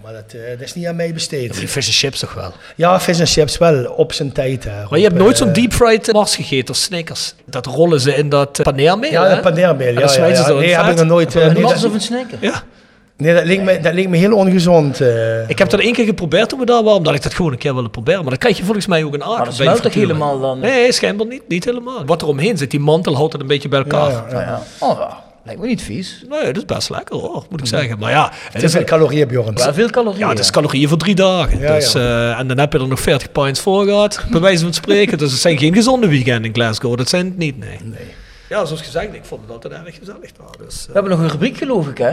Maar 0.02 0.12
dat, 0.12 0.30
dat 0.30 0.60
is 0.60 0.74
niet 0.74 0.86
aan 0.86 0.96
mij 0.96 1.12
besteed. 1.12 1.54
Die 1.58 1.68
fish 1.68 1.86
and 1.86 1.94
chips 1.96 2.18
toch 2.18 2.34
wel. 2.34 2.52
Ja, 2.76 3.00
fish 3.00 3.18
and 3.18 3.30
chips 3.30 3.58
wel, 3.58 3.84
op 3.92 4.12
zijn 4.12 4.32
tijd. 4.32 4.64
Hè, 4.64 4.70
Maar 4.90 4.98
je 4.98 5.04
hebt 5.04 5.18
nooit 5.18 5.36
zo'n 5.36 5.52
deep 5.52 5.72
fried 5.72 6.12
mars 6.12 6.34
gegeten 6.36 6.74
of 6.74 6.80
Snickers. 6.80 7.34
Dat 7.44 7.66
rollen 7.66 8.00
ze 8.00 8.14
in 8.14 8.28
dat 8.28 8.60
paneermeel, 8.62 9.10
Ja, 9.10 9.34
de 9.34 9.40
paneermeel. 9.40 9.86
En 9.86 9.94
Ja, 9.94 10.12
ja, 10.14 10.26
ja. 10.26 10.52
Nee, 10.52 10.76
heb 10.76 10.86
ik 10.90 10.96
nog 10.96 11.06
nooit... 11.06 11.34
Een 11.34 11.60
mars 11.60 11.80
dat, 11.80 11.84
of 11.90 11.94
een 11.94 12.00
snacker? 12.00 12.38
Ja. 12.40 12.62
Nee, 13.22 13.34
dat 13.34 13.44
leek 13.44 13.60
me, 13.62 13.80
dat 13.80 13.94
leek 13.94 14.08
me 14.08 14.16
heel 14.16 14.34
ongezond. 14.36 15.00
eh. 15.00 15.48
Ik 15.48 15.58
heb 15.58 15.70
dat 15.70 15.80
één 15.80 15.92
keer 15.92 16.04
geprobeerd 16.04 16.48
toen 16.48 16.58
we 16.58 16.64
daar 16.66 16.82
waren, 16.82 16.98
omdat 16.98 17.14
ik 17.14 17.22
dat 17.22 17.34
gewoon 17.34 17.52
een 17.52 17.58
keer 17.58 17.74
wilde 17.74 17.88
proberen. 17.90 18.20
Maar 18.20 18.30
dan 18.30 18.38
krijg 18.38 18.56
je 18.56 18.64
volgens 18.64 18.86
mij 18.86 19.04
ook 19.04 19.14
een 19.14 19.24
aard. 19.24 19.36
Maar 19.36 19.44
dat 19.44 19.54
smelt 19.54 19.82
toch 19.82 19.94
helemaal 19.94 20.40
dan? 20.40 20.58
Nee, 20.58 20.92
schijnbaar 20.92 21.26
niet. 21.26 21.42
Niet 21.48 21.64
helemaal. 21.64 22.04
Wat 22.06 22.22
er 22.22 22.28
omheen 22.28 22.58
zit, 22.58 22.70
die 22.70 22.80
mantel 22.80 23.16
houdt 23.16 23.32
het 23.32 23.42
een 23.42 23.48
beetje 23.48 23.68
bij 23.68 23.78
elkaar. 23.78 24.10
ja, 24.30 24.40
ja. 24.40 24.62
Oh, 24.78 24.98
ja. 24.98 25.22
lijkt 25.44 25.60
me 25.60 25.66
niet 25.66 25.82
vies. 25.82 26.24
Nee, 26.28 26.44
dat 26.44 26.56
is 26.56 26.64
best 26.64 26.90
lekker 26.90 27.16
hoor, 27.16 27.44
moet 27.50 27.60
ik 27.60 27.66
zeggen. 27.66 27.98
Maar 27.98 28.10
ja, 28.10 28.30
het 28.44 28.52
Het 28.52 28.62
is 28.62 28.74
een 28.74 28.84
calorieën, 28.84 29.28
Bjorn. 29.28 29.54
Wel 29.54 29.74
veel 29.74 29.90
calorieën. 29.90 30.20
ja, 30.20 30.28
het 30.28 30.38
is 30.38 30.50
calorieën 30.50 30.88
voor 30.88 30.98
drie 30.98 31.14
dagen. 31.14 31.58
Ja, 31.58 31.74
dus, 31.74 31.92
ja. 31.92 32.00
eh, 32.32 32.38
en 32.38 32.46
dan 32.46 32.58
heb 32.58 32.72
je 32.72 32.78
er 32.78 32.88
nog 32.88 33.00
40 33.00 33.32
pints 33.32 33.60
voor 33.60 33.84
gehad, 33.84 34.24
bij 34.30 34.40
wijze 34.40 34.62
van 34.64 34.72
spreken. 34.72 35.18
Dus 35.18 35.30
het 35.32 35.40
zijn 35.40 35.58
geen 35.58 35.74
gezonde 35.74 36.08
weekenden 36.08 36.44
in 36.44 36.54
Glasgow. 36.54 36.96
Dat 36.96 37.08
zijn 37.08 37.24
het 37.24 37.36
niet, 37.38 37.58
nee. 37.58 37.78
Ja, 38.48 38.64
zoals 38.64 38.82
gezegd, 38.82 39.14
ik 39.14 39.24
vond 39.24 39.40
het 39.42 39.50
altijd 39.50 39.72
erg 39.86 39.98
gezellig 39.98 40.32
daar. 40.32 40.66
Dus, 40.66 40.80
eh. 40.80 40.86
We 40.86 40.92
hebben 40.92 41.10
nog 41.10 41.20
een 41.20 41.28
rubriek, 41.30 41.56
geloof 41.56 41.88
ik, 41.88 41.98
hè? 41.98 42.12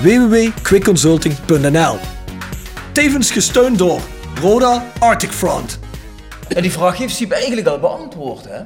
www.quickconsulting.nl 0.00 1.98
Tevens 2.92 3.30
gesteund 3.30 3.78
door 3.78 4.00
Roda 4.40 4.92
Arctic 4.98 5.30
Front. 5.30 5.78
En 6.48 6.62
die 6.62 6.70
vraag 6.70 6.98
heeft 6.98 7.14
Siep 7.14 7.30
eigenlijk 7.30 7.66
al 7.66 7.78
beantwoord, 7.78 8.44
hè? 8.44 8.60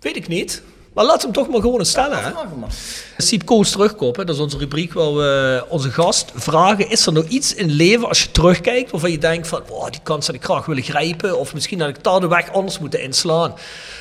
Weet 0.00 0.16
ik 0.16 0.28
niet. 0.28 0.62
Maar 0.92 1.04
we 1.04 1.18
hem 1.20 1.32
toch 1.32 1.48
maar 1.48 1.60
gewoon 1.60 1.78
eens 1.78 1.90
stellen. 1.90 2.32
Maar. 2.32 2.70
Siep 3.16 3.44
Koos 3.44 3.70
terugkopen, 3.70 4.26
dat 4.26 4.34
is 4.34 4.40
onze 4.40 4.58
rubriek 4.58 4.92
waar 4.92 5.14
we 5.14 5.64
onze 5.68 5.90
gast 5.90 6.32
vragen: 6.34 6.90
is 6.90 7.06
er 7.06 7.12
nog 7.12 7.24
iets 7.24 7.54
in 7.54 7.70
leven 7.70 8.08
als 8.08 8.22
je 8.22 8.30
terugkijkt 8.30 8.90
waarvan 8.90 9.10
je 9.10 9.18
denkt 9.18 9.48
van, 9.48 9.62
oh, 9.70 9.90
die 9.90 10.00
kans 10.02 10.26
had 10.26 10.34
ik 10.34 10.44
graag 10.44 10.66
willen 10.66 10.82
grijpen, 10.82 11.38
of 11.38 11.54
misschien 11.54 11.80
had 11.80 11.88
ik 11.88 12.04
daar 12.04 12.20
de 12.20 12.28
weg 12.28 12.52
anders 12.52 12.78
moeten 12.78 13.02
inslaan. 13.02 13.54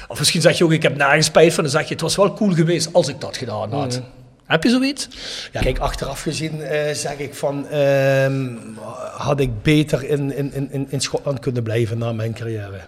Of 0.07 0.19
misschien 0.19 0.41
zeg 0.41 0.57
je 0.57 0.63
ook, 0.63 0.71
ik 0.71 0.83
heb 0.83 0.97
nergens 0.97 1.25
spijt 1.25 1.53
van, 1.53 1.63
dan 1.63 1.71
zeg 1.71 1.83
je, 1.83 1.93
het 1.93 2.01
was 2.01 2.15
wel 2.15 2.33
cool 2.33 2.53
geweest 2.53 2.93
als 2.93 3.07
ik 3.07 3.21
dat 3.21 3.37
gedaan 3.37 3.71
had. 3.71 4.01
Heb 4.49 4.63
je 4.63 4.69
zoiets? 4.69 5.07
Ja, 5.51 5.61
kijk, 5.61 5.79
achteraf 5.79 6.21
gezien 6.21 6.61
eh, 6.61 6.93
zeg 6.93 7.17
ik 7.17 7.33
van, 7.35 7.67
ehm, 7.67 8.55
had 9.17 9.39
ik 9.39 9.61
beter 9.61 10.03
in, 10.03 10.35
in, 10.35 10.71
in, 10.71 10.87
in 10.89 11.01
Schotland 11.01 11.39
kunnen 11.39 11.63
blijven 11.63 11.97
na 11.97 12.13
mijn 12.13 12.33
carrière. 12.33 12.79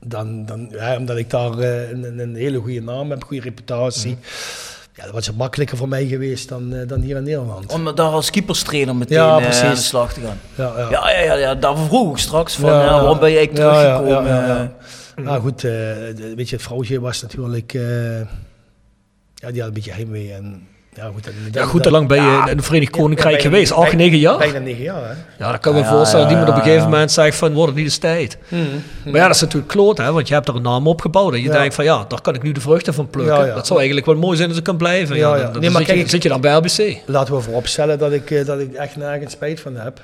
Dan, 0.00 0.46
dan, 0.46 0.68
ja, 0.70 0.96
omdat 0.96 1.16
ik 1.16 1.30
daar 1.30 1.58
eh, 1.58 1.90
een, 1.90 2.34
hele 2.34 2.58
goede 2.58 2.82
naam 2.82 3.10
heb, 3.10 3.24
goede 3.24 3.42
reputatie. 3.42 4.16
Ja, 4.94 5.04
dat 5.04 5.12
was 5.12 5.26
het 5.26 5.36
makkelijker 5.36 5.76
voor 5.76 5.88
mij 5.88 6.06
geweest 6.06 6.48
dan, 6.48 6.74
eh, 6.74 6.88
dan 6.88 7.00
hier 7.00 7.16
in 7.16 7.22
Nederland. 7.22 7.72
Om 7.72 7.94
daar 7.94 8.10
als 8.10 8.30
keeperstrainer 8.30 8.96
meteen 8.96 9.18
Ja, 9.18 9.30
aan 9.30 9.70
de 9.70 9.76
slag 9.76 10.12
te 10.12 10.20
gaan. 10.20 10.40
Ja, 10.54 10.72
ja. 10.76 10.90
Ja, 10.90 11.10
ja, 11.10 11.20
ja, 11.20 11.34
ja 11.34 11.54
daarvoor 11.54 11.86
vroeg 11.86 12.12
ik 12.12 12.18
straks 12.18 12.54
van, 12.54 12.70
Ja, 12.70 12.78
waarom 12.78 13.18
ben 13.18 13.30
ja, 13.30 13.46
teruggekomen? 13.46 14.34
ja? 14.34 14.72
Nou 15.16 15.40
goed, 15.40 15.62
weet 15.62 16.48
je, 16.48 16.56
het 16.56 16.64
vrouwtje 16.64 17.00
was 17.00 17.22
natuurlijk, 17.22 17.74
ja, 19.42 19.50
die 19.50 19.58
had 19.58 19.68
een 19.68 19.74
beetje 19.74 19.92
heimwee. 19.92 20.32
En, 20.32 20.66
ja, 20.94 21.10
goed, 21.14 21.26
en, 21.26 21.32
Ja, 21.52 21.64
goed, 21.64 21.82
hoe 21.82 21.92
lang 21.92 22.08
ben 22.08 22.22
je 22.22 22.42
in 22.50 22.56
het 22.56 22.64
Verenigd 22.64 22.90
Koninkrijk 22.90 23.34
bijna- 23.36 23.50
geweest? 23.50 23.72
Acht, 23.72 23.92
negen 23.96 24.18
jaar? 24.18 24.38
Bijna 24.38 24.58
negen 24.58 24.82
jaar, 24.82 25.02
hè? 25.08 25.14
Ja, 25.44 25.50
dan 25.50 25.58
kan 25.60 25.76
ik 25.76 25.82
me 25.82 25.88
voorstellen 25.88 26.24
dat 26.28 26.34
ja, 26.34 26.38
iemand 26.38 26.48
op 26.48 26.54
een 26.54 26.62
gegeven 26.62 26.84
ja. 26.84 26.90
moment 26.90 27.12
zegt 27.12 27.36
van, 27.36 27.52
wordt 27.52 27.66
het 27.68 27.76
niet 27.76 27.84
eens 27.84 27.96
tijd? 27.98 28.38
Maar 29.04 29.14
ja, 29.14 29.26
dat 29.26 29.34
is 29.34 29.40
natuurlijk 29.40 29.72
kloot, 29.72 29.98
hè, 29.98 30.12
want 30.12 30.28
je 30.28 30.34
hebt 30.34 30.48
er 30.48 30.54
een 30.56 30.62
naam 30.62 30.86
opgebouwd. 30.86 31.32
En 31.32 31.40
je 31.42 31.46
Ja. 31.46 31.52
denkt 31.52 31.74
van, 31.74 31.84
ja, 31.84 32.04
daar 32.08 32.20
kan 32.20 32.34
ik 32.34 32.42
nu 32.42 32.52
de 32.52 32.60
vruchten 32.60 32.94
van 32.94 33.10
plukken. 33.10 33.34
Ja, 33.36 33.44
ja. 33.46 33.54
Dat 33.54 33.66
zou 33.66 33.78
eigenlijk 33.78 34.06
wel 34.08 34.16
mooi 34.16 34.36
zijn 34.36 34.48
als 34.48 34.58
ik 34.58 34.64
kan 34.64 34.76
blijven. 34.76 35.16
Ja, 35.16 35.20
Ja, 35.22 35.30
dan, 35.30 35.40
ja. 35.46 35.50
dan 35.52 35.60
Nee, 35.60 35.70
maar 35.70 35.78
zit, 35.80 35.88
je, 35.88 35.92
kijk, 35.94 36.04
ik- 36.04 36.10
zit 36.12 36.22
je 36.22 36.28
dan 36.28 36.40
bij 36.40 36.54
LBC. 36.54 36.96
Laten 37.06 37.34
we 37.34 37.40
vooropstellen 37.40 37.98
dat 37.98 38.12
ik, 38.12 38.30
eh, 38.30 38.44
dat 38.46 38.58
ik 38.60 38.72
echt 38.74 38.96
nergens 38.96 39.32
spijt 39.32 39.60
van 39.60 39.76
heb. 39.76 40.00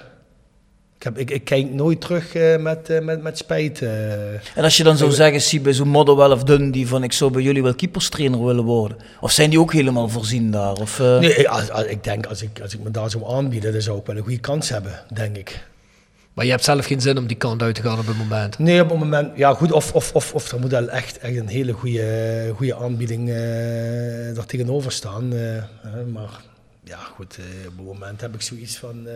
Ik, 0.99 1.05
heb, 1.05 1.19
ik, 1.19 1.31
ik 1.31 1.45
kijk 1.45 1.71
nooit 1.73 2.01
terug 2.01 2.35
eh, 2.35 2.57
met, 2.57 2.91
eh, 2.91 3.01
met, 3.01 3.23
met 3.23 3.39
spijt. 3.39 3.83
eh. 3.83 4.33
En 4.33 4.63
als 4.65 4.77
je 4.77 4.83
dan 4.85 4.97
zou 4.97 5.11
zeggen, 5.11 5.41
zie 5.41 5.61
bij 5.61 5.73
zo'n 5.73 5.89
Motherwell 5.89 6.31
of 6.31 6.43
Dundee 6.45 6.87
van 6.89 7.03
ik 7.03 7.13
zou 7.13 7.31
bij 7.33 7.43
jullie 7.43 7.63
wel 7.63 7.75
keeperstrainer 7.75 8.45
willen 8.45 8.65
worden. 8.65 8.97
Of 9.21 9.31
zijn 9.33 9.51
die 9.51 9.61
ook 9.61 9.73
helemaal 9.73 10.09
voorzien 10.09 10.51
daar? 10.51 10.73
Of, 10.73 11.01
eh, 11.01 11.19
Nee, 11.19 11.49
als, 11.49 11.71
als- 11.71 11.85
ik 11.87 12.05
denk 12.05 12.27
als 12.27 12.43
ik, 12.43 12.61
als 12.63 12.75
ik 12.75 12.81
me 12.83 12.91
daar 12.91 13.11
zou 13.11 13.25
aanbieden, 13.31 13.73
dan 13.73 13.81
zou 13.83 13.99
ik 13.99 14.07
wel 14.07 14.17
een 14.17 14.23
goede 14.23 14.39
kans 14.39 14.69
hebben, 14.69 14.93
denk 15.15 15.37
ik. 15.37 15.67
Maar 16.33 16.45
je 16.45 16.51
hebt 16.51 16.65
zelf 16.65 16.87
geen 16.87 17.01
zin 17.01 17.19
om 17.19 17.27
die 17.27 17.37
kant 17.37 17.63
uit 17.63 17.75
te 17.75 17.83
gaan 17.83 17.99
op 17.99 18.07
het 18.07 18.17
moment. 18.17 18.59
Nee, 18.59 18.83
op 18.83 18.89
het 18.91 18.99
moment, 18.99 19.37
ja 19.37 19.55
goed, 19.55 19.73
of, 19.73 19.93
of, 19.93 20.13
of, 20.15 20.35
of 20.35 20.53
er 20.53 20.61
moet 20.61 20.71
wel 20.71 20.89
echt, 20.89 21.19
echt 21.19 21.37
een 21.37 21.49
hele 21.49 21.73
goede, 21.73 22.53
goede 22.57 22.75
aanbieding 22.77 23.29
eh 23.29 24.37
er 24.37 24.47
tegenover 24.47 24.93
staan. 24.93 25.33
eh, 25.33 25.39
hè, 25.93 26.05
maar 26.13 26.41
ja 26.85 26.99
goed, 26.99 27.37
eh, 27.39 27.67
op 27.69 27.77
het 27.77 27.87
moment 27.87 28.21
heb 28.21 28.35
ik 28.35 28.43
zoiets 28.43 28.77
van... 28.77 29.07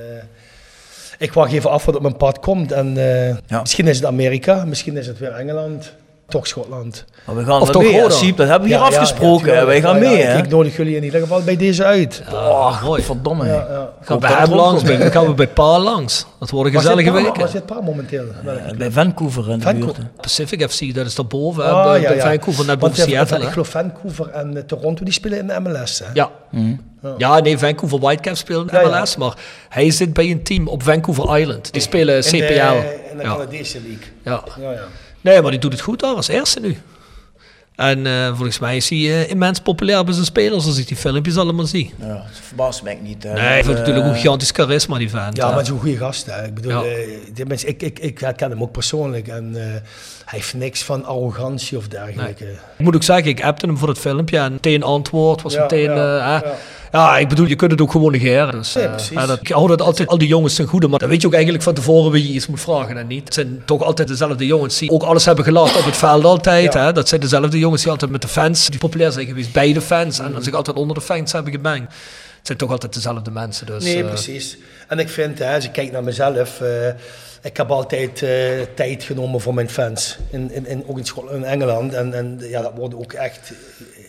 ik 1.18 1.32
wacht 1.32 1.52
even 1.52 1.70
af 1.70 1.84
wat 1.84 1.97
op 1.97 2.02
mijn 2.02 2.16
pad 2.16 2.39
komt. 2.39 2.72
En 2.72 2.97
eh, 2.97 3.36
Ja. 3.47 3.60
misschien 3.60 3.86
is 3.89 3.97
het 3.97 4.06
Amerika, 4.06 4.64
misschien 4.64 4.97
is 4.97 5.06
het 5.06 5.18
weer 5.18 5.32
Engeland, 5.32 5.93
toch 6.32 6.46
Schotland. 6.46 7.04
maar 7.26 7.36
we 7.36 7.44
gaan 7.44 7.60
Of 7.60 7.70
toch 7.70 7.82
mee, 7.82 7.92
hè, 7.94 8.00
Roda? 8.02 8.14
Siep, 8.14 8.36
dat 8.36 8.48
hebben 8.48 8.68
we 8.68 8.74
hier 8.74 8.84
afgesproken. 8.84 9.52
ja, 9.52 9.66
wij 9.66 9.80
gaan 9.80 9.98
mee, 9.98 10.16
Ja, 10.18 10.24
hè? 10.26 10.38
Ik 10.38 10.48
nodig 10.48 10.76
jullie 10.76 10.96
in 10.96 11.04
ieder 11.04 11.20
geval 11.20 11.42
bij 11.42 11.56
deze 11.56 11.84
uit. 11.84 12.22
Ah, 12.32 12.82
mooi. 12.84 13.02
Verdomme. 13.02 13.46
Ja, 13.46 13.50
hè. 13.52 13.56
ja. 13.74 13.78
Gaan 13.78 13.90
Hoop 14.06 14.20
bij 14.20 14.30
hem 14.32 14.52
langs, 14.54 14.82
bij- 14.82 15.10
gaan 15.10 15.26
we 15.26 15.34
bij 15.34 15.48
Pa 15.48 15.78
langs. 15.78 16.26
Dat 16.40 16.50
worden 16.50 16.72
gezellige 16.72 17.10
Pa- 17.10 17.14
weken. 17.22 17.40
Was 17.40 17.52
dit 17.52 17.66
pa 17.66 17.80
momenteel? 17.80 18.24
Eh? 18.46 18.76
Bij 18.76 18.90
Vancouver 18.90 19.50
in 19.50 19.59
de 19.59 19.64
Vancouver. 19.64 19.94
buurt. 20.02 20.16
Pacific 20.20 20.70
FC, 20.70 20.94
dat 20.94 21.06
is 21.06 21.14
daarboven. 21.14 21.64
Ah, 21.64 21.84
hè, 21.90 21.94
ja, 21.96 22.09
bij 22.09 22.16
ja. 22.16 22.22
Vancouver, 22.28 22.66
net 22.66 22.78
boven 22.78 22.96
Seattle. 22.96 23.38
Ik 23.38 23.48
geloof 23.48 23.68
Vancouver 23.68 24.28
en 24.28 24.56
eh, 24.56 24.62
Toronto 24.62 25.04
die 25.04 25.12
spelen 25.12 25.38
in 25.38 25.46
de 25.46 25.60
MLS. 25.60 25.98
Hè? 25.98 26.06
Ja. 26.14 26.30
Ja, 27.18 27.38
nee, 27.40 27.59
Vancouver 27.59 27.98
Whitecaps 27.98 28.38
speelt 28.38 28.72
in 28.72 28.78
Ja, 28.78 28.88
ja. 28.88 28.98
MLS, 29.00 29.16
maar 29.16 29.34
hij 29.68 29.90
zit 29.90 30.12
bij 30.12 30.30
een 30.30 30.42
team 30.42 30.68
op 30.68 30.82
Vancouver 30.82 31.38
Island. 31.38 31.72
Die 31.72 31.82
spelen 31.82 32.14
In 32.16 32.22
CPL. 32.22 32.34
de, 32.34 32.98
in 33.10 33.16
de 33.16 33.22
ja. 33.22 33.28
Canadese 33.28 33.78
league. 33.80 34.06
Ja. 34.24 34.42
Ja, 34.60 34.70
ja. 34.72 34.78
Nee, 35.23 35.43
maar 35.43 35.51
die 35.51 35.61
doet 35.61 35.73
het 35.73 35.81
goed 35.81 36.01
daar 36.01 36.15
als 36.15 36.28
eerste 36.28 36.61
nu. 36.61 36.77
En 37.77 38.07
eh, 38.07 38.27
volgens 38.28 38.59
mij 38.59 38.77
is 38.77 38.89
hij 38.89 38.99
eh, 38.99 39.31
immens 39.31 39.61
populair 39.61 40.05
bij 40.05 40.12
zijn 40.15 40.27
spelers 40.27 40.66
als 40.66 40.78
ik 40.78 40.86
die 40.89 40.97
filmpjes 40.97 41.36
allemaal 41.36 41.66
zie. 41.66 41.94
Ja, 42.01 42.07
dat 42.09 42.24
verbaast 42.40 42.82
mij 42.82 42.99
niet. 43.03 43.23
hè. 43.23 43.32
Nee, 43.32 43.43
hij 43.43 43.55
heeft 43.55 43.69
Eh, 43.69 43.74
natuurlijk 43.74 44.07
ook 44.07 44.15
gigantisch 44.15 44.51
charisma, 44.51 44.99
die 44.99 45.11
vent. 45.11 45.36
Ja, 45.36 45.49
hè. 45.49 45.55
maar 45.55 45.66
zo'n 45.66 45.78
goede 45.81 45.97
gast. 45.97 46.27
Hè. 46.27 46.44
Ik 46.47 46.55
bedoel, 46.55 46.73
Ja. 46.73 46.82
eh, 46.90 47.09
die 47.35 47.47
mensen, 47.47 47.69
ik, 47.69 47.82
ik, 47.82 47.99
ik 47.99 48.15
ken 48.36 48.51
hem 48.51 48.62
ook 48.62 48.73
persoonlijk 48.73 49.28
en 49.28 49.53
eh, 49.57 49.81
hij 50.32 50.40
heeft 50.40 50.54
niks 50.54 50.82
van 50.82 51.04
arrogantie 51.04 51.76
of 51.76 51.88
dergelijke. 51.88 52.44
Ik 52.44 52.84
moet 52.84 52.94
ook 52.94 53.02
zeggen, 53.02 53.26
ik 53.26 53.42
appte 53.42 53.66
hem 53.66 53.78
voor 53.78 53.88
het 53.88 53.98
filmpje 53.98 54.38
en 54.38 54.52
meteen 54.52 54.82
antwoord 54.82 55.42
was 55.42 55.54
Ja, 55.54 55.60
meteen... 55.60 55.82
ja, 55.82 55.90
eh, 55.90 56.42
ja. 56.42 56.54
ja. 56.92 57.18
ik 57.18 57.28
bedoel, 57.28 57.46
je 57.46 57.56
kunt 57.56 57.70
het 57.70 57.80
ook 57.80 57.90
gewoon 57.90 58.12
negeren. 58.12 58.52
Dus, 58.52 58.74
Nee, 58.74 58.88
hè, 59.14 59.26
dat, 59.26 59.40
ik 59.40 59.48
hou 59.48 59.68
dat 59.68 59.82
altijd, 59.82 60.09
al 60.09 60.18
die 60.18 60.28
jongens 60.28 60.54
ten 60.54 60.66
goede, 60.66 60.88
maar 60.88 60.98
dan 60.98 61.09
weet 61.09 61.20
je 61.20 61.26
ook 61.26 61.32
eigenlijk 61.32 61.64
van 61.64 61.74
tevoren 61.74 62.12
wie 62.12 62.28
je 62.28 62.34
iets 62.34 62.46
moet 62.46 62.60
vragen 62.60 62.96
en 62.96 63.06
niet. 63.06 63.24
Het 63.24 63.34
zijn 63.34 63.62
toch 63.64 63.82
altijd 63.82 64.09
dezelfde 64.09 64.46
jongens 64.46 64.78
die 64.78 64.90
ook 64.90 65.02
alles 65.02 65.24
hebben 65.24 65.44
gelaten 65.44 65.78
op 65.78 65.84
het 65.84 65.96
veld 65.96 66.24
altijd. 66.24 66.74
Hè. 66.74 66.92
Dat 66.92 67.09
zijn 67.09 67.20
dezelfde 67.20 67.59
jongens 67.59 67.82
die 67.82 67.90
altijd 67.90 68.10
met 68.10 68.22
de 68.22 68.28
fans, 68.28 68.68
die 68.68 68.78
populair 68.78 69.12
zijn 69.12 69.26
geweest 69.26 69.52
bij 69.52 69.72
de 69.72 69.80
fans 69.80 70.18
en 70.18 70.34
zich 70.40 70.54
altijd 70.54 70.76
onder 70.76 70.94
de 70.96 71.02
fans 71.02 71.32
hebben 71.32 71.52
gemengd. 71.52 71.92
Het 72.38 72.46
zijn 72.46 72.59
toch 72.59 72.70
altijd 72.70 72.94
dezelfde 72.94 73.30
mensen. 73.30 73.66
Dus, 73.66 73.84
Nee, 73.84 74.02
eh, 74.02 74.09
precies. 74.09 74.56
En 74.88 74.98
ik 74.98 75.09
vind, 75.09 75.38
hè, 75.38 75.54
als 75.54 75.64
ik 75.64 75.72
kijk 75.72 75.92
naar 75.92 76.04
mezelf, 76.04 76.60
ik 77.43 77.56
heb 77.56 77.70
altijd 77.70 78.23
eh, 78.23 78.31
tijd 78.74 79.02
genomen 79.05 79.40
voor 79.40 79.55
mijn 79.55 79.70
fans. 79.70 80.19
In, 80.31 80.51
in, 80.51 80.66
in, 80.66 80.85
ook 80.86 80.98
in, 81.31 81.44
Engeland. 81.44 81.94
En, 81.94 82.14
en 82.14 82.39
ja, 82.40 82.62
dat 82.62 82.73
wordt 82.74 82.94
ook 82.94 83.12
echt 83.12 83.52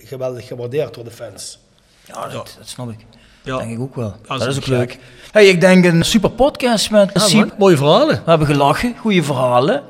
geweldig 0.04 0.48
gewaardeerd 0.48 0.94
door 0.94 1.04
de 1.04 1.12
fans. 1.12 1.60
Ja, 2.06 2.28
dat, 2.28 2.56
dat 2.58 2.68
snap 2.68 2.90
ik. 2.90 3.06
Ja. 3.42 3.58
denk 3.58 3.72
ik 3.72 3.80
ook 3.80 3.96
wel. 3.96 4.16
dat 4.28 4.40
dat 4.40 4.48
is 4.48 4.58
ook 4.58 4.66
leuk. 4.66 5.00
Hey, 5.32 5.48
ik 5.48 5.62
denk 5.62 5.86
een 5.86 6.06
super 6.06 6.32
podcast 6.32 6.92
met 6.92 7.32
Ja, 7.32 7.48
mooie 7.58 7.78
verhalen. 7.78 8.16
We 8.24 8.30
hebben 8.30 8.48
gelachen, 8.48 8.96
goede 8.98 9.24
verhalen. 9.24 9.84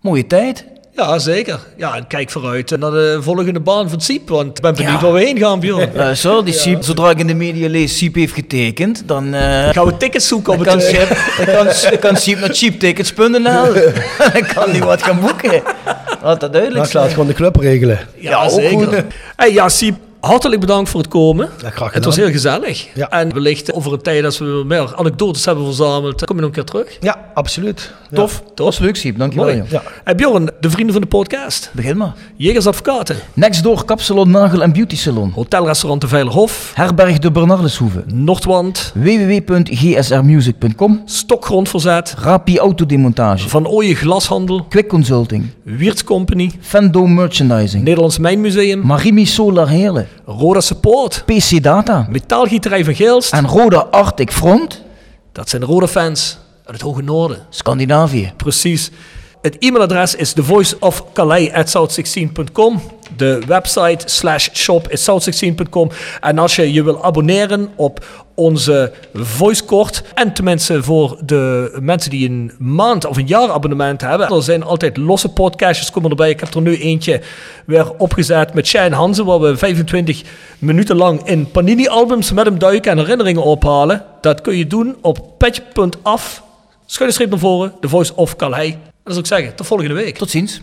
Mooie 0.00 0.26
tijd. 0.26 0.66
Ja, 1.00 1.18
zeker. 1.18 1.58
Ja, 1.76 1.96
en 1.96 2.06
kijk 2.06 2.30
vooruit 2.30 2.78
naar 2.78 2.90
de 2.90 3.18
volgende 3.20 3.60
baan 3.60 3.90
van 3.90 4.00
Siep, 4.00 4.28
want 4.28 4.56
ik 4.56 4.62
ben 4.62 4.74
benieuwd 4.74 4.92
Ja. 4.92 5.00
waar 5.00 5.12
we 5.12 5.20
heen 5.20 5.38
gaan, 5.38 5.60
Bjorn. 5.60 5.90
Uh, 5.96 6.10
zo, 6.10 6.42
die 6.42 6.54
Siep, 6.54 6.82
zodra 6.82 7.10
ik 7.10 7.18
in 7.18 7.26
de 7.26 7.34
media 7.34 7.68
lees, 7.68 7.96
Siep 7.98 8.14
heeft 8.14 8.34
getekend, 8.34 9.02
dan... 9.06 9.34
eh, 9.34 9.68
Gaan 9.68 9.86
we 9.86 9.96
tickets 9.96 10.28
zoeken 10.28 10.52
op 10.52 10.58
het... 10.58 10.68
kan, 10.68 10.78
eh, 10.80 10.86
Siep, 10.86 11.08
dan, 11.46 11.54
kan, 11.54 11.66
dan 11.90 11.98
kan 11.98 12.16
Siep 12.16 12.40
naar 12.40 12.54
cheaptickets.nl. 12.54 13.72
dan 14.32 14.46
kan 14.54 14.70
hij 14.70 14.80
wat 14.80 15.02
gaan 15.02 15.20
boeken. 15.20 15.62
Laat 16.22 16.40
dat 16.40 16.52
duidelijk 16.52 16.74
Maar 16.80 16.86
ik 16.88 16.92
laat 16.92 17.10
gewoon 17.10 17.26
de 17.26 17.32
club 17.34 17.56
regelen. 17.56 17.98
Ja, 18.14 18.48
zeker. 18.48 18.86
goed. 18.86 19.02
Hey, 19.36 19.52
ja, 19.52 19.68
Siep, 19.68 19.94
hartelijk 20.20 20.60
bedankt 20.60 20.90
voor 20.90 21.00
het 21.00 21.08
komen. 21.08 21.48
Ja, 21.62 21.70
graag 21.70 21.92
Het 21.92 22.04
was 22.04 22.16
heel 22.16 22.30
gezellig. 22.30 22.88
Ja. 22.94 23.10
En 23.10 23.32
wellicht 23.34 23.72
over 23.72 23.92
een 23.92 24.02
tijd, 24.02 24.24
als 24.24 24.38
we 24.38 24.62
meer 24.66 24.92
anekdotes 24.96 25.44
hebben 25.44 25.64
verzameld, 25.64 26.24
kom 26.24 26.36
je 26.36 26.42
nog 26.42 26.50
een 26.50 26.56
keer 26.56 26.64
terug. 26.64 26.96
Ja, 27.00 27.30
absoluut. 27.34 27.92
Ja. 28.10 28.16
Tof, 28.16 28.42
dat 28.54 28.66
was 28.66 28.78
leuk 28.78 28.96
Siep, 28.96 29.18
dankjewel. 29.18 29.46
Mooi. 29.46 29.58
joh. 29.58 29.70
Ja. 29.70 29.82
Hey, 30.04 30.14
Bjorn, 30.14 30.50
de 30.60 30.70
vrienden 30.70 30.92
van 30.92 31.02
de 31.02 31.08
podcast. 31.08 31.70
Begin 31.72 31.96
maar. 31.96 32.12
Jegers 32.36 32.66
Advocaten. 32.66 33.16
Next 33.34 33.62
door 33.62 33.84
Kapsalon 33.84 34.30
Nagel 34.30 34.62
en 34.62 34.72
Beauty 34.72 34.96
Salon. 34.96 35.32
Hotelrestaurant 35.34 36.00
De 36.00 36.08
Veilerhof. 36.08 36.72
Herberg 36.74 37.18
de 37.18 37.30
Bernardeshoeve. 37.30 38.02
Noordwand. 38.06 38.92
www.gsrmusic.com 38.94 41.02
Stokgrondverzet. 41.04 42.14
Rapi 42.18 42.58
Autodemontage. 42.58 43.48
Van 43.48 43.66
Ooyen 43.66 43.96
Glashandel. 43.96 44.64
Quick 44.68 44.88
Consulting. 44.88 45.46
Wiertz 45.62 46.02
Company. 46.02 46.50
Fendo 46.60 47.06
Merchandising. 47.06 47.84
Nederlands 47.84 48.18
Mijnmuseum. 48.18 48.80
Marimi 48.86 49.26
Solar 49.26 49.68
Heerlen. 49.68 50.08
Roda 50.24 50.60
Support. 50.60 51.24
PC 51.26 51.62
Data. 51.62 52.06
Metaalgieterij 52.10 52.84
van 52.84 52.94
Geelst. 52.94 53.32
En 53.32 53.46
Roda 53.46 53.86
Arctic 53.90 54.32
Front. 54.32 54.82
Dat 55.32 55.48
zijn 55.48 55.60
de 55.60 55.66
Roda 55.66 55.86
fans 55.86 56.38
uit 56.64 56.76
het 56.76 56.80
Hoge 56.80 57.02
Noorden. 57.02 57.46
Scandinavië. 57.50 58.32
Precies. 58.36 58.90
Het 59.42 59.56
e-mailadres 59.58 60.14
is 60.14 60.32
thevoiceofcalais.south16.com. 60.32 62.80
De 63.16 63.42
website 63.46 63.98
slash 64.04 64.48
shop 64.52 64.88
is 64.88 65.10
south16.com. 65.10 65.90
En 66.20 66.38
als 66.38 66.56
je 66.56 66.72
je 66.72 66.82
wil 66.82 67.04
abonneren 67.04 67.68
op 67.76 68.04
onze 68.34 68.92
voicekort. 69.14 70.02
En 70.14 70.32
tenminste 70.32 70.82
voor 70.82 71.18
de 71.24 71.76
mensen 71.80 72.10
die 72.10 72.28
een 72.28 72.52
maand 72.58 73.06
of 73.06 73.16
een 73.16 73.26
jaar 73.26 73.50
abonnement 73.50 74.00
hebben. 74.00 74.28
Er 74.28 74.42
zijn 74.42 74.62
altijd 74.62 74.96
losse 74.96 75.28
podcastjes 75.28 75.90
komen 75.90 76.10
erbij. 76.10 76.30
Ik 76.30 76.40
heb 76.40 76.54
er 76.54 76.62
nu 76.62 76.76
eentje 76.76 77.20
weer 77.66 77.92
opgezet 77.96 78.54
met 78.54 78.66
Shane 78.66 78.94
Hansen. 78.94 79.24
Waar 79.24 79.40
we 79.40 79.56
25 79.56 80.22
minuten 80.58 80.96
lang 80.96 81.26
in 81.26 81.50
Panini 81.50 81.88
albums 81.88 82.32
met 82.32 82.44
hem 82.44 82.58
duiken 82.58 82.90
en 82.90 82.98
herinneringen 82.98 83.42
ophalen. 83.42 84.04
Dat 84.20 84.40
kun 84.40 84.56
je 84.56 84.66
doen 84.66 84.96
op 85.00 85.38
petje.af. 85.38 86.42
Schuine 86.86 87.14
streep 87.14 87.30
naar 87.30 87.38
voren. 87.38 87.72
The 87.80 87.88
Voice 87.88 88.14
of 88.14 88.36
Calais. 88.36 88.74
Dat 89.10 89.26
zou 89.26 89.38
ik 89.38 89.40
zeggen. 89.40 89.56
Tot 89.56 89.66
volgende 89.66 89.94
week. 89.94 90.16
Tot 90.16 90.30
ziens. 90.30 90.60